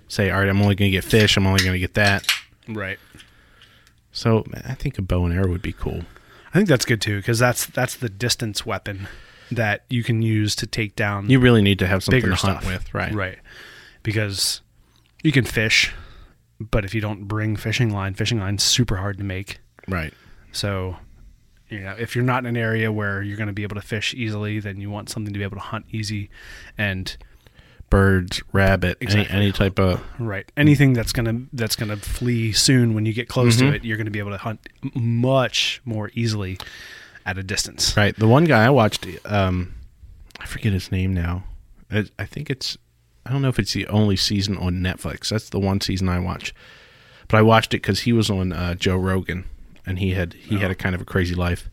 say, 0.09 0.31
all 0.31 0.41
right, 0.41 0.49
I'm 0.49 0.61
only 0.61 0.75
going 0.75 0.91
to 0.91 0.97
get 0.97 1.05
fish. 1.05 1.37
I'm 1.37 1.47
only 1.47 1.61
going 1.65 1.73
to 1.73 1.79
get 1.79 1.95
that. 1.95 2.27
Right. 2.69 2.99
So 4.13 4.45
I 4.67 4.75
think 4.75 4.99
a 4.99 5.03
bow 5.03 5.25
and 5.25 5.35
arrow 5.35 5.49
would 5.49 5.63
be 5.63 5.73
cool. 5.73 6.03
I 6.55 6.59
think 6.59 6.69
that's 6.69 6.85
good 6.85 7.01
too 7.01 7.17
because 7.17 7.39
that's 7.41 7.67
that's 7.67 7.97
the 7.97 8.09
distance 8.09 8.65
weapon 8.65 9.09
that 9.51 9.85
you 9.91 10.05
can 10.05 10.23
use 10.23 10.55
to 10.57 10.67
take 10.67 10.97
down 10.97 11.29
You 11.29 11.41
really 11.41 11.63
need 11.63 11.79
to 11.81 11.87
have 11.87 12.05
something 12.05 12.21
bigger 12.21 12.35
to 12.35 12.37
hunt 12.37 12.63
stuff 12.63 12.73
with, 12.73 12.95
right? 12.95 13.13
Right. 13.13 13.39
Because 14.03 14.61
you 15.23 15.33
can 15.33 15.45
fish, 15.45 15.93
but 16.61 16.85
if 16.85 16.95
you 16.95 17.01
don't 17.01 17.25
bring 17.25 17.57
fishing 17.57 17.91
line, 17.91 18.15
fishing 18.15 18.39
line's 18.39 18.63
super 18.63 18.97
hard 18.97 19.19
to 19.19 19.25
make. 19.25 19.59
Right. 19.89 20.15
So, 20.53 20.97
you 21.69 21.81
know, 21.81 21.97
if 21.99 22.15
you're 22.15 22.25
not 22.25 22.45
in 22.45 22.47
an 22.47 22.57
area 22.57 22.93
where 22.93 23.23
you're 23.23 23.37
going 23.37 23.49
to 23.49 23.53
be 23.53 23.65
able 23.65 23.77
to 23.77 23.83
fish 23.83 24.15
easily, 24.15 24.61
then 24.61 24.81
you 24.81 24.91
want 24.91 25.11
something 25.11 25.33
to 25.33 25.39
be 25.39 25.45
able 25.45 25.57
to 25.57 25.63
hunt 25.63 25.87
easy. 25.91 26.31
And 26.79 27.17
Birds, 27.91 28.43
rabbit, 28.53 28.99
Exactly. 29.01 29.33
any 29.33 29.45
any 29.45 29.53
type 29.53 29.79
of 29.79 30.03
right, 30.19 30.51
anything 30.57 30.95
that's 30.95 31.13
gonna 31.13 31.43
that's 31.53 31.77
gonna 31.77 31.97
flee 31.97 32.51
soon 32.53 32.93
when 32.95 33.07
you 33.07 33.13
get 33.13 33.29
close 33.29 33.57
Mm-hmm. 33.57 33.71
to 33.71 33.77
it, 33.77 33.85
you're 33.85 33.97
going 33.97 34.07
to 34.07 34.11
be 34.11 34.19
able 34.19 34.33
to 34.33 34.37
hunt 34.39 34.67
much 34.95 35.81
more 35.85 36.11
easily 36.15 36.59
at 37.25 37.39
a 37.39 37.43
distance. 37.43 37.97
Right. 37.97 38.17
The 38.17 38.27
one 38.29 38.45
guy 38.45 38.65
I 38.65 38.71
watched, 38.71 39.07
um, 39.25 39.75
I 40.41 40.47
forget 40.47 40.73
his 40.73 40.91
name 40.91 41.15
now. 41.15 41.45
I, 41.91 42.07
I 42.19 42.25
think 42.27 42.51
it's, 42.51 42.77
I 43.25 43.31
don't 43.33 43.43
know 43.43 43.49
if 43.49 43.59
it's 43.59 43.73
the 43.73 43.87
only 43.87 44.17
season 44.17 44.57
on 44.59 44.75
Netflix. 44.81 45.29
That's 45.29 45.49
the 45.51 45.61
one 45.61 45.81
season 45.81 46.09
I 46.09 46.19
watch. 46.19 46.53
But 47.29 47.39
I 47.39 47.43
watched 47.43 47.73
it 47.75 47.79
because 47.79 48.01
he 48.01 48.13
was 48.13 48.29
on 48.29 48.53
uh, 48.53 48.75
Joe 48.75 48.97
Rogan, 48.97 49.45
and 49.87 49.99
he 50.01 50.11
had 50.15 50.35
he 50.35 50.59
had 50.59 50.71
a 50.71 50.75
kind 50.75 50.95
of 50.95 51.01
a 51.01 51.05
crazy 51.05 51.35
life. 51.35 51.71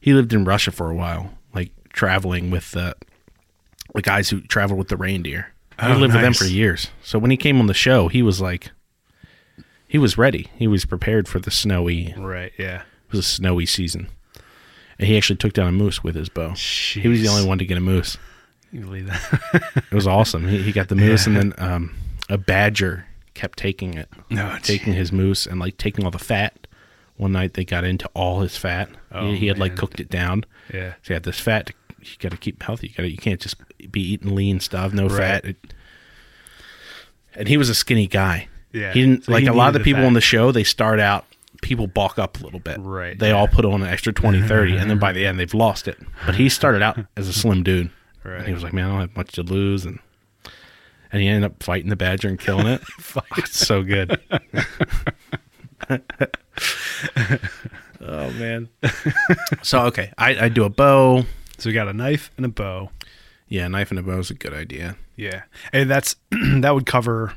He 0.00 0.12
lived 0.12 0.32
in 0.32 0.44
Russia 0.44 0.70
for 0.72 0.90
a 0.90 0.94
while, 0.94 1.38
like 1.54 1.70
traveling 1.92 2.50
with 2.50 2.72
the 2.72 2.94
the 3.94 4.02
guys 4.02 4.30
who 4.30 4.40
traveled 4.42 4.78
with 4.78 4.88
the 4.88 4.96
reindeer. 4.96 5.52
he 5.80 5.86
Oh, 5.86 5.96
lived 5.96 6.12
with 6.14 6.22
them 6.22 6.34
for 6.34 6.44
years. 6.44 6.88
So 7.02 7.18
when 7.18 7.30
he 7.30 7.36
came 7.36 7.60
on 7.60 7.66
the 7.66 7.74
show, 7.74 8.08
he 8.08 8.22
was 8.22 8.40
like, 8.40 8.70
he 9.86 9.98
was 9.98 10.18
ready. 10.18 10.48
He 10.56 10.66
was 10.66 10.84
prepared 10.84 11.28
for 11.28 11.38
the 11.38 11.50
snowy 11.50 12.14
Right. 12.16 12.52
Yeah. 12.58 12.82
it 12.82 13.10
was 13.12 13.20
a 13.20 13.22
snowy 13.28 13.66
season. 13.66 14.08
And 14.98 15.06
he 15.08 15.16
actually 15.16 15.36
took 15.36 15.52
down 15.52 15.68
a 15.68 15.72
moose 15.72 16.02
with 16.02 16.14
his 16.14 16.28
bow. 16.28 16.50
He 16.54 17.06
was 17.08 17.22
the 17.22 17.28
only 17.28 17.46
one 17.46 17.58
to 17.58 17.64
get 17.64 17.78
a 17.78 17.80
moose. 17.80 18.16
You 18.72 18.80
believe 18.80 19.06
that? 19.06 19.82
It 19.90 19.94
was 19.94 20.06
awesome. 20.06 20.46
He, 20.48 20.60
he 20.62 20.72
got 20.72 20.88
the 20.88 20.94
moose, 20.96 21.26
Yeah. 21.26 21.38
and 21.38 21.52
then 21.54 21.70
um, 21.72 21.94
a 22.28 22.36
badger 22.36 23.06
kept 23.34 23.58
taking 23.58 23.94
it, 23.94 24.08
No, 24.28 24.58
taking 24.62 24.92
his 24.92 25.10
moose 25.12 25.46
and 25.46 25.58
like 25.60 25.78
taking 25.78 26.04
all 26.04 26.10
the 26.10 26.18
fat. 26.18 26.66
One 27.16 27.32
night 27.32 27.54
they 27.54 27.64
got 27.64 27.84
into 27.84 28.08
all 28.14 28.40
his 28.40 28.56
fat. 28.56 28.90
Oh, 29.12 29.30
he, 29.30 29.36
he 29.38 29.46
had 29.46 29.58
like 29.58 29.74
cooked 29.76 30.00
it 30.00 30.10
down. 30.10 30.44
Yeah. 30.74 30.90
So 31.02 31.08
he 31.08 31.14
had 31.14 31.22
this 31.22 31.40
fat. 31.40 31.70
You 32.00 32.08
got 32.20 32.30
to 32.32 32.36
keep 32.38 32.62
healthy. 32.62 32.88
You 32.88 32.94
got 32.94 33.02
to. 33.04 33.10
You 33.10 33.16
can't 33.16 33.40
just 33.40 33.56
be 33.90 34.00
eating 34.00 34.34
lean 34.34 34.60
stuff. 34.60 34.92
No 34.92 35.06
Right. 35.08 35.16
fat. 35.18 35.44
It, 35.44 35.56
and 37.34 37.48
he 37.48 37.56
was 37.56 37.68
a 37.68 37.74
skinny 37.74 38.06
guy. 38.06 38.48
Yeah. 38.72 38.92
He 38.92 39.00
didn't 39.00 39.24
So 39.24 39.32
like 39.32 39.42
he 39.42 39.48
a 39.48 39.52
lot 39.52 39.68
of 39.68 39.74
the 39.74 39.80
people 39.80 40.04
on 40.04 40.12
the 40.14 40.20
show. 40.20 40.52
They 40.52 40.64
start 40.64 41.00
out. 41.00 41.24
People 41.62 41.86
bulk 41.88 42.18
up 42.18 42.40
a 42.40 42.44
little 42.44 42.60
bit. 42.60 42.78
Right, 42.80 43.18
They 43.18 43.28
yeah. 43.30 43.34
all 43.36 43.48
put 43.48 43.64
on 43.64 43.82
an 43.82 43.88
extra 43.88 44.12
20, 44.14 44.42
30, 44.42 44.76
and 44.76 44.88
then 44.90 44.98
by 44.98 45.12
the 45.12 45.26
end 45.26 45.40
they've 45.40 45.52
lost 45.54 45.88
it. 45.88 45.98
But 46.24 46.36
he 46.36 46.48
started 46.48 46.82
out 46.82 46.98
as 47.16 47.26
a 47.28 47.32
slim 47.32 47.62
dude. 47.64 47.90
Right. 48.22 48.38
And 48.38 48.46
he 48.46 48.52
was 48.54 48.62
like, 48.62 48.72
"Man, 48.72 48.84
I 48.84 48.88
don't 48.90 49.00
have 49.00 49.16
much 49.16 49.32
to 49.32 49.42
lose," 49.42 49.84
and 49.84 49.98
and 51.10 51.20
he 51.22 51.26
ended 51.28 51.50
up 51.50 51.62
fighting 51.62 51.88
the 51.90 51.96
badger 51.96 52.28
and 52.28 52.38
killing 52.38 52.66
it. 52.66 52.80
Ah, 53.16 53.22
it's 53.38 53.58
so 53.66 53.82
good. 53.82 54.20
oh 58.00 58.30
man. 58.32 58.68
so 59.62 59.80
okay, 59.86 60.12
I 60.18 60.44
I 60.44 60.48
do 60.48 60.64
a 60.64 60.68
bow. 60.70 61.24
So 61.58 61.68
we 61.68 61.74
got 61.74 61.88
a 61.88 61.92
knife 61.92 62.30
and 62.36 62.46
a 62.46 62.48
bow. 62.48 62.90
Yeah, 63.48 63.66
a 63.66 63.68
knife 63.68 63.90
and 63.90 63.98
a 63.98 64.02
bow 64.02 64.18
is 64.18 64.30
a 64.30 64.34
good 64.34 64.54
idea. 64.54 64.96
Yeah, 65.16 65.42
and 65.72 65.90
that's 65.90 66.16
that 66.30 66.74
would 66.74 66.86
cover 66.86 67.34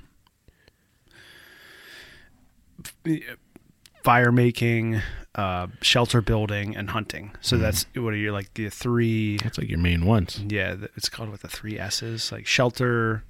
fire 4.03 4.32
making, 4.32 5.01
uh, 5.36 5.67
shelter 5.82 6.22
building, 6.22 6.76
and 6.76 6.89
hunting. 6.89 7.32
So 7.41 7.57
that's 7.57 7.86
what 7.95 8.13
are 8.13 8.17
your 8.17 8.32
like 8.32 8.53
the 8.53 8.69
three? 8.69 9.38
That's 9.38 9.57
like 9.57 9.69
your 9.69 9.80
main 9.80 10.05
ones. 10.05 10.39
Yeah, 10.47 10.76
it's 10.95 11.09
called 11.09 11.30
what 11.30 11.41
the 11.41 11.47
three 11.47 11.80
S's 11.80 12.32
like 12.32 12.45
shelter. 12.45 13.24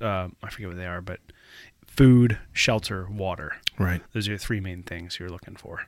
Uh, 0.00 0.28
I 0.42 0.50
forget 0.50 0.68
what 0.68 0.76
they 0.76 0.86
are, 0.86 1.00
but 1.00 1.20
food, 1.86 2.38
shelter, 2.52 3.08
water. 3.10 3.56
Right. 3.78 4.02
Those 4.12 4.28
are 4.28 4.32
your 4.32 4.38
three 4.38 4.60
main 4.60 4.82
things 4.82 5.18
you're 5.18 5.30
looking 5.30 5.56
for. 5.56 5.86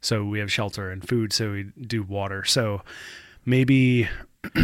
So 0.00 0.24
we 0.24 0.38
have 0.40 0.50
shelter 0.50 0.90
and 0.90 1.06
food. 1.06 1.32
So 1.32 1.52
we 1.52 1.64
do 1.80 2.02
water. 2.02 2.44
So 2.44 2.82
maybe 3.44 4.08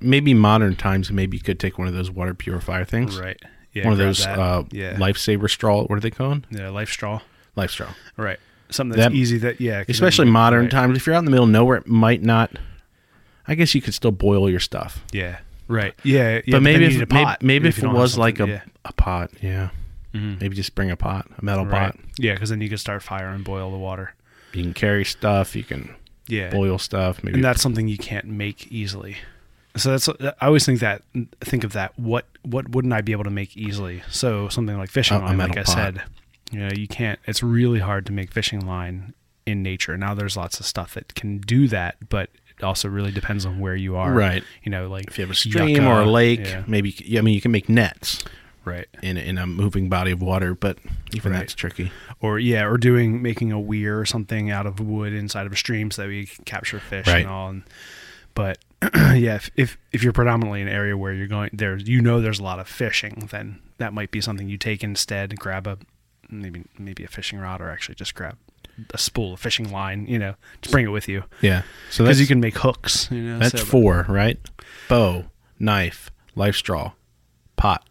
Maybe 0.00 0.32
modern 0.32 0.76
times, 0.76 1.10
maybe 1.10 1.36
you 1.36 1.42
could 1.42 1.58
take 1.58 1.76
one 1.76 1.88
of 1.88 1.94
those 1.94 2.08
water 2.10 2.32
purifier 2.32 2.84
things. 2.84 3.18
right. 3.18 3.36
Yeah, 3.72 3.84
one 3.84 3.92
of 3.92 3.98
those 3.98 4.24
uh, 4.24 4.62
yeah, 4.70 4.94
lifesaver 4.94 5.50
straw. 5.50 5.82
What 5.84 5.96
are 5.96 6.00
they 6.00 6.10
called? 6.10 6.46
yeah, 6.50 6.68
life 6.68 6.88
straw. 6.88 7.20
Life 7.56 7.70
straw. 7.72 7.88
Right. 8.16 8.38
Something 8.70 8.96
that's 8.98 9.12
That- 9.12 9.16
easy 9.16 9.38
that 9.38 9.60
yeah 9.60 9.82
Especially 9.88 10.26
then- 10.26 10.32
modern 10.32 10.62
right. 10.62 10.70
times. 10.70 10.96
If 10.96 11.06
you're 11.06 11.14
out 11.16 11.20
in 11.20 11.24
the 11.24 11.30
middle 11.32 11.44
of 11.46 11.50
nowhere, 11.50 11.78
it 11.78 11.86
might 11.88 12.22
not. 12.22 12.52
I 13.46 13.54
guess 13.56 13.74
you 13.74 13.82
could 13.82 13.92
still 13.94 14.10
boil 14.12 14.48
your 14.48 14.60
stuff. 14.60 15.04
Yeah. 15.12 15.38
Right. 15.66 15.94
Yeah. 16.04 16.40
yeah 16.46 16.52
but 16.52 16.62
maybe 16.62 16.84
if 16.86 16.92
maybe, 16.94 17.06
pot 17.06 17.42
maybe 17.42 17.68
if 17.68 17.78
you 17.82 17.90
it 17.90 17.92
was 17.92 18.16
like 18.16 18.38
a, 18.40 18.46
yeah. 18.46 18.60
a 18.84 18.92
pot, 18.92 19.30
yeah. 19.42 19.70
Mhm. 20.14 20.40
Maybe 20.40 20.54
just 20.54 20.74
bring 20.74 20.90
a 20.90 20.96
pot, 20.96 21.26
a 21.36 21.44
metal 21.44 21.66
Right. 21.66 21.92
pot. 21.92 21.96
Yeah, 22.18 22.34
because 22.34 22.50
then 22.50 22.60
you 22.60 22.68
can 22.68 22.78
start 22.78 23.02
fire 23.02 23.28
and 23.28 23.44
boil 23.44 23.70
the 23.70 23.78
water. 23.78 24.14
You 24.54 24.62
can 24.62 24.74
carry 24.74 25.04
stuff. 25.04 25.54
You 25.56 25.64
can 25.64 25.94
Yeah. 26.28 26.50
boil 26.50 26.78
stuff. 26.78 27.22
Maybe 27.24 27.34
and 27.36 27.44
that's 27.44 27.60
something 27.62 27.88
you 27.88 27.98
can't 27.98 28.26
make 28.26 28.70
easily. 28.70 29.16
So 29.76 29.90
that's 29.90 30.08
I 30.08 30.46
always 30.46 30.64
think 30.66 30.80
that 30.80 31.02
think 31.40 31.64
of 31.64 31.72
that. 31.72 31.98
What 31.98 32.26
what 32.42 32.70
wouldn't 32.70 32.92
I 32.94 33.00
be 33.00 33.12
able 33.12 33.24
to 33.24 33.30
make 33.30 33.56
easily? 33.56 34.02
So 34.10 34.48
something 34.48 34.76
like 34.76 34.90
fishing 34.90 35.16
A- 35.16 35.20
a 35.20 35.26
line, 35.26 35.38
like 35.38 35.48
metal 35.48 35.60
I 35.62 35.64
pot. 35.64 35.74
said, 35.74 36.02
you 36.50 36.60
know, 36.60 36.68
you 36.74 36.88
can't. 36.88 37.18
It's 37.26 37.42
really 37.42 37.78
hard 37.80 38.06
to 38.06 38.12
make 38.12 38.32
fishing 38.32 38.66
line 38.66 39.14
in 39.46 39.62
nature. 39.62 39.96
Now 39.96 40.14
there's 40.14 40.36
lots 40.36 40.58
of 40.60 40.66
stuff 40.66 40.94
that 40.94 41.14
can 41.14 41.38
do 41.38 41.68
that, 41.68 41.96
but 42.08 42.30
it 42.58 42.64
also 42.64 42.88
really 42.88 43.12
depends 43.12 43.46
on 43.46 43.60
where 43.60 43.76
you 43.76 43.94
are. 43.96 44.12
Right. 44.12 44.42
You 44.64 44.70
know, 44.70 44.88
like 44.88 45.06
if 45.08 45.16
you 45.18 45.22
have 45.22 45.30
a 45.30 45.34
stream 45.34 45.86
or 45.86 46.00
a 46.00 46.06
lake, 46.06 46.40
Yeah. 46.40 46.64
maybe. 46.66 46.94
I 47.16 47.20
mean, 47.20 47.34
you 47.34 47.40
can 47.40 47.52
make 47.52 47.68
nets 47.68 48.24
Right. 48.68 48.86
in 49.02 49.16
a- 49.16 49.20
in 49.20 49.38
a 49.38 49.46
moving 49.46 49.88
body 49.88 50.10
of 50.12 50.20
water, 50.22 50.54
but 50.54 50.78
even 51.14 51.32
Right. 51.32 51.38
that's 51.38 51.54
tricky. 51.54 51.90
or 52.20 52.38
yeah, 52.38 52.64
or 52.66 52.76
doing 52.78 53.20
making 53.22 53.50
a 53.52 53.60
weir 53.60 53.98
or 53.98 54.04
something 54.06 54.50
out 54.50 54.66
of 54.66 54.78
wood 54.80 55.12
inside 55.12 55.46
of 55.46 55.52
a 55.52 55.56
stream 55.56 55.90
so 55.90 56.02
that 56.02 56.08
we 56.08 56.26
can 56.26 56.44
capture 56.44 56.78
fish 56.80 57.06
Right. 57.06 57.18
and 57.20 57.28
all. 57.28 57.48
And, 57.50 57.62
but 58.34 58.58
yeah, 58.94 59.36
if, 59.36 59.50
if 59.56 59.78
if 59.92 60.02
you're 60.04 60.12
predominantly 60.12 60.60
in 60.60 60.68
an 60.68 60.74
area 60.74 60.96
where 60.96 61.12
you're 61.12 61.26
going 61.26 61.50
there, 61.52 61.76
you 61.76 62.00
know 62.00 62.20
there's 62.20 62.38
a 62.38 62.44
lot 62.44 62.58
of 62.60 62.68
fishing, 62.68 63.28
then 63.30 63.58
that 63.78 63.92
might 63.92 64.10
be 64.10 64.20
something 64.20 64.48
you 64.48 64.58
take 64.58 64.84
instead. 64.84 65.36
Grab 65.38 65.66
a 65.66 65.78
maybe 66.30 66.64
maybe 66.78 67.02
a 67.04 67.08
fishing 67.08 67.38
rod, 67.38 67.60
or 67.60 67.70
actually 67.70 67.94
just 67.96 68.14
grab 68.14 68.36
a 68.94 68.98
spool 68.98 69.32
of 69.34 69.40
fishing 69.40 69.72
line. 69.72 70.06
You 70.06 70.18
know, 70.20 70.34
just 70.62 70.70
bring 70.72 70.84
it 70.84 70.90
with 70.90 71.08
you 71.08 71.24
Yeah. 71.40 71.62
So 71.90 72.04
because 72.04 72.20
you 72.20 72.26
can 72.28 72.38
make 72.38 72.58
hooks. 72.58 73.08
You 73.10 73.22
know, 73.22 73.38
that's 73.38 73.58
so- 73.60 73.64
four, 73.66 74.06
right? 74.08 74.38
Bow, 74.88 75.24
knife, 75.58 76.10
life 76.36 76.54
straw, 76.54 76.92
pot. 77.56 77.87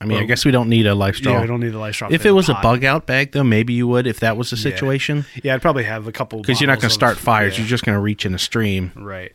I 0.00 0.04
mean, 0.04 0.18
I 0.18 0.24
guess 0.24 0.44
we 0.44 0.50
don't 0.52 0.68
need 0.68 0.86
a 0.86 0.94
life 0.94 1.16
straw. 1.16 1.32
Yeah, 1.32 1.40
we 1.40 1.46
don't 1.48 1.58
need 1.60 1.70
the 1.72 1.78
life 1.78 1.94
straw. 1.96 2.08
if 2.10 2.24
it 2.24 2.30
was 2.30 2.48
a 2.48 2.54
bug 2.62 2.84
out 2.84 3.06
bag, 3.06 3.32
though, 3.32 3.42
maybe 3.42 3.72
you 3.72 3.88
would. 3.88 4.06
If 4.06 4.20
that 4.20 4.36
was 4.36 4.50
the 4.50 4.56
situation, 4.56 5.24
yeah, 5.42 5.54
I'd 5.54 5.62
probably 5.62 5.84
have 5.84 6.06
a 6.06 6.12
couple 6.12 6.40
because 6.40 6.60
you're 6.60 6.68
not 6.68 6.76
going 6.80 6.88
to 6.90 6.94
start 6.94 7.16
fires. 7.18 7.54
yeah. 7.54 7.62
You're 7.62 7.68
just 7.68 7.84
going 7.84 7.96
to 7.96 8.00
reach 8.00 8.24
in 8.24 8.32
a 8.34 8.38
stream, 8.38 8.92
right. 8.94 9.32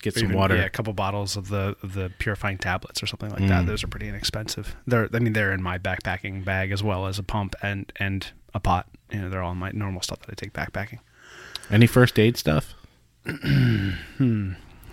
get 0.00 0.16
Or 0.16 0.20
some 0.20 0.28
even, 0.28 0.38
water. 0.38 0.56
Yeah, 0.56 0.64
a 0.64 0.70
couple 0.70 0.92
bottles 0.94 1.36
of 1.36 1.48
the 1.48 1.76
of 1.82 1.92
the 1.92 2.10
purifying 2.18 2.56
tablets 2.56 3.02
or 3.02 3.06
something 3.06 3.28
like 3.30 3.40
Mm. 3.42 3.48
that. 3.48 3.66
Those 3.66 3.84
are 3.84 3.88
pretty 3.88 4.08
inexpensive. 4.08 4.74
They're 4.86 5.10
I 5.12 5.18
mean 5.18 5.34
they're 5.34 5.52
in 5.52 5.62
my 5.62 5.76
backpacking 5.78 6.42
bag 6.44 6.72
as 6.72 6.82
well 6.82 7.06
as 7.06 7.18
a 7.18 7.22
pump 7.22 7.54
and 7.62 7.92
and 7.96 8.26
a 8.54 8.60
pot. 8.60 8.86
You 9.12 9.20
know, 9.20 9.28
they're 9.28 9.42
all 9.42 9.52
in 9.52 9.58
my 9.58 9.72
normal 9.72 10.00
stuff 10.00 10.20
that 10.20 10.30
I 10.30 10.34
take 10.34 10.52
backpacking. 10.54 11.00
Any 11.70 11.86
first 11.86 12.18
aid 12.18 12.38
stuff? 12.38 12.74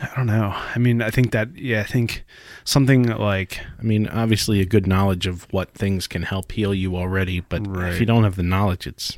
I 0.02 0.10
don't 0.16 0.28
know. 0.28 0.54
I 0.54 0.78
mean, 0.78 1.02
I 1.02 1.10
think 1.10 1.32
that 1.32 1.56
yeah, 1.56 1.80
I 1.82 1.84
think 1.84 2.26
something 2.64 3.04
like 3.04 3.60
I 3.80 3.84
mean, 3.84 4.08
obviously, 4.08 4.60
a 4.62 4.66
good 4.66 4.88
knowledge 4.88 5.26
of 5.26 5.48
what 5.52 5.72
things 5.72 6.08
can 6.08 6.24
help 6.24 6.52
heal 6.52 6.74
you 6.74 6.96
already, 6.96 7.40
but 7.40 7.66
Right. 7.66 7.94
if 7.94 8.00
you 8.00 8.06
don't 8.06 8.24
have 8.24 8.36
the 8.36 8.44
knowledge, 8.44 8.88
it's 8.88 9.18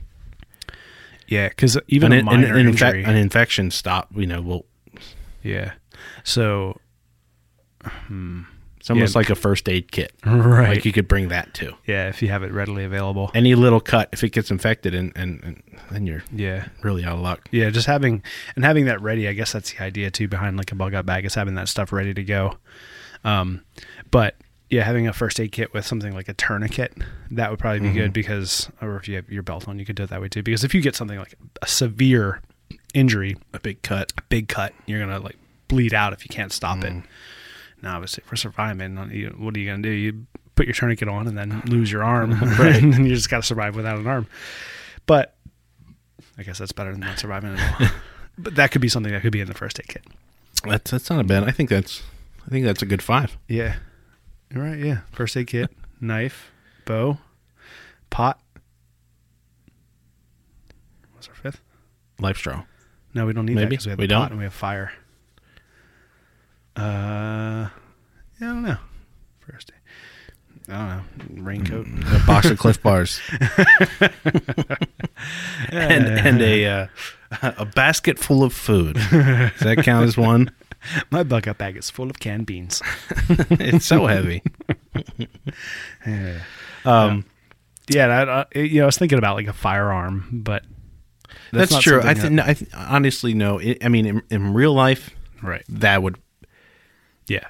yeah, 1.27 1.49
because 1.49 1.77
even 1.87 2.11
an, 2.13 2.27
an, 2.27 2.43
an, 2.43 2.73
infe- 2.73 3.07
an 3.07 3.15
infection 3.15 3.71
stop. 3.71 4.09
You 4.15 4.27
know, 4.27 4.41
will 4.41 4.65
yeah. 5.43 5.73
So 6.23 6.79
hmm. 7.83 8.43
It's 8.87 8.91
almost 8.91 9.15
Yeah. 9.15 9.19
like 9.19 9.29
a 9.29 9.35
first 9.35 9.67
aid 9.67 9.91
kit. 9.91 10.13
Right. 10.25 10.69
Like 10.69 10.85
you 10.85 10.93
could 10.93 11.09
bring 11.09 11.27
that 11.27 11.53
too. 11.53 11.73
yeah, 11.85 12.07
if 12.07 12.21
you 12.21 12.29
have 12.29 12.41
it 12.43 12.53
readily 12.53 12.85
available. 12.85 13.29
Any 13.35 13.53
little 13.53 13.81
cut, 13.81 14.07
if 14.13 14.23
it 14.23 14.29
gets 14.31 14.49
infected, 14.49 14.95
and, 14.95 15.11
and, 15.15 15.43
and 15.43 15.63
then 15.91 16.07
you're 16.07 16.23
yeah. 16.33 16.67
really 16.83 17.03
out 17.03 17.15
of 17.15 17.19
luck. 17.19 17.49
Yeah, 17.51 17.69
just 17.69 17.85
having 17.87 18.23
and 18.55 18.63
having 18.63 18.85
that 18.85 19.01
ready. 19.01 19.27
I 19.27 19.33
guess 19.33 19.51
that's 19.51 19.73
the 19.73 19.83
idea 19.83 20.09
too 20.09 20.29
behind 20.29 20.55
like 20.57 20.71
a 20.71 20.75
bug 20.75 20.93
out 20.93 21.05
bag 21.05 21.25
is 21.25 21.35
having 21.35 21.55
that 21.55 21.67
stuff 21.67 21.91
ready 21.91 22.13
to 22.13 22.23
go. 22.23 22.57
Um, 23.25 23.61
but 24.09 24.35
yeah, 24.69 24.83
having 24.83 25.05
a 25.07 25.13
first 25.13 25.39
aid 25.39 25.51
kit 25.51 25.73
with 25.73 25.85
something 25.85 26.13
like 26.13 26.29
a 26.29 26.33
tourniquet 26.33 26.93
that 27.31 27.49
would 27.51 27.59
probably 27.59 27.79
be 27.81 27.91
good 27.91 28.13
because, 28.13 28.69
or 28.81 28.95
if 28.97 29.07
you 29.09 29.15
have 29.15 29.29
your 29.29 29.43
belt 29.43 29.67
on, 29.67 29.79
you 29.79 29.85
could 29.85 29.95
do 29.97 30.03
it 30.03 30.09
that 30.09 30.21
way 30.21 30.29
too. 30.29 30.43
Because 30.43 30.63
if 30.63 30.73
you 30.73 30.81
get 30.81 30.95
something 30.95 31.17
like 31.19 31.35
a 31.61 31.67
severe 31.67 32.41
injury, 32.93 33.35
A 33.53 33.59
big 33.59 33.81
cut. 33.81 34.13
a 34.17 34.21
big 34.23 34.47
cut, 34.47 34.73
you're 34.85 34.99
gonna 34.99 35.19
like 35.19 35.35
bleed 35.67 35.93
out 35.93 36.13
if 36.13 36.23
you 36.23 36.29
can't 36.29 36.51
stop 36.53 36.83
it. 36.83 36.93
Now, 37.81 37.95
obviously, 37.95 38.23
for 38.25 38.35
surviving, 38.35 38.95
what 39.37 39.55
are 39.55 39.59
you 39.59 39.69
gonna 39.69 39.81
do? 39.83 39.89
You 39.89 40.25
put 40.55 40.65
your 40.65 40.73
tourniquet 40.73 41.07
on 41.07 41.27
and 41.27 41.37
then 41.37 41.61
lose 41.67 41.91
your 41.91 42.03
arm, 42.03 42.31
and 42.59 43.07
you 43.07 43.13
just 43.15 43.29
gotta 43.29 43.43
survive 43.43 43.75
without 43.75 43.99
an 43.99 44.07
arm. 44.07 44.27
But 45.05 45.35
I 46.37 46.43
guess 46.43 46.57
that's 46.59 46.71
better 46.71 46.91
than 46.91 47.01
not 47.01 47.19
surviving 47.19 47.55
at 47.57 47.81
all. 47.81 47.87
but 48.37 48.55
that 48.55 48.71
could 48.71 48.81
be 48.81 48.89
something 48.89 49.11
that 49.11 49.21
could 49.21 49.31
be 49.31 49.41
in 49.41 49.47
the 49.47 49.53
first 49.53 49.79
aid 49.79 49.87
kit. 49.87 50.05
That's 50.63 50.89
that's 50.91 51.09
not 51.09 51.19
a 51.19 51.23
bad. 51.23 51.43
I 51.43 51.51
think 51.51 51.69
that's 51.69 52.01
I 52.45 52.49
think 52.49 52.65
that's 52.65 52.81
a 52.81 52.85
good 52.85 53.01
five. 53.03 53.37
Yeah, 53.47 53.75
you're 54.53 54.63
right. 54.63 54.79
Yeah, 54.79 54.99
first 55.11 55.37
aid 55.37 55.47
kit, 55.47 55.69
knife, 56.01 56.51
bow, 56.85 57.19
pot. 58.09 58.39
What's 61.13 61.27
our 61.29 61.35
fifth? 61.35 61.61
Life 62.19 62.37
straw. 62.37 62.63
No, 63.13 63.25
we 63.25 63.33
don't 63.33 63.45
need 63.45 63.57
that 63.57 63.69
because 63.69 63.85
we 63.85 63.91
have 63.91 63.99
We 63.99 64.07
the 64.07 64.15
pot 64.15 64.23
don't? 64.23 64.31
and 64.31 64.39
we 64.39 64.43
have 64.45 64.53
fire. 64.53 64.91
Uh, 66.77 67.69
yeah, 68.39 68.49
I 68.49 68.53
don't 68.53 68.63
know. 68.63 68.77
First, 69.39 69.67
day. 69.67 69.73
I 70.69 71.01
don't 71.25 71.37
know. 71.37 71.43
Raincoat. 71.43 71.87
A 71.87 72.23
box 72.27 72.47
of 72.49 72.57
Clif 72.59 72.81
Bars. 72.83 73.19
and 75.69 76.07
and 76.07 76.41
a 76.41 76.65
uh, 76.65 76.87
a 77.57 77.65
basket 77.65 78.19
full 78.19 78.43
of 78.43 78.53
food. 78.53 78.95
Does 78.95 79.59
that 79.61 79.81
count 79.83 80.05
as 80.05 80.17
one? 80.17 80.51
My 81.11 81.23
bug 81.23 81.47
out 81.47 81.57
bag 81.57 81.75
is 81.77 81.89
full 81.89 82.09
of 82.09 82.19
canned 82.19 82.45
beans. 82.45 82.81
It's 83.29 83.85
so 83.85 84.05
heavy. 84.05 84.43
yeah, 86.05 86.41
Um, 86.85 87.25
yeah. 87.89 88.07
I, 88.07 88.41
I, 88.41 88.59
you 88.59 88.79
know, 88.79 88.83
I 88.83 88.85
was 88.85 88.97
thinking 88.97 89.17
about 89.17 89.35
like 89.35 89.47
a 89.47 89.53
firearm, 89.53 90.27
but 90.31 90.63
that's, 91.51 91.71
not 91.71 91.81
true. 91.81 92.01
I 92.01 92.13
think 92.13 92.33
no, 92.33 92.43
I 92.43 92.53
th- 92.53 92.71
honestly 92.73 93.33
no. 93.33 93.59
I 93.59 93.77
I 93.83 93.87
mean, 93.89 94.05
in, 94.05 94.21
in 94.29 94.53
real 94.53 94.73
life, 94.73 95.09
right. 95.41 95.63
that 95.69 96.03
would. 96.03 96.17
Yeah, 97.27 97.47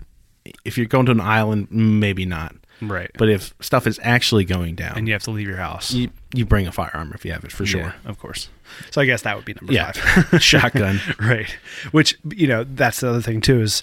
If 0.66 0.78
you're 0.78 0.88
going 0.88 1.06
to 1.08 1.12
an 1.12 1.22
island, 1.22 1.68
maybe 1.72 2.26
not. 2.26 2.56
right. 2.82 3.12
But 3.18 3.30
if 3.30 3.54
stuff 3.62 3.86
is 3.88 4.00
actually 4.04 4.46
going 4.46 4.76
down, 4.76 4.98
and 4.98 5.08
you 5.08 5.14
have 5.14 5.24
to 5.24 5.32
leave 5.32 5.48
your 5.48 5.58
house. 5.58 5.92
you 5.94 6.10
you 6.34 6.46
bring 6.46 6.68
a 6.68 6.72
firearm 6.72 7.12
if 7.16 7.24
you 7.26 7.32
have 7.32 7.44
it 7.44 7.52
for 7.52 7.66
sure. 7.66 7.82
Yeah, 7.82 7.94
of 8.06 8.20
course. 8.20 8.50
So 8.92 9.02
I 9.02 9.06
guess 9.06 9.22
that 9.24 9.36
would 9.36 9.46
be 9.46 9.54
number 9.54 9.74
Yeah, 9.74 9.92
five. 9.94 10.42
shotgun. 10.44 11.00
right. 11.20 11.50
Which 11.92 12.18
you 12.36 12.48
know, 12.48 12.64
that's 12.66 13.00
the 13.00 13.10
other 13.10 13.22
thing 13.22 13.42
too 13.42 13.62
is 13.62 13.82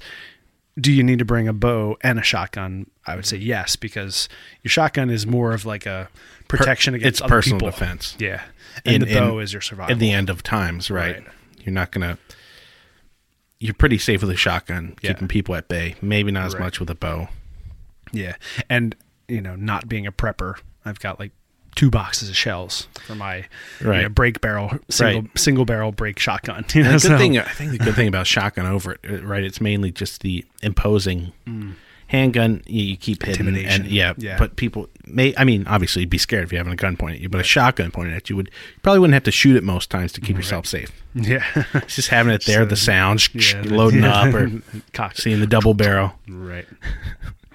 do 0.79 0.91
you 0.93 1.03
need 1.05 1.21
to 1.21 1.25
bring 1.25 1.47
a 1.49 1.53
bow 1.53 1.97
and 2.03 2.19
a 2.19 2.23
shotgun? 2.23 2.91
I 3.07 3.15
would 3.17 3.27
say 3.27 3.37
yes, 3.37 3.77
because 3.77 4.29
your 4.63 4.71
shotgun 4.71 5.09
is 5.11 5.27
more 5.27 5.53
of 5.55 5.65
like 5.65 5.87
a 5.87 6.09
protection 6.49 6.95
against 6.95 7.21
it's 7.21 7.29
personal 7.29 7.59
people. 7.61 7.71
defense. 7.71 8.17
Yeah. 8.19 8.43
And 8.85 9.03
In- 9.03 9.09
the 9.09 9.15
bow 9.15 9.39
in- 9.39 9.45
is 9.45 9.53
your 9.53 9.63
survival. 9.63 9.93
At 9.93 9.99
the 10.01 10.11
end 10.11 10.29
of 10.31 10.43
times, 10.43 10.91
right? 10.91 11.17
Right. 11.17 11.27
You're 11.65 11.73
not 11.75 11.91
gonna. 11.93 12.19
You're 13.61 13.75
pretty 13.75 13.99
safe 13.99 14.21
with 14.21 14.31
a 14.31 14.37
shotgun, 14.37 14.95
Yeah. 15.01 15.13
keeping 15.13 15.29
people 15.29 15.55
at 15.55 15.69
bay. 15.69 15.95
Maybe 16.03 16.31
not 16.33 16.47
as 16.47 16.55
Right. 16.55 16.61
much 16.63 16.81
with 16.81 16.91
a 16.91 16.95
bow. 16.95 17.29
Yeah. 18.13 18.37
And 18.69 18.95
you 19.29 19.41
know, 19.41 19.57
not 19.57 19.89
being 19.89 20.07
a 20.07 20.13
prepper, 20.13 20.57
I've 20.85 21.01
got 21.01 21.19
like 21.19 21.33
two 21.75 21.91
boxes 21.91 22.29
of 22.29 22.37
shells 22.37 22.87
for 23.07 23.15
my 23.15 23.37
you 23.81 23.89
Right. 23.89 24.03
know, 24.03 24.09
break 24.09 24.41
barrel 24.41 24.79
single 24.91 25.23
Right. 25.23 25.39
single 25.39 25.65
barrel 25.65 25.93
break 25.93 26.19
shotgun. 26.19 26.65
You 26.75 26.83
know, 26.83 26.89
The 26.93 26.95
good 26.99 27.01
so- 27.03 27.19
thing, 27.19 27.39
I 27.39 27.43
think, 27.45 27.73
the 27.73 27.79
good 27.79 27.95
thing 27.95 28.07
about 28.09 28.27
shotgun 28.27 28.67
over 28.67 28.97
it, 29.03 29.25
right? 29.25 29.43
It's 29.43 29.61
mainly 29.61 29.91
just 29.91 30.21
the 30.21 30.45
imposing. 30.63 31.33
Mm. 31.47 31.75
Handgun, 32.09 32.63
you, 32.67 32.85
you 32.85 32.97
keep 32.97 33.23
hidden, 33.25 33.49
and. 33.57 33.87
Yeah, 33.87 34.13
Yeah. 34.19 34.37
But 34.39 34.57
people 34.57 34.89
may, 35.07 35.35
I 35.37 35.45
mean, 35.45 35.67
obviously, 35.67 36.03
you'd 36.03 36.11
be 36.11 36.19
scared 36.19 36.45
if 36.45 36.53
you're 36.53 36.59
having 36.61 36.73
a 36.73 36.77
gun 36.77 36.97
pointed 36.97 37.17
at 37.17 37.23
you, 37.23 37.29
but 37.29 37.41
a 37.41 37.45
shotgun 37.45 37.91
pointed 37.91 38.15
at 38.15 38.29
you 38.31 38.37
would 38.37 38.47
you 38.49 38.81
probably 38.83 39.01
wouldn't 39.01 39.15
have 39.15 39.25
to 39.25 39.31
shoot 39.33 39.57
it 39.57 39.65
most 39.65 39.91
times 39.91 40.13
to 40.13 40.21
keep 40.21 40.37
yourself 40.37 40.67
safe. 40.67 40.91
Yeah. 41.15 41.45
It's 41.75 41.95
just 41.95 42.09
having 42.09 42.33
it 42.35 42.45
there, 42.45 42.65
the 42.65 42.75
sound, 42.77 43.29
Yeah, 43.35 43.63
loading 43.67 44.03
yeah. 44.03 44.13
up, 44.23 44.35
or 44.35 44.51
Cock. 44.93 45.15
seeing 45.17 45.39
the 45.41 45.47
double 45.47 45.73
barrel. 45.73 46.13
Right. 46.29 46.67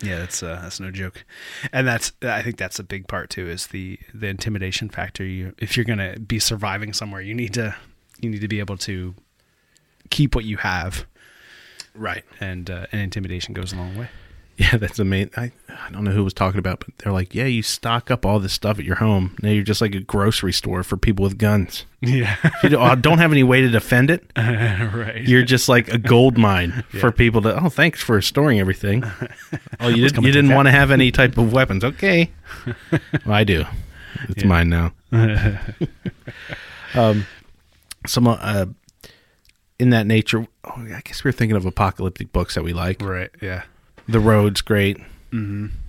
Yeah, 0.02 0.20
that's 0.20 0.41
uh, 0.41 0.60
that's 0.62 0.80
no 0.80 0.91
joke, 0.91 1.26
and 1.74 1.86
that's 1.86 2.14
I 2.22 2.41
think 2.41 2.56
that's 2.56 2.80
a 2.80 2.84
big 2.86 3.08
part 3.10 3.30
too 3.30 3.50
is 3.50 3.68
the 3.68 4.00
the 4.14 4.28
intimidation 4.28 4.88
factor. 4.88 5.26
You 5.26 5.54
if 5.58 5.76
you're 5.76 5.84
gonna 5.84 6.18
be 6.20 6.39
surviving 6.39 6.93
somewhere, 6.93 7.20
you 7.20 7.34
need 7.34 7.54
to 7.56 7.76
you 8.22 8.30
need 8.30 8.39
to 8.39 8.47
be 8.47 8.60
able 8.60 8.78
to 8.78 9.14
keep 10.10 10.36
what 10.36 10.45
you 10.45 10.56
have, 10.56 11.06
Right. 11.93 12.24
and 12.39 12.70
uh, 12.70 12.86
and 12.93 13.02
intimidation 13.02 13.54
goes 13.54 13.74
a 13.74 13.76
long 13.76 13.97
way. 13.97 14.08
Yeah, 14.72 14.76
that's 14.76 14.99
amazing. 14.99 15.32
I, 15.38 15.53
I 15.70 15.89
don't 15.89 16.03
know 16.03 16.12
who 16.12 16.22
was 16.24 16.34
talking 16.34 16.60
about, 16.60 16.82
but 16.82 16.89
they're 16.97 17.14
like, 17.14 17.34
yeah, 17.34 17.45
you 17.45 17.64
stock 17.64 18.12
up 18.12 18.26
all 18.26 18.39
this 18.41 18.51
stuff 18.51 18.78
at 18.78 18.84
your 18.84 18.97
home. 18.97 19.38
Now 19.41 19.51
you're 19.51 19.64
just 19.64 19.80
like 19.80 19.95
a 19.95 20.01
grocery 20.01 20.51
store 20.51 20.84
for 20.84 20.97
people 20.97 21.24
with 21.24 21.38
guns. 21.38 21.86
Yeah, 22.01 22.36
You 22.64 22.70
don't 22.70 23.01
don't 23.01 23.18
have 23.20 23.32
any 23.34 23.43
way 23.43 23.60
to 23.62 23.70
defend 23.70 24.10
it. 24.10 24.24
right. 24.38 25.22
You're 25.22 25.43
just 25.43 25.68
like 25.70 25.88
a 25.89 25.97
gold 25.97 26.38
mine 26.38 26.84
for 26.99 27.12
people 27.12 27.41
to. 27.43 27.62
Oh, 27.64 27.68
thanks 27.70 28.01
for 28.01 28.22
storing 28.22 28.60
everything. 28.60 29.03
Oh, 29.82 29.88
you 29.89 30.07
didn't. 30.07 30.24
You 30.24 30.32
didn't 30.32 30.53
want 30.53 30.68
to 30.68 30.72
have 30.72 30.91
any 30.91 31.12
type 31.12 31.38
of 31.38 31.51
weapons. 31.53 31.84
Okay, 31.84 32.32
well, 33.26 33.36
I 33.36 33.43
do. 33.43 33.66
It's 34.30 34.43
mine 34.45 34.70
now. 34.70 34.91
um, 36.95 37.26
some 38.07 38.28
uh, 38.28 38.66
in 39.78 39.89
that 39.91 40.07
nature. 40.07 40.47
Oh, 40.64 40.72
I 40.78 41.01
guess 41.03 41.24
we 41.24 41.30
are 41.30 41.34
thinking 41.34 41.55
of 41.57 41.66
apocalyptic 41.66 42.32
books 42.32 42.55
that 42.55 42.64
we 42.64 42.74
like. 42.74 43.01
right. 43.01 43.30
Yeah, 43.41 43.64
The 44.12 44.20
Road's 44.20 44.62
great. 44.62 44.97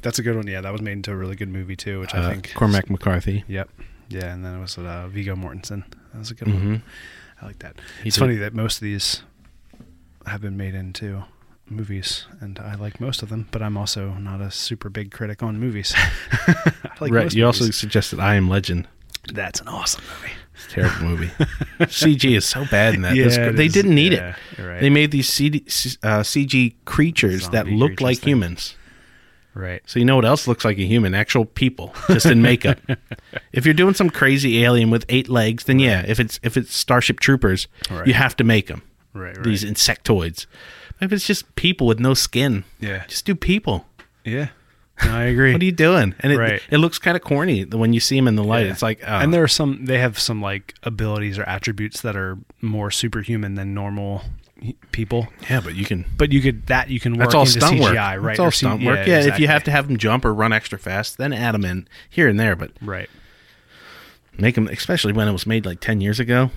that's 0.02 0.18
a 0.18 0.22
good 0.22 0.36
one. 0.36 0.46
Yeah, 0.46 0.60
that 0.60 0.72
was 0.72 0.82
made 0.82 0.92
into 0.92 1.12
a 1.12 1.16
really 1.16 1.36
good 1.36 1.48
movie 1.48 1.76
too, 1.76 2.00
which 2.00 2.14
I 2.14 2.18
Uh, 2.18 2.30
think. 2.30 2.52
Cormac 2.54 2.90
McCarthy. 2.90 3.44
Yep. 3.48 3.68
Yeah, 4.08 4.32
and 4.34 4.44
then 4.44 4.54
it 4.56 4.60
was 4.60 4.76
uh, 4.76 5.08
Viggo 5.08 5.34
Mortensen. 5.36 5.84
That 6.12 6.18
was 6.18 6.30
a 6.30 6.34
good 6.34 6.48
one. 6.48 6.60
Mhm. 6.78 6.82
I 7.40 7.46
like 7.46 7.58
that. 7.60 7.76
He 8.02 8.08
it's 8.08 8.16
did. 8.16 8.20
funny 8.20 8.36
that 8.36 8.52
most 8.54 8.76
of 8.76 8.82
these 8.82 9.22
have 10.26 10.40
been 10.42 10.56
made 10.56 10.74
into 10.74 11.24
movies, 11.68 12.26
and 12.40 12.58
I 12.58 12.74
like 12.74 13.00
most 13.00 13.22
of 13.22 13.28
them. 13.30 13.46
But 13.50 13.62
I'm 13.62 13.76
also 13.76 14.14
not 14.14 14.40
a 14.40 14.50
super 14.50 14.90
big 14.90 15.10
critic 15.10 15.42
on 15.42 15.58
movies. 15.58 15.94
Like 17.00 17.12
right. 17.12 17.32
You 17.32 17.46
also 17.46 17.70
suggested 17.70 18.20
I 18.20 18.34
Am 18.34 18.50
Legend. 18.50 18.86
that's 19.32 19.58
an 19.62 19.68
awesome 19.68 20.02
movie. 20.04 20.34
It's 20.64 20.72
a 20.72 20.76
terrible 20.76 21.04
movie. 21.06 21.30
CG 21.80 22.36
is 22.36 22.44
so 22.44 22.64
bad 22.70 22.94
in 22.94 23.02
that. 23.02 23.14
This- 23.14 23.36
they 23.56 23.66
is. 23.66 23.72
didn't 23.72 23.94
need 23.94 24.12
Yeah, 24.12 24.36
it. 24.58 24.62
right. 24.62 24.80
They 24.80 24.90
made 24.90 25.10
these 25.10 25.28
CD, 25.28 25.60
uh, 26.02 26.20
CG 26.22 26.74
creatures 26.84 27.48
that 27.50 27.64
Zombie 27.66 27.76
look 27.76 27.88
creatures 27.90 28.02
like 28.04 28.18
thing. 28.18 28.28
humans. 28.30 28.74
right. 29.54 29.82
So 29.86 29.98
you 29.98 30.04
know 30.04 30.16
what 30.16 30.24
else 30.24 30.46
looks 30.46 30.64
like 30.64 30.78
a 30.78 30.86
human? 30.86 31.14
Actual 31.14 31.44
people, 31.44 31.94
just 32.08 32.26
in 32.26 32.42
makeup. 32.42 32.78
if 33.52 33.64
you're 33.64 33.74
doing 33.74 33.94
some 33.94 34.10
crazy 34.10 34.62
alien 34.64 34.90
with 34.90 35.04
eight 35.08 35.28
legs, 35.28 35.64
then 35.64 35.78
yeah. 35.78 36.04
If 36.06 36.20
it's 36.20 36.38
if 36.42 36.56
it's 36.56 36.74
Starship 36.74 37.20
Troopers, 37.20 37.66
Right. 37.90 38.06
you 38.06 38.14
have 38.14 38.36
to 38.36 38.44
make 38.44 38.66
them 38.68 38.82
Right. 39.12 39.36
Right. 39.36 39.44
these 39.44 39.64
insectoids. 39.64 40.46
But 40.98 41.06
if 41.06 41.12
it's 41.12 41.26
just 41.26 41.54
people 41.56 41.86
with 41.86 41.98
no 41.98 42.14
skin, 42.14 42.64
yeah. 42.78 43.04
just 43.08 43.24
do 43.24 43.34
people. 43.34 43.86
Yeah. 44.24 44.48
No, 45.04 45.14
I 45.16 45.22
agree. 45.24 45.52
What 45.52 45.62
are 45.62 45.64
you 45.64 45.72
doing? 45.72 46.14
And 46.20 46.32
it, 46.32 46.38
Right. 46.38 46.62
it 46.70 46.78
looks 46.78 46.98
kind 46.98 47.16
of 47.16 47.22
corny 47.22 47.64
when 47.64 47.92
you 47.92 48.00
see 48.00 48.16
them 48.16 48.28
in 48.28 48.36
the 48.36 48.44
light. 48.44 48.66
Yeah. 48.66 48.72
It's 48.72 48.82
like, 48.82 49.00
oh, 49.02 49.06
and 49.18 49.32
there 49.32 49.42
are 49.42 49.48
some. 49.48 49.84
They 49.86 49.98
have 49.98 50.18
some 50.18 50.40
like 50.42 50.74
abilities 50.82 51.38
or 51.38 51.42
attributes 51.44 52.00
that 52.02 52.16
are 52.16 52.38
more 52.60 52.90
superhuman 52.90 53.54
than 53.54 53.72
normal 53.74 54.22
people. 54.92 55.28
yeah, 55.48 55.60
but 55.62 55.74
you 55.74 55.84
can. 55.86 56.04
But 56.18 56.32
you 56.32 56.40
could 56.42 56.66
that 56.66 56.90
you 56.90 57.00
can 57.00 57.12
work 57.14 57.20
That's 57.28 57.34
all 57.34 57.40
into 57.42 57.52
stunt 57.52 57.78
CGI, 57.80 58.16
work. 58.16 58.24
right? 58.24 58.24
That's 58.32 58.40
all 58.40 58.46
Or 58.46 58.50
C- 58.52 58.66
stunt 58.66 58.84
work. 58.84 59.06
Yeah, 59.06 59.14
if 59.14 59.18
exactly. 59.24 59.42
you 59.42 59.48
have 59.48 59.64
to 59.64 59.70
have 59.70 59.88
them 59.88 59.96
jump 59.96 60.24
or 60.24 60.34
run 60.34 60.52
extra 60.52 60.78
fast, 60.78 61.16
then 61.18 61.32
add 61.32 61.54
them 61.54 61.64
in 61.64 61.88
here 62.08 62.28
and 62.28 62.38
there. 62.38 62.54
But 62.56 62.72
right. 62.82 63.08
make 64.38 64.54
them, 64.54 64.68
especially 64.68 65.12
when 65.12 65.28
it 65.28 65.32
was 65.32 65.46
made 65.46 65.64
like 65.66 65.80
ten 65.80 66.00
years 66.00 66.20
ago. 66.20 66.50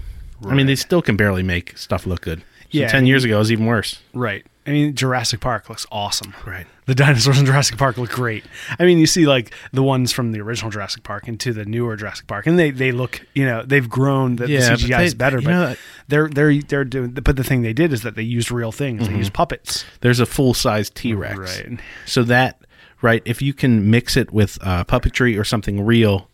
I 0.45 0.53
mean, 0.55 0.65
they 0.67 0.75
still 0.75 1.01
can 1.01 1.15
barely 1.15 1.43
make 1.43 1.77
stuff 1.77 2.05
look 2.05 2.19
good. 2.21 2.39
So 2.41 2.45
Yeah, 2.71 2.89
ten 2.89 3.05
I 3.05 3.07
years 3.07 3.23
ago 3.23 3.35
it 3.37 3.39
was 3.39 3.51
even 3.53 3.65
worse. 3.65 4.01
Right. 4.13 4.45
I 4.65 4.71
mean, 4.71 4.95
Jurassic 4.95 5.41
Park 5.41 5.69
looks 5.69 5.85
awesome. 5.91 6.33
Right. 6.45 6.65
The 6.85 6.95
dinosaurs 6.95 7.39
in 7.39 7.45
Jurassic 7.45 7.77
Park 7.77 7.97
look 7.97 8.11
great. 8.11 8.45
I 8.79 8.85
mean, 8.85 8.97
you 8.97 9.07
see 9.07 9.25
like 9.25 9.53
the 9.71 9.83
ones 9.83 10.11
from 10.11 10.31
the 10.31 10.41
original 10.41 10.71
Jurassic 10.71 11.03
Park 11.03 11.27
into 11.27 11.53
the 11.53 11.65
newer 11.65 11.95
Jurassic 11.95 12.27
Park, 12.27 12.47
and 12.47 12.57
they, 12.57 12.71
they 12.71 12.91
look, 12.91 13.25
you 13.33 13.45
know, 13.45 13.63
they've 13.63 13.89
grown. 13.89 14.37
That 14.37 14.49
Yeah, 14.49 14.75
the 14.75 14.75
CGI 14.75 15.03
is 15.05 15.13
better, 15.13 15.41
but 15.41 15.49
know, 15.49 15.75
they're 16.07 16.29
they're 16.29 16.61
they're 16.61 16.85
doing. 16.85 17.11
But 17.11 17.35
the 17.35 17.43
thing 17.43 17.61
they 17.61 17.73
did 17.73 17.93
is 17.93 18.03
that 18.03 18.15
they 18.15 18.23
used 18.23 18.51
real 18.51 18.71
things. 18.71 19.07
They 19.07 19.15
used 19.15 19.33
puppets. 19.33 19.85
There's 20.01 20.19
a 20.19 20.25
full 20.25 20.53
size 20.53 20.89
T 20.89 21.13
Rex. 21.13 21.37
Right. 21.37 21.79
So 22.05 22.23
that 22.23 22.61
right, 23.01 23.21
if 23.25 23.41
you 23.41 23.53
can 23.53 23.89
mix 23.89 24.15
it 24.17 24.31
with 24.31 24.57
uh, 24.61 24.83
puppetry 24.85 25.39
or 25.39 25.43
something 25.43 25.85
real, 25.85 26.29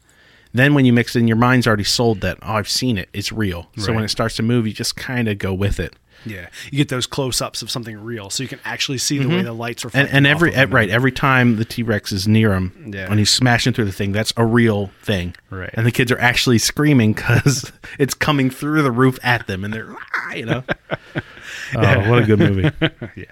then 0.54 0.74
when 0.74 0.86
you 0.86 0.94
mix 0.94 1.16
it 1.16 1.20
in, 1.20 1.28
your 1.28 1.38
mind's 1.38 1.68
already 1.68 1.84
sold 1.84 2.22
that 2.22 2.38
oh 2.42 2.54
I've 2.54 2.70
seen 2.70 2.98
it, 2.98 3.10
it's 3.14 3.32
real. 3.32 3.70
So 3.78 3.94
when 3.94 4.04
it 4.04 4.10
starts 4.10 4.36
to 4.38 4.44
move, 4.44 4.68
you 4.68 4.74
just 4.74 4.96
kind 4.96 5.28
of 5.28 5.38
go 5.38 5.54
with 5.54 5.80
it. 5.80 5.96
Yeah, 6.26 6.50
you 6.72 6.78
get 6.78 6.90
those 6.90 7.08
close-ups 7.08 7.62
of 7.62 7.72
something 7.72 7.98
real, 7.98 8.30
so 8.30 8.44
you 8.44 8.50
can 8.50 8.60
actually 8.66 8.98
see 8.98 9.18
the 9.20 9.30
way 9.30 9.42
the 9.42 9.54
lights. 9.54 9.84
Mm-hmm. 9.84 9.98
and, 9.98 10.10
and 10.10 10.28
every 10.28 10.50
off 10.50 10.56
of 10.64 10.70
them. 10.70 10.76
right 10.76 10.90
every 10.90 11.12
time 11.12 11.56
the 11.56 11.66
T-Rex 11.66 12.12
is 12.12 12.28
near 12.28 12.54
him 12.54 12.92
Yeah. 12.94 13.08
when 13.08 13.18
he's 13.18 13.30
smashing 13.30 13.74
through 13.74 13.86
the 13.86 13.92
thing 13.94 14.12
that's 14.12 14.34
a 14.36 14.46
real 14.46 14.92
thing 15.04 15.36
Right. 15.50 15.70
and 15.74 15.86
the 15.86 15.92
kids 15.92 16.12
are 16.12 16.20
actually 16.20 16.58
screaming 16.58 17.14
because 17.14 17.72
it's 18.00 18.14
coming 18.14 18.50
through 18.50 18.82
the 18.82 18.92
roof 18.92 19.18
at 19.24 19.48
them 19.48 19.64
and 19.64 19.74
they're 19.74 19.96
"Ah," 20.16 20.34
you 20.34 20.46
know 20.46 20.64
oh 21.76 22.10
what 22.10 22.24
a 22.24 22.26
good 22.26 22.40
movie 22.40 22.70
yeah. 23.16 23.26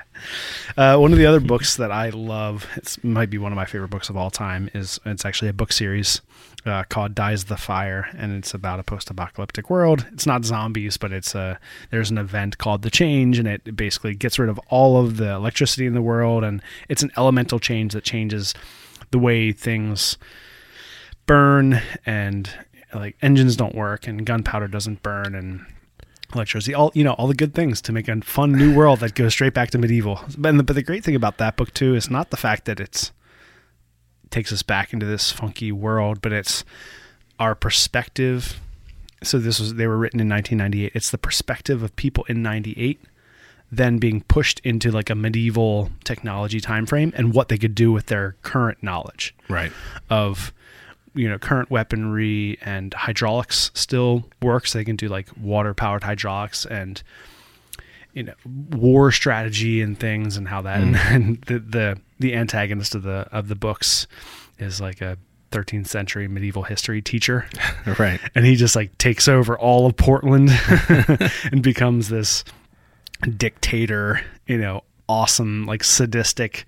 Uh, 0.77 0.97
one 0.97 1.11
of 1.11 1.17
the 1.17 1.25
other 1.25 1.39
books 1.39 1.77
that 1.77 1.91
I 1.91 2.09
love, 2.09 2.67
it 2.75 2.97
might 3.03 3.29
be 3.29 3.37
one 3.37 3.51
of 3.51 3.55
my 3.55 3.65
favorite 3.65 3.89
books 3.89 4.09
of 4.09 4.17
all 4.17 4.29
time, 4.29 4.69
is 4.73 4.99
it's 5.05 5.25
actually 5.25 5.47
a 5.49 5.53
book 5.53 5.71
series 5.71 6.21
uh, 6.67 6.83
called 6.89 7.15
"Dies 7.15 7.45
the 7.45 7.57
Fire," 7.57 8.09
and 8.17 8.33
it's 8.33 8.53
about 8.53 8.79
a 8.79 8.83
post-apocalyptic 8.83 9.69
world. 9.69 10.05
It's 10.11 10.25
not 10.25 10.45
zombies, 10.45 10.97
but 10.97 11.11
it's 11.11 11.35
a 11.35 11.59
there's 11.91 12.11
an 12.11 12.17
event 12.17 12.57
called 12.57 12.81
the 12.81 12.91
Change, 12.91 13.39
and 13.39 13.47
it 13.47 13.75
basically 13.75 14.15
gets 14.15 14.39
rid 14.39 14.49
of 14.49 14.59
all 14.69 14.99
of 15.03 15.17
the 15.17 15.31
electricity 15.31 15.85
in 15.85 15.93
the 15.93 16.01
world, 16.01 16.43
and 16.43 16.61
it's 16.89 17.03
an 17.03 17.11
elemental 17.17 17.59
change 17.59 17.93
that 17.93 18.03
changes 18.03 18.53
the 19.11 19.19
way 19.19 19.51
things 19.51 20.17
burn 21.25 21.81
and 22.05 22.49
like 22.93 23.15
engines 23.21 23.55
don't 23.55 23.75
work 23.75 24.07
and 24.07 24.25
gunpowder 24.25 24.67
doesn't 24.67 25.03
burn 25.03 25.35
and 25.35 25.65
electricity 26.33 26.73
all 26.73 26.91
you 26.93 27.03
know 27.03 27.13
all 27.13 27.27
the 27.27 27.33
good 27.33 27.53
things 27.53 27.81
to 27.81 27.91
make 27.91 28.07
a 28.07 28.21
fun 28.21 28.51
new 28.51 28.73
world 28.75 28.99
that 28.99 29.13
goes 29.13 29.33
straight 29.33 29.53
back 29.53 29.69
to 29.69 29.77
medieval 29.77 30.19
but 30.37 30.65
but 30.65 30.75
the 30.75 30.81
great 30.81 31.03
thing 31.03 31.15
about 31.15 31.37
that 31.37 31.55
book 31.55 31.73
too 31.73 31.95
is 31.95 32.09
not 32.09 32.31
the 32.31 32.37
fact 32.37 32.65
that 32.65 32.79
it's 32.79 33.11
takes 34.31 34.51
us 34.51 34.63
back 34.63 34.93
into 34.93 35.05
this 35.05 35.31
funky 35.31 35.71
world 35.71 36.21
but 36.21 36.31
it's 36.31 36.63
our 37.39 37.53
perspective. 37.53 38.59
So 39.23 39.37
this 39.37 39.59
was 39.59 39.75
they 39.75 39.87
were 39.87 39.97
written 39.97 40.19
in 40.19 40.29
1998 40.29 40.91
it's 40.95 41.11
the 41.11 41.17
perspective 41.17 41.83
of 41.83 41.95
people 41.95 42.23
in 42.25 42.41
98 42.41 42.99
then 43.71 43.97
being 43.97 44.21
pushed 44.21 44.59
into 44.61 44.91
like 44.91 45.09
a 45.09 45.15
medieval 45.15 45.91
technology 46.03 46.59
time 46.59 46.85
frame 46.85 47.11
and 47.15 47.33
what 47.33 47.49
they 47.49 47.57
could 47.57 47.75
do 47.75 47.91
with 47.91 48.05
their 48.05 48.35
current 48.41 48.81
knowledge 48.81 49.35
right. 49.49 49.71
of 50.09 50.53
you 51.17 51.27
know 51.27 51.37
current 51.37 51.69
weaponry 51.69 52.57
and 52.61 52.93
hydraulics 52.93 53.71
still 53.73 54.25
works. 54.41 54.73
They 54.73 54.85
can 54.85 54.95
do 54.95 55.09
like 55.09 55.27
water 55.35 55.73
powered 55.73 56.03
hydraulics 56.03 56.65
and 56.65 57.01
you 58.13 58.23
know 58.23 58.33
war 58.71 59.11
strategy 59.11 59.81
and 59.81 59.99
things 59.99 60.37
and 60.37 60.47
how 60.47 60.61
that 60.61 60.79
mm. 60.79 60.95
and, 61.09 61.41
the, 61.41 61.59
the 61.59 62.01
the 62.19 62.33
antagonist 62.35 62.95
of 62.95 63.03
the 63.03 63.27
of 63.31 63.47
the 63.47 63.55
books 63.55 64.07
is 64.59 64.81
like 64.81 65.01
a 65.01 65.17
13th 65.51 65.87
century 65.87 66.27
medieval 66.27 66.63
history 66.63 67.01
teacher 67.01 67.47
right 67.99 68.19
and 68.35 68.45
he 68.45 68.55
just 68.55 68.75
like 68.75 68.95
takes 68.97 69.27
over 69.27 69.57
all 69.57 69.85
of 69.85 69.95
Portland 69.95 70.49
and 71.51 71.63
becomes 71.63 72.09
this 72.09 72.43
dictator, 73.21 74.21
you 74.45 74.57
know, 74.57 74.83
awesome, 75.09 75.65
like 75.65 75.83
sadistic 75.83 76.65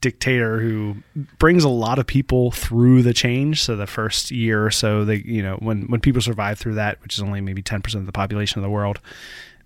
dictator 0.00 0.60
who 0.60 0.96
brings 1.38 1.64
a 1.64 1.68
lot 1.68 1.98
of 1.98 2.06
people 2.06 2.50
through 2.50 3.02
the 3.02 3.12
change. 3.12 3.62
So 3.62 3.76
the 3.76 3.86
first 3.86 4.30
year 4.30 4.64
or 4.64 4.70
so, 4.70 5.04
they, 5.04 5.16
you 5.16 5.42
know, 5.42 5.56
when 5.56 5.82
when 5.82 6.00
people 6.00 6.22
survive 6.22 6.58
through 6.58 6.74
that, 6.74 7.02
which 7.02 7.14
is 7.14 7.22
only 7.22 7.40
maybe 7.40 7.62
ten 7.62 7.82
percent 7.82 8.02
of 8.02 8.06
the 8.06 8.12
population 8.12 8.58
of 8.58 8.62
the 8.62 8.70
world, 8.70 9.00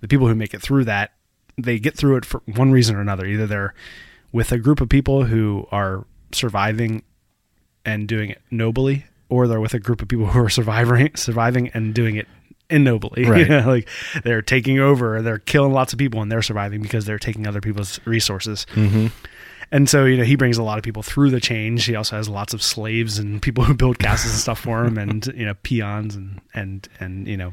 the 0.01 0.09
people 0.09 0.27
who 0.27 0.35
make 0.35 0.55
it 0.55 0.63
through 0.63 0.85
that, 0.85 1.13
they 1.59 1.79
get 1.79 1.97
through 1.97 2.17
it 2.17 2.25
for 2.25 2.43
one 2.47 2.73
reason 2.73 2.97
or 2.97 3.01
another. 3.01 3.27
Either 3.27 3.47
they're 3.47 3.75
with 4.35 4.51
a 4.51 4.59
group 4.59 4.81
of 4.81 4.89
people 4.89 5.25
who 5.25 5.67
are 5.71 6.05
surviving 6.33 7.05
and 7.85 8.09
doing 8.09 8.31
it 8.31 8.43
nobly, 8.51 9.07
or 9.29 9.47
they're 9.47 9.61
with 9.61 9.75
a 9.75 9.79
group 9.79 10.03
of 10.03 10.09
people 10.09 10.27
who 10.27 10.41
are 10.41 10.51
surviving, 10.51 11.15
surviving 11.15 11.69
and 11.69 11.95
doing 11.95 12.17
it 12.17 12.27
ignobly. 12.69 13.25
Right. 13.29 13.49
like 13.49 13.89
they're 14.25 14.43
taking 14.43 14.81
over, 14.81 15.23
they're 15.23 15.39
killing 15.39 15.73
lots 15.73 15.93
of 15.93 16.01
people, 16.01 16.21
and 16.21 16.33
they're 16.33 16.43
surviving 16.43 16.83
because 16.83 17.07
they're 17.07 17.19
taking 17.19 17.47
other 17.47 17.61
people's 17.61 18.01
resources. 18.05 18.67
mm-hmm. 18.75 19.07
And 19.71 19.89
so, 19.89 20.05
you 20.05 20.17
know, 20.17 20.25
he 20.25 20.37
brings 20.37 20.59
a 20.59 20.63
lot 20.63 20.79
of 20.79 20.85
people 20.85 21.03
through 21.03 21.31
the 21.31 21.41
change. 21.41 21.85
He 21.85 21.95
also 21.95 22.17
has 22.17 22.29
lots 22.29 22.55
of 22.55 22.63
slaves 22.63 23.19
and 23.19 23.41
people 23.41 23.65
who 23.65 23.75
build 23.75 23.99
castles 23.99 24.35
and 24.35 24.41
stuff 24.41 24.59
for 24.59 24.85
him, 24.85 24.99
and 24.99 25.27
you 25.29 25.47
know, 25.47 25.55
peons 25.63 26.17
and 26.17 26.41
and 26.53 26.89
and 26.99 27.29
you 27.29 27.37
know, 27.37 27.53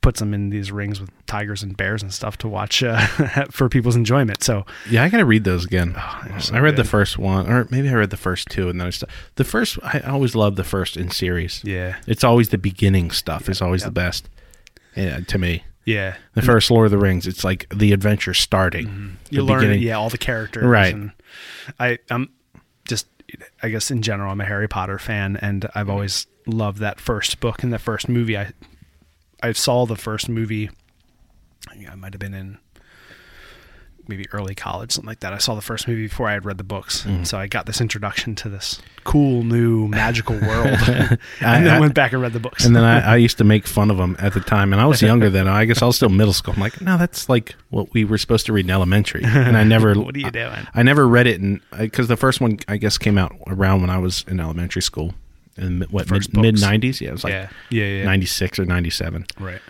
puts 0.00 0.18
them 0.20 0.32
in 0.32 0.48
these 0.50 0.72
rings 0.72 0.98
with 1.00 1.10
tigers 1.26 1.62
and 1.62 1.76
bears 1.76 2.02
and 2.02 2.12
stuff 2.12 2.38
to 2.38 2.48
watch 2.48 2.82
uh, 2.82 2.98
for 3.50 3.68
people's 3.68 3.96
enjoyment. 3.96 4.42
So 4.42 4.64
yeah 4.88 5.02
I 5.04 5.08
gotta 5.10 5.24
read 5.26 5.44
those 5.44 5.64
again 5.66 5.92
they're 6.26 6.40
so 6.40 6.54
I 6.54 6.60
read 6.60 6.76
the 6.76 6.84
first 6.84 7.18
one 7.18 7.46
or 7.50 7.66
maybe 7.70 7.88
I 7.88 7.92
read 7.94 8.10
the 8.10 8.16
first 8.16 8.48
two 8.48 8.68
and 8.70 8.80
then 8.80 8.86
I 8.86 8.90
st- 8.90 9.10
the 9.36 9.44
first 9.44 9.78
I 9.82 10.00
always 10.00 10.34
love 10.34 10.56
the 10.56 10.64
first 10.64 10.96
in 10.96 11.10
series 11.10 11.62
yeah, 11.64 11.96
it's 12.06 12.24
always 12.24 12.48
the 12.48 12.58
beginning 12.58 13.10
stuff 13.10 13.48
is 13.48 13.60
always 13.60 13.82
the 13.84 13.90
best 13.90 14.28
yeah 14.96 15.20
to 15.20 15.38
me 15.38 15.64
yeah, 15.86 16.16
The 16.34 16.42
first 16.42 16.70
Lord 16.70 16.84
of 16.84 16.90
the 16.92 16.98
Rings, 16.98 17.26
it's 17.26 17.42
like 17.42 17.66
the 17.74 17.92
adventure 17.92 18.34
starting. 18.34 19.16
The 19.30 19.36
you 19.36 19.42
learn 19.42 19.60
beginning. 19.60 19.82
yeah 19.82 19.94
all 19.94 20.08
the 20.10 20.18
characters 20.18 20.62
Right. 20.64 20.94
and 20.94 21.12
i 21.78 21.98
i'm 22.10 22.28
just 22.86 23.06
i 23.62 23.68
guess 23.68 23.90
in 23.90 24.02
general 24.02 24.30
i'm 24.32 24.40
a 24.40 24.44
harry 24.44 24.68
potter 24.68 24.98
fan 24.98 25.36
and 25.36 25.68
i've 25.74 25.88
always 25.90 26.26
loved 26.46 26.78
that 26.78 27.00
first 27.00 27.38
book 27.40 27.62
and 27.62 27.72
the 27.72 27.78
first 27.78 28.08
movie 28.08 28.36
i 28.36 28.52
i 29.42 29.52
saw 29.52 29.84
the 29.86 29.96
first 29.96 30.28
movie 30.28 30.70
i 31.68 31.86
i 31.90 31.94
might 31.94 32.12
have 32.12 32.20
been 32.20 32.34
in 32.34 32.58
maybe 34.08 34.24
early 34.32 34.56
college 34.56 34.90
something 34.90 35.06
like 35.06 35.20
that 35.20 35.32
i 35.32 35.38
saw 35.38 35.54
the 35.54 35.60
first 35.60 35.86
movie 35.86 36.08
before 36.08 36.28
i 36.28 36.32
had 36.32 36.44
read 36.44 36.58
the 36.58 36.64
books 36.64 37.02
Mm-hmm. 37.02 37.22
so 37.22 37.38
i 37.38 37.46
got 37.46 37.66
this 37.66 37.80
introduction 37.80 38.34
to 38.36 38.48
this 38.48 38.80
cool 39.04 39.44
new 39.44 39.86
magical 39.86 40.34
world 40.40 40.66
and 40.88 41.18
I- 41.40 41.60
then 41.60 41.68
I- 41.76 41.78
went 41.80 41.94
back 41.94 42.12
and 42.12 42.20
read 42.20 42.32
the 42.32 42.40
books 42.40 42.64
And 42.64 42.74
then 42.74 42.82
I, 42.82 43.12
I 43.12 43.16
used 43.16 43.38
to 43.38 43.44
make 43.44 43.66
fun 43.68 43.88
of 43.90 43.98
them 43.98 44.16
at 44.18 44.34
the 44.34 44.40
time, 44.40 44.72
and 44.72 44.80
I 44.82 44.86
was 44.86 45.00
younger 45.00 45.30
then. 45.36 45.46
I 45.48 45.64
guess 45.64 45.80
I 45.82 45.86
was 45.86 45.96
still 45.96 46.08
middle 46.10 46.32
school. 46.34 46.54
I'm 46.54 46.60
like, 46.60 46.80
no, 46.80 46.96
that's 46.98 47.28
like 47.28 47.54
what 47.70 47.92
we 47.94 48.04
were 48.04 48.18
supposed 48.18 48.46
to 48.46 48.52
read 48.52 48.66
in 48.66 48.70
elementary. 48.70 49.22
And 49.24 49.56
I 49.56 49.64
never, 49.64 49.94
What 49.94 50.14
are 50.14 50.18
you 50.18 50.30
doing? 50.30 50.66
I 50.74 50.82
never 50.82 51.06
read 51.08 51.26
it, 51.26 51.40
and 51.40 51.60
because 51.78 52.08
the 52.08 52.16
first 52.16 52.40
one 52.40 52.58
I 52.68 52.76
guess 52.76 52.98
came 52.98 53.16
out 53.16 53.34
around 53.46 53.80
when 53.80 53.90
I 53.90 53.98
was 53.98 54.24
in 54.28 54.38
elementary 54.40 54.82
school, 54.82 55.14
in 55.56 55.82
what 55.90 56.10
mid 56.34 56.60
nineties. 56.60 57.00
Yeah, 57.00 57.10
it 57.10 57.12
was 57.12 57.24
like 57.24 57.32
yeah 57.32 57.48
yeah 57.70 57.84
yeah 57.84 58.04
96 58.04 58.58
or 58.58 58.64
97. 58.64 59.26
right 59.38 59.60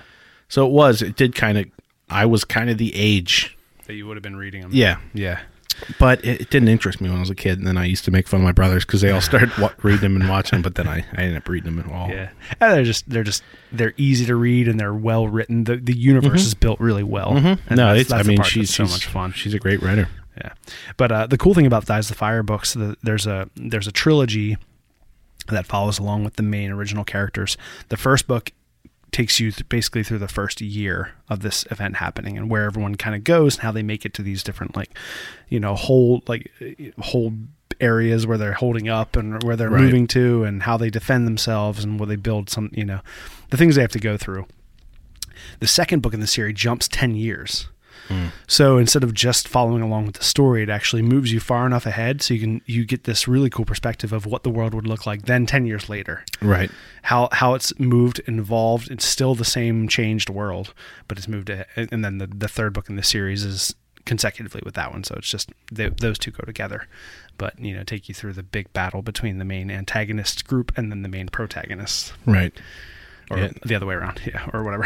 So 0.49 0.67
it 0.67 0.73
was. 0.73 1.03
It 1.03 1.17
did 1.17 1.35
kind 1.35 1.59
of. 1.59 1.67
I 2.09 2.27
was 2.27 2.45
kind 2.45 2.71
of 2.71 2.79
the 2.79 2.95
age. 2.95 3.57
that 3.87 3.95
you 3.95 4.07
would 4.07 4.17
have 4.17 4.23
been 4.23 4.37
reading 4.37 4.63
them 4.63 4.71
Yeah, 4.73 4.99
yeah 5.15 5.41
but 5.99 6.23
it, 6.25 6.43
it 6.43 6.51
didn't 6.51 6.69
interest 6.69 7.01
me 7.01 7.09
when 7.09 7.17
I 7.17 7.21
was 7.21 7.31
a 7.31 7.35
kid. 7.35 7.57
And 7.59 7.67
then 7.67 7.79
I 7.79 7.87
used 7.87 8.05
to 8.05 8.11
make 8.11 8.29
fun 8.29 8.41
of 8.41 8.45
my 8.45 8.53
brothers 8.53 8.85
because 8.85 9.01
they 9.01 9.11
all 9.11 9.23
started 9.23 9.57
wa- 9.57 9.73
reading 9.83 10.01
them 10.03 10.17
and 10.21 10.29
watching 10.29 10.57
them. 10.59 10.63
But 10.63 10.75
then 10.75 10.87
I, 10.87 11.07
I 11.17 11.23
ended 11.23 11.39
up 11.39 11.49
reading 11.49 11.75
them 11.75 11.79
at 11.87 11.91
all. 11.91 12.09
Yeah, 12.11 12.31
and 12.61 12.75
they're 12.75 12.85
just 12.85 13.09
they're 13.09 13.23
just 13.25 13.43
they're 13.73 13.95
easy 13.97 14.27
to 14.27 14.35
read 14.37 14.69
and 14.69 14.79
they're 14.79 14.93
well 14.93 15.27
written. 15.29 15.65
The 15.65 15.77
the 15.77 15.97
universe 15.97 16.45
is 16.45 16.53
built 16.55 16.81
really 16.81 17.05
well. 17.05 17.31
Mm-hmm. 17.33 17.75
No, 17.75 17.87
that's- 17.87 18.01
it's. 18.03 18.11
that's 18.11 18.27
I 18.27 18.29
mean, 18.29 18.43
she's 18.43 18.69
so 18.69 18.85
she's- 18.85 18.91
much 18.93 19.07
fun. 19.07 19.33
She's 19.33 19.55
a 19.55 19.59
great 19.59 19.81
writer. 19.81 20.09
Yeah, 20.37 20.53
but 20.97 21.13
uh, 21.13 21.27
the 21.29 21.39
cool 21.39 21.55
thing 21.55 21.67
about 21.67 21.87
Dies 21.87 22.09
the 22.09 22.15
Fire 22.15 22.43
books, 22.43 22.75
the, 22.75 22.97
there's 23.03 23.27
a 23.27 23.49
there's 23.57 23.87
a 23.87 23.93
trilogy 23.93 24.59
that 25.55 25.67
follows 25.67 25.99
along 25.99 26.25
with 26.25 26.35
the 26.37 26.43
main 26.43 26.71
original 26.71 27.05
characters. 27.05 27.57
The 27.89 27.97
first 27.97 28.27
book 28.27 28.53
takes 29.13 29.41
you 29.41 29.51
th- 29.51 29.69
basically 29.69 30.05
through 30.05 30.19
the 30.19 30.29
first 30.29 30.61
year 30.61 31.13
of 31.29 31.41
this 31.41 31.65
event 31.71 31.97
happening 31.97 32.37
and 32.39 32.49
where 32.49 32.65
everyone 32.65 32.95
kind 32.95 33.17
of 33.17 33.25
goes 33.25 33.57
and 33.57 33.63
how 33.63 33.73
they 33.73 33.83
make 33.83 34.05
it 34.07 34.15
to 34.15 34.23
these 34.23 34.45
different 34.45 34.77
like 34.77 34.97
you 35.49 35.59
know 35.59 35.75
whole 35.75 36.23
like 36.29 36.49
whole 37.01 37.33
areas 37.81 38.25
where 38.25 38.39
they're 38.39 38.53
holding 38.53 38.89
up 38.89 39.17
and 39.17 39.43
where 39.43 39.57
they're 39.57 39.69
Right. 39.71 39.83
moving 39.83 40.07
to 40.09 40.45
and 40.45 40.63
how 40.63 40.77
they 40.77 40.91
defend 40.91 41.27
themselves 41.27 41.83
and 41.83 41.99
where 41.99 42.07
they 42.07 42.15
build 42.15 42.51
some 42.51 42.71
you 42.73 42.85
know 42.85 43.01
the 43.51 43.57
things 43.57 43.75
they 43.75 43.81
have 43.83 43.91
to 43.93 43.99
go 43.99 44.17
through 44.17 44.47
the 45.59 45.67
second 45.67 46.03
book 46.03 46.15
in 46.15 46.21
the 46.21 46.27
series 46.29 46.55
jumps 46.57 46.87
10 46.87 47.17
years 47.17 47.69
so 48.47 48.79
instead 48.79 49.05
of 49.05 49.15
just 49.15 49.47
following 49.49 49.83
along 49.83 50.07
with 50.07 50.17
the 50.17 50.25
story, 50.25 50.63
it 50.63 50.69
actually 50.69 51.03
moves 51.03 51.33
you 51.33 51.41
far 51.41 51.67
enough 51.67 51.87
ahead 51.87 52.23
so 52.23 52.35
you 52.35 52.41
can 52.41 52.61
you 52.67 52.85
get 52.85 53.05
this 53.05 53.29
really 53.29 53.51
cool 53.51 53.65
perspective 53.65 54.13
of 54.13 54.27
what 54.27 54.43
the 54.43 54.51
world 54.51 54.75
would 54.75 54.87
look 54.87 55.07
like 55.07 55.23
then 55.23 55.47
10 55.47 55.67
years 55.67 55.89
later. 55.89 56.25
Right. 56.41 56.71
How 57.03 57.29
how 57.33 57.55
it's 57.55 57.79
moved 57.79 58.21
and 58.27 58.39
evolved. 58.39 58.91
It's 58.91 59.05
still 59.05 59.35
the 59.35 59.45
same 59.45 59.89
changed 59.89 60.29
world, 60.29 60.75
but 61.09 61.19
it's 61.19 61.29
moved 61.29 61.51
ahead. 61.51 61.89
And 61.93 62.05
then 62.05 62.19
the, 62.19 62.27
the 62.27 62.49
third 62.49 62.73
book 62.73 62.89
in 62.89 62.97
the 62.97 63.03
series 63.03 63.45
is 63.45 63.75
consecutively 64.05 64.63
with 64.65 64.75
that 64.75 64.93
one. 64.93 65.05
So 65.05 65.15
it's 65.17 65.31
just 65.31 65.53
they, 65.71 65.89
those 65.89 66.19
two 66.19 66.31
go 66.31 66.45
together. 66.45 66.89
But 67.39 67.59
you 67.59 67.75
know, 67.75 67.85
take 67.85 68.09
you 68.09 68.15
through 68.15 68.35
the 68.35 68.43
big 68.43 68.73
battle 68.73 69.03
between 69.03 69.39
the 69.39 69.45
main 69.45 69.71
antagonist 69.71 70.47
group 70.47 70.73
and 70.77 70.91
then 70.91 71.03
the 71.03 71.09
main 71.09 71.29
protagonist, 71.29 72.13
Right. 72.27 72.53
Or 73.31 73.39
Yeah. 73.39 73.51
the 73.65 73.77
other 73.77 73.87
way 73.87 73.95
around, 73.95 74.21
yeah, 74.27 74.51
or 74.53 74.65
whatever. 74.65 74.85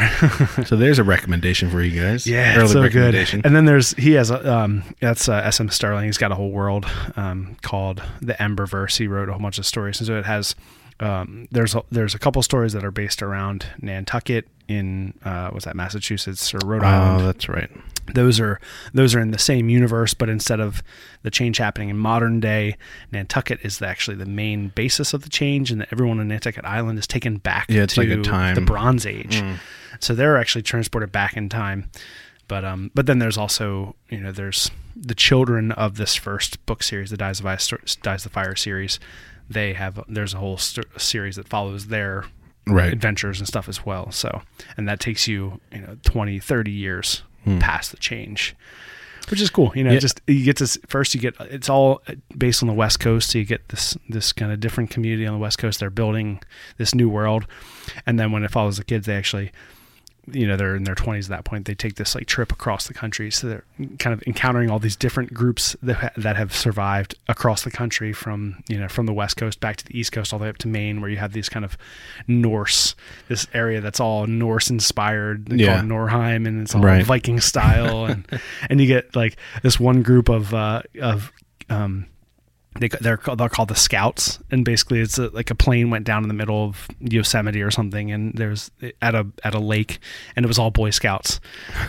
So 0.66 0.76
there's 0.76 0.98
a 0.98 1.04
recommendation 1.04 1.70
for 1.70 1.80
you 1.82 1.98
guys. 1.98 2.26
Yeah, 2.26 2.58
Early 2.58 2.68
so 2.68 2.88
good. 2.90 3.14
And 3.44 3.56
then 3.56 3.64
there's 3.64 3.92
he 3.94 4.12
has 4.12 4.30
a 4.30 4.52
um 4.54 4.82
that's 5.00 5.28
uh, 5.28 5.36
S.M. 5.44 5.70
Stirling. 5.70 6.04
He's 6.04 6.18
got 6.18 6.30
a 6.30 6.34
whole 6.34 6.50
world 6.50 6.84
um 7.16 7.56
called 7.62 8.02
the 8.20 8.34
Emberverse. 8.34 8.98
He 8.98 9.06
wrote 9.06 9.28
a 9.28 9.32
whole 9.32 9.40
bunch 9.40 9.58
of 9.58 9.64
stories, 9.66 9.98
and 10.00 10.06
so 10.06 10.18
it 10.18 10.26
has 10.26 10.54
um 11.00 11.48
there's 11.50 11.74
a, 11.74 11.82
there's 11.90 12.14
a 12.14 12.18
couple 12.18 12.42
stories 12.42 12.72
that 12.74 12.84
are 12.84 12.90
based 12.90 13.22
around 13.22 13.66
Nantucket 13.80 14.46
in 14.68 15.14
uh 15.24 15.48
what's 15.50 15.64
that 15.64 15.74
Massachusetts 15.74 16.52
or 16.54 16.58
Rhode 16.64 16.82
Island? 16.84 17.22
Oh, 17.22 17.26
that's 17.26 17.48
right. 17.48 17.70
Those 18.12 18.38
are 18.40 18.60
those 18.92 19.14
are 19.14 19.20
in 19.20 19.30
the 19.30 19.38
same 19.38 19.68
universe, 19.70 20.12
but 20.14 20.28
instead 20.28 20.60
of 20.60 20.82
the 21.22 21.30
change 21.30 21.56
happening 21.58 21.88
in 21.88 21.96
modern 21.96 22.38
day, 22.40 22.76
Nantucket 23.12 23.60
is 23.62 23.80
actually 23.80 24.16
the 24.16 24.26
main 24.26 24.68
basis 24.68 25.14
of 25.14 25.22
the 25.22 25.30
change, 25.30 25.70
and 25.70 25.80
that 25.80 25.88
everyone 25.92 26.20
on 26.20 26.28
Nantucket 26.28 26.64
Island 26.64 26.98
is 26.98 27.06
taken 27.06 27.38
back 27.38 27.66
Yeah, 27.70 27.86
to 27.86 28.00
like 28.00 28.22
time- 28.22 28.54
the 28.54 28.60
Bronze 28.60 29.06
Age. 29.06 29.42
So 30.00 30.14
they're 30.14 30.36
actually 30.36 30.62
transported 30.62 31.12
back 31.12 31.36
in 31.36 31.48
time 31.48 31.88
But 32.46 32.64
um, 32.64 32.90
but 32.94 33.06
then 33.06 33.20
there's 33.20 33.38
also 33.38 33.96
you 34.10 34.18
know 34.20 34.32
there's 34.32 34.70
the 34.94 35.14
children 35.14 35.72
of 35.72 35.96
this 35.96 36.14
first 36.14 36.64
book 36.66 36.82
series, 36.82 37.10
the 37.10 37.16
Dies 37.16 37.40
of 37.40 37.46
Ice, 37.46 37.72
Dies 38.02 38.26
of 38.26 38.32
Fire 38.32 38.54
series. 38.54 39.00
They 39.48 39.72
have 39.72 39.98
there's 40.08 40.34
a 40.34 40.38
whole 40.38 40.58
st- 40.58 40.86
series 41.00 41.36
that 41.36 41.48
follows 41.48 41.86
their 41.86 42.24
Right. 42.66 42.92
adventures 42.92 43.40
and 43.40 43.46
stuff 43.48 43.68
as 43.68 43.84
well. 43.86 44.10
So 44.10 44.42
and 44.76 44.86
that 44.88 45.00
takes 45.00 45.26
you 45.28 45.60
you 45.72 45.80
know 45.80 45.96
20, 46.04 46.38
30 46.38 46.70
years 46.70 47.22
past 47.60 47.90
the 47.90 47.96
change. 47.96 48.54
Which 49.30 49.40
is 49.40 49.48
cool, 49.48 49.72
you 49.74 49.82
know. 49.82 49.90
Hmm. 49.90 49.94
Yeah. 49.94 50.00
Just 50.00 50.20
you 50.26 50.44
get 50.44 50.58
this 50.58 50.76
first. 50.86 51.14
You 51.14 51.20
get 51.20 51.34
it's 51.40 51.70
all 51.70 52.02
based 52.36 52.62
on 52.62 52.66
the 52.66 52.74
West 52.74 53.00
Coast, 53.00 53.30
so 53.30 53.38
you 53.38 53.46
get 53.46 53.68
this 53.68 53.96
this 54.08 54.32
kind 54.32 54.52
of 54.52 54.60
different 54.60 54.90
community 54.90 55.26
on 55.26 55.32
the 55.32 55.40
West 55.40 55.58
Coast. 55.58 55.80
They're 55.80 55.88
building 55.88 56.40
this 56.76 56.94
new 56.94 57.08
world, 57.08 57.46
and 58.04 58.18
then 58.18 58.32
when 58.32 58.44
it 58.44 58.50
follows 58.50 58.76
the 58.76 58.84
kids, 58.84 59.06
they 59.06 59.16
actually 59.16 59.50
you 60.32 60.46
know 60.46 60.56
they're 60.56 60.74
in 60.76 60.84
their 60.84 60.94
20s 60.94 61.24
at 61.24 61.28
that 61.28 61.44
point 61.44 61.66
they 61.66 61.74
take 61.74 61.96
this 61.96 62.14
like 62.14 62.26
trip 62.26 62.50
across 62.50 62.86
the 62.86 62.94
country 62.94 63.30
so 63.30 63.46
they're 63.46 63.64
kind 63.98 64.14
of 64.14 64.22
encountering 64.26 64.70
all 64.70 64.78
these 64.78 64.96
different 64.96 65.34
groups 65.34 65.76
that, 65.82 65.96
ha- 65.96 66.10
that 66.16 66.36
have 66.36 66.54
survived 66.54 67.14
across 67.28 67.62
the 67.62 67.70
country 67.70 68.12
from 68.12 68.62
you 68.68 68.78
know 68.78 68.88
from 68.88 69.04
the 69.06 69.12
west 69.12 69.36
coast 69.36 69.60
back 69.60 69.76
to 69.76 69.84
the 69.84 69.98
east 69.98 70.12
coast 70.12 70.32
all 70.32 70.38
the 70.38 70.44
way 70.44 70.48
up 70.48 70.56
to 70.56 70.66
maine 70.68 71.00
where 71.00 71.10
you 71.10 71.18
have 71.18 71.32
these 71.32 71.48
kind 71.50 71.64
of 71.64 71.76
norse 72.26 72.94
this 73.28 73.46
area 73.54 73.80
that's 73.80 74.00
all 74.00 74.26
norse 74.26 74.70
inspired 74.70 75.52
Yeah. 75.52 75.80
it 75.80 75.84
norrheim 75.84 76.46
and 76.48 76.62
it's 76.62 76.74
all 76.74 76.80
Right. 76.80 77.04
viking 77.04 77.40
style 77.40 78.06
and 78.06 78.26
and 78.70 78.80
you 78.80 78.86
get 78.86 79.14
like 79.14 79.36
this 79.62 79.78
one 79.78 80.02
group 80.02 80.28
of 80.28 80.52
uh 80.54 80.82
of 81.00 81.32
um 81.70 82.06
they 82.80 82.88
they're 82.88 83.16
called, 83.16 83.38
they're 83.38 83.48
called 83.48 83.68
the 83.68 83.76
scouts 83.76 84.38
and 84.50 84.64
basically 84.64 85.00
it's 85.00 85.18
a, 85.18 85.28
like 85.28 85.50
a 85.50 85.54
plane 85.54 85.90
went 85.90 86.04
down 86.04 86.22
in 86.22 86.28
the 86.28 86.34
middle 86.34 86.64
of 86.64 86.88
Yosemite 87.00 87.62
or 87.62 87.70
something 87.70 88.10
and 88.10 88.34
there's 88.34 88.70
at 89.00 89.14
a 89.14 89.26
at 89.44 89.54
a 89.54 89.60
lake 89.60 89.98
and 90.34 90.44
it 90.44 90.48
was 90.48 90.58
all 90.58 90.70
boy 90.70 90.90
scouts. 90.90 91.40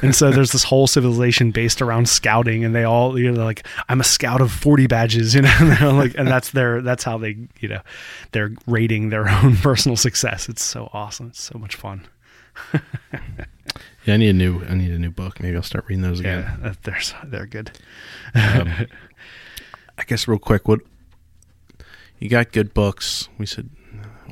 And 0.02 0.14
so 0.16 0.32
there's 0.32 0.52
this 0.52 0.64
whole 0.64 0.88
civilization 0.88 1.52
based 1.52 1.82
around 1.82 2.08
scouting 2.08 2.64
and 2.64 2.76
they 2.76 2.84
all 2.84 3.20
you 3.20 3.32
know 3.32 3.44
like 3.44 3.66
I'm 3.90 4.00
a 4.00 4.06
scout 4.06 4.42
of 4.42 4.52
40 4.52 4.88
badges 4.88 5.34
you 5.36 5.42
know 5.42 5.58
and 5.60 5.98
like 5.98 6.14
and 6.18 6.28
that's 6.28 6.52
their 6.52 6.82
that's 6.82 7.04
how 7.04 7.18
they 7.18 7.38
you 7.60 7.70
know 7.70 7.82
they're 8.32 8.52
rating 8.68 9.10
their 9.10 9.28
own 9.44 9.58
personal 9.58 9.98
success. 9.98 10.48
It's 10.50 10.64
so 10.64 10.90
awesome. 10.94 11.28
It's 11.28 11.42
so 11.42 11.58
much 11.58 11.76
fun. 11.76 12.08
Yeah, 14.06 14.14
I 14.14 14.18
need 14.18 14.30
a 14.30 14.34
new 14.34 14.64
I 14.64 14.76
need 14.76 14.92
a 14.92 15.00
new 15.00 15.10
book. 15.10 15.42
Maybe 15.42 15.58
I'll 15.58 15.64
start 15.64 15.86
reading 15.88 16.04
those 16.04 16.20
again. 16.20 16.60
yeah 16.64 16.74
they're 16.84 17.02
they're 17.26 17.46
good 17.48 17.72
I 19.98 20.04
guess 20.04 20.28
real 20.28 20.40
quick, 20.40 20.68
what 20.68 20.82
you 22.20 22.30
got 22.30 22.52
good 22.52 22.74
books. 22.74 23.30
We 23.38 23.46
said 23.46 23.70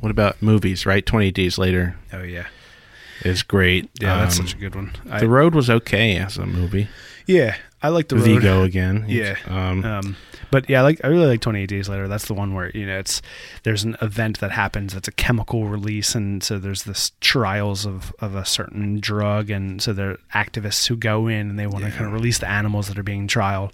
what 0.00 0.10
about 0.10 0.40
movies, 0.42 0.84
right? 0.86 1.04
Twenty 1.04 1.26
eight 1.28 1.34
days 1.34 1.58
later 1.58 1.96
oh 2.12 2.22
yeah 2.22 2.46
is 3.22 3.42
great. 3.42 3.88
yeah 4.00 4.18
that's 4.18 4.38
Um, 4.38 4.46
such 4.46 4.56
a 4.56 4.58
good 4.58 4.74
one 4.74 4.92
I, 5.10 5.20
The 5.20 5.28
Road 5.28 5.54
was 5.54 5.70
okay 5.70 6.16
as 6.16 6.36
a 6.36 6.46
movie. 6.46 6.88
yeah 7.26 7.56
I 7.82 7.88
like 7.88 8.08
the 8.08 8.16
road. 8.16 8.24
Viggo 8.24 8.62
again. 8.64 9.04
Yeah. 9.08 9.36
Um, 9.46 9.84
Um, 9.84 10.16
but 10.50 10.68
yeah, 10.70 10.80
I 10.80 10.82
like 10.82 11.00
I 11.04 11.08
really 11.08 11.26
like 11.26 11.40
28 11.40 11.66
Days 11.66 11.88
Later. 11.88 12.06
That's 12.08 12.26
the 12.26 12.34
one 12.34 12.54
where 12.54 12.70
you 12.74 12.86
know 12.86 12.98
it's 12.98 13.20
there's 13.62 13.84
an 13.84 13.96
event 14.02 14.40
that 14.40 14.50
happens 14.52 14.94
that's 14.94 15.08
a 15.08 15.12
chemical 15.12 15.66
release, 15.68 16.14
and 16.14 16.42
so 16.42 16.58
there's 16.58 16.84
this 16.84 17.12
trials 17.20 17.84
of 17.86 18.12
of 18.20 18.34
a 18.34 18.44
certain 18.44 19.00
drug, 19.00 19.50
and 19.50 19.82
so 19.82 19.92
there 19.92 20.10
are 20.12 20.18
activists 20.34 20.86
who 20.86 20.96
go 20.96 21.26
in 21.26 21.50
and 21.50 21.58
they 21.58 21.66
want 21.66 21.84
to 21.84 21.90
kind 21.90 22.06
of 22.06 22.12
release 22.12 22.38
the 22.38 22.48
animals 22.48 22.88
that 22.88 22.98
are 22.98 23.02
being 23.02 23.26
trialed. 23.26 23.70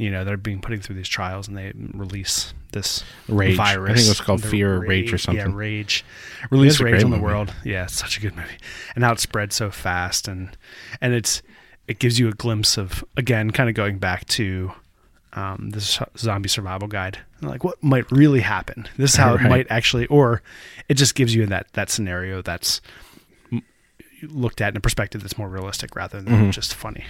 You 0.00 0.10
know, 0.10 0.24
they're 0.24 0.38
being 0.38 0.62
putting 0.62 0.80
through 0.80 0.96
these 0.96 1.08
trials, 1.08 1.46
and 1.46 1.58
they 1.58 1.72
release 1.92 2.54
this 2.72 3.04
Rage. 3.28 3.58
I 3.58 3.74
think 3.74 3.98
it 3.98 4.08
was 4.08 4.20
called 4.22 4.40
The 4.40 4.48
Fear 4.48 4.76
or 4.76 4.80
Rage 4.80 5.12
or 5.12 5.18
something. 5.18 5.50
Yeah, 5.50 5.54
Rage. 5.54 6.06
Release 6.50 6.80
Rage 6.80 7.04
on 7.04 7.10
the 7.10 7.18
movie. 7.18 7.26
world. 7.26 7.52
Yeah, 7.66 7.84
it's 7.84 7.96
such 7.96 8.16
a 8.16 8.20
good 8.22 8.34
movie, 8.34 8.56
and 8.94 9.04
how 9.04 9.12
it 9.12 9.20
spread 9.20 9.52
so 9.52 9.70
fast, 9.70 10.26
and 10.26 10.56
and 11.02 11.12
it's 11.12 11.42
it 11.86 11.98
gives 11.98 12.18
you 12.18 12.28
a 12.28 12.32
glimpse 12.32 12.78
of 12.78 13.04
again, 13.18 13.50
kind 13.50 13.68
of 13.68 13.74
going 13.74 13.98
back 13.98 14.26
to 14.28 14.72
um, 15.34 15.68
this 15.68 15.98
zombie 16.16 16.48
survival 16.48 16.88
guide, 16.88 17.18
like 17.42 17.62
what 17.62 17.82
might 17.82 18.10
really 18.10 18.40
happen. 18.40 18.88
This 18.96 19.10
is 19.10 19.16
how 19.16 19.34
it 19.34 19.42
might 19.42 19.66
actually, 19.68 20.06
or 20.06 20.40
it 20.88 20.94
just 20.94 21.14
gives 21.14 21.34
you 21.34 21.44
that 21.44 21.66
that 21.74 21.90
scenario 21.90 22.40
that's 22.40 22.80
looked 24.22 24.62
at 24.62 24.72
in 24.72 24.78
a 24.78 24.80
perspective 24.80 25.20
that's 25.20 25.36
more 25.36 25.48
realistic 25.50 25.94
rather 25.94 26.22
than 26.22 26.52
just 26.52 26.72
funny. 26.72 27.04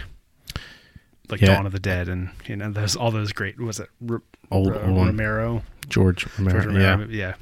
Like. 1.31 1.41
Yeah. 1.41 1.55
Dawn 1.55 1.67
of 1.67 1.73
the 1.73 1.79
Dead, 1.81 2.09
and 2.09 2.31
you 2.47 2.57
know, 2.57 2.71
there's 2.71 2.97
all 2.97 3.11
those 3.11 3.33
great. 3.33 3.59
Was 3.59 3.81
it 3.81 3.89
R- 4.11 4.23
Old- 4.51 4.75
R- 4.75 4.85
old. 4.89 5.07
Romero? 5.07 5.63
George 5.89 6.27
Romero. 6.39 6.63
George 6.63 6.75
Yeah. 6.75 6.91
Romero, 6.93 7.09
yeah. 7.11 7.35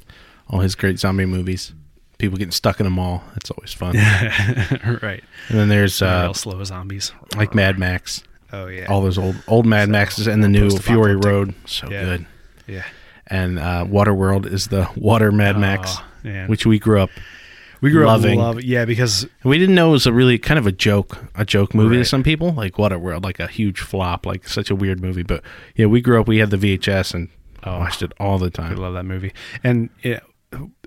All 0.49 0.59
his 0.61 0.75
great 0.75 0.99
zombie 0.99 1.25
movies. 1.25 1.73
People 2.17 2.37
getting 2.37 2.51
stuck 2.51 2.79
in 2.79 2.85
a 2.85 2.89
mall. 2.89 3.23
That's 3.33 3.49
always 3.51 3.71
fun. 3.73 3.95
right. 5.01 5.23
And 5.49 5.57
then 5.57 5.69
there's 5.69 6.01
uh, 6.01 6.21
Real 6.23 6.33
slow 6.33 6.63
zombies. 6.63 7.11
like 7.35 7.53
Mad 7.55 7.77
Max. 7.79 8.23
Oh 8.51 8.67
yeah. 8.67 8.85
All 8.87 9.01
those 9.01 9.17
old 9.17 9.35
old 9.47 9.65
Mad 9.65 9.87
So, 9.87 9.91
Maxes 9.91 10.27
and 10.27 10.43
the 10.43 10.49
new 10.49 10.69
Fury. 10.71 11.15
Road. 11.15 11.53
So 11.65 11.89
Yeah. 11.89 12.03
good. 12.03 12.25
yeah. 12.67 12.83
And 13.27 13.59
uh, 13.59 13.85
Waterworld 13.87 14.51
is 14.51 14.67
the 14.67 14.89
Water 14.95 15.31
Mad 15.31 15.57
Max, 15.59 15.97
Oh, 15.97 16.03
man. 16.23 16.47
which 16.49 16.65
we 16.65 16.79
grew 16.79 16.99
up. 16.99 17.11
We 17.81 17.91
grew 17.91 18.05
loving. 18.05 18.39
up 18.39 18.55
love. 18.55 18.63
Yeah, 18.63 18.85
because 18.85 19.27
We 19.43 19.57
didn't 19.57 19.75
know 19.75 19.89
it 19.89 19.91
was 19.93 20.05
a 20.07 20.13
really 20.13 20.37
kind 20.37 20.57
of 20.57 20.67
a 20.67 20.71
joke, 20.71 21.17
a 21.35 21.45
joke 21.45 21.73
movie 21.73 21.97
to 21.97 22.05
some 22.05 22.23
people, 22.23 22.51
like 22.53 22.73
Waterworld, 22.73 23.23
like 23.23 23.39
a 23.39 23.47
huge 23.47 23.79
flop, 23.79 24.25
like 24.25 24.47
such 24.47 24.69
a 24.69 24.75
weird 24.75 25.01
movie. 25.01 25.23
But 25.23 25.43
yeah, 25.75 25.85
we 25.87 26.01
grew 26.01 26.19
up. 26.19 26.27
We 26.27 26.37
had 26.37 26.49
the 26.49 26.57
VHS 26.57 27.13
and 27.13 27.29
watched 27.65 28.01
it 28.01 28.11
all 28.19 28.37
the 28.37 28.47
I 28.47 28.49
time. 28.49 28.75
love 28.77 28.93
that 28.93 29.03
movie. 29.05 29.33
And 29.63 29.89
it, 30.01 30.21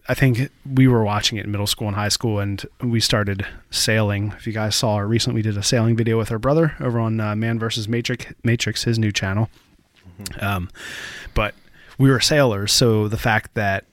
I 0.09 0.15
think 0.15 0.51
we 0.75 0.89
were 0.89 1.05
watching 1.05 1.39
it 1.39 1.45
in 1.45 1.51
middle 1.53 1.67
school 1.67 1.87
and 1.87 1.97
high 1.97 2.09
school, 2.09 2.41
and 2.41 2.65
we 2.83 2.99
started 2.99 3.47
sailing. 3.71 4.33
If 4.37 4.47
you 4.47 4.53
guys 4.53 4.75
saw, 4.75 4.95
our 4.95 5.07
recently 5.07 5.39
we 5.39 5.43
did 5.43 5.57
a 5.57 5.63
sailing 5.63 5.97
video 5.97 6.19
with 6.19 6.31
our 6.33 6.39
brother 6.41 6.75
over 6.81 6.99
on 6.99 7.21
uh, 7.21 7.37
Man 7.37 7.59
versus 7.59 7.89
Matrix, 7.89 8.27
Matrix, 8.43 8.83
his 8.85 8.99
new 8.99 9.13
channel. 9.13 9.49
Um, 10.41 10.71
but 11.35 11.55
we 11.99 12.11
were 12.11 12.21
sailors, 12.21 12.73
so 12.73 13.07
the 13.09 13.17
fact 13.17 13.55
that 13.55 13.85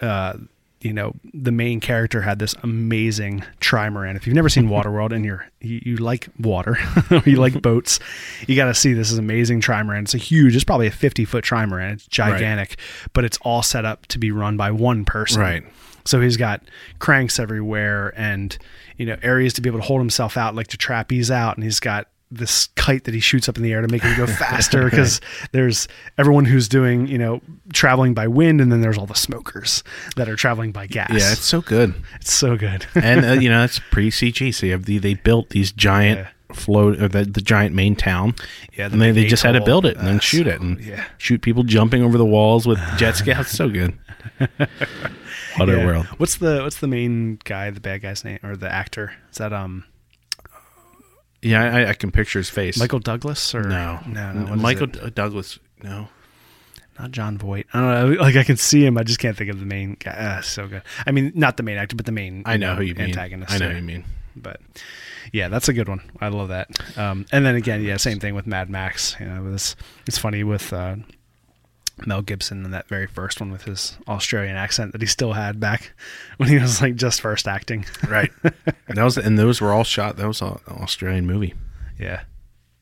uh, 0.00 0.34
you 0.82 0.92
know 0.92 1.14
the 1.32 1.52
main 1.52 1.80
character 1.80 2.20
had 2.20 2.38
this 2.38 2.54
amazing 2.62 3.44
trimaran. 3.60 4.16
If 4.16 4.26
you've 4.26 4.34
never 4.34 4.48
seen 4.48 4.68
Waterworld 4.68 5.14
and 5.14 5.24
you're 5.24 5.46
you, 5.60 5.80
you 5.84 5.96
like 5.96 6.28
water, 6.38 6.76
or 7.10 7.22
you 7.26 7.36
like 7.36 7.60
boats, 7.62 8.00
you 8.46 8.56
got 8.56 8.66
to 8.66 8.74
see 8.74 8.92
this 8.92 9.10
is 9.10 9.18
amazing 9.18 9.60
trimaran. 9.60 10.02
It's 10.02 10.14
a 10.14 10.18
huge. 10.18 10.54
It's 10.54 10.64
probably 10.64 10.88
a 10.88 10.92
50 10.92 11.24
foot 11.24 11.44
trimaran. 11.44 11.92
It's 11.92 12.06
gigantic, 12.06 12.76
but 13.12 13.24
it's 13.24 13.38
all 13.42 13.62
set 13.62 13.84
up 13.84 14.06
to 14.06 14.18
be 14.18 14.30
run 14.30 14.56
by 14.56 14.70
one 14.70 15.04
person. 15.04 15.40
Right. 15.40 15.64
So 16.04 16.20
he's 16.20 16.36
got 16.36 16.62
cranks 16.98 17.38
everywhere 17.38 18.12
and 18.16 18.58
you 18.96 19.06
know 19.06 19.16
areas 19.22 19.52
to 19.54 19.60
be 19.60 19.68
able 19.68 19.78
to 19.78 19.86
hold 19.86 20.00
himself 20.00 20.36
out, 20.36 20.54
like 20.54 20.66
to 20.68 20.76
trapeze 20.76 21.30
out, 21.30 21.56
and 21.56 21.64
he's 21.64 21.80
got 21.80 22.08
this 22.34 22.68
kite 22.76 23.04
that 23.04 23.14
he 23.14 23.20
shoots 23.20 23.48
up 23.48 23.56
in 23.56 23.62
the 23.62 23.72
air 23.72 23.80
to 23.82 23.88
make 23.88 24.02
him 24.02 24.16
go 24.16 24.26
faster 24.46 24.84
because 24.88 25.20
there's 25.52 25.86
everyone 26.18 26.44
who's 26.46 26.68
doing 26.68 27.06
you 27.06 27.18
know 27.18 27.40
traveling 27.72 28.14
by 28.14 28.26
wind 28.26 28.60
and 28.60 28.72
then 28.72 28.80
there's 28.80 28.96
all 28.98 29.06
the 29.06 29.14
smokers 29.14 29.84
that 30.16 30.28
are 30.28 30.36
traveling 30.36 30.72
by 30.72 30.86
gas 30.86 31.10
Yeah, 31.10 31.32
it's 31.32 31.44
so 31.44 31.60
good. 31.60 31.94
it's 32.16 32.32
so 32.32 32.56
good 32.56 32.86
and 32.94 33.24
uh, 33.24 33.32
you 33.32 33.48
know 33.50 33.62
it's 33.64 33.78
pre 33.90 34.10
CG. 34.10 34.54
So 34.54 34.66
you 34.66 34.72
have 34.72 34.86
the 34.86 34.98
they 34.98 35.14
built 35.14 35.50
these 35.50 35.72
giant 35.72 36.20
Yeah. 36.20 36.28
float, 36.54 37.00
or 37.02 37.08
the, 37.08 37.24
the 37.24 37.40
giant 37.40 37.74
main 37.74 37.96
town. 37.96 38.34
Yeah, 38.74 38.88
the 38.88 38.94
and 38.94 39.02
they, 39.02 39.10
they 39.10 39.24
just 39.26 39.42
had 39.42 39.52
to 39.52 39.60
build 39.60 39.84
it 39.86 39.96
and 39.96 40.06
then 40.06 40.20
shoot 40.20 40.44
so- 40.44 40.50
it 40.52 40.60
and 40.60 40.80
yeah. 40.80 41.04
shoot 41.18 41.42
people 41.42 41.62
jumping 41.64 42.02
over 42.02 42.16
the 42.18 42.24
walls 42.26 42.66
with 42.66 42.78
jet 42.96 43.12
scouts. 43.16 43.50
so 43.52 43.68
good. 43.68 43.96
Waterworld. 45.56 46.04
Yeah. 46.04 46.10
what's 46.16 46.36
the 46.38 46.62
what's 46.62 46.78
the 46.80 46.88
main 46.88 47.38
guy 47.44 47.70
the 47.70 47.80
bad 47.80 48.00
guy's 48.02 48.24
name 48.24 48.38
or 48.42 48.56
the 48.56 48.70
actor 48.72 49.12
is 49.30 49.38
that 49.38 49.52
um 49.52 49.84
Yeah, 51.42 51.62
I, 51.64 51.88
I 51.90 51.94
can 51.94 52.10
picture 52.10 52.38
his 52.38 52.48
face. 52.48 52.78
Michael 52.78 53.00
Douglas 53.00 53.54
or 53.54 53.62
No, 53.64 54.00
no 54.06 54.32
no 54.32 54.56
Michael? 54.56 54.86
D- 54.86 55.10
Douglas. 55.10 55.58
No, 55.82 56.08
not 56.98 57.10
Jon 57.10 57.36
Voight 57.38 57.66
I 57.74 57.80
don't 57.80 58.14
know 58.16 58.22
like 58.22 58.36
I 58.36 58.44
can 58.44 58.56
see 58.56 58.86
him 58.86 58.96
I 58.96 59.02
just 59.02 59.18
can't 59.18 59.36
think 59.36 59.50
of 59.50 59.58
the 59.58 59.66
main 59.66 59.96
guy 59.98 60.12
uh, 60.12 60.40
so 60.42 60.68
good 60.68 60.82
I 61.06 61.10
mean 61.10 61.32
not 61.34 61.56
the 61.56 61.62
main 61.64 61.76
actor 61.76 61.96
but 61.96 62.06
the 62.06 62.12
main 62.12 62.42
I 62.46 62.56
know 62.56 62.76
who 62.76 62.82
you 62.82 62.94
mean. 62.94 63.06
antagonist 63.08 63.50
I 63.52 63.58
know 63.58 63.66
yeah. 63.66 63.72
who 63.72 63.78
you 63.78 63.84
mean. 63.84 64.04
but 64.36 64.60
yeah, 65.32 65.48
that's 65.48 65.68
a 65.68 65.72
good 65.72 65.88
one. 65.88 66.02
I 66.20 66.28
love 66.28 66.48
that. 66.48 66.68
Um, 66.98 67.26
and 67.32 67.46
then 67.46 67.54
again, 67.54 67.82
yeah, 67.82 67.96
same 67.96 68.18
thing 68.18 68.34
with 68.34 68.46
Mad 68.46 68.68
Max. 68.68 69.16
You 69.18 69.26
know, 69.26 69.52
it's 69.54 69.76
it's 70.06 70.18
funny 70.18 70.44
with 70.44 70.72
uh, 70.72 70.96
Mel 72.06 72.22
Gibson 72.22 72.64
in 72.64 72.70
that 72.72 72.88
very 72.88 73.06
first 73.06 73.40
one 73.40 73.50
with 73.50 73.62
his 73.64 73.96
Australian 74.08 74.56
accent 74.56 74.92
that 74.92 75.00
he 75.00 75.06
still 75.06 75.32
had 75.32 75.60
back 75.60 75.92
when 76.38 76.48
he 76.48 76.58
was 76.58 76.80
like 76.80 76.96
just 76.96 77.20
first 77.20 77.46
acting. 77.48 77.84
Right. 78.08 78.30
that 78.42 79.02
was 79.02 79.16
and 79.18 79.38
those 79.38 79.60
were 79.60 79.72
all 79.72 79.84
shot. 79.84 80.16
That 80.16 80.26
was 80.26 80.40
an 80.40 80.58
Australian 80.68 81.26
movie. 81.26 81.54
yeah, 81.98 82.22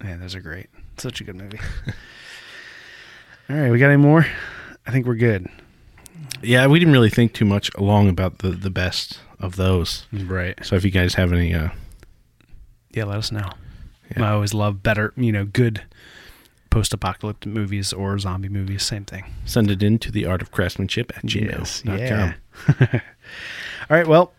man, 0.03 0.21
those 0.21 0.35
are 0.35 0.41
great. 0.41 0.69
Such 0.99 1.21
a 1.21 1.25
good 1.25 1.37
movie. 1.37 1.59
All 3.49 3.57
right, 3.57 3.71
we 3.71 3.79
got 3.79 3.89
any 3.89 3.97
more? 3.97 4.27
I 4.87 4.93
think 4.93 5.07
we're 5.07 5.15
good. 5.17 5.49
Yeah, 6.43 6.67
we 6.69 6.79
didn't 6.79 6.93
really 6.93 7.11
think 7.11 7.33
too 7.33 7.45
much 7.45 7.71
along 7.75 8.09
about 8.09 8.39
the 8.39 8.51
the 8.51 8.71
best 8.71 9.19
of 9.41 9.57
those. 9.57 10.07
Right. 10.13 10.59
So 10.65 10.77
if 10.77 10.85
you 10.85 10.91
guys 10.91 11.15
have 11.15 11.33
any, 11.33 11.55
uh, 11.55 11.71
Yeah, 12.93 13.05
let 13.05 13.19
us 13.19 13.33
know. 13.33 13.49
Yeah. 14.17 14.25
I 14.29 14.33
always 14.33 14.53
love 14.55 14.83
better, 14.83 15.13
you 15.17 15.33
know, 15.33 15.45
good 15.45 15.83
post-apocalyptic 16.71 17.51
movies 17.53 17.93
or 17.93 18.19
zombie 18.19 18.49
movies. 18.49 18.83
Same 18.85 19.05
thing. 19.05 19.25
send 19.45 19.71
it 19.71 19.83
in 19.83 19.99
to 19.99 20.11
the 20.13 20.25
art 20.27 20.41
of 20.43 20.51
craftsmanship 20.51 21.13
at 21.17 21.25
Yes, 21.35 21.83
gmail.com. 21.83 22.35
yeah. 22.81 23.01
All 23.91 23.97
right. 23.97 24.07
Well, 24.07 24.33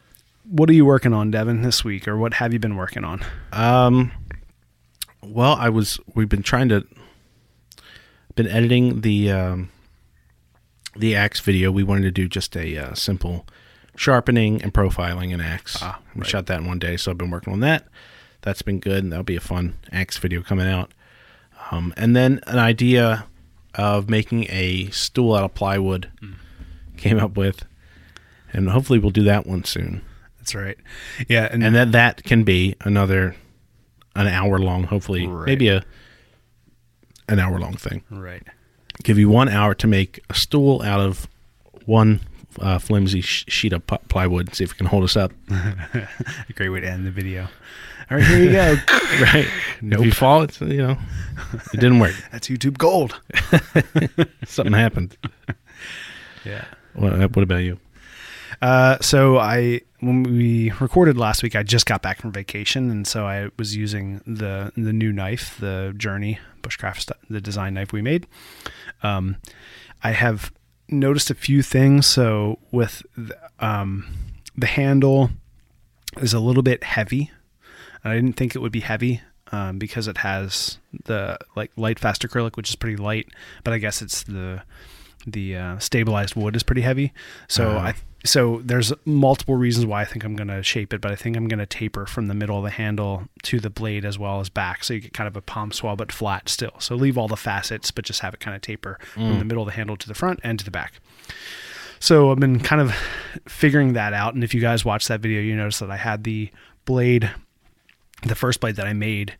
what 0.49 0.69
are 0.69 0.73
you 0.73 0.85
working 0.85 1.13
on, 1.13 1.29
Devin, 1.31 1.61
this 1.61 1.83
week, 1.83 2.07
or 2.07 2.17
what 2.17 2.35
have 2.35 2.51
you 2.53 2.59
been 2.59 2.75
working 2.75 3.03
on? 3.03 3.23
Um, 3.53 4.11
Well, 5.23 5.53
I 5.55 5.69
was. 5.69 5.99
We've 6.15 6.29
been 6.29 6.43
trying 6.43 6.69
to. 6.69 6.85
Been 8.35 8.47
editing 8.47 9.01
the 9.01 9.29
um, 9.31 9.69
the 10.95 11.15
axe 11.15 11.39
video. 11.41 11.69
We 11.71 11.83
wanted 11.83 12.03
to 12.03 12.11
do 12.11 12.27
just 12.29 12.55
a 12.55 12.77
uh, 12.77 12.93
simple 12.95 13.45
sharpening 13.97 14.61
and 14.63 14.73
profiling 14.73 15.33
an 15.33 15.41
axe. 15.41 15.77
Ah, 15.81 15.99
We 16.15 16.23
shot 16.25 16.45
that 16.47 16.61
in 16.61 16.65
one 16.65 16.79
day, 16.79 16.95
so 16.97 17.11
I've 17.11 17.17
been 17.17 17.29
working 17.29 17.51
on 17.53 17.59
that. 17.59 17.87
That's 18.41 18.61
been 18.61 18.79
good, 18.79 19.03
and 19.03 19.11
that'll 19.11 19.23
be 19.25 19.35
a 19.35 19.41
fun 19.41 19.75
axe 19.91 20.17
video 20.17 20.41
coming 20.41 20.65
out. 20.67 20.91
Um, 21.71 21.93
and 21.97 22.15
then 22.15 22.39
an 22.47 22.59
idea 22.59 23.25
of 23.75 24.09
making 24.09 24.45
a 24.49 24.89
stool 24.91 25.33
out 25.35 25.43
of 25.43 25.53
plywood 25.53 26.09
Hmm. 26.19 26.33
came 26.97 27.17
up 27.19 27.37
with, 27.37 27.65
and 28.53 28.69
hopefully 28.69 28.99
we'll 28.99 29.11
do 29.11 29.23
that 29.23 29.47
one 29.47 29.63
soon. 29.63 30.01
That's 30.37 30.53
right. 30.55 30.77
Yeah, 31.29 31.47
and, 31.51 31.63
And 31.63 31.73
that 31.75 31.91
that 31.93 32.23
can 32.23 32.43
be 32.43 32.75
another 32.81 33.35
an 34.15 34.27
hour 34.27 34.59
long, 34.59 34.83
hopefully 34.83 35.25
Right. 35.27 35.45
maybe 35.45 35.69
a 35.69 35.83
an 37.29 37.39
hour 37.39 37.57
long 37.59 37.75
thing. 37.75 38.03
right. 38.09 38.43
Give 39.03 39.17
you 39.17 39.29
one 39.29 39.47
hour 39.47 39.73
to 39.75 39.87
make 39.87 40.19
a 40.29 40.33
stool 40.33 40.81
out 40.81 40.99
of 40.99 41.27
one 41.85 42.19
uh, 42.59 42.77
flimsy 42.77 43.21
sh- 43.21 43.45
sheet 43.47 43.71
of 43.71 43.87
plywood. 44.09 44.53
See 44.53 44.65
if 44.65 44.71
it 44.73 44.77
can 44.77 44.87
hold 44.87 45.05
us 45.05 45.15
up. 45.15 45.31
A 45.49 46.07
great 46.53 46.67
way 46.69 46.81
to 46.81 46.89
end 46.91 47.05
the 47.07 47.11
video. 47.11 47.47
All 48.11 48.17
right, 48.17 48.25
here 48.25 48.43
you 48.43 48.51
go. 48.51 48.75
right? 49.21 49.47
If 49.83 50.05
you 50.05 50.11
fall, 50.11 50.43
it's 50.43 50.61
you 50.61 50.77
know 50.77 50.97
it 51.73 51.79
didn't 51.79 51.99
work. 51.99 52.13
That's 52.31 52.49
YouTube 52.49 52.77
gold. 52.77 53.19
Something 54.45 54.73
happened. 54.73 55.17
Yeah. 56.45 56.65
What, 56.93 57.13
what 57.35 57.41
about 57.41 57.63
you? 57.63 57.79
Uh, 58.61 58.97
so 59.01 59.39
I 59.39 59.81
when 60.01 60.23
we 60.23 60.71
recorded 60.79 61.17
last 61.17 61.41
week, 61.41 61.55
I 61.55 61.63
just 61.63 61.87
got 61.87 62.01
back 62.03 62.19
from 62.19 62.31
vacation, 62.31 62.91
and 62.91 63.07
so 63.07 63.25
I 63.25 63.49
was 63.57 63.75
using 63.75 64.21
the 64.27 64.71
the 64.75 64.93
new 64.93 65.11
knife, 65.11 65.57
the 65.59 65.93
Journey 65.97 66.37
Bushcraft, 66.61 67.11
the 67.29 67.41
design 67.41 67.73
knife 67.73 67.91
we 67.91 68.01
made. 68.01 68.27
Um, 69.01 69.37
I 70.03 70.11
have 70.11 70.51
noticed 70.89 71.31
a 71.31 71.35
few 71.35 71.63
things. 71.63 72.05
So 72.05 72.59
with 72.71 73.03
the, 73.15 73.37
um, 73.59 74.05
the 74.55 74.67
handle 74.67 75.31
is 76.17 76.33
a 76.33 76.39
little 76.39 76.63
bit 76.63 76.83
heavy. 76.83 77.31
I 78.03 78.15
didn't 78.15 78.33
think 78.33 78.55
it 78.55 78.59
would 78.59 78.71
be 78.71 78.79
heavy 78.81 79.21
um, 79.51 79.77
because 79.77 80.07
it 80.07 80.17
has 80.17 80.79
the 81.05 81.37
like 81.55 81.71
light 81.75 81.99
fast 81.99 82.21
acrylic, 82.23 82.55
which 82.55 82.69
is 82.69 82.75
pretty 82.75 82.97
light. 82.97 83.29
But 83.63 83.73
I 83.73 83.77
guess 83.77 84.01
it's 84.01 84.23
the 84.23 84.63
the 85.27 85.55
uh, 85.55 85.79
stabilized 85.79 86.35
wood 86.35 86.55
is 86.55 86.63
pretty 86.63 86.81
heavy. 86.81 87.13
So 87.47 87.77
I 87.77 87.95
so 88.23 88.61
there's 88.63 88.93
multiple 89.05 89.55
reasons 89.55 89.85
why 89.85 90.01
I 90.01 90.05
think 90.05 90.23
I'm 90.23 90.35
going 90.35 90.47
to 90.47 90.61
shape 90.61 90.93
it, 90.93 91.01
but 91.01 91.11
I 91.11 91.15
think 91.15 91.35
I'm 91.35 91.47
going 91.47 91.59
to 91.59 91.65
taper 91.65 92.05
from 92.05 92.27
the 92.27 92.33
middle 92.35 92.57
of 92.57 92.63
the 92.63 92.69
handle 92.69 93.23
to 93.43 93.59
the 93.59 93.69
blade 93.69 94.05
as 94.05 94.19
well 94.19 94.39
as 94.39 94.49
back, 94.49 94.83
so 94.83 94.93
you 94.93 94.99
get 94.99 95.13
kind 95.13 95.27
of 95.27 95.35
a 95.35 95.41
palm 95.41 95.71
swell 95.71 95.95
but 95.95 96.11
flat 96.11 96.47
still. 96.47 96.73
So 96.79 96.95
leave 96.95 97.17
all 97.17 97.27
the 97.27 97.35
facets, 97.35 97.89
but 97.89 98.05
just 98.05 98.19
have 98.19 98.33
it 98.33 98.39
kind 98.39 98.55
of 98.55 98.61
taper 98.61 98.99
from 99.13 99.39
the 99.39 99.45
middle 99.45 99.63
of 99.63 99.67
the 99.67 99.73
handle 99.73 99.97
to 99.97 100.07
the 100.07 100.13
front 100.13 100.39
and 100.43 100.59
to 100.59 100.65
the 100.65 100.71
back. 100.71 100.93
So 101.99 102.31
I've 102.31 102.39
been 102.39 102.59
kind 102.59 102.81
of 102.81 102.93
figuring 103.47 103.93
that 103.93 104.13
out, 104.13 104.33
and 104.35 104.43
if 104.43 104.53
you 104.53 104.61
guys 104.61 104.85
watch 104.85 105.07
that 105.07 105.19
video, 105.19 105.41
you 105.41 105.55
notice 105.55 105.79
that 105.79 105.91
I 105.91 105.97
had 105.97 106.23
the 106.23 106.51
blade, 106.85 107.31
the 108.23 108.35
first 108.35 108.59
blade 108.59 108.75
that 108.75 108.87
I 108.87 108.93
made. 108.93 109.37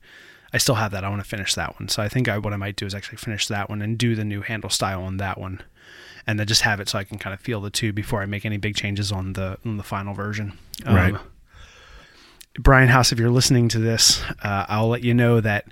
I 0.53 0.57
still 0.57 0.75
have 0.75 0.91
that. 0.91 1.03
I 1.05 1.09
want 1.09 1.21
to 1.23 1.27
finish 1.27 1.55
that 1.55 1.79
one. 1.79 1.87
So 1.87 2.03
I 2.03 2.09
think 2.09 2.27
I, 2.27 2.37
what 2.37 2.51
I 2.51 2.57
might 2.57 2.75
do 2.75 2.85
is 2.85 2.93
actually 2.93 3.17
finish 3.17 3.47
that 3.47 3.69
one 3.69 3.81
and 3.81 3.97
do 3.97 4.15
the 4.15 4.25
new 4.25 4.41
handle 4.41 4.69
style 4.69 5.01
on 5.03 5.17
that 5.17 5.37
one, 5.39 5.61
and 6.27 6.37
then 6.39 6.45
just 6.45 6.63
have 6.63 6.79
it 6.81 6.89
so 6.89 6.99
I 6.99 7.05
can 7.05 7.17
kind 7.17 7.33
of 7.33 7.39
feel 7.39 7.61
the 7.61 7.69
two 7.69 7.93
before 7.93 8.21
I 8.21 8.25
make 8.25 8.45
any 8.45 8.57
big 8.57 8.75
changes 8.75 9.11
on 9.11 9.33
the 9.33 9.57
on 9.65 9.77
the 9.77 9.83
final 9.83 10.13
version. 10.13 10.57
Um, 10.85 10.95
Right. 10.95 11.15
Brian 12.59 12.89
House, 12.89 13.13
if 13.13 13.19
you're 13.19 13.29
listening 13.29 13.69
to 13.69 13.79
this, 13.79 14.21
uh, 14.43 14.65
I'll 14.67 14.89
let 14.89 15.03
you 15.03 15.13
know 15.13 15.39
that 15.39 15.67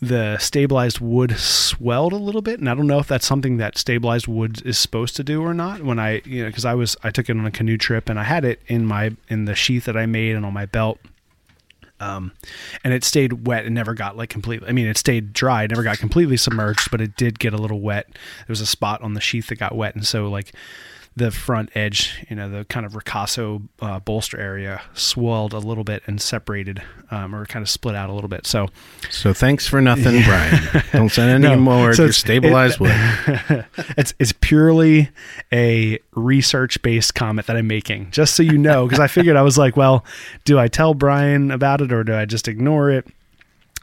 the 0.00 0.38
stabilized 0.38 0.98
wood 1.00 1.36
swelled 1.38 2.14
a 2.14 2.16
little 2.16 2.40
bit, 2.40 2.60
and 2.60 2.68
I 2.68 2.74
don't 2.74 2.86
know 2.86 2.98
if 2.98 3.06
that's 3.06 3.26
something 3.26 3.58
that 3.58 3.76
stabilized 3.76 4.26
wood 4.26 4.62
is 4.64 4.78
supposed 4.78 5.16
to 5.16 5.24
do 5.24 5.42
or 5.42 5.52
not. 5.52 5.82
When 5.82 5.98
I, 5.98 6.22
you 6.24 6.42
know, 6.44 6.48
because 6.48 6.64
I 6.64 6.74
was 6.74 6.96
I 7.04 7.10
took 7.10 7.28
it 7.28 7.36
on 7.36 7.44
a 7.44 7.50
canoe 7.50 7.76
trip 7.76 8.08
and 8.08 8.18
I 8.18 8.24
had 8.24 8.44
it 8.44 8.60
in 8.66 8.86
my 8.86 9.14
in 9.28 9.44
the 9.44 9.54
sheath 9.54 9.84
that 9.84 9.96
I 9.98 10.06
made 10.06 10.34
and 10.34 10.46
on 10.46 10.54
my 10.54 10.64
belt. 10.66 10.98
Um, 12.04 12.32
and 12.82 12.92
it 12.92 13.04
stayed 13.04 13.46
wet 13.46 13.64
and 13.64 13.74
never 13.74 13.94
got 13.94 14.16
like 14.16 14.28
completely. 14.28 14.68
I 14.68 14.72
mean, 14.72 14.86
it 14.86 14.98
stayed 14.98 15.32
dry, 15.32 15.66
never 15.66 15.82
got 15.82 15.98
completely 15.98 16.36
submerged, 16.36 16.90
but 16.90 17.00
it 17.00 17.16
did 17.16 17.38
get 17.38 17.54
a 17.54 17.56
little 17.56 17.80
wet. 17.80 18.06
There 18.10 18.18
was 18.48 18.60
a 18.60 18.66
spot 18.66 19.00
on 19.02 19.14
the 19.14 19.20
sheath 19.20 19.48
that 19.48 19.56
got 19.56 19.74
wet, 19.74 19.94
and 19.94 20.06
so 20.06 20.28
like 20.28 20.52
the 21.16 21.30
front 21.30 21.70
edge, 21.76 22.24
you 22.28 22.34
know, 22.34 22.50
the 22.50 22.64
kind 22.64 22.84
of 22.84 22.92
ricasso 22.94 23.62
uh, 23.80 24.00
bolster 24.00 24.36
area 24.40 24.82
swelled 24.94 25.52
a 25.52 25.58
little 25.58 25.84
bit 25.84 26.02
and 26.08 26.20
separated, 26.20 26.82
um, 27.12 27.32
or 27.32 27.46
kind 27.46 27.62
of 27.62 27.68
split 27.70 27.94
out 27.94 28.10
a 28.10 28.12
little 28.12 28.28
bit. 28.28 28.46
So 28.48 28.68
So 29.10 29.32
thanks 29.32 29.64
for 29.66 29.80
nothing, 29.80 30.22
Brian. 30.24 30.82
Don't 30.92 31.08
send 31.10 31.30
any 31.44 31.54
No, 31.54 31.60
more. 31.60 31.92
so 31.94 32.02
it's- 32.04 32.16
stabilized 32.16 32.80
it- 32.80 32.80
wood. 32.80 33.66
it's 33.96 34.12
it's 34.18 34.32
purely 34.32 35.10
a 35.52 36.00
research 36.16 36.82
based 36.82 37.14
comment 37.14 37.46
that 37.46 37.56
I'm 37.56 37.68
making, 37.68 38.10
just 38.10 38.34
so 38.34 38.42
you 38.42 38.58
know, 38.58 38.84
because 38.86 38.98
I 39.00 39.06
figured 39.06 39.36
I 39.36 39.42
was 39.42 39.56
like, 39.56 39.76
well, 39.76 40.04
do 40.44 40.58
I 40.58 40.66
tell 40.66 40.94
Brian 40.94 41.52
about 41.52 41.80
it 41.80 41.92
or 41.92 42.02
do 42.02 42.12
I 42.14 42.24
just 42.24 42.48
ignore 42.48 42.90
it? 42.90 43.06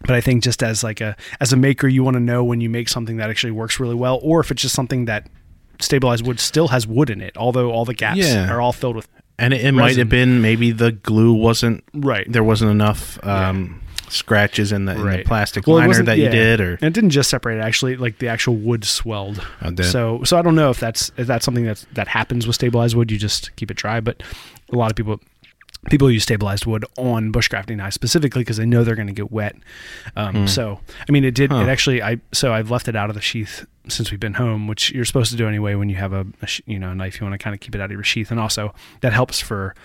But 0.02 0.12
I 0.16 0.22
think 0.22 0.44
just 0.44 0.64
as 0.64 0.84
like 0.84 1.00
a 1.00 1.16
as 1.40 1.54
a 1.54 1.58
maker, 1.58 1.88
you 1.88 2.04
want 2.04 2.16
to 2.16 2.20
know 2.22 2.44
when 2.44 2.60
you 2.60 2.70
make 2.70 2.90
something 2.90 3.18
that 3.18 3.30
actually 3.30 3.52
works 3.52 3.80
really 3.80 3.96
well, 3.96 4.20
or 4.22 4.42
if 4.42 4.52
it's 4.52 4.62
just 4.64 4.76
something 4.76 5.06
that 5.06 5.28
stabilized 5.82 6.26
wood 6.26 6.40
still 6.40 6.70
has 6.70 6.88
wood 6.88 7.10
in 7.10 7.20
it, 7.22 7.36
although 7.38 7.72
all 7.72 7.84
the 7.86 7.94
gaps 7.94 8.20
Yeah. 8.20 8.50
are 8.50 8.62
all 8.62 8.72
filled 8.74 8.96
with 8.96 9.08
And 9.40 9.54
it, 9.54 9.66
it 9.66 9.72
might 9.74 9.98
have 9.98 10.10
been 10.10 10.42
maybe 10.42 10.72
the 10.72 10.92
glue 10.94 11.34
wasn't 11.34 11.84
Right. 11.94 12.32
There 12.32 12.44
wasn't 12.44 12.72
enough 12.72 13.20
um, 13.26 13.82
scratches 14.10 14.72
in 14.72 14.86
the, 14.86 14.92
in 14.94 15.10
the 15.10 15.24
plastic 15.24 15.66
Well, 15.68 15.78
liner 15.78 16.04
that 16.04 16.18
you 16.18 16.30
did, 16.30 16.60
or 16.62 16.74
And 16.74 16.84
it 16.84 16.94
didn't 16.94 17.12
just 17.12 17.30
separate 17.30 17.58
it 17.58 17.62
actually 17.62 17.96
like 17.98 18.20
the 18.20 18.28
actual 18.28 18.56
wood 18.56 18.84
swelled 18.86 19.46
so 19.82 20.24
so 20.24 20.38
i 20.38 20.42
don't 20.42 20.56
know 20.56 20.70
if 20.70 20.80
that's 20.80 21.12
if 21.18 21.28
that's 21.28 21.46
something 21.46 21.64
that's 21.66 21.86
that 21.94 22.08
happens 22.10 22.46
with 22.46 22.56
stabilized 22.56 22.96
wood 22.96 23.10
you 23.12 23.18
just 23.18 23.56
keep 23.56 23.72
it 23.72 23.78
dry 23.78 24.00
but 24.02 24.22
a 24.72 24.76
lot 24.76 24.92
of 24.92 24.96
people 24.98 25.20
people 25.90 26.12
use 26.12 26.24
stabilized 26.24 26.66
wood 26.66 26.86
on 26.98 27.32
bushcrafting 27.32 27.78
knives 27.78 27.96
specifically 27.96 28.42
because 28.42 28.58
they 28.58 28.66
know 28.66 28.84
they're 28.84 28.96
going 28.96 29.08
to 29.08 29.14
get 29.14 29.32
wet 29.32 29.56
um, 30.18 30.46
so 30.48 30.80
i 31.08 31.12
mean 31.12 31.24
it 31.24 31.34
did 31.34 31.50
Hmm. 31.50 31.58
Huh. 31.58 31.64
it 31.64 31.70
actually 31.70 32.04
i 32.04 32.18
so 32.34 32.54
i've 32.54 32.70
left 32.70 32.88
it 32.90 32.96
out 32.98 33.10
of 33.10 33.16
the 33.16 33.22
sheath 33.22 33.66
since 33.92 34.12
we've 34.12 34.20
been 34.20 34.34
home 34.34 34.68
which 34.68 34.92
you're 34.92 35.06
supposed 35.06 35.32
to 35.32 35.38
do 35.38 35.48
anyway 35.48 35.76
when 35.76 35.90
you 35.90 35.96
have 35.96 36.14
a, 36.14 36.26
a 36.42 36.48
you 36.66 36.80
know 36.80 36.92
a 36.92 36.96
knife 36.96 37.20
you 37.20 37.26
want 37.26 37.34
to 37.34 37.44
kind 37.44 37.54
of 37.54 37.60
keep 37.60 37.76
it 37.76 37.82
out 37.82 37.86
of 37.86 37.92
your 37.92 38.04
sheath 38.04 38.32
and 38.32 38.40
also 38.40 38.74
that 39.02 39.14
helps 39.14 39.40
for 39.40 39.76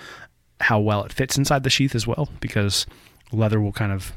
how 0.60 0.78
well 0.78 1.04
it 1.04 1.12
fits 1.12 1.36
inside 1.36 1.62
the 1.62 1.70
sheath 1.70 1.94
as 1.94 2.06
well 2.06 2.28
because 2.40 2.86
leather 3.32 3.60
will 3.60 3.72
kind 3.72 3.92
of 3.92 4.12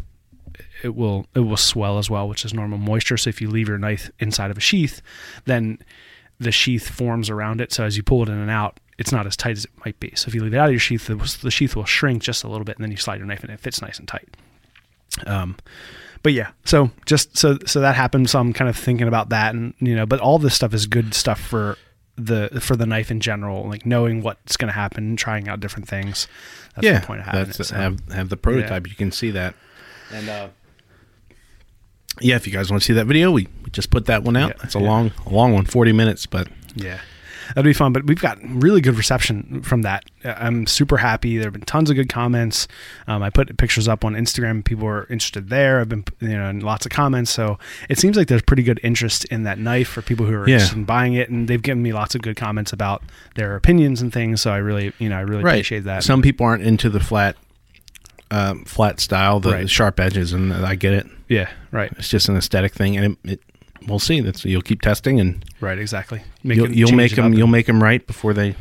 it 0.83 0.95
will 0.95 1.25
it 1.35 1.41
will 1.41 1.57
swell 1.57 1.97
as 1.97 2.09
well, 2.09 2.27
which 2.27 2.45
is 2.45 2.53
normal 2.53 2.77
moisture. 2.77 3.17
So 3.17 3.29
if 3.29 3.41
you 3.41 3.49
leave 3.49 3.67
your 3.67 3.77
knife 3.77 4.09
inside 4.19 4.51
of 4.51 4.57
a 4.57 4.61
sheath, 4.61 5.01
then 5.45 5.79
the 6.39 6.51
sheath 6.51 6.87
forms 6.87 7.29
around 7.29 7.61
it. 7.61 7.71
So 7.71 7.83
as 7.83 7.97
you 7.97 8.03
pull 8.03 8.23
it 8.23 8.29
in 8.29 8.37
and 8.37 8.49
out, 8.49 8.79
it's 8.97 9.11
not 9.11 9.25
as 9.25 9.35
tight 9.35 9.57
as 9.57 9.65
it 9.65 9.71
might 9.85 9.99
be. 9.99 10.13
So 10.15 10.27
if 10.27 10.35
you 10.35 10.43
leave 10.43 10.53
it 10.53 10.57
out 10.57 10.67
of 10.67 10.73
your 10.73 10.79
sheath, 10.79 11.07
the, 11.07 11.15
the 11.41 11.51
sheath 11.51 11.75
will 11.75 11.85
shrink 11.85 12.21
just 12.21 12.43
a 12.43 12.47
little 12.47 12.65
bit, 12.65 12.77
and 12.77 12.83
then 12.83 12.91
you 12.91 12.97
slide 12.97 13.17
your 13.17 13.27
knife 13.27 13.43
and 13.43 13.51
it 13.51 13.59
fits 13.59 13.81
nice 13.81 13.99
and 13.99 14.07
tight. 14.07 14.29
Um, 15.25 15.57
but 16.23 16.33
yeah, 16.33 16.51
so 16.65 16.91
just 17.05 17.37
so 17.37 17.57
so 17.65 17.81
that 17.81 17.95
happened. 17.95 18.29
So 18.29 18.39
I'm 18.39 18.53
kind 18.53 18.69
of 18.69 18.77
thinking 18.77 19.07
about 19.07 19.29
that, 19.29 19.55
and 19.55 19.73
you 19.79 19.95
know, 19.95 20.05
but 20.05 20.19
all 20.19 20.39
this 20.39 20.55
stuff 20.55 20.73
is 20.73 20.85
good 20.85 21.13
stuff 21.13 21.39
for 21.39 21.77
the 22.15 22.59
for 22.61 22.75
the 22.75 22.85
knife 22.85 23.11
in 23.11 23.19
general, 23.19 23.67
like 23.67 23.85
knowing 23.85 24.21
what's 24.21 24.57
going 24.57 24.67
to 24.67 24.73
happen, 24.73 25.15
trying 25.15 25.47
out 25.47 25.59
different 25.59 25.87
things. 25.87 26.27
That's 26.75 26.85
yeah, 26.85 26.99
the 26.99 27.07
point 27.07 27.21
of 27.21 27.25
having 27.27 27.45
that's 27.45 27.59
it. 27.59 27.63
so. 27.65 27.75
have 27.75 27.99
have 28.09 28.29
the 28.29 28.37
prototype. 28.37 28.87
You 28.87 28.95
can 28.95 29.11
see 29.11 29.31
that, 29.31 29.55
and 30.11 30.29
uh, 30.29 30.49
yeah, 32.19 32.35
if 32.35 32.45
you 32.45 32.53
guys 32.53 32.69
want 32.69 32.81
to 32.81 32.85
see 32.85 32.93
that 32.93 33.05
video, 33.05 33.31
we, 33.31 33.47
we 33.63 33.69
just 33.71 33.89
put 33.89 34.05
that 34.07 34.23
one 34.23 34.35
out. 34.35 34.49
Yeah, 34.57 34.63
it's 34.63 34.75
a 34.75 34.79
yeah. 34.79 34.87
long 34.87 35.11
a 35.25 35.29
long 35.29 35.53
one, 35.53 35.65
forty 35.65 35.93
minutes, 35.93 36.25
but 36.25 36.47
Yeah. 36.75 36.99
That'd 37.49 37.63
be 37.63 37.73
fun, 37.73 37.93
but 37.93 38.05
we've 38.05 38.21
got 38.21 38.37
really 38.43 38.81
good 38.81 38.95
reception 38.95 39.61
from 39.63 39.81
that. 39.83 40.05
Uh, 40.23 40.35
I'm 40.37 40.67
super 40.67 40.97
happy. 40.97 41.37
There 41.37 41.45
have 41.47 41.53
been 41.53 41.61
tons 41.61 41.89
of 41.89 41.95
good 41.95 42.09
comments. 42.09 42.67
Um, 43.07 43.23
I 43.23 43.29
put 43.29 43.55
pictures 43.57 43.87
up 43.87 44.05
on 44.05 44.13
Instagram. 44.13 44.63
People 44.63 44.87
are 44.87 45.05
interested 45.09 45.49
there. 45.49 45.79
I've 45.79 45.89
been, 45.89 46.03
you 46.19 46.29
know, 46.37 46.51
lots 46.63 46.85
of 46.85 46.91
comments. 46.91 47.31
So 47.31 47.57
it 47.89 47.97
seems 47.97 48.17
like 48.17 48.27
there's 48.27 48.41
pretty 48.41 48.63
good 48.63 48.79
interest 48.83 49.25
in 49.25 49.43
that 49.43 49.57
knife 49.59 49.87
for 49.87 50.01
people 50.01 50.25
who 50.25 50.33
are 50.35 50.47
Yeah. 50.47 50.55
interested 50.55 50.77
in 50.77 50.85
buying 50.85 51.13
it, 51.13 51.29
and 51.29 51.47
they've 51.47 51.61
given 51.61 51.81
me 51.81 51.93
lots 51.93 52.15
of 52.15 52.21
good 52.21 52.35
comments 52.35 52.71
about 52.73 53.01
their 53.35 53.55
opinions 53.55 54.01
and 54.01 54.13
things. 54.13 54.41
So 54.41 54.51
I 54.51 54.57
really, 54.57 54.93
you 54.99 55.09
know, 55.09 55.17
I 55.17 55.21
really 55.21 55.41
appreciate 55.43 55.85
that. 55.85 56.03
Some 56.03 56.21
people 56.21 56.45
aren't 56.45 56.63
into 56.63 56.89
the 56.89 56.99
flat 56.99 57.35
um, 58.31 58.63
flat 58.65 58.99
style, 58.99 59.39
the, 59.39 59.51
Right. 59.51 59.61
the 59.63 59.67
sharp 59.67 59.99
edges, 59.99 60.33
and 60.33 60.53
I 60.53 60.75
get 60.75 60.93
it. 60.93 61.07
yeah, 61.27 61.49
right, 61.71 61.91
It's 61.97 62.09
just 62.09 62.29
an 62.29 62.37
aesthetic 62.37 62.73
thing, 62.73 62.95
and 62.95 63.17
it, 63.23 63.31
it 63.31 63.41
we'll 63.87 63.99
see. 63.99 64.19
That's 64.21 64.45
you'll 64.45 64.61
keep 64.61 64.81
testing, 64.81 65.19
and 65.19 65.43
right, 65.61 65.77
exactly. 65.79 66.21
you'll, 66.43 66.65
it- 66.65 66.75
you'll 66.75 66.91
make 66.91 67.15
them 67.15 67.33
you'll 67.33 67.47
make 67.47 67.65
them 67.67 67.81
right 67.81 68.05
before 68.05 68.33
they. 68.33 68.55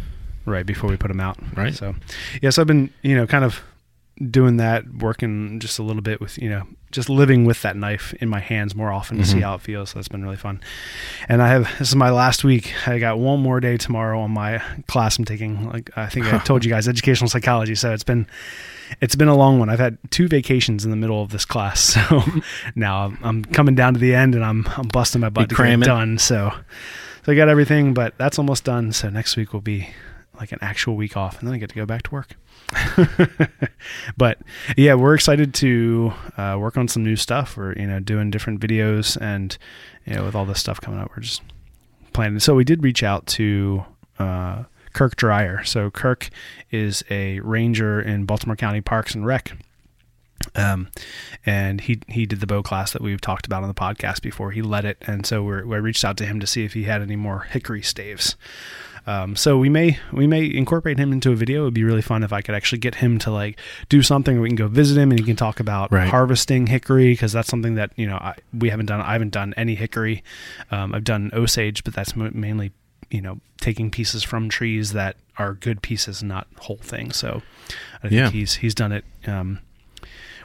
right 0.46 0.64
before 0.64 0.88
we 0.88 0.96
put 0.96 1.08
them 1.08 1.20
out. 1.20 1.36
Right. 1.56 1.74
So, 1.74 1.94
yeah, 2.40 2.48
so 2.50 2.62
I've 2.62 2.66
been, 2.68 2.90
you 3.02 3.14
know, 3.14 3.26
kind 3.26 3.44
of 3.44 3.60
doing 4.30 4.56
that, 4.56 4.84
working 4.94 5.60
just 5.60 5.78
a 5.78 5.82
little 5.82 6.02
bit 6.02 6.20
with 6.20 6.38
you 6.38 6.48
know 6.48 6.64
just 6.90 7.10
living 7.10 7.44
with 7.44 7.60
that 7.62 7.76
knife 7.76 8.14
in 8.14 8.28
my 8.28 8.40
hands 8.40 8.74
more 8.74 8.90
often 8.90 9.18
to 9.18 9.24
see 9.24 9.34
mm-hmm. 9.34 9.42
how 9.42 9.54
it 9.54 9.60
feels. 9.60 9.90
So 9.90 9.98
that's 9.98 10.08
been 10.08 10.22
really 10.22 10.36
fun. 10.36 10.60
And 11.28 11.42
I 11.42 11.48
have 11.48 11.64
this 11.78 11.88
is 11.88 11.96
my 11.96 12.10
last 12.10 12.44
week. 12.44 12.72
I 12.86 12.98
got 12.98 13.18
one 13.18 13.40
more 13.40 13.60
day 13.60 13.76
tomorrow 13.76 14.20
on 14.20 14.30
my 14.30 14.62
class 14.86 15.18
I'm 15.18 15.24
taking. 15.24 15.68
Like 15.70 15.90
I 15.96 16.06
think 16.06 16.32
I 16.32 16.38
told 16.44 16.64
you 16.64 16.70
guys, 16.70 16.88
educational 16.88 17.28
psychology. 17.28 17.74
So 17.74 17.92
it's 17.92 18.04
been 18.04 18.26
it's 19.00 19.14
been 19.16 19.28
a 19.28 19.36
long 19.36 19.58
one. 19.58 19.68
I've 19.68 19.78
had 19.78 19.98
two 20.10 20.28
vacations 20.28 20.84
in 20.84 20.90
the 20.90 20.96
middle 20.96 21.22
of 21.22 21.30
this 21.30 21.44
class, 21.44 21.80
so 22.08 22.22
now 22.74 23.04
I'm, 23.04 23.18
I'm 23.22 23.44
coming 23.44 23.74
down 23.74 23.94
to 23.94 24.00
the 24.00 24.14
end, 24.14 24.34
and 24.34 24.44
I'm 24.44 24.66
I'm 24.76 24.88
busting 24.88 25.20
my 25.20 25.28
butt 25.28 25.50
to 25.50 25.54
get 25.54 25.68
it 25.68 25.84
done. 25.84 26.18
So 26.18 26.52
so 27.24 27.32
I 27.32 27.34
got 27.34 27.48
everything, 27.48 27.92
but 27.92 28.16
that's 28.16 28.38
almost 28.38 28.64
done. 28.64 28.92
So 28.92 29.10
next 29.10 29.36
week 29.36 29.52
will 29.52 29.60
be 29.60 29.90
like 30.40 30.52
an 30.52 30.58
actual 30.62 30.96
week 30.96 31.16
off, 31.16 31.38
and 31.38 31.46
then 31.46 31.54
I 31.54 31.58
get 31.58 31.68
to 31.70 31.76
go 31.76 31.84
back 31.84 32.04
to 32.04 32.10
work. 32.12 32.36
but 34.16 34.38
yeah, 34.76 34.94
we're 34.94 35.14
excited 35.14 35.54
to 35.54 36.12
uh, 36.36 36.56
work 36.58 36.76
on 36.76 36.88
some 36.88 37.02
new 37.02 37.16
stuff. 37.16 37.56
We're 37.56 37.72
you 37.74 37.86
know 37.86 38.00
doing 38.00 38.30
different 38.30 38.60
videos, 38.60 39.16
and 39.20 39.56
you 40.04 40.14
know 40.14 40.24
with 40.24 40.34
all 40.34 40.44
this 40.44 40.60
stuff 40.60 40.80
coming 40.80 41.00
up, 41.00 41.10
we're 41.10 41.22
just 41.22 41.42
planning. 42.12 42.40
So 42.40 42.54
we 42.54 42.64
did 42.64 42.82
reach 42.82 43.02
out 43.02 43.26
to 43.28 43.84
uh, 44.18 44.64
Kirk 44.92 45.16
Dreyer. 45.16 45.64
So 45.64 45.90
Kirk 45.90 46.28
is 46.70 47.04
a 47.10 47.40
ranger 47.40 48.00
in 48.00 48.24
Baltimore 48.24 48.56
County 48.56 48.80
Parks 48.80 49.14
and 49.14 49.24
Rec. 49.24 49.52
Um, 50.54 50.88
and 51.44 51.80
he 51.80 52.00
he 52.08 52.26
did 52.26 52.40
the 52.40 52.46
bow 52.46 52.62
class 52.62 52.92
that 52.92 53.02
we've 53.02 53.20
talked 53.20 53.46
about 53.46 53.62
on 53.62 53.68
the 53.68 53.74
podcast 53.74 54.22
before. 54.22 54.50
He 54.50 54.62
led 54.62 54.84
it, 54.84 54.98
and 55.02 55.26
so 55.26 55.42
we 55.42 55.78
reached 55.78 56.04
out 56.04 56.16
to 56.18 56.26
him 56.26 56.40
to 56.40 56.46
see 56.46 56.64
if 56.64 56.74
he 56.74 56.84
had 56.84 57.02
any 57.02 57.16
more 57.16 57.40
hickory 57.40 57.82
staves. 57.82 58.36
Um, 59.08 59.36
so 59.36 59.56
we 59.56 59.70
may 59.70 59.98
we 60.12 60.26
may 60.26 60.44
incorporate 60.44 60.98
him 60.98 61.12
into 61.12 61.32
a 61.32 61.34
video. 61.34 61.62
It 61.62 61.64
would 61.64 61.74
be 61.74 61.82
really 61.84 62.02
fun 62.02 62.22
if 62.22 62.32
I 62.32 62.42
could 62.42 62.54
actually 62.54 62.78
get 62.80 62.96
him 62.96 63.18
to 63.20 63.30
like 63.30 63.58
do 63.88 64.02
something. 64.02 64.34
Where 64.36 64.42
we 64.42 64.48
can 64.50 64.56
go 64.56 64.68
visit 64.68 64.98
him 65.00 65.10
and 65.10 65.18
he 65.18 65.24
can 65.24 65.34
talk 65.36 65.60
about 65.60 65.90
Right. 65.90 66.08
harvesting 66.08 66.66
hickory 66.66 67.12
because 67.12 67.32
that's 67.32 67.48
something 67.48 67.74
that 67.76 67.90
you 67.96 68.06
know 68.06 68.16
I, 68.16 68.34
we 68.52 68.68
haven't 68.68 68.86
done. 68.86 69.00
I 69.00 69.12
haven't 69.14 69.30
done 69.32 69.54
any 69.56 69.74
hickory. 69.76 70.22
Um, 70.70 70.94
I've 70.94 71.04
done 71.04 71.30
Osage, 71.32 71.84
but 71.84 71.94
that's 71.94 72.14
mainly 72.14 72.72
you 73.10 73.22
know 73.22 73.40
taking 73.62 73.90
pieces 73.90 74.22
from 74.22 74.50
trees 74.50 74.92
that 74.92 75.16
are 75.38 75.54
good 75.54 75.80
pieces, 75.80 76.22
not 76.22 76.46
whole 76.58 76.76
things. 76.82 77.16
So 77.16 77.40
I 78.02 78.08
think 78.08 78.12
Yeah. 78.12 78.30
he's 78.30 78.56
he's 78.56 78.74
done 78.74 78.92
it 78.92 79.04
um, 79.26 79.60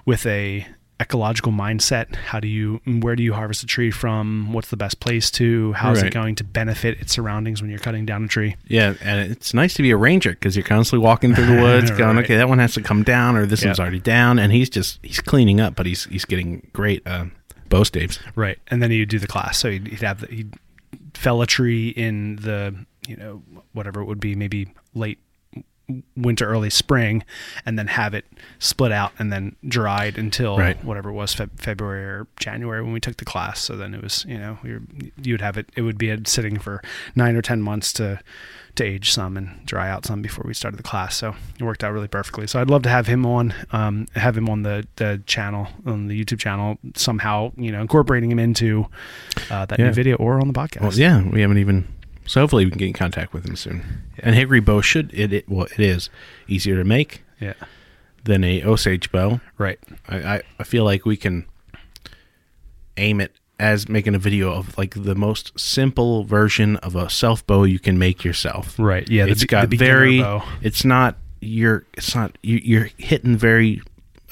with 0.06 0.26
a 0.26 0.66
ecological 1.00 1.52
mindset. 1.52 2.16
How 2.16 2.40
do 2.40 2.48
you 2.48 2.82
where 2.86 3.16
do 3.16 3.24
you 3.24 3.34
harvest 3.34 3.64
a 3.64 3.66
tree 3.66 3.92
from? 3.92 4.54
What's 4.54 4.70
the 4.70 4.78
best 4.78 5.00
place 5.00 5.30
to? 5.32 5.74
How's 5.74 6.02
it 6.04 6.14
going 6.14 6.36
to 6.36 6.44
benefit 6.44 7.00
its 7.00 7.14
surroundings 7.14 7.62
when 7.62 7.70
you're 7.70 7.80
cutting 7.80 8.06
down 8.06 8.24
a 8.24 8.28
tree? 8.28 8.56
Yeah, 8.68 8.94
and 9.02 9.32
it's 9.32 9.54
nice 9.54 9.74
to 9.76 9.82
be 9.82 9.92
a 9.92 9.98
ranger 9.98 10.32
because 10.32 10.56
you're 10.56 10.66
constantly 10.66 11.04
walking 11.04 11.34
through 11.36 11.48
the 11.48 11.62
woods, 11.62 11.92
going, 11.92 12.16
Right. 12.18 12.26
"Okay, 12.26 12.38
that 12.38 12.48
one 12.50 12.60
has 12.60 12.74
to 12.76 12.82
come 12.82 13.04
down, 13.04 13.36
or 13.36 13.46
this 13.46 13.62
Yeah. 13.62 13.70
one's 13.70 13.80
already 13.80 14.00
down," 14.00 14.40
and 14.40 14.52
he's 14.54 14.70
just 14.70 15.00
he's 15.04 15.20
cleaning 15.20 15.60
up, 15.60 15.76
but 15.76 15.86
he's 15.86 16.06
he's 16.06 16.26
getting 16.26 16.70
great 16.74 17.02
uh, 17.08 17.26
bow 17.70 17.84
staves. 17.84 18.20
Right, 18.36 18.60
and 18.68 18.82
then 18.82 18.92
he'd 18.92 19.10
do 19.10 19.20
the 19.20 19.28
class. 19.28 19.58
So 19.58 19.72
he'd, 19.72 19.88
he'd 19.88 20.02
have 20.02 20.22
the, 20.22 20.28
he'd 20.28 20.54
fell 21.14 21.42
a 21.42 21.48
tree 21.48 21.90
in 21.90 22.38
the 22.38 22.76
you 23.08 23.18
know 23.18 23.42
whatever 23.74 24.00
it 24.02 24.06
would 24.06 24.20
be, 24.20 24.36
maybe 24.36 24.70
late 24.94 25.20
winter, 26.16 26.46
early 26.48 26.70
spring, 26.70 27.24
and 27.66 27.78
then 27.78 27.88
have 27.88 28.14
it 28.14 28.26
split 28.60 28.92
out 28.92 29.12
and 29.20 29.32
then 29.34 29.56
dried 29.68 30.18
until 30.18 30.58
Right. 30.58 30.82
whatever 30.84 31.10
it 31.10 31.14
was 31.14 31.36
Feb- 31.36 31.58
February 31.60 32.04
or 32.06 32.28
January 32.40 32.82
when 32.82 32.94
we 32.94 33.00
took 33.00 33.18
the 33.18 33.26
class. 33.26 33.60
So 33.60 33.76
then 33.76 33.94
it 33.94 34.02
was 34.02 34.26
you 34.28 34.38
know 34.38 34.58
we 34.64 34.74
were, 34.74 34.82
you'd 35.22 35.42
have 35.42 35.58
it. 35.58 35.70
It 35.76 35.82
would 35.82 35.98
be 35.98 36.16
sitting 36.26 36.58
for 36.60 36.82
nine 37.16 37.36
or 37.36 37.42
ten 37.42 37.62
months 37.62 37.92
to 37.94 38.20
to 38.76 38.84
age 38.84 39.12
some 39.12 39.38
and 39.38 39.64
dry 39.68 39.88
out 39.88 40.04
some 40.04 40.24
before 40.24 40.44
we 40.48 40.54
started 40.56 40.78
the 40.78 40.84
class. 40.84 41.16
So 41.16 41.36
it 41.60 41.64
worked 41.64 41.84
out 41.84 41.94
really 41.94 42.08
perfectly. 42.08 42.48
So 42.48 42.60
I'd 42.60 42.72
love 42.72 42.82
to 42.84 42.90
have 42.90 43.06
him 43.06 43.24
on, 43.24 43.54
um, 43.72 44.08
have 44.16 44.36
him 44.36 44.50
on 44.50 44.64
the, 44.64 44.88
the 44.96 45.22
channel, 45.28 45.68
on 45.86 46.08
the 46.08 46.20
YouTube 46.26 46.40
channel, 46.40 46.80
somehow, 46.96 47.52
you 47.56 47.72
know, 47.72 47.82
incorporating 47.82 48.32
him 48.32 48.40
into 48.40 48.88
uh, 49.52 49.68
that 49.68 49.78
Yeah. 49.78 49.86
new 49.90 49.94
video 49.94 50.16
or 50.16 50.42
on 50.42 50.48
the 50.48 50.56
podcast. 50.56 50.82
Well, 50.82 50.94
yeah, 50.94 51.22
we 51.22 51.42
haven't 51.42 51.60
even. 51.60 51.88
So 52.26 52.42
hopefully 52.42 52.66
we 52.66 52.72
can 52.72 52.80
get 52.80 52.88
in 52.88 52.94
contact 52.94 53.34
with 53.34 53.46
him 53.48 53.56
soon. 53.56 54.04
And 54.20 54.36
hickory 54.36 54.60
bow 54.62 54.82
should 54.82 55.14
it, 55.14 55.34
it 55.34 55.50
well 55.50 55.66
it 55.66 55.80
is 55.80 56.10
easier 56.48 56.78
to 56.78 56.84
make 56.84 57.24
Yeah. 57.40 57.54
than 58.24 58.44
a 58.44 58.64
Osage 58.64 59.12
bow. 59.12 59.42
Right. 59.58 59.80
I, 60.08 60.18
I, 60.36 60.42
I 60.60 60.64
feel 60.64 60.84
like 60.86 61.06
we 61.06 61.18
can 61.18 61.46
aim 62.98 63.20
it 63.22 63.34
as 63.60 63.88
making 63.88 64.16
a 64.16 64.20
video 64.20 64.52
of 64.52 64.78
like 64.78 64.94
the 65.04 65.16
most 65.16 65.58
simple 65.60 66.24
version 66.24 66.78
of 66.78 66.96
a 66.96 67.10
self 67.10 67.46
bow 67.46 67.64
you 67.64 67.80
can 67.80 67.98
make 67.98 68.24
yourself. 68.24 68.78
Right. 68.80 69.08
Yeah. 69.10 69.26
it's 69.26 69.42
be- 69.42 69.48
got 69.48 69.70
beginner 69.70 69.94
very. 70.00 70.20
bow. 70.20 70.44
It's 70.62 70.84
not 70.86 71.18
you're. 71.42 71.86
It's 71.94 72.16
not 72.16 72.38
you, 72.42 72.60
you're 72.64 72.90
hitting 72.98 73.36
very 73.38 73.82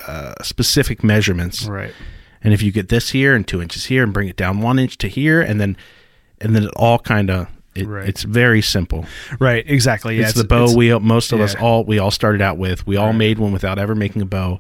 uh, 0.08 0.36
specific 0.44 1.04
measurements. 1.04 1.66
Right. 1.66 1.94
And 2.44 2.54
if 2.54 2.62
you 2.64 2.72
get 2.72 2.90
this 2.90 3.12
here 3.12 3.36
and 3.36 3.48
two 3.48 3.62
inches 3.62 3.86
here 3.86 4.04
and 4.04 4.12
bring 4.14 4.28
it 4.28 4.36
down 4.36 4.62
one 4.62 4.80
inch 4.80 4.98
to 5.00 5.08
here 5.08 5.42
and 5.42 5.62
then 5.62 5.78
and 6.40 6.56
then 6.56 6.64
it 6.64 6.72
all 6.76 6.98
kind 6.98 7.30
of 7.30 7.48
it, 7.76 7.88
Right. 7.88 8.08
it's 8.08 8.24
very 8.24 8.62
simple. 8.62 9.06
Right. 9.40 9.64
Exactly. 9.68 10.18
Yeah. 10.18 10.26
it's, 10.26 10.34
the 10.34 10.44
bow 10.44 10.74
we 10.76 10.98
most 11.00 11.32
of 11.32 11.40
us 11.40 11.56
all 11.56 11.84
we 11.86 12.00
all 12.00 12.12
started 12.12 12.42
out 12.42 12.58
with. 12.58 12.86
We 12.86 12.98
all 12.98 13.08
Right. 13.08 13.16
made 13.16 13.40
one 13.40 13.52
without 13.52 13.80
ever 13.80 13.96
making 13.96 14.22
a 14.22 14.26
bow. 14.26 14.60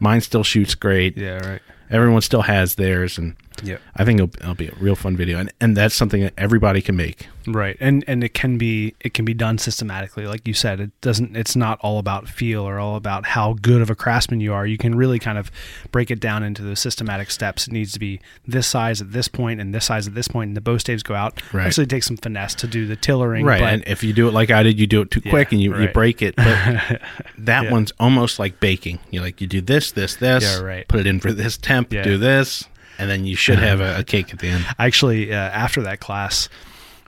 Mine 0.00 0.20
still 0.20 0.44
shoots 0.44 0.74
great. 0.74 1.16
Yeah. 1.16 1.38
Right. 1.38 1.60
Everyone 1.90 2.22
still 2.22 2.42
has 2.42 2.74
theirs, 2.76 3.18
and 3.18 3.34
Yeah. 3.62 3.78
I 3.96 4.04
think 4.04 4.20
it'll, 4.20 4.34
it'll 4.42 4.54
be 4.54 4.68
a 4.68 4.74
real 4.80 4.96
fun 4.96 5.16
video. 5.16 5.38
And 5.38 5.52
and 5.60 5.76
that's 5.76 5.94
something 5.94 6.22
that 6.22 6.34
everybody 6.36 6.80
can 6.82 6.96
make. 6.96 7.28
Right. 7.46 7.76
And 7.78 8.02
and 8.06 8.24
it 8.24 8.34
can 8.34 8.56
be 8.58 8.94
it 9.00 9.14
can 9.14 9.24
be 9.24 9.34
done 9.34 9.58
systematically. 9.58 10.26
Like 10.26 10.48
you 10.48 10.54
said, 10.54 10.80
it 10.80 10.90
doesn't 11.00 11.36
it's 11.36 11.54
not 11.54 11.78
all 11.80 11.98
about 11.98 12.28
feel 12.28 12.62
or 12.66 12.78
all 12.78 12.96
about 12.96 13.26
how 13.26 13.52
good 13.54 13.80
of 13.82 13.90
a 13.90 13.94
craftsman 13.94 14.40
you 14.40 14.52
are. 14.52 14.66
You 14.66 14.78
can 14.78 14.94
really 14.94 15.18
kind 15.18 15.38
of 15.38 15.50
break 15.92 16.10
it 16.10 16.20
down 16.20 16.42
into 16.42 16.62
the 16.62 16.74
systematic 16.74 17.30
steps. 17.30 17.66
It 17.66 17.72
needs 17.72 17.92
to 17.92 17.98
be 17.98 18.20
this 18.46 18.66
size 18.66 19.00
at 19.02 19.12
this 19.12 19.28
point 19.28 19.60
and 19.60 19.74
this 19.74 19.84
size 19.84 20.06
at 20.08 20.14
this 20.14 20.26
point 20.28 20.48
and 20.48 20.56
the 20.56 20.60
bow 20.62 20.78
staves 20.78 21.02
go 21.02 21.14
out. 21.14 21.40
Right. 21.52 21.66
Actually 21.66 21.86
takes 21.86 22.06
some 22.06 22.16
finesse 22.16 22.54
to 22.56 22.66
do 22.66 22.86
the 22.86 22.96
tillering. 22.96 23.44
Right. 23.44 23.60
But 23.60 23.72
and 23.74 23.84
if 23.86 24.02
you 24.02 24.12
do 24.12 24.26
it 24.26 24.32
like 24.32 24.50
I 24.50 24.62
did, 24.62 24.80
you 24.80 24.86
do 24.86 25.02
it 25.02 25.10
too 25.10 25.20
Yeah, 25.24 25.30
quick 25.30 25.52
and 25.52 25.60
you, 25.60 25.76
you 25.78 25.88
break 25.88 26.22
it. 26.22 26.34
But 26.36 26.46
that 27.38 27.64
Yeah. 27.64 27.70
one's 27.70 27.92
almost 28.00 28.38
like 28.38 28.58
baking. 28.60 28.98
You 29.10 29.20
like 29.20 29.40
you 29.40 29.46
do 29.46 29.60
this, 29.60 29.92
this, 29.92 30.16
this. 30.16 30.42
Yeah, 30.42 30.60
right. 30.64 30.88
Put 30.88 31.00
it 31.00 31.06
in 31.06 31.20
for 31.20 31.32
this 31.32 31.56
temp. 31.58 31.92
Yeah. 31.92 32.02
Do 32.02 32.16
this, 32.16 32.64
and 32.98 33.10
then 33.10 33.24
you 33.24 33.36
should 33.36 33.58
have 33.58 33.80
a, 33.80 33.98
a 34.00 34.04
cake 34.04 34.32
at 34.32 34.38
the 34.38 34.48
end. 34.48 34.64
actually 34.78 35.32
uh, 35.32 35.36
after 35.36 35.82
that 35.82 36.00
class 36.00 36.48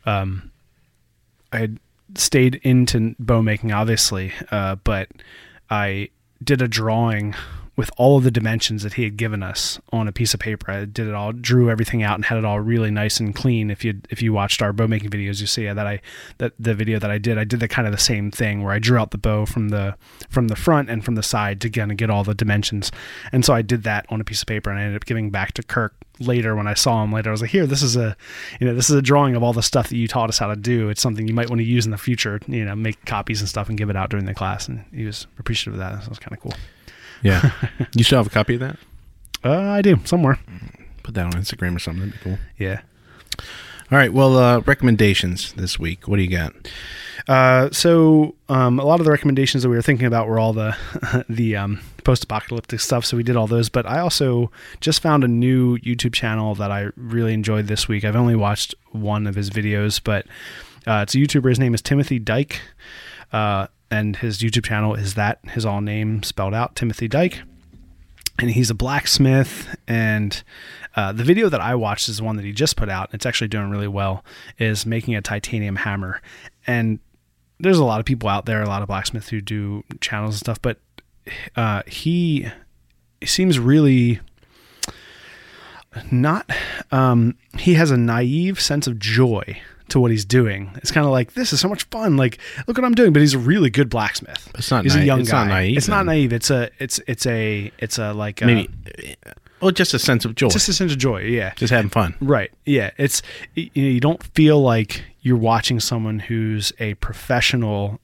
um 0.04 0.50
i 1.52 1.68
stayed 2.14 2.56
into 2.62 3.14
bow 3.18 3.42
making 3.42 3.72
obviously 3.72 4.32
uh 4.50 4.76
but 4.76 5.08
i 5.70 6.08
did 6.42 6.62
a 6.62 6.68
drawing 6.68 7.34
with 7.76 7.90
all 7.98 8.16
of 8.16 8.24
the 8.24 8.30
dimensions 8.30 8.82
that 8.82 8.94
he 8.94 9.04
had 9.04 9.16
given 9.16 9.42
us 9.42 9.78
on 9.92 10.08
a 10.08 10.12
piece 10.12 10.34
of 10.34 10.40
paper 10.40 10.70
i 10.70 10.84
did 10.84 11.06
it 11.06 11.14
all 11.14 11.32
drew 11.32 11.70
everything 11.70 12.02
out 12.02 12.14
and 12.14 12.24
had 12.24 12.38
it 12.38 12.44
all 12.44 12.58
really 12.60 12.90
nice 12.90 13.20
and 13.20 13.34
clean 13.34 13.70
if 13.70 13.84
you 13.84 14.00
if 14.10 14.22
you 14.22 14.32
watched 14.32 14.62
our 14.62 14.72
bow 14.72 14.86
making 14.86 15.10
videos 15.10 15.40
you 15.40 15.46
see 15.46 15.66
that 15.66 15.86
i 15.86 16.00
that 16.38 16.52
the 16.58 16.74
video 16.74 16.98
that 16.98 17.10
i 17.10 17.18
did 17.18 17.38
i 17.38 17.44
did 17.44 17.60
the 17.60 17.68
kind 17.68 17.86
of 17.86 17.92
the 17.92 17.98
same 17.98 18.30
thing 18.30 18.62
where 18.62 18.72
i 18.72 18.78
drew 18.78 18.98
out 18.98 19.10
the 19.10 19.18
bow 19.18 19.44
from 19.44 19.68
the 19.68 19.94
from 20.28 20.48
the 20.48 20.56
front 20.56 20.88
and 20.88 21.04
from 21.04 21.14
the 21.14 21.22
side 21.22 21.60
to 21.60 21.68
kind 21.70 21.90
of 21.90 21.96
get 21.96 22.10
all 22.10 22.24
the 22.24 22.34
dimensions 22.34 22.90
and 23.32 23.44
so 23.44 23.52
i 23.52 23.62
did 23.62 23.82
that 23.82 24.06
on 24.08 24.20
a 24.20 24.24
piece 24.24 24.40
of 24.40 24.48
paper 24.48 24.70
and 24.70 24.78
i 24.78 24.82
ended 24.82 24.96
up 24.96 25.04
giving 25.04 25.30
back 25.30 25.52
to 25.52 25.62
kirk 25.62 25.94
later 26.18 26.56
when 26.56 26.66
I 26.66 26.72
saw 26.72 27.04
him 27.04 27.12
later, 27.12 27.30
I 27.30 27.32
was 27.32 27.42
like, 27.42 27.50
here, 27.50 27.66
this 27.66 27.82
is 27.82 27.94
a, 27.94 28.16
you 28.58 28.66
know, 28.66 28.74
this 28.74 28.88
is 28.88 28.96
a 28.96 29.02
drawing 29.02 29.36
of 29.36 29.42
all 29.42 29.52
the 29.52 29.62
stuff 29.62 29.90
that 29.90 29.96
you 29.96 30.08
taught 30.08 30.30
us 30.30 30.38
how 30.38 30.46
to 30.46 30.56
do. 30.56 30.88
It's 30.88 31.02
something 31.02 31.28
you 31.28 31.34
might 31.34 31.50
want 31.50 31.60
to 31.60 31.64
use 31.64 31.84
in 31.84 31.90
the 31.90 31.98
future, 31.98 32.40
you 32.46 32.64
know, 32.64 32.74
make 32.74 33.04
copies 33.04 33.40
and 33.40 33.48
stuff 33.50 33.68
and 33.68 33.76
give 33.76 33.90
it 33.90 33.96
out 33.96 34.08
during 34.08 34.24
the 34.24 34.34
class. 34.34 34.66
And 34.66 34.84
he 34.94 35.04
was 35.04 35.26
appreciative 35.38 35.74
of 35.74 35.78
that. 35.80 36.02
So 36.02 36.06
it 36.06 36.08
was 36.08 36.18
kind 36.18 36.32
of 36.32 36.40
cool. 36.40 36.54
Yeah. 37.22 37.50
you 37.94 38.04
still 38.04 38.18
have 38.18 38.26
a 38.26 38.30
copy 38.30 38.54
of 38.54 38.60
that? 38.60 38.78
Uh, 39.44 39.70
I 39.70 39.82
do 39.82 39.98
somewhere. 40.04 40.38
Put 41.02 41.14
that 41.14 41.26
on 41.26 41.32
Instagram 41.32 41.76
or 41.76 41.78
something. 41.78 42.06
That'd 42.06 42.14
be 42.14 42.30
cool. 42.30 42.38
Yeah. 42.58 42.80
All 43.92 43.98
right. 43.98 44.12
Well, 44.12 44.36
uh, 44.36 44.60
recommendations 44.60 45.52
this 45.52 45.78
week. 45.78 46.08
What 46.08 46.16
do 46.16 46.22
you 46.22 46.30
got? 46.30 46.52
Uh, 47.28 47.70
so 47.70 48.34
um, 48.48 48.78
a 48.78 48.84
lot 48.84 49.00
of 49.00 49.04
the 49.04 49.10
recommendations 49.10 49.62
that 49.62 49.68
we 49.68 49.76
were 49.76 49.82
thinking 49.82 50.06
about 50.06 50.28
were 50.28 50.38
all 50.38 50.52
the 50.52 50.76
the 51.28 51.56
um, 51.56 51.80
post-apocalyptic 52.04 52.80
stuff. 52.80 53.04
So 53.04 53.16
we 53.16 53.22
did 53.22 53.36
all 53.36 53.46
those, 53.46 53.68
but 53.68 53.86
I 53.86 54.00
also 54.00 54.50
just 54.80 55.00
found 55.02 55.24
a 55.24 55.28
new 55.28 55.78
YouTube 55.78 56.12
channel 56.12 56.54
that 56.56 56.70
I 56.70 56.88
really 56.96 57.32
enjoyed 57.32 57.66
this 57.66 57.88
week. 57.88 58.04
I've 58.04 58.16
only 58.16 58.36
watched 58.36 58.74
one 58.90 59.26
of 59.26 59.34
his 59.34 59.50
videos, 59.50 60.00
but 60.02 60.26
uh, 60.86 61.00
it's 61.02 61.14
a 61.14 61.18
YouTuber. 61.18 61.48
His 61.48 61.58
name 61.58 61.74
is 61.74 61.82
Tymothy 61.82 62.24
Dyke, 62.24 62.60
uh, 63.32 63.66
and 63.90 64.16
his 64.16 64.38
YouTube 64.38 64.64
channel 64.64 64.94
is 64.94 65.14
that 65.14 65.38
his 65.44 65.64
all 65.64 65.80
name 65.80 66.22
spelled 66.22 66.54
out, 66.54 66.74
Tymothy 66.74 67.08
Dyke. 67.08 67.42
And 68.38 68.50
he's 68.50 68.68
a 68.68 68.74
blacksmith 68.74 69.76
and 69.88 70.42
uh, 70.94 71.10
the 71.12 71.24
video 71.24 71.48
that 71.48 71.60
i 71.60 71.74
watched 71.74 72.06
is 72.06 72.20
one 72.20 72.36
that 72.36 72.44
he 72.44 72.52
just 72.52 72.76
put 72.76 72.90
out 72.90 73.08
it's 73.14 73.24
actually 73.24 73.48
doing 73.48 73.70
really 73.70 73.88
well 73.88 74.24
is 74.58 74.84
making 74.84 75.14
a 75.14 75.22
titanium 75.22 75.76
hammer. 75.76 76.20
And 76.66 76.98
there's 77.58 77.78
a 77.78 77.84
lot 77.84 77.98
of 77.98 78.04
people 78.04 78.28
out 78.28 78.44
there 78.44 78.62
a 78.62 78.68
lot 78.68 78.82
of 78.82 78.88
blacksmiths 78.88 79.28
who 79.28 79.40
do 79.40 79.84
channels 80.00 80.34
and 80.34 80.40
stuff 80.40 80.60
but 80.60 80.78
uh, 81.56 81.82
he 81.86 82.46
seems 83.24 83.58
really 83.58 84.20
not 86.10 86.50
um, 86.90 87.36
he 87.58 87.74
has 87.74 87.90
a 87.90 87.96
naive 87.96 88.60
sense 88.60 88.86
of 88.86 88.98
joy 88.98 89.58
to 89.88 90.00
what 90.00 90.10
he's 90.10 90.24
doing. 90.24 90.70
It's 90.76 90.90
kind 90.90 91.04
of 91.06 91.12
like 91.12 91.34
this 91.34 91.52
is 91.52 91.60
so 91.60 91.68
much 91.68 91.84
fun. 91.84 92.16
Like 92.16 92.38
look 92.66 92.76
what 92.76 92.84
I'm 92.84 92.94
doing. 92.94 93.12
But 93.12 93.20
he's 93.20 93.34
a 93.34 93.38
really 93.38 93.70
good 93.70 93.88
blacksmith. 93.88 94.50
It's 94.56 94.70
not 94.70 94.84
He's 94.84 94.94
a 94.94 94.98
naive- 94.98 95.06
young 95.06 95.20
it's 95.20 95.30
guy. 95.30 95.44
not 95.44 95.48
naive, 95.48 95.76
It's 95.76 95.88
not 95.88 96.06
naive. 96.06 96.32
It's 96.32 96.50
a 96.50 96.70
it's 96.78 97.00
it's 97.06 97.26
a 97.26 97.70
it's 97.78 97.98
a 97.98 98.12
like 98.12 98.42
a, 98.42 98.46
Maybe, 98.46 98.68
well, 99.60 99.70
just 99.70 99.94
a 99.94 99.98
sense 99.98 100.24
of 100.24 100.34
joy, 100.34 100.48
just 100.48 100.68
a 100.68 100.72
sense 100.72 100.92
of 100.92 100.98
joy. 100.98 101.22
Yeah. 101.22 101.52
just 101.56 101.72
having 101.72 101.88
fun. 101.90 102.14
Right. 102.20 102.50
Yeah. 102.64 102.90
It's 102.98 103.22
you, 103.54 103.64
know, 103.74 103.82
you 103.82 104.00
don't 104.00 104.22
feel 104.34 104.60
like 104.60 105.02
you're 105.22 105.36
watching 105.38 105.80
someone 105.80 106.18
who's 106.18 106.72
a 106.78 106.94
professional 106.94 107.98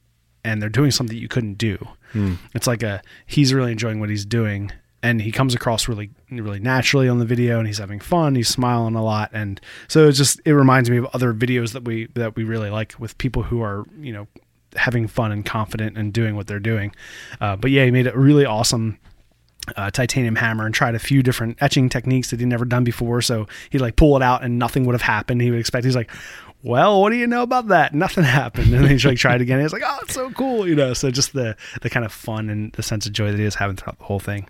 and 0.44 0.60
they're 0.60 0.68
doing 0.68 0.90
something 0.90 1.16
you 1.16 1.28
couldn't 1.28 1.54
do. 1.54 1.78
Hmm. 2.12 2.34
It's 2.54 2.66
like 2.66 2.82
a 2.82 3.02
he's 3.26 3.54
really 3.54 3.72
enjoying 3.72 4.00
what 4.00 4.08
he's 4.10 4.24
doing 4.24 4.70
and 5.02 5.20
he 5.20 5.32
comes 5.32 5.54
across 5.54 5.88
really 5.88 6.10
really 6.30 6.60
naturally 6.60 7.08
on 7.08 7.18
the 7.18 7.24
video 7.24 7.58
and 7.58 7.66
he's 7.66 7.78
having 7.78 8.00
fun, 8.00 8.34
he's 8.34 8.48
smiling 8.48 8.94
a 8.94 9.02
lot 9.02 9.30
and 9.32 9.60
so 9.88 10.08
it's 10.08 10.18
just 10.18 10.40
it 10.44 10.54
reminds 10.54 10.90
me 10.90 10.96
of 10.96 11.06
other 11.12 11.32
videos 11.32 11.72
that 11.72 11.84
we 11.84 12.06
that 12.14 12.36
we 12.36 12.44
really 12.44 12.70
like 12.70 12.94
with 12.98 13.16
people 13.18 13.42
who 13.42 13.62
are, 13.62 13.84
you 14.00 14.12
know, 14.12 14.26
having 14.76 15.06
fun 15.06 15.32
and 15.32 15.44
confident 15.44 15.98
and 15.98 16.12
doing 16.12 16.36
what 16.36 16.46
they're 16.46 16.60
doing. 16.60 16.94
Uh, 17.40 17.56
but 17.56 17.70
yeah, 17.70 17.84
he 17.84 17.90
made 17.90 18.06
a 18.06 18.18
really 18.18 18.44
awesome 18.44 18.98
uh, 19.76 19.90
titanium 19.90 20.36
hammer 20.36 20.66
and 20.66 20.74
tried 20.74 20.94
a 20.94 20.98
few 20.98 21.22
different 21.22 21.56
etching 21.60 21.88
techniques 21.88 22.30
that 22.30 22.40
he'd 22.40 22.46
never 22.46 22.64
done 22.64 22.84
before. 22.84 23.22
So 23.22 23.46
he'd 23.70 23.80
like 23.80 23.96
pull 23.96 24.16
it 24.16 24.22
out 24.22 24.42
and 24.42 24.58
nothing 24.58 24.84
would 24.86 24.94
have 24.94 25.02
happened. 25.02 25.40
He 25.40 25.50
would 25.50 25.60
expect 25.60 25.84
he's 25.84 25.96
like, 25.96 26.10
well, 26.62 27.00
what 27.00 27.10
do 27.10 27.16
you 27.16 27.26
know 27.26 27.42
about 27.42 27.68
that? 27.68 27.94
Nothing 27.94 28.24
happened. 28.40 28.72
And 28.72 28.84
then 28.84 28.90
he's 28.90 29.04
like 29.04 29.18
tried 29.18 29.40
again. 29.40 29.60
He's 29.60 29.72
like, 29.72 29.82
oh, 29.84 29.98
it's 30.02 30.14
so 30.14 30.30
cool, 30.30 30.68
you 30.68 30.74
know. 30.74 30.94
So 30.94 31.10
just 31.10 31.32
the 31.32 31.56
the 31.80 31.90
kind 31.90 32.04
of 32.04 32.12
fun 32.12 32.48
and 32.48 32.72
the 32.72 32.82
sense 32.82 33.06
of 33.06 33.12
joy 33.12 33.30
that 33.30 33.38
he 33.38 33.44
is 33.44 33.56
having 33.56 33.76
throughout 33.76 33.98
the 33.98 34.04
whole 34.04 34.20
thing. 34.20 34.48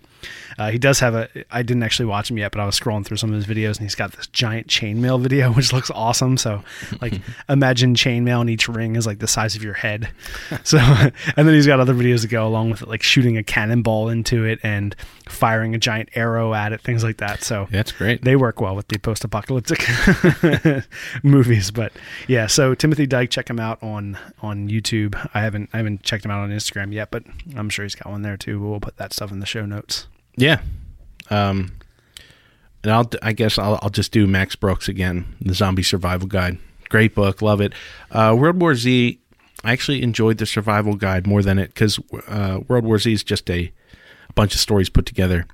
Uh, 0.57 0.71
he 0.71 0.77
does 0.77 0.99
have 0.99 1.15
a. 1.15 1.29
I 1.51 1.63
didn't 1.63 1.83
actually 1.83 2.05
watch 2.05 2.29
him 2.29 2.37
yet, 2.37 2.51
but 2.51 2.61
I 2.61 2.65
was 2.65 2.79
scrolling 2.79 3.05
through 3.05 3.17
some 3.17 3.33
of 3.33 3.35
his 3.35 3.45
videos, 3.45 3.77
and 3.77 3.81
he's 3.81 3.95
got 3.95 4.11
this 4.13 4.27
giant 4.27 4.67
chainmail 4.67 5.21
video, 5.27 5.51
which 5.53 5.73
looks 5.73 5.91
awesome. 5.91 6.37
So, 6.37 6.63
like, 7.01 7.21
imagine 7.49 7.95
chainmail, 7.95 8.41
and 8.41 8.49
each 8.49 8.67
ring 8.67 8.95
is 8.95 9.05
like 9.07 9.19
the 9.19 9.27
size 9.27 9.55
of 9.55 9.63
your 9.63 9.73
head. 9.73 10.09
So, 10.63 10.77
and 10.77 11.47
then 11.47 11.53
he's 11.55 11.67
got 11.67 11.79
other 11.79 11.93
videos 11.93 12.21
that 12.21 12.29
go 12.29 12.47
along 12.47 12.69
with 12.69 12.83
it, 12.83 12.87
like 12.87 13.03
shooting 13.03 13.37
a 13.37 13.43
cannonball 13.43 14.07
into 14.09 14.45
it 14.45 14.59
and 14.63 14.95
firing 15.27 15.75
a 15.75 15.77
giant 15.77 16.09
arrow 16.15 16.53
at 16.53 16.71
it, 16.73 16.81
things 16.81 17.03
like 17.03 17.17
that. 17.17 17.43
So, 17.43 17.67
That's 17.71 17.91
great. 17.91 18.23
they 18.23 18.35
work 18.35 18.61
well 18.61 18.75
with 18.75 18.87
the 18.87 18.97
post-apocalyptic 18.99 19.83
movies 21.23 21.71
but 21.71 21.91
yeah 22.27 22.47
so 22.47 22.73
tymothy 22.75 23.07
dyke 23.07 23.29
check 23.29 23.49
him 23.49 23.59
out 23.59 23.81
on 23.83 24.17
on 24.41 24.69
youtube 24.69 25.15
i 25.33 25.41
haven't 25.41 25.69
i 25.73 25.77
haven't 25.77 26.03
checked 26.03 26.25
him 26.25 26.31
out 26.31 26.39
on 26.39 26.49
instagram 26.49 26.93
yet 26.93 27.09
but 27.11 27.23
i'm 27.55 27.69
sure 27.69 27.83
he's 27.83 27.95
got 27.95 28.11
one 28.11 28.21
there 28.21 28.37
too 28.37 28.59
we'll 28.61 28.79
put 28.79 28.97
that 28.97 29.13
stuff 29.13 29.31
in 29.31 29.39
the 29.39 29.45
show 29.45 29.65
notes 29.65 30.07
Yeah. 30.35 30.61
Um, 31.29 31.71
and 32.83 32.91
I'll, 32.91 33.09
I 33.21 33.33
guess 33.33 33.57
I'll, 33.57 33.79
I'll 33.81 33.89
just 33.89 34.11
do 34.11 34.27
Max 34.27 34.55
Brooks 34.55 34.87
again, 34.89 35.25
the 35.41 35.53
Zombie 35.53 35.83
Survival 35.83 36.27
Guide. 36.27 36.57
Great 36.89 37.15
book, 37.15 37.41
love 37.41 37.61
it. 37.61 37.73
Uh, 38.11 38.35
World 38.37 38.59
War 38.59 38.75
Z, 38.75 39.19
I 39.63 39.71
actually 39.71 40.03
enjoyed 40.03 40.37
the 40.37 40.45
Survival 40.45 40.95
Guide 40.95 41.25
more 41.25 41.41
than 41.41 41.57
it 41.59 41.67
because 41.73 41.99
uh, 42.27 42.59
World 42.67 42.83
War 42.85 42.99
Z 42.99 43.11
is 43.13 43.23
just 43.23 43.49
a, 43.49 43.71
a 44.29 44.33
bunch 44.35 44.53
of 44.53 44.59
stories 44.59 44.89
put 44.89 45.05
together, 45.05 45.45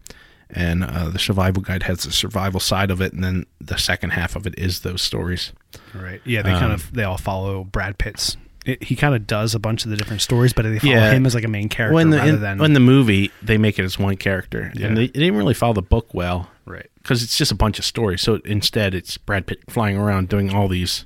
and 0.50 0.84
uh, 0.84 1.10
the 1.10 1.20
Survival 1.20 1.62
Guide 1.62 1.84
has 1.84 2.04
the 2.04 2.12
survival 2.12 2.60
side 2.60 2.90
of 2.92 3.00
it, 3.00 3.14
and 3.14 3.24
then 3.24 3.46
the 3.62 3.78
second 3.78 4.10
half 4.12 4.36
of 4.36 4.48
it 4.48 4.58
is 4.58 4.80
those 4.82 5.02
stories. 5.04 5.54
right 5.94 6.20
yeah 6.26 6.42
they 6.42 6.52
Um, 6.52 6.60
kind 6.60 6.74
of 6.74 6.92
they 6.94 7.04
all 7.04 7.18
follow 7.20 7.64
brad 7.64 7.98
pitt's 8.00 8.36
it, 8.66 8.84
he 8.84 8.96
kind 8.96 9.16
of 9.16 9.26
does 9.26 9.56
a 9.56 9.60
bunch 9.60 9.86
of 9.86 9.92
the 9.92 9.98
different 9.98 10.22
stories 10.22 10.54
but 10.54 10.64
they 10.64 10.80
follow 10.80 10.94
Yeah. 10.94 11.12
him 11.12 11.26
as 11.26 11.34
like 11.36 11.44
a 11.46 11.48
main 11.50 11.70
character 11.70 11.94
When 11.96 12.10
the 12.10 12.18
rather 12.18 12.30
in, 12.36 12.42
than 12.42 12.58
when 12.60 12.74
the 12.74 12.80
movie 12.80 13.32
they 13.42 13.58
make 13.58 13.80
it 13.80 13.84
as 13.84 13.98
one 13.98 14.18
character, 14.18 14.72
Yeah. 14.76 14.88
and 14.88 14.98
they, 14.98 15.08
they 15.08 15.20
didn't 15.20 15.38
really 15.38 15.54
follow 15.54 15.74
the 15.74 15.82
book 15.82 16.14
well. 16.14 16.50
right 16.66 16.90
because 17.02 17.24
it's 17.24 17.38
just 17.38 17.52
a 17.52 17.56
bunch 17.56 17.80
of 17.80 17.86
stories. 17.86 18.22
So 18.22 18.36
instead, 18.46 18.94
it's 18.94 19.18
Brad 19.18 19.48
Pitt 19.48 19.60
flying 19.70 19.98
around 19.98 20.30
doing 20.30 20.54
all 20.54 20.68
these. 20.68 21.06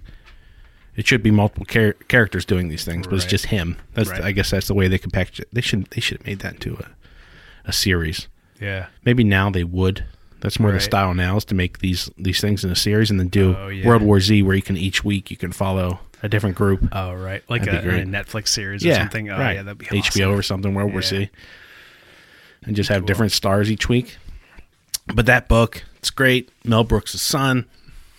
It 0.95 1.07
should 1.07 1.23
be 1.23 1.31
multiple 1.31 1.65
char- 1.65 1.93
characters 2.07 2.43
doing 2.45 2.67
these 2.67 2.83
things, 2.83 3.07
but 3.07 3.15
it's 3.15 3.25
just 3.25 3.45
him. 3.47 3.77
That's 3.93 4.09
Right. 4.09 4.21
I 4.21 4.31
guess 4.31 4.49
that's 4.51 4.67
the 4.67 4.73
way 4.73 4.87
they 4.87 4.97
could 4.97 5.13
package 5.13 5.39
it. 5.39 5.47
They 5.53 5.61
should 5.61 5.85
they 5.91 6.01
should 6.01 6.17
have 6.19 6.27
made 6.27 6.39
that 6.39 6.55
into 6.55 6.73
a, 6.75 6.89
a 7.65 7.71
series. 7.73 8.27
yeah 8.59 8.87
Maybe 9.05 9.23
now 9.23 9.49
they 9.49 9.63
would. 9.63 10.05
That's 10.43 10.59
more 10.59 10.69
Right. 10.69 10.75
the 10.75 10.81
style 10.83 11.13
now 11.15 11.37
is 11.37 11.45
to 11.45 11.55
make 11.55 11.79
these 11.79 12.11
these 12.17 12.39
things 12.39 12.63
in 12.63 12.69
a 12.69 12.75
series 12.75 13.09
and 13.09 13.19
then 13.19 13.29
do 13.29 13.55
Oh, 13.57 13.69
yeah. 13.69 13.87
World 13.87 14.03
War 14.03 14.19
Z 14.19 14.43
where 14.43 14.55
you 14.55 14.61
can 14.61 14.77
each 14.77 15.03
week 15.03 15.31
you 15.31 15.37
can 15.37 15.51
follow 15.51 16.01
a 16.21 16.29
different 16.29 16.55
group. 16.55 16.87
oh 16.91 17.13
right 17.13 17.43
like 17.49 17.63
a, 17.63 17.65
That'd 17.65 17.83
be 17.83 17.89
great. 17.89 18.03
a 18.03 18.05
netflix 18.05 18.49
series 18.49 18.85
or 18.85 18.93
something 18.93 19.29
oh 19.31 19.37
right. 19.39 19.53
yeah 19.55 19.63
that'd 19.63 19.77
be 19.79 19.85
HBO 19.87 19.99
awesome. 20.27 20.29
or 20.31 20.41
something, 20.43 20.73
World 20.75 20.91
War 20.91 21.01
Yeah. 21.01 21.07
Z, 21.07 21.29
and 22.65 22.75
just 22.75 22.89
have 22.89 23.05
different 23.05 23.31
stars 23.31 23.71
each 23.71 23.89
week. 23.89 24.17
But 25.13 25.25
that 25.25 25.47
book, 25.49 25.83
it's 25.97 26.09
great. 26.11 26.49
Mel 26.63 26.83
Brooks' 26.85 27.19
son, 27.21 27.65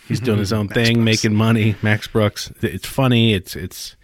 he's 0.07 0.21
doing 0.21 0.39
his 0.39 0.53
own 0.59 0.69
thing, 0.69 0.97
Brooks. 0.97 1.05
making 1.25 1.35
money. 1.35 1.77
Max 1.83 2.07
Brooks, 2.09 2.53
it's 2.61 2.87
funny. 2.87 3.33
It's 3.33 3.57
it's 3.57 3.97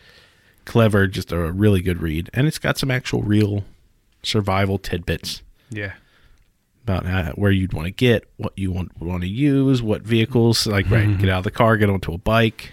clever. 0.65 1.07
Just 1.07 1.31
a 1.33 1.39
really 1.53 1.83
good 1.83 2.01
read, 2.01 2.31
and 2.33 2.47
it's 2.47 2.59
got 2.59 2.79
some 2.79 2.91
actual 2.91 3.23
real 3.23 3.65
survival 4.23 4.77
tidbits 4.79 5.41
yeah 5.71 5.93
about 6.85 7.07
how, 7.07 7.33
where 7.33 7.51
you'd 7.51 7.73
want 7.73 7.87
to 7.87 7.91
get, 7.93 8.25
what 8.37 8.53
you 8.57 8.71
want 8.73 8.91
want 9.01 9.23
to 9.23 9.29
use, 9.29 9.83
what 9.83 10.03
vehicles. 10.03 10.67
Like 10.67 10.91
right, 10.91 11.07
mm-hmm. 11.07 11.21
get 11.21 11.29
out 11.31 11.39
of 11.39 11.45
the 11.45 11.51
car, 11.51 11.77
get 11.77 11.89
onto 11.91 12.13
a 12.13 12.19
bike. 12.19 12.73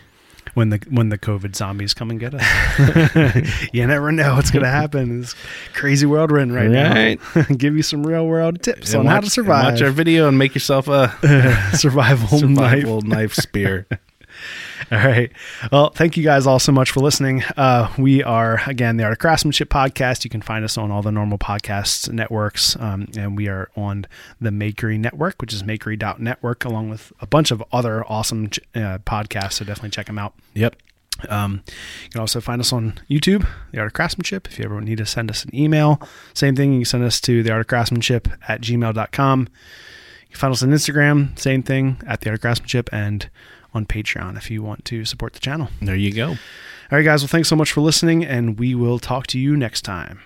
when 0.54 0.70
the 0.70 0.80
when 0.90 1.10
the 1.10 1.18
COVID 1.18 1.56
zombies 1.56 1.94
come 1.94 2.10
and 2.10 2.20
get 2.20 2.34
us. 2.34 3.70
you 3.74 3.86
never 3.86 4.12
know 4.12 4.36
what's 4.36 4.50
going 4.50 4.64
to 4.64 4.70
happen. 4.70 5.22
This 5.22 5.36
crazy 5.74 6.06
world 6.08 6.32
we're 6.32 6.40
in 6.40 6.52
right, 6.52 6.70
Right. 6.72 7.20
now. 7.36 7.44
Give 7.58 7.76
you 7.76 7.84
some 7.84 8.06
real 8.06 8.26
world 8.26 8.64
tips 8.64 8.94
And 8.94 9.02
on 9.02 9.06
how 9.08 9.20
to 9.22 9.30
survive. 9.30 9.74
Watch 9.74 9.82
our 9.84 9.92
video 9.92 10.28
and 10.28 10.38
make 10.38 10.56
yourself 10.56 10.88
a 10.88 11.10
survival, 11.78 12.40
survival 12.40 13.02
knife. 13.02 13.10
knife 13.10 13.34
spear. 13.36 13.86
All 14.92 15.00
right. 15.00 15.30
Well, 15.70 15.90
thank 15.90 16.16
you 16.16 16.24
guys 16.24 16.48
all 16.48 16.60
so 16.60 16.72
much 16.72 16.92
for 16.92 17.02
listening. 17.02 17.44
Uh, 17.58 17.92
we 17.98 18.24
are 18.24 18.62
again 18.68 18.96
the 18.96 19.04
Art 19.04 19.12
of 19.12 19.20
Craftsmanship 19.20 19.68
podcast. 19.68 20.24
You 20.24 20.30
can 20.30 20.42
find 20.42 20.64
us 20.64 20.78
on 20.78 20.92
all 20.92 21.02
the 21.02 21.12
normal 21.12 21.38
podcast 21.38 22.10
networks, 22.10 22.78
um, 22.80 23.08
and 23.18 23.36
we 23.36 23.50
are 23.50 23.70
on 23.76 24.06
the 24.40 24.50
Makery 24.50 24.98
Network, 24.98 25.42
which 25.42 25.52
is 25.52 25.62
Makery.network, 25.62 26.64
along 26.64 26.90
with 26.90 27.12
a 27.20 27.28
bunch 27.28 27.52
of 27.52 27.62
other 27.74 28.06
awesome 28.06 28.46
uh, 28.76 29.00
podcasts. 29.00 29.54
So 29.54 29.66
definitely 29.66 29.90
check 29.90 30.06
them 30.06 30.18
out. 30.18 30.34
Yep. 30.54 30.78
Um, 31.28 31.64
you 32.06 32.10
can 32.12 32.22
also 32.22 32.40
find 32.40 32.62
us 32.62 32.72
on 32.72 32.94
YouTube, 33.10 33.46
The 33.74 33.80
Art 33.80 33.88
of 33.88 33.94
Craftsmanship. 33.94 34.48
If 34.48 34.58
you 34.58 34.64
ever 34.64 34.80
need 34.80 35.00
to 35.00 35.06
send 35.06 35.30
us 35.30 35.44
an 35.44 35.54
email, 35.54 36.02
same 36.34 36.56
thing. 36.56 36.72
You 36.72 36.80
can 36.80 36.86
send 36.86 37.04
us 37.04 37.20
to 37.22 37.44
The 37.44 37.52
Art 37.52 37.62
of 37.62 37.68
Craftsmanship 37.68 38.30
at 38.48 38.62
gmail.com. 38.62 39.40
You 39.42 40.28
can 40.30 40.38
find 40.38 40.54
us 40.54 40.64
on 40.64 40.70
Instagram, 40.70 41.38
same 41.38 41.62
thing, 41.62 42.02
at 42.08 42.22
The 42.22 42.30
Art 42.30 42.38
of 42.38 42.42
Craftsmanship, 42.42 42.90
and 42.94 43.30
on 43.78 43.86
Patreon 43.86 44.36
if 44.36 44.52
you 44.52 44.62
want 44.62 44.84
to 44.86 45.06
support 45.06 45.32
the 45.34 45.40
channel. 45.40 45.70
There 45.82 45.96
you 45.96 46.14
go. 46.14 46.32
All 46.32 46.38
right, 46.92 47.04
guys. 47.04 47.22
Well, 47.22 47.30
thanks 47.30 47.48
so 47.48 47.56
much 47.56 47.72
for 47.72 47.80
listening, 47.82 48.26
and 48.26 48.60
we 48.60 48.76
will 48.76 49.00
talk 49.00 49.28
to 49.28 49.40
you 49.40 49.56
next 49.56 49.84
time. 49.84 50.20